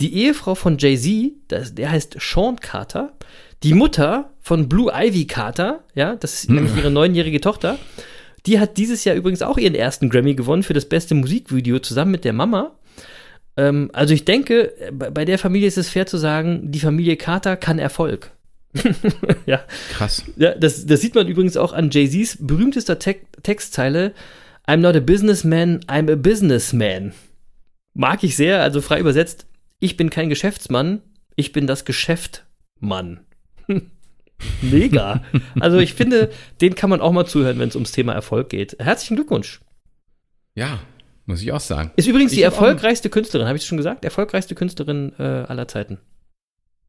die 0.00 0.14
Ehefrau 0.14 0.54
von 0.54 0.78
Jay-Z, 0.78 1.76
der 1.76 1.90
heißt 1.90 2.16
Sean 2.18 2.56
Carter, 2.56 3.12
die 3.62 3.74
Mutter 3.74 4.30
von 4.40 4.70
Blue 4.70 4.90
Ivy 4.90 5.26
Carter, 5.26 5.84
ja, 5.94 6.16
das 6.16 6.32
ist 6.32 6.50
nämlich 6.50 6.74
ihre 6.78 6.90
neunjährige 6.90 7.42
Tochter. 7.42 7.78
Die 8.46 8.58
hat 8.58 8.78
dieses 8.78 9.04
Jahr 9.04 9.16
übrigens 9.16 9.42
auch 9.42 9.58
ihren 9.58 9.74
ersten 9.74 10.08
Grammy 10.08 10.34
gewonnen 10.34 10.62
für 10.62 10.72
das 10.72 10.86
beste 10.86 11.14
Musikvideo 11.14 11.78
zusammen 11.78 12.12
mit 12.12 12.24
der 12.24 12.32
Mama. 12.32 12.72
Ähm, 13.58 13.90
also 13.92 14.14
ich 14.14 14.24
denke, 14.24 14.72
bei, 14.94 15.10
bei 15.10 15.26
der 15.26 15.38
Familie 15.38 15.68
ist 15.68 15.76
es 15.76 15.90
fair 15.90 16.06
zu 16.06 16.16
sagen, 16.16 16.72
die 16.72 16.80
Familie 16.80 17.18
Carter 17.18 17.58
kann 17.58 17.78
Erfolg. 17.78 18.30
ja, 19.44 19.62
Krass. 19.92 20.24
ja 20.36 20.54
das, 20.54 20.86
das 20.86 21.02
sieht 21.02 21.14
man 21.14 21.28
übrigens 21.28 21.58
auch 21.58 21.74
an 21.74 21.90
Jay-Z's 21.90 22.38
berühmtester 22.40 22.98
Te 22.98 23.16
Textzeile. 23.42 24.14
I'm 24.72 24.78
not 24.80 24.96
a 24.96 25.00
businessman, 25.00 25.80
I'm 25.86 26.10
a 26.10 26.14
businessman. 26.16 27.12
Mag 27.92 28.24
ich 28.24 28.36
sehr, 28.36 28.62
also 28.62 28.80
frei 28.80 29.00
übersetzt, 29.00 29.46
ich 29.80 29.98
bin 29.98 30.08
kein 30.08 30.30
Geschäftsmann, 30.30 31.02
ich 31.36 31.52
bin 31.52 31.66
das 31.66 31.84
Geschäftmann. 31.84 33.20
Mega. 34.62 35.22
Also 35.60 35.76
ich 35.76 35.92
finde, 35.92 36.30
den 36.62 36.74
kann 36.74 36.88
man 36.88 37.02
auch 37.02 37.12
mal 37.12 37.26
zuhören, 37.26 37.58
wenn 37.58 37.68
es 37.68 37.76
ums 37.76 37.92
Thema 37.92 38.14
Erfolg 38.14 38.48
geht. 38.48 38.76
Herzlichen 38.78 39.16
Glückwunsch. 39.16 39.60
Ja, 40.54 40.80
muss 41.26 41.42
ich 41.42 41.52
auch 41.52 41.60
sagen. 41.60 41.90
Ist 41.96 42.08
übrigens 42.08 42.32
Ich 42.32 42.38
die 42.38 42.42
erfolgreichste 42.42 43.10
Künstlerin, 43.10 43.46
habe 43.48 43.58
ich 43.58 43.66
schon 43.66 43.76
gesagt? 43.76 44.06
Erfolgreichste 44.06 44.54
Künstlerin 44.54 45.12
äh, 45.18 45.22
aller 45.22 45.68
Zeiten. 45.68 45.98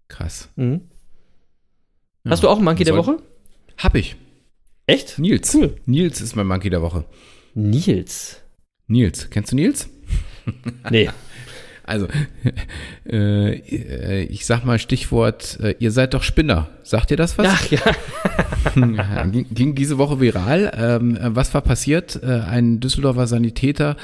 Krass. 0.07 0.47
Mhm. 0.55 0.89
Ja. 2.23 2.31
Hast 2.31 2.43
du 2.43 2.47
auch 2.47 2.55
einen 2.55 2.63
Monkey 2.65 2.85
der 2.85 2.93
Soll- 2.93 3.05
Woche? 3.05 3.17
Hab 3.77 3.95
ich. 3.95 4.15
Echt? 4.87 5.19
Nils. 5.19 5.53
Cool. 5.53 5.75
Nils 5.85 6.21
ist 6.21 6.37
mein 6.37 6.47
Monkey 6.47 6.69
der 6.69 6.81
Woche. 6.81 7.03
Nils. 7.55 8.41
Nils. 8.87 9.29
Kennst 9.29 9.51
du 9.51 9.55
Nils? 9.55 9.89
Nee. 10.89 11.09
Also, 11.85 12.07
äh, 13.09 13.53
äh, 13.55 14.23
ich 14.23 14.45
sag 14.45 14.65
mal 14.65 14.79
Stichwort, 14.79 15.59
äh, 15.61 15.75
ihr 15.79 15.91
seid 15.91 16.13
doch 16.13 16.23
Spinner. 16.23 16.69
Sagt 16.83 17.11
ihr 17.11 17.17
das 17.17 17.37
was? 17.37 17.47
Ach 17.49 17.71
ja. 17.71 17.79
Ja, 18.75 19.25
ging, 19.25 19.45
ging 19.51 19.75
diese 19.75 19.97
Woche 19.97 20.19
viral. 20.19 20.71
Ähm, 20.75 21.17
äh, 21.17 21.35
was 21.35 21.53
war 21.53 21.61
passiert? 21.61 22.19
Äh, 22.23 22.41
ein 22.41 22.79
Düsseldorfer 22.79 23.27
Sanitäter 23.27 23.97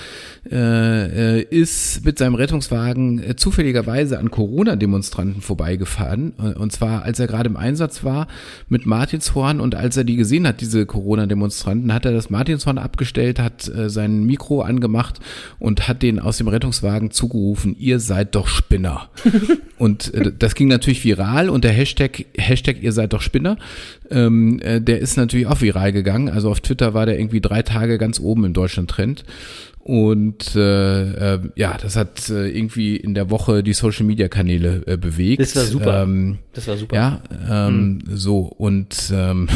äh, 0.49 1.39
äh, 1.39 1.41
ist 1.43 2.05
mit 2.05 2.17
seinem 2.17 2.35
Rettungswagen 2.35 3.37
zufälligerweise 3.37 4.19
an 4.19 4.31
Corona-Demonstranten 4.31 5.41
vorbeigefahren. 5.41 6.31
Und 6.31 6.71
zwar, 6.71 7.03
als 7.03 7.19
er 7.19 7.27
gerade 7.27 7.49
im 7.49 7.57
Einsatz 7.57 8.03
war 8.03 8.27
mit 8.67 8.85
Martinshorn 8.85 9.59
und 9.59 9.75
als 9.75 9.97
er 9.97 10.03
die 10.03 10.15
gesehen 10.15 10.47
hat, 10.47 10.61
diese 10.61 10.85
Corona-Demonstranten, 10.85 11.93
hat 11.93 12.05
er 12.05 12.11
das 12.11 12.29
Martinshorn 12.29 12.77
abgestellt, 12.77 13.39
hat 13.39 13.71
sein 13.87 14.25
Mikro 14.25 14.61
angemacht 14.61 15.19
und 15.59 15.87
hat 15.87 16.03
den 16.03 16.19
aus 16.19 16.37
dem 16.37 16.47
Rettungswagen 16.47 17.11
zugerufen, 17.11 17.68
ihr 17.77 17.99
seid 17.99 18.35
doch 18.35 18.47
Spinner. 18.47 19.09
Und 19.77 20.13
äh, 20.13 20.31
das 20.37 20.55
ging 20.55 20.67
natürlich 20.67 21.03
viral 21.03 21.49
und 21.49 21.63
der 21.63 21.71
Hashtag, 21.71 22.25
Hashtag 22.37 22.81
ihr 22.81 22.91
seid 22.91 23.13
doch 23.13 23.21
Spinner, 23.21 23.57
ähm, 24.11 24.59
äh, 24.59 24.81
der 24.81 24.99
ist 24.99 25.15
natürlich 25.15 25.47
auch 25.47 25.61
viral 25.61 25.93
gegangen. 25.93 26.27
Also 26.27 26.51
auf 26.51 26.59
Twitter 26.59 26.93
war 26.93 27.05
der 27.05 27.17
irgendwie 27.17 27.39
drei 27.39 27.61
Tage 27.61 27.97
ganz 27.97 28.19
oben 28.19 28.43
im 28.43 28.53
Deutschland-Trend. 28.53 29.23
Und 29.89 30.55
äh, 30.55 31.33
äh, 31.35 31.39
ja, 31.55 31.75
das 31.81 31.95
hat 31.95 32.29
äh, 32.29 32.47
irgendwie 32.47 32.95
in 32.95 33.15
der 33.15 33.31
Woche 33.31 33.63
die 33.63 33.73
Social-Media-Kanäle 33.73 34.83
äh, 34.85 34.97
bewegt. 34.97 35.41
Das 35.41 35.55
war 35.55 35.63
super. 35.63 36.03
Ähm, 36.03 36.37
Das 36.53 36.67
war 36.67 36.77
super. 36.77 36.95
ja, 36.95 37.21
ähm, 37.49 37.97
so 38.07 38.41
und 38.41 39.11
ähm, 39.11 39.47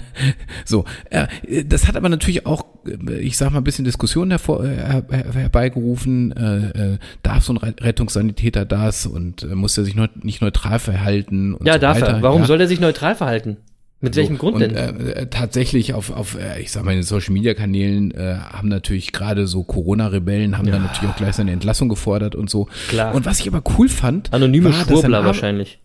so. 0.66 0.84
Äh, 1.08 1.28
das 1.64 1.88
hat 1.88 1.96
aber 1.96 2.10
natürlich 2.10 2.44
auch, 2.44 2.66
äh, 3.08 3.20
ich 3.20 3.38
sag 3.38 3.52
mal, 3.52 3.58
ein 3.58 3.64
bisschen 3.64 3.86
Diskussion 3.86 4.28
hervor, 4.30 4.64
äh, 4.64 4.68
her, 4.76 5.02
her- 5.10 5.32
herbeigerufen. 5.32 6.32
Äh, 6.32 6.92
äh, 6.94 6.98
darf 7.22 7.44
so 7.44 7.54
ein 7.54 7.56
Re- 7.56 7.74
Rettungssanitäter 7.80 8.66
das 8.66 9.06
und 9.06 9.44
äh, 9.44 9.54
muss 9.54 9.78
er 9.78 9.84
sich 9.84 9.94
neu, 9.94 10.08
nicht 10.22 10.42
neutral 10.42 10.78
verhalten? 10.78 11.54
Und 11.54 11.66
Ja, 11.66 11.74
so 11.74 11.78
darf 11.80 12.02
weiter. 12.02 12.16
er. 12.16 12.22
Warum 12.22 12.42
ja. 12.42 12.46
soll 12.46 12.60
er 12.60 12.68
sich 12.68 12.80
neutral 12.80 13.14
verhalten? 13.14 13.56
Mit 14.02 14.16
welchem 14.16 14.36
So, 14.36 14.40
Grund 14.40 14.54
und, 14.54 14.60
denn? 14.62 14.74
Äh, 14.74 15.12
äh, 15.12 15.26
tatsächlich 15.26 15.92
auf, 15.92 16.10
auf 16.10 16.34
äh, 16.34 16.60
ich 16.60 16.72
sag 16.72 16.84
mal, 16.84 16.92
in 16.92 16.98
den 16.98 17.04
Social 17.04 17.34
Media 17.34 17.52
Kanälen 17.52 18.12
äh, 18.12 18.36
haben 18.38 18.68
natürlich 18.68 19.12
gerade 19.12 19.46
so 19.46 19.62
Corona-Rebellen 19.62 20.56
haben 20.56 20.70
dann 20.70 20.82
natürlich 20.82 21.10
auch 21.10 21.16
gleich 21.16 21.34
seine 21.34 21.52
Entlassung 21.52 21.90
gefordert 21.90 22.34
und 22.34 22.48
so. 22.48 22.66
Klar. 22.88 23.14
Und 23.14 23.26
was 23.26 23.40
ich 23.40 23.48
aber 23.48 23.62
cool 23.78 23.90
fand, 23.90 24.32
Anonyme 24.32 24.72
war, 24.72 24.84
Schwurbler 24.84 25.24
wahrscheinlich. 25.24 25.80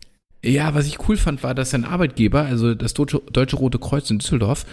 ja, 0.45 0.73
was 0.73 0.87
ich 0.87 1.09
cool 1.09 1.17
fand, 1.17 1.43
war, 1.43 1.53
dass 1.53 1.71
sein 1.71 1.83
Arbeitgeber, 1.83 2.43
also 2.43 2.73
das 2.73 2.93
Deutsche, 2.93 3.21
Deutsche 3.33 3.57
Rote 3.57 3.79
Kreuz 3.79 4.09
in 4.09 4.19
Düsseldorf, 4.19 4.65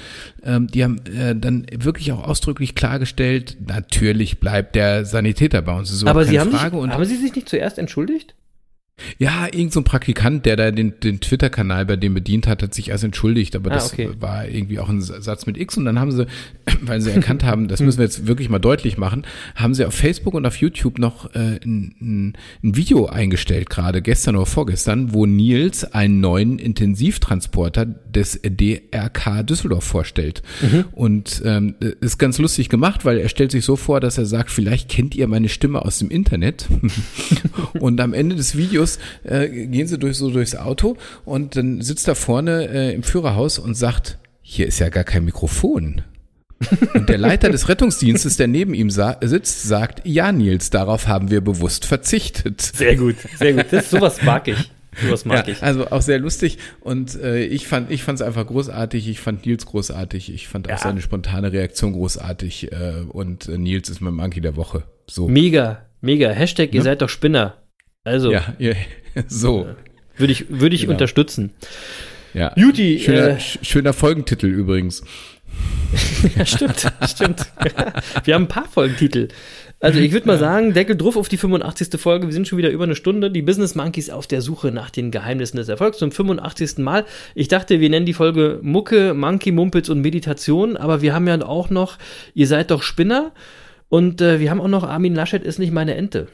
ähm, 0.45 0.68
die 0.68 0.84
haben 0.84 1.01
äh, 1.07 1.34
dann 1.34 1.66
wirklich 1.76 2.12
auch 2.12 2.22
ausdrücklich 2.22 2.76
klargestellt, 2.76 3.57
natürlich 3.66 4.38
bleibt 4.38 4.76
der 4.76 5.05
Sanitäter 5.05 5.62
bei 5.62 5.76
uns. 5.76 6.05
Aber 6.07 6.24
sie 6.24 6.38
haben, 6.38 6.53
Frage. 6.53 6.76
sich, 6.76 6.80
und 6.80 6.93
haben 6.93 7.05
sie 7.05 7.16
sich 7.16 7.34
nicht 7.34 7.49
zuerst 7.49 7.78
entschuldigt? 7.78 8.36
Ja, 9.18 9.47
irgend 9.51 9.72
so 9.72 9.80
ein 9.80 9.84
Praktikant, 9.84 10.47
der 10.47 10.57
da 10.57 10.70
den, 10.70 11.01
den 11.01 11.20
Twitter-Kanal 11.20 11.86
bei 11.86 11.97
dem 11.97 12.14
bedient 12.14 12.47
hat, 12.47 12.62
hat 12.62 12.74
sich 12.74 12.90
erst 12.90 13.05
entschuldigt, 13.05 13.57
aber 13.57 13.70
Ah, 13.70 13.74
das 13.74 13.93
okay. 13.93 14.11
war 14.20 14.47
irgendwie 14.47 14.78
auch 14.78 14.88
ein 14.88 15.01
Satz 15.01 15.47
mit 15.47 15.57
X 15.57 15.76
und 15.76 15.84
dann 15.86 15.99
haben 15.99 16.12
sie, 16.12 16.26
weil 16.82 17.01
sie 17.01 17.11
erkannt 17.11 17.45
haben, 17.45 17.68
das 17.68 17.80
müssen 17.80 17.99
wir 17.99 18.05
jetzt 18.05 18.26
wirklich 18.26 18.49
mal 18.49 18.59
deutlich 18.59 18.99
machen, 18.99 19.24
haben 19.55 19.74
sie 19.74 19.84
auf 19.84 19.95
Facebook 19.95 20.34
und 20.34 20.47
auf 20.47 20.57
YouTube 20.57 20.99
noch 20.99 21.34
äh, 21.34 21.59
ein, 21.64 21.95
ein, 22.01 22.32
ein 22.62 22.76
Video 22.76 23.07
eingestellt, 23.07 23.70
gerade 23.70 24.03
gestern 24.03 24.36
oder 24.36 24.47
vorgestern, 24.47 25.12
wo 25.12 25.26
Nils 25.26 25.84
einen 25.84 26.20
neuen 26.20 26.59
Intensivtransporter 26.59 27.86
des 28.14 28.40
DRK 28.42 29.42
Düsseldorf 29.42 29.84
vorstellt. 29.84 30.42
Und 30.92 31.42
ähm, 31.44 31.74
ist 32.00 32.18
ganz 32.18 32.38
lustig 32.38 32.68
gemacht, 32.68 33.04
weil 33.04 33.18
er 33.18 33.28
stellt 33.28 33.50
sich 33.50 33.64
so 33.64 33.76
vor, 33.76 34.00
dass 34.00 34.18
er 34.18 34.26
sagt, 34.26 34.50
vielleicht 34.50 34.88
kennt 34.88 35.14
ihr 35.14 35.26
meine 35.28 35.48
Stimme 35.48 35.82
aus 35.82 35.98
dem 35.98 36.10
Internet. 36.10 36.66
und 37.80 38.00
am 38.00 38.12
Ende 38.12 38.36
des 38.36 38.56
Videos 38.56 38.98
äh, 39.24 39.48
gehen 39.48 39.86
sie 39.86 39.98
durch 39.98 40.16
so 40.16 40.30
durchs 40.30 40.54
Auto 40.54 40.96
und 41.24 41.56
dann 41.56 41.80
sitzt 41.80 42.08
er 42.08 42.14
vorne 42.14 42.68
äh, 42.68 42.94
im 42.94 43.02
Führerhaus 43.02 43.58
und 43.58 43.74
sagt, 43.74 44.18
hier 44.40 44.66
ist 44.66 44.78
ja 44.78 44.88
gar 44.88 45.04
kein 45.04 45.24
Mikrofon. 45.24 46.02
Und 46.94 47.08
der 47.08 47.18
Leiter 47.18 47.50
des 47.50 47.68
Rettungsdienstes, 47.68 48.36
der 48.36 48.46
neben 48.46 48.74
ihm 48.74 48.90
sa 48.90 49.16
sitzt, 49.20 49.62
sagt, 49.62 50.02
ja 50.04 50.32
Nils, 50.32 50.70
darauf 50.70 51.08
haben 51.08 51.30
wir 51.30 51.40
bewusst 51.40 51.86
verzichtet. 51.86 52.60
Sehr 52.60 52.96
gut, 52.96 53.16
sehr 53.36 53.54
gut. 53.54 53.66
Das, 53.70 53.90
sowas 53.90 54.22
mag 54.22 54.48
ich. 54.48 54.70
Sowas 55.01 55.24
mag 55.24 55.47
Ja, 55.47 55.53
ich. 55.55 55.62
also 55.62 55.90
auch 55.90 56.03
sehr 56.03 56.18
lustig 56.18 56.59
und 56.80 57.14
äh, 57.20 57.45
ich 57.45 57.66
fand 57.66 57.90
ich 57.90 58.03
fand 58.03 58.20
es 58.20 58.26
einfach 58.26 58.47
großartig. 58.47 59.09
Ich 59.09 59.20
fand 59.20 59.47
Nils 59.47 59.64
großartig. 59.66 60.32
Ich 60.34 60.49
fand 60.49 60.66
auch 60.66 60.72
Ja. 60.72 60.78
seine 60.78 61.01
spontane 61.01 61.51
Reaktion 61.53 61.93
großartig 61.95 62.72
äh, 62.72 63.05
und 63.09 63.49
äh, 63.49 63.57
Nils 63.57 63.88
ist 63.88 64.01
mein 64.03 64.12
Monkey 64.14 64.40
der 64.43 64.57
Woche. 64.57 64.82
So 65.09 65.28
Mega, 65.28 65.86
mega. 66.03 66.30
Hashtag, 66.30 66.74
ihr 66.74 66.80
Ne? 66.80 66.84
seid 66.84 67.01
doch 67.03 67.09
Spinner. 67.09 67.57
Also, 68.05 68.32
ja, 68.32 68.43
ja 68.59 68.74
so 69.28 69.66
würde 70.18 70.32
ich, 70.32 70.51
würde 70.51 70.74
ich 70.74 70.82
Genau. 70.82 70.93
unterstützen. 70.93 71.53
ja. 72.34 72.53
Juti, 72.57 73.01
Schöner, 73.03 73.28
äh, 73.30 73.34
sch- 73.36 73.59
schöner 73.64 73.93
Folgentitel 73.95 74.47
übrigens. 74.47 75.03
Ja, 76.36 76.47
stimmt, 76.47 76.90
stimmt. 77.09 77.47
Wir 78.24 78.34
haben 78.34 78.45
ein 78.45 78.49
paar 78.49 78.68
Folgentitel. 78.68 79.28
Also 79.83 79.99
ich 79.99 80.12
würde 80.12 80.28
mal 80.28 80.39
sagen, 80.39 80.74
Deckel 80.74 80.97
drauf 80.97 81.16
auf 81.16 81.28
die 81.28 81.37
85. 81.37 82.01
Folge. 82.01 82.28
Wir 82.28 82.33
sind 82.33 82.47
schon 82.47 82.57
wieder 82.57 82.70
über 82.70 82.85
eine 82.85 82.95
Stunde. 82.95 83.33
Die 83.33 83.43
Business 83.43 83.74
Monkeys 83.74 84.11
auf 84.11 84.28
der 84.28 84.41
Suche 84.41 84.70
nach 84.70 84.91
den 84.91 85.11
Geheimnissen 85.11 85.57
des 85.57 85.68
Erfolgs 85.68 85.99
zum 85.99 86.12
85. 86.12 86.78
Mal. 86.78 87.05
Ich 87.35 87.49
dachte, 87.49 87.80
wir 87.80 87.91
nennen 87.91 88.07
die 88.07 88.12
Folge 88.12 88.61
Mucke, 88.62 89.12
Monkey, 89.12 89.51
Mumpitz 89.51 89.89
und 89.89 90.01
Meditation, 90.01 90.76
aber 90.76 91.03
wir 91.03 91.12
haben 91.12 91.26
ja 91.26 91.43
auch 91.43 91.68
noch, 91.68 91.99
ihr 92.33 92.47
seid 92.47 92.70
doch 92.70 92.85
Spinner 92.85 93.33
und 93.89 94.20
äh, 94.20 94.39
wir 94.39 94.53
haben 94.53 94.61
auch 94.61 94.68
noch 94.68 94.85
Armin 94.85 95.16
Laschet 95.16 95.43
ist 95.43 95.59
nicht 95.59 95.72
meine 95.72 95.97
Ente. 95.97 96.28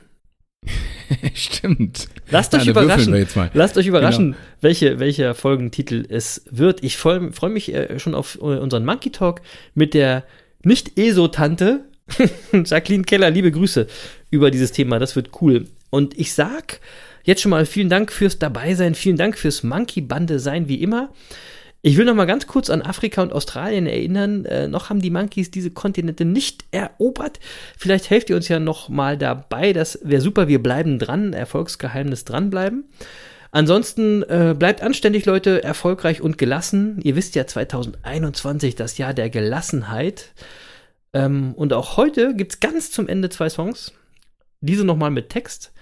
Stimmt. 1.33 2.09
Lasst 2.31 2.53
Ja, 2.53 2.59
euch 2.59 2.67
würfeln 2.67 3.15
überraschen. 3.15 3.51
Lasst 3.55 3.79
euch 3.79 3.87
überraschen, 3.87 4.37
welche, 4.61 4.99
welcher 4.99 5.35
Folgentitel 5.35 6.05
es 6.07 6.45
wird. 6.51 6.85
Ich 6.85 6.99
freue 6.99 7.33
freu 7.33 7.49
mich 7.49 7.73
äh, 7.73 7.99
schon 7.99 8.15
auf 8.15 8.37
äh, 8.43 8.59
unseren 8.59 8.85
Monkey 8.85 9.11
Talk 9.11 9.41
mit 9.75 9.95
der 9.95 10.25
Nicht-ESO-Tante 10.65 11.89
Jacqueline 12.53 13.05
Keller. 13.05 13.31
Liebe 13.31 13.51
Grüße 13.51 13.87
über 14.31 14.51
dieses 14.51 14.73
Thema. 14.73 14.99
Das 14.99 15.17
wird 15.17 15.31
cool. 15.41 15.67
Und 15.91 16.19
ich 16.19 16.35
sag 16.35 16.81
jetzt 17.25 17.43
schon 17.43 17.51
mal 17.51 17.67
vielen 17.67 17.89
Dank 17.89 18.13
fürs 18.13 18.39
Dabeisein. 18.39 18.95
Vielen 18.95 19.17
Dank 19.17 19.39
fürs 19.39 19.63
Monkey-Bande 19.63 20.39
sein, 20.39 20.69
wie 20.69 20.83
immer. 20.83 21.11
Ich 21.81 21.97
will 21.97 22.07
noch 22.07 22.15
mal 22.15 22.25
ganz 22.25 22.49
kurz 22.49 22.71
an 22.71 22.83
Afrika 22.83 23.23
und 23.23 23.33
Australien 23.33 23.87
erinnern. 23.87 24.45
Äh, 24.47 24.67
noch 24.67 24.91
haben 24.91 25.01
die 25.01 25.11
Monkeys 25.11 25.51
diese 25.51 25.71
Kontinente 25.71 26.25
nicht 26.25 26.65
erobert. 26.73 27.39
Vielleicht 27.79 28.11
helft 28.11 28.31
ihr 28.31 28.37
uns 28.37 28.49
ja 28.49 28.59
noch 28.59 28.89
mal 28.89 29.17
dabei. 29.17 29.73
Das 29.73 30.01
wäre 30.03 30.21
super. 30.21 30.49
Wir 30.49 30.61
bleiben 30.61 30.99
dran. 30.99 31.33
Erfolgsgeheimnis 31.33 32.25
dranbleiben. 32.25 32.85
Ansonsten 33.51 34.23
äh, 34.25 34.55
bleibt 34.59 34.83
anständig, 34.83 35.25
Leute, 35.25 35.63
erfolgreich 35.63 36.21
und 36.21 36.37
gelassen. 36.37 37.01
Ihr 37.03 37.17
wisst 37.17 37.35
ja, 37.35 37.47
2021, 37.47 38.75
das 38.75 38.99
Jahr 38.99 39.15
der 39.15 39.31
Gelassenheit. 39.31 40.33
Ähm, 41.13 41.55
und 41.55 41.73
auch 41.73 41.97
heute 41.97 42.35
gibt 42.35 42.53
es 42.53 42.61
ganz 42.61 42.91
zum 42.91 43.09
Ende 43.09 43.31
zwei 43.31 43.49
Songs. 43.49 43.93
Diese 44.61 44.85
nochmal 44.85 45.11
mit 45.11 45.29
Text. 45.29 45.73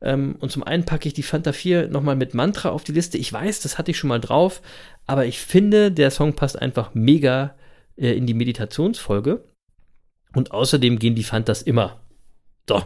Ähm, 0.00 0.36
und 0.40 0.52
zum 0.52 0.62
einen 0.62 0.84
packe 0.84 1.08
ich 1.08 1.14
die 1.14 1.22
Fanta 1.22 1.52
4 1.52 1.88
nochmal 1.88 2.16
mit 2.16 2.34
Mantra 2.34 2.70
auf 2.70 2.84
die 2.84 2.92
Liste. 2.92 3.18
Ich 3.18 3.32
weiß, 3.32 3.60
das 3.60 3.78
hatte 3.78 3.90
ich 3.90 3.98
schon 3.98 4.08
mal 4.08 4.20
drauf, 4.20 4.62
aber 5.06 5.26
ich 5.26 5.40
finde, 5.40 5.90
der 5.90 6.10
Song 6.10 6.34
passt 6.34 6.60
einfach 6.60 6.94
mega 6.94 7.56
äh, 7.96 8.12
in 8.12 8.26
die 8.26 8.34
Meditationsfolge. 8.34 9.44
Und 10.34 10.52
außerdem 10.52 10.98
gehen 10.98 11.14
die 11.14 11.24
Fantas 11.24 11.62
immer. 11.62 12.00
So. 12.68 12.82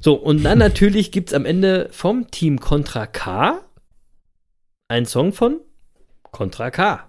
So, 0.00 0.14
und 0.14 0.44
dann 0.44 0.58
natürlich 0.60 1.10
gibt 1.10 1.30
es 1.30 1.34
am 1.34 1.44
Ende 1.44 1.88
vom 1.90 2.30
Team 2.30 2.60
Contra 2.60 3.06
K 3.06 3.64
einen 4.88 5.06
Song 5.06 5.32
von 5.32 5.60
Contra 6.30 6.70
K. 6.70 7.07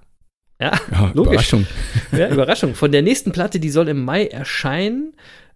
Ja, 0.60 0.72
Ja, 0.92 1.12
logisch. 1.14 1.32
Überraschung. 1.54 1.68
Ja, 2.12 2.30
Überraschung. 2.30 2.76
Von 2.76 2.92
der 2.92 3.02
nächsten 3.02 3.32
Platte, 3.32 3.60
die 3.60 3.70
soll 3.70 3.88
im 3.88 4.04
Mai 4.04 4.28
erscheinen. 4.28 5.14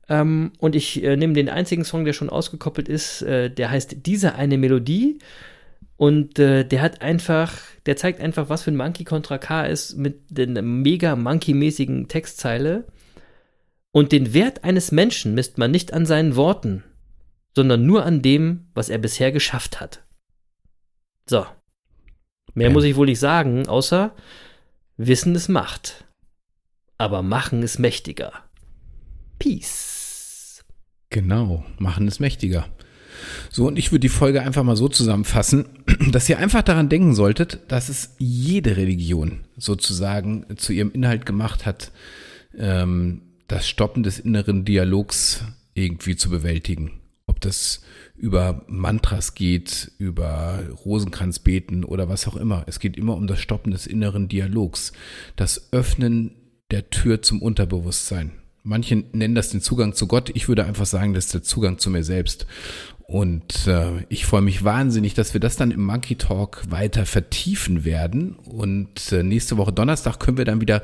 Ähm, 0.09 0.51
und 0.59 0.75
ich 0.75 1.03
äh, 1.03 1.15
nehme 1.15 1.33
den 1.33 1.49
einzigen 1.49 1.85
Song, 1.85 2.05
der 2.05 2.13
schon 2.13 2.29
ausgekoppelt 2.29 2.89
ist, 2.89 3.21
äh, 3.21 3.49
der 3.49 3.69
heißt 3.71 4.05
Diese 4.05 4.35
eine 4.35 4.57
Melodie. 4.57 5.19
Und 5.95 6.39
äh, 6.39 6.65
der 6.65 6.81
hat 6.81 7.01
einfach, 7.01 7.53
der 7.85 7.95
zeigt 7.95 8.19
einfach, 8.19 8.49
was 8.49 8.63
für 8.63 8.71
ein 8.71 8.75
Monkey 8.77 9.03
Contra 9.03 9.37
K 9.37 9.65
ist 9.65 9.95
mit 9.97 10.21
der 10.29 10.47
mega 10.61 11.15
Monkey-mäßigen 11.15 12.07
Textzeile. 12.07 12.85
Und 13.91 14.11
den 14.11 14.33
Wert 14.33 14.63
eines 14.63 14.91
Menschen 14.91 15.35
misst 15.35 15.57
man 15.57 15.71
nicht 15.71 15.93
an 15.93 16.05
seinen 16.05 16.35
Worten, 16.35 16.83
sondern 17.55 17.85
nur 17.85 18.05
an 18.05 18.21
dem, 18.21 18.67
was 18.73 18.89
er 18.89 18.97
bisher 18.97 19.31
geschafft 19.31 19.79
hat. 19.79 20.03
So. 21.29 21.45
Mehr 22.55 22.67
Ja. 22.67 22.73
muss 22.73 22.83
ich 22.83 22.95
wohl 22.95 23.05
nicht 23.05 23.19
sagen, 23.19 23.67
außer 23.67 24.13
Wissen 24.97 25.33
ist 25.33 25.49
Macht. 25.49 26.05
Aber 26.99 27.23
Machen 27.23 27.63
ist 27.63 27.79
mächtiger. 27.79 28.31
Peace. 29.39 30.63
Genau, 31.09 31.65
machen 31.79 32.07
es 32.07 32.19
mächtiger. 32.19 32.67
So, 33.49 33.67
und 33.67 33.77
ich 33.77 33.91
würde 33.91 34.01
die 34.01 34.09
Folge 34.09 34.41
einfach 34.41 34.63
mal 34.63 34.75
so 34.75 34.87
zusammenfassen, 34.87 35.65
dass 36.11 36.29
ihr 36.29 36.37
einfach 36.37 36.61
daran 36.61 36.89
denken 36.89 37.15
solltet, 37.15 37.59
dass 37.69 37.89
es 37.89 38.15
jede 38.19 38.77
Religion 38.77 39.45
sozusagen 39.57 40.45
zu 40.57 40.73
ihrem 40.73 40.91
Inhalt 40.91 41.25
gemacht 41.25 41.65
hat, 41.65 41.91
ähm, 42.57 43.21
das 43.47 43.67
Stoppen 43.67 44.03
des 44.03 44.19
inneren 44.19 44.65
Dialogs 44.65 45.43
irgendwie 45.73 46.15
zu 46.15 46.29
bewältigen. 46.29 47.02
Das 47.45 47.81
über 48.15 48.63
Mantras 48.67 49.35
geht, 49.35 49.91
über 49.97 50.63
Rosenkranzbeten 50.85 51.83
oder 51.83 52.09
was 52.09 52.27
auch 52.27 52.35
immer. 52.35 52.63
Es 52.67 52.79
geht 52.79 52.97
immer 52.97 53.15
um 53.15 53.27
das 53.27 53.39
Stoppen 53.39 53.71
des 53.71 53.87
inneren 53.87 54.27
Dialogs, 54.27 54.93
das 55.35 55.73
Öffnen 55.73 56.31
der 56.71 56.89
Tür 56.89 57.21
zum 57.21 57.41
Unterbewusstsein. 57.41 58.31
Manche 58.63 59.03
nennen 59.11 59.35
das 59.35 59.49
den 59.49 59.61
Zugang 59.61 59.93
zu 59.93 60.07
Gott. 60.07 60.31
Ich 60.35 60.47
würde 60.47 60.63
einfach 60.63 60.85
sagen, 60.85 61.13
das 61.13 61.25
ist 61.25 61.33
der 61.33 61.43
Zugang 61.43 61.79
zu 61.79 61.89
mir 61.89 62.03
selbst. 62.03 62.47
Und 63.05 63.67
äh, 63.67 64.05
ich 64.07 64.25
freue 64.25 64.41
mich 64.41 64.63
wahnsinnig, 64.63 65.13
dass 65.13 65.33
wir 65.33 65.41
das 65.41 65.57
dann 65.57 65.71
im 65.71 65.83
Monkey 65.83 66.15
Talk 66.15 66.63
weiter 66.69 67.05
vertiefen 67.05 67.83
werden. 67.83 68.37
Und 68.37 69.11
äh, 69.11 69.21
nächste 69.21 69.57
Woche 69.57 69.73
Donnerstag 69.73 70.19
können 70.19 70.37
wir 70.37 70.45
dann 70.45 70.61
wieder 70.61 70.81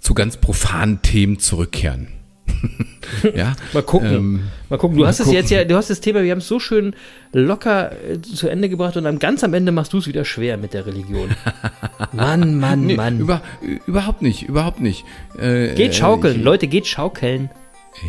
zu 0.00 0.12
ganz 0.12 0.36
profanen 0.36 1.00
Themen 1.00 1.38
zurückkehren. 1.38 2.08
ja. 3.34 3.54
Mal 3.72 3.82
gucken. 3.82 4.12
Ähm, 4.14 4.40
mal 4.70 4.78
gucken. 4.78 4.96
Du 4.96 5.02
mal 5.02 5.08
hast 5.08 5.20
es 5.20 5.26
gucken. 5.26 5.40
jetzt 5.40 5.50
ja, 5.50 5.64
du 5.64 5.76
hast 5.76 5.90
das 5.90 6.00
Thema, 6.00 6.22
wir 6.22 6.30
haben 6.30 6.38
es 6.38 6.48
so 6.48 6.58
schön 6.60 6.94
locker 7.32 7.92
äh, 7.92 8.20
zu 8.20 8.48
Ende 8.48 8.68
gebracht 8.68 8.96
und 8.96 9.04
dann 9.04 9.18
ganz 9.18 9.42
am 9.44 9.54
Ende 9.54 9.72
machst 9.72 9.92
du 9.92 9.98
es 9.98 10.06
wieder 10.06 10.24
schwer 10.24 10.56
mit 10.56 10.72
der 10.74 10.86
Religion. 10.86 11.30
Mann, 12.12 12.58
Mann, 12.58 12.86
Nee, 12.86 12.96
Mann. 12.96 13.18
Über, 13.20 13.42
überhaupt 13.86 14.22
nicht, 14.22 14.42
überhaupt 14.48 14.80
nicht. 14.80 15.04
Äh, 15.38 15.74
geht 15.74 15.94
schaukeln, 15.94 16.34
äh, 16.34 16.38
ich- 16.38 16.44
Leute, 16.44 16.66
geht 16.66 16.86
schaukeln. 16.86 17.50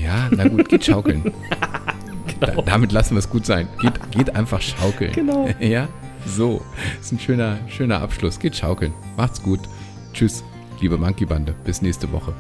Ja, 0.04 0.30
na 0.32 0.48
gut, 0.48 0.70
geht 0.70 0.86
schaukeln. 0.86 1.34
Genau. 2.40 2.62
da, 2.64 2.72
damit 2.74 2.92
lassen 2.92 3.14
wir 3.16 3.20
es 3.20 3.30
gut 3.30 3.46
sein. 3.46 3.68
Geht, 3.82 3.94
geht 4.12 4.36
einfach 4.36 4.60
schaukeln. 4.60 5.14
Genau. 5.14 5.48
Ja, 5.62 5.88
so. 6.26 6.62
Ist 7.00 7.14
ein 7.14 7.20
schöner, 7.20 7.60
schöner 7.70 8.02
Abschluss. 8.02 8.40
Geht 8.40 8.58
schaukeln. 8.58 8.94
Macht's 9.16 9.42
gut. 9.42 9.62
Tschüss, 10.14 10.44
liebe 10.82 10.98
Monkey 10.98 11.26
Bande. 11.26 11.54
Bis 11.64 11.82
nächste 11.82 12.12
Woche. 12.12 12.34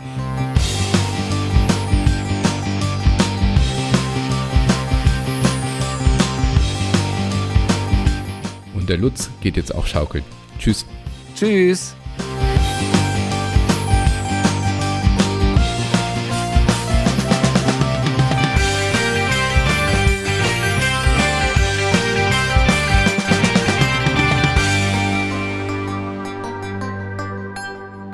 Und 8.85 8.89
der 8.91 8.97
Lutz 8.99 9.31
geht 9.41 9.57
jetzt 9.57 9.73
auch 9.73 9.87
schaukeln. 9.87 10.23
Tschüss. 10.59 10.85
Tschüss. 11.35 11.95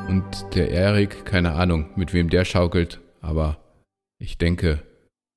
Und 0.07 0.24
der 0.55 0.72
Erik, 0.72 1.26
keine 1.26 1.51
Ahnung, 1.51 1.89
mit 1.97 2.13
wem 2.13 2.30
der 2.30 2.45
schaukelt, 2.45 3.01
aber 3.19 3.57
ich 4.19 4.38
denke, 4.38 4.82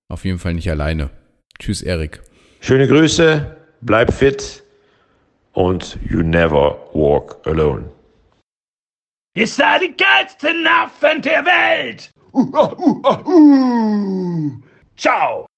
auf 0.08 0.24
jeden 0.24 0.38
Fall 0.38 0.54
nicht 0.54 0.70
alleine. 0.70 1.10
Tschüss, 1.58 1.82
Erik. 1.82 2.22
Schöne 2.60 2.86
Grüße, 2.86 3.56
bleib 3.80 4.14
fit 4.14 4.63
und 5.54 5.98
you 6.10 6.22
never 6.22 6.76
walk 6.92 7.40
alone. 7.46 7.88
Ihr 9.36 9.48
seid 9.48 9.82
die 9.82 9.96
geilsten 9.96 10.66
Affen 10.66 11.22
der 11.22 11.44
Welt! 11.44 12.12
Ciao! 14.96 15.46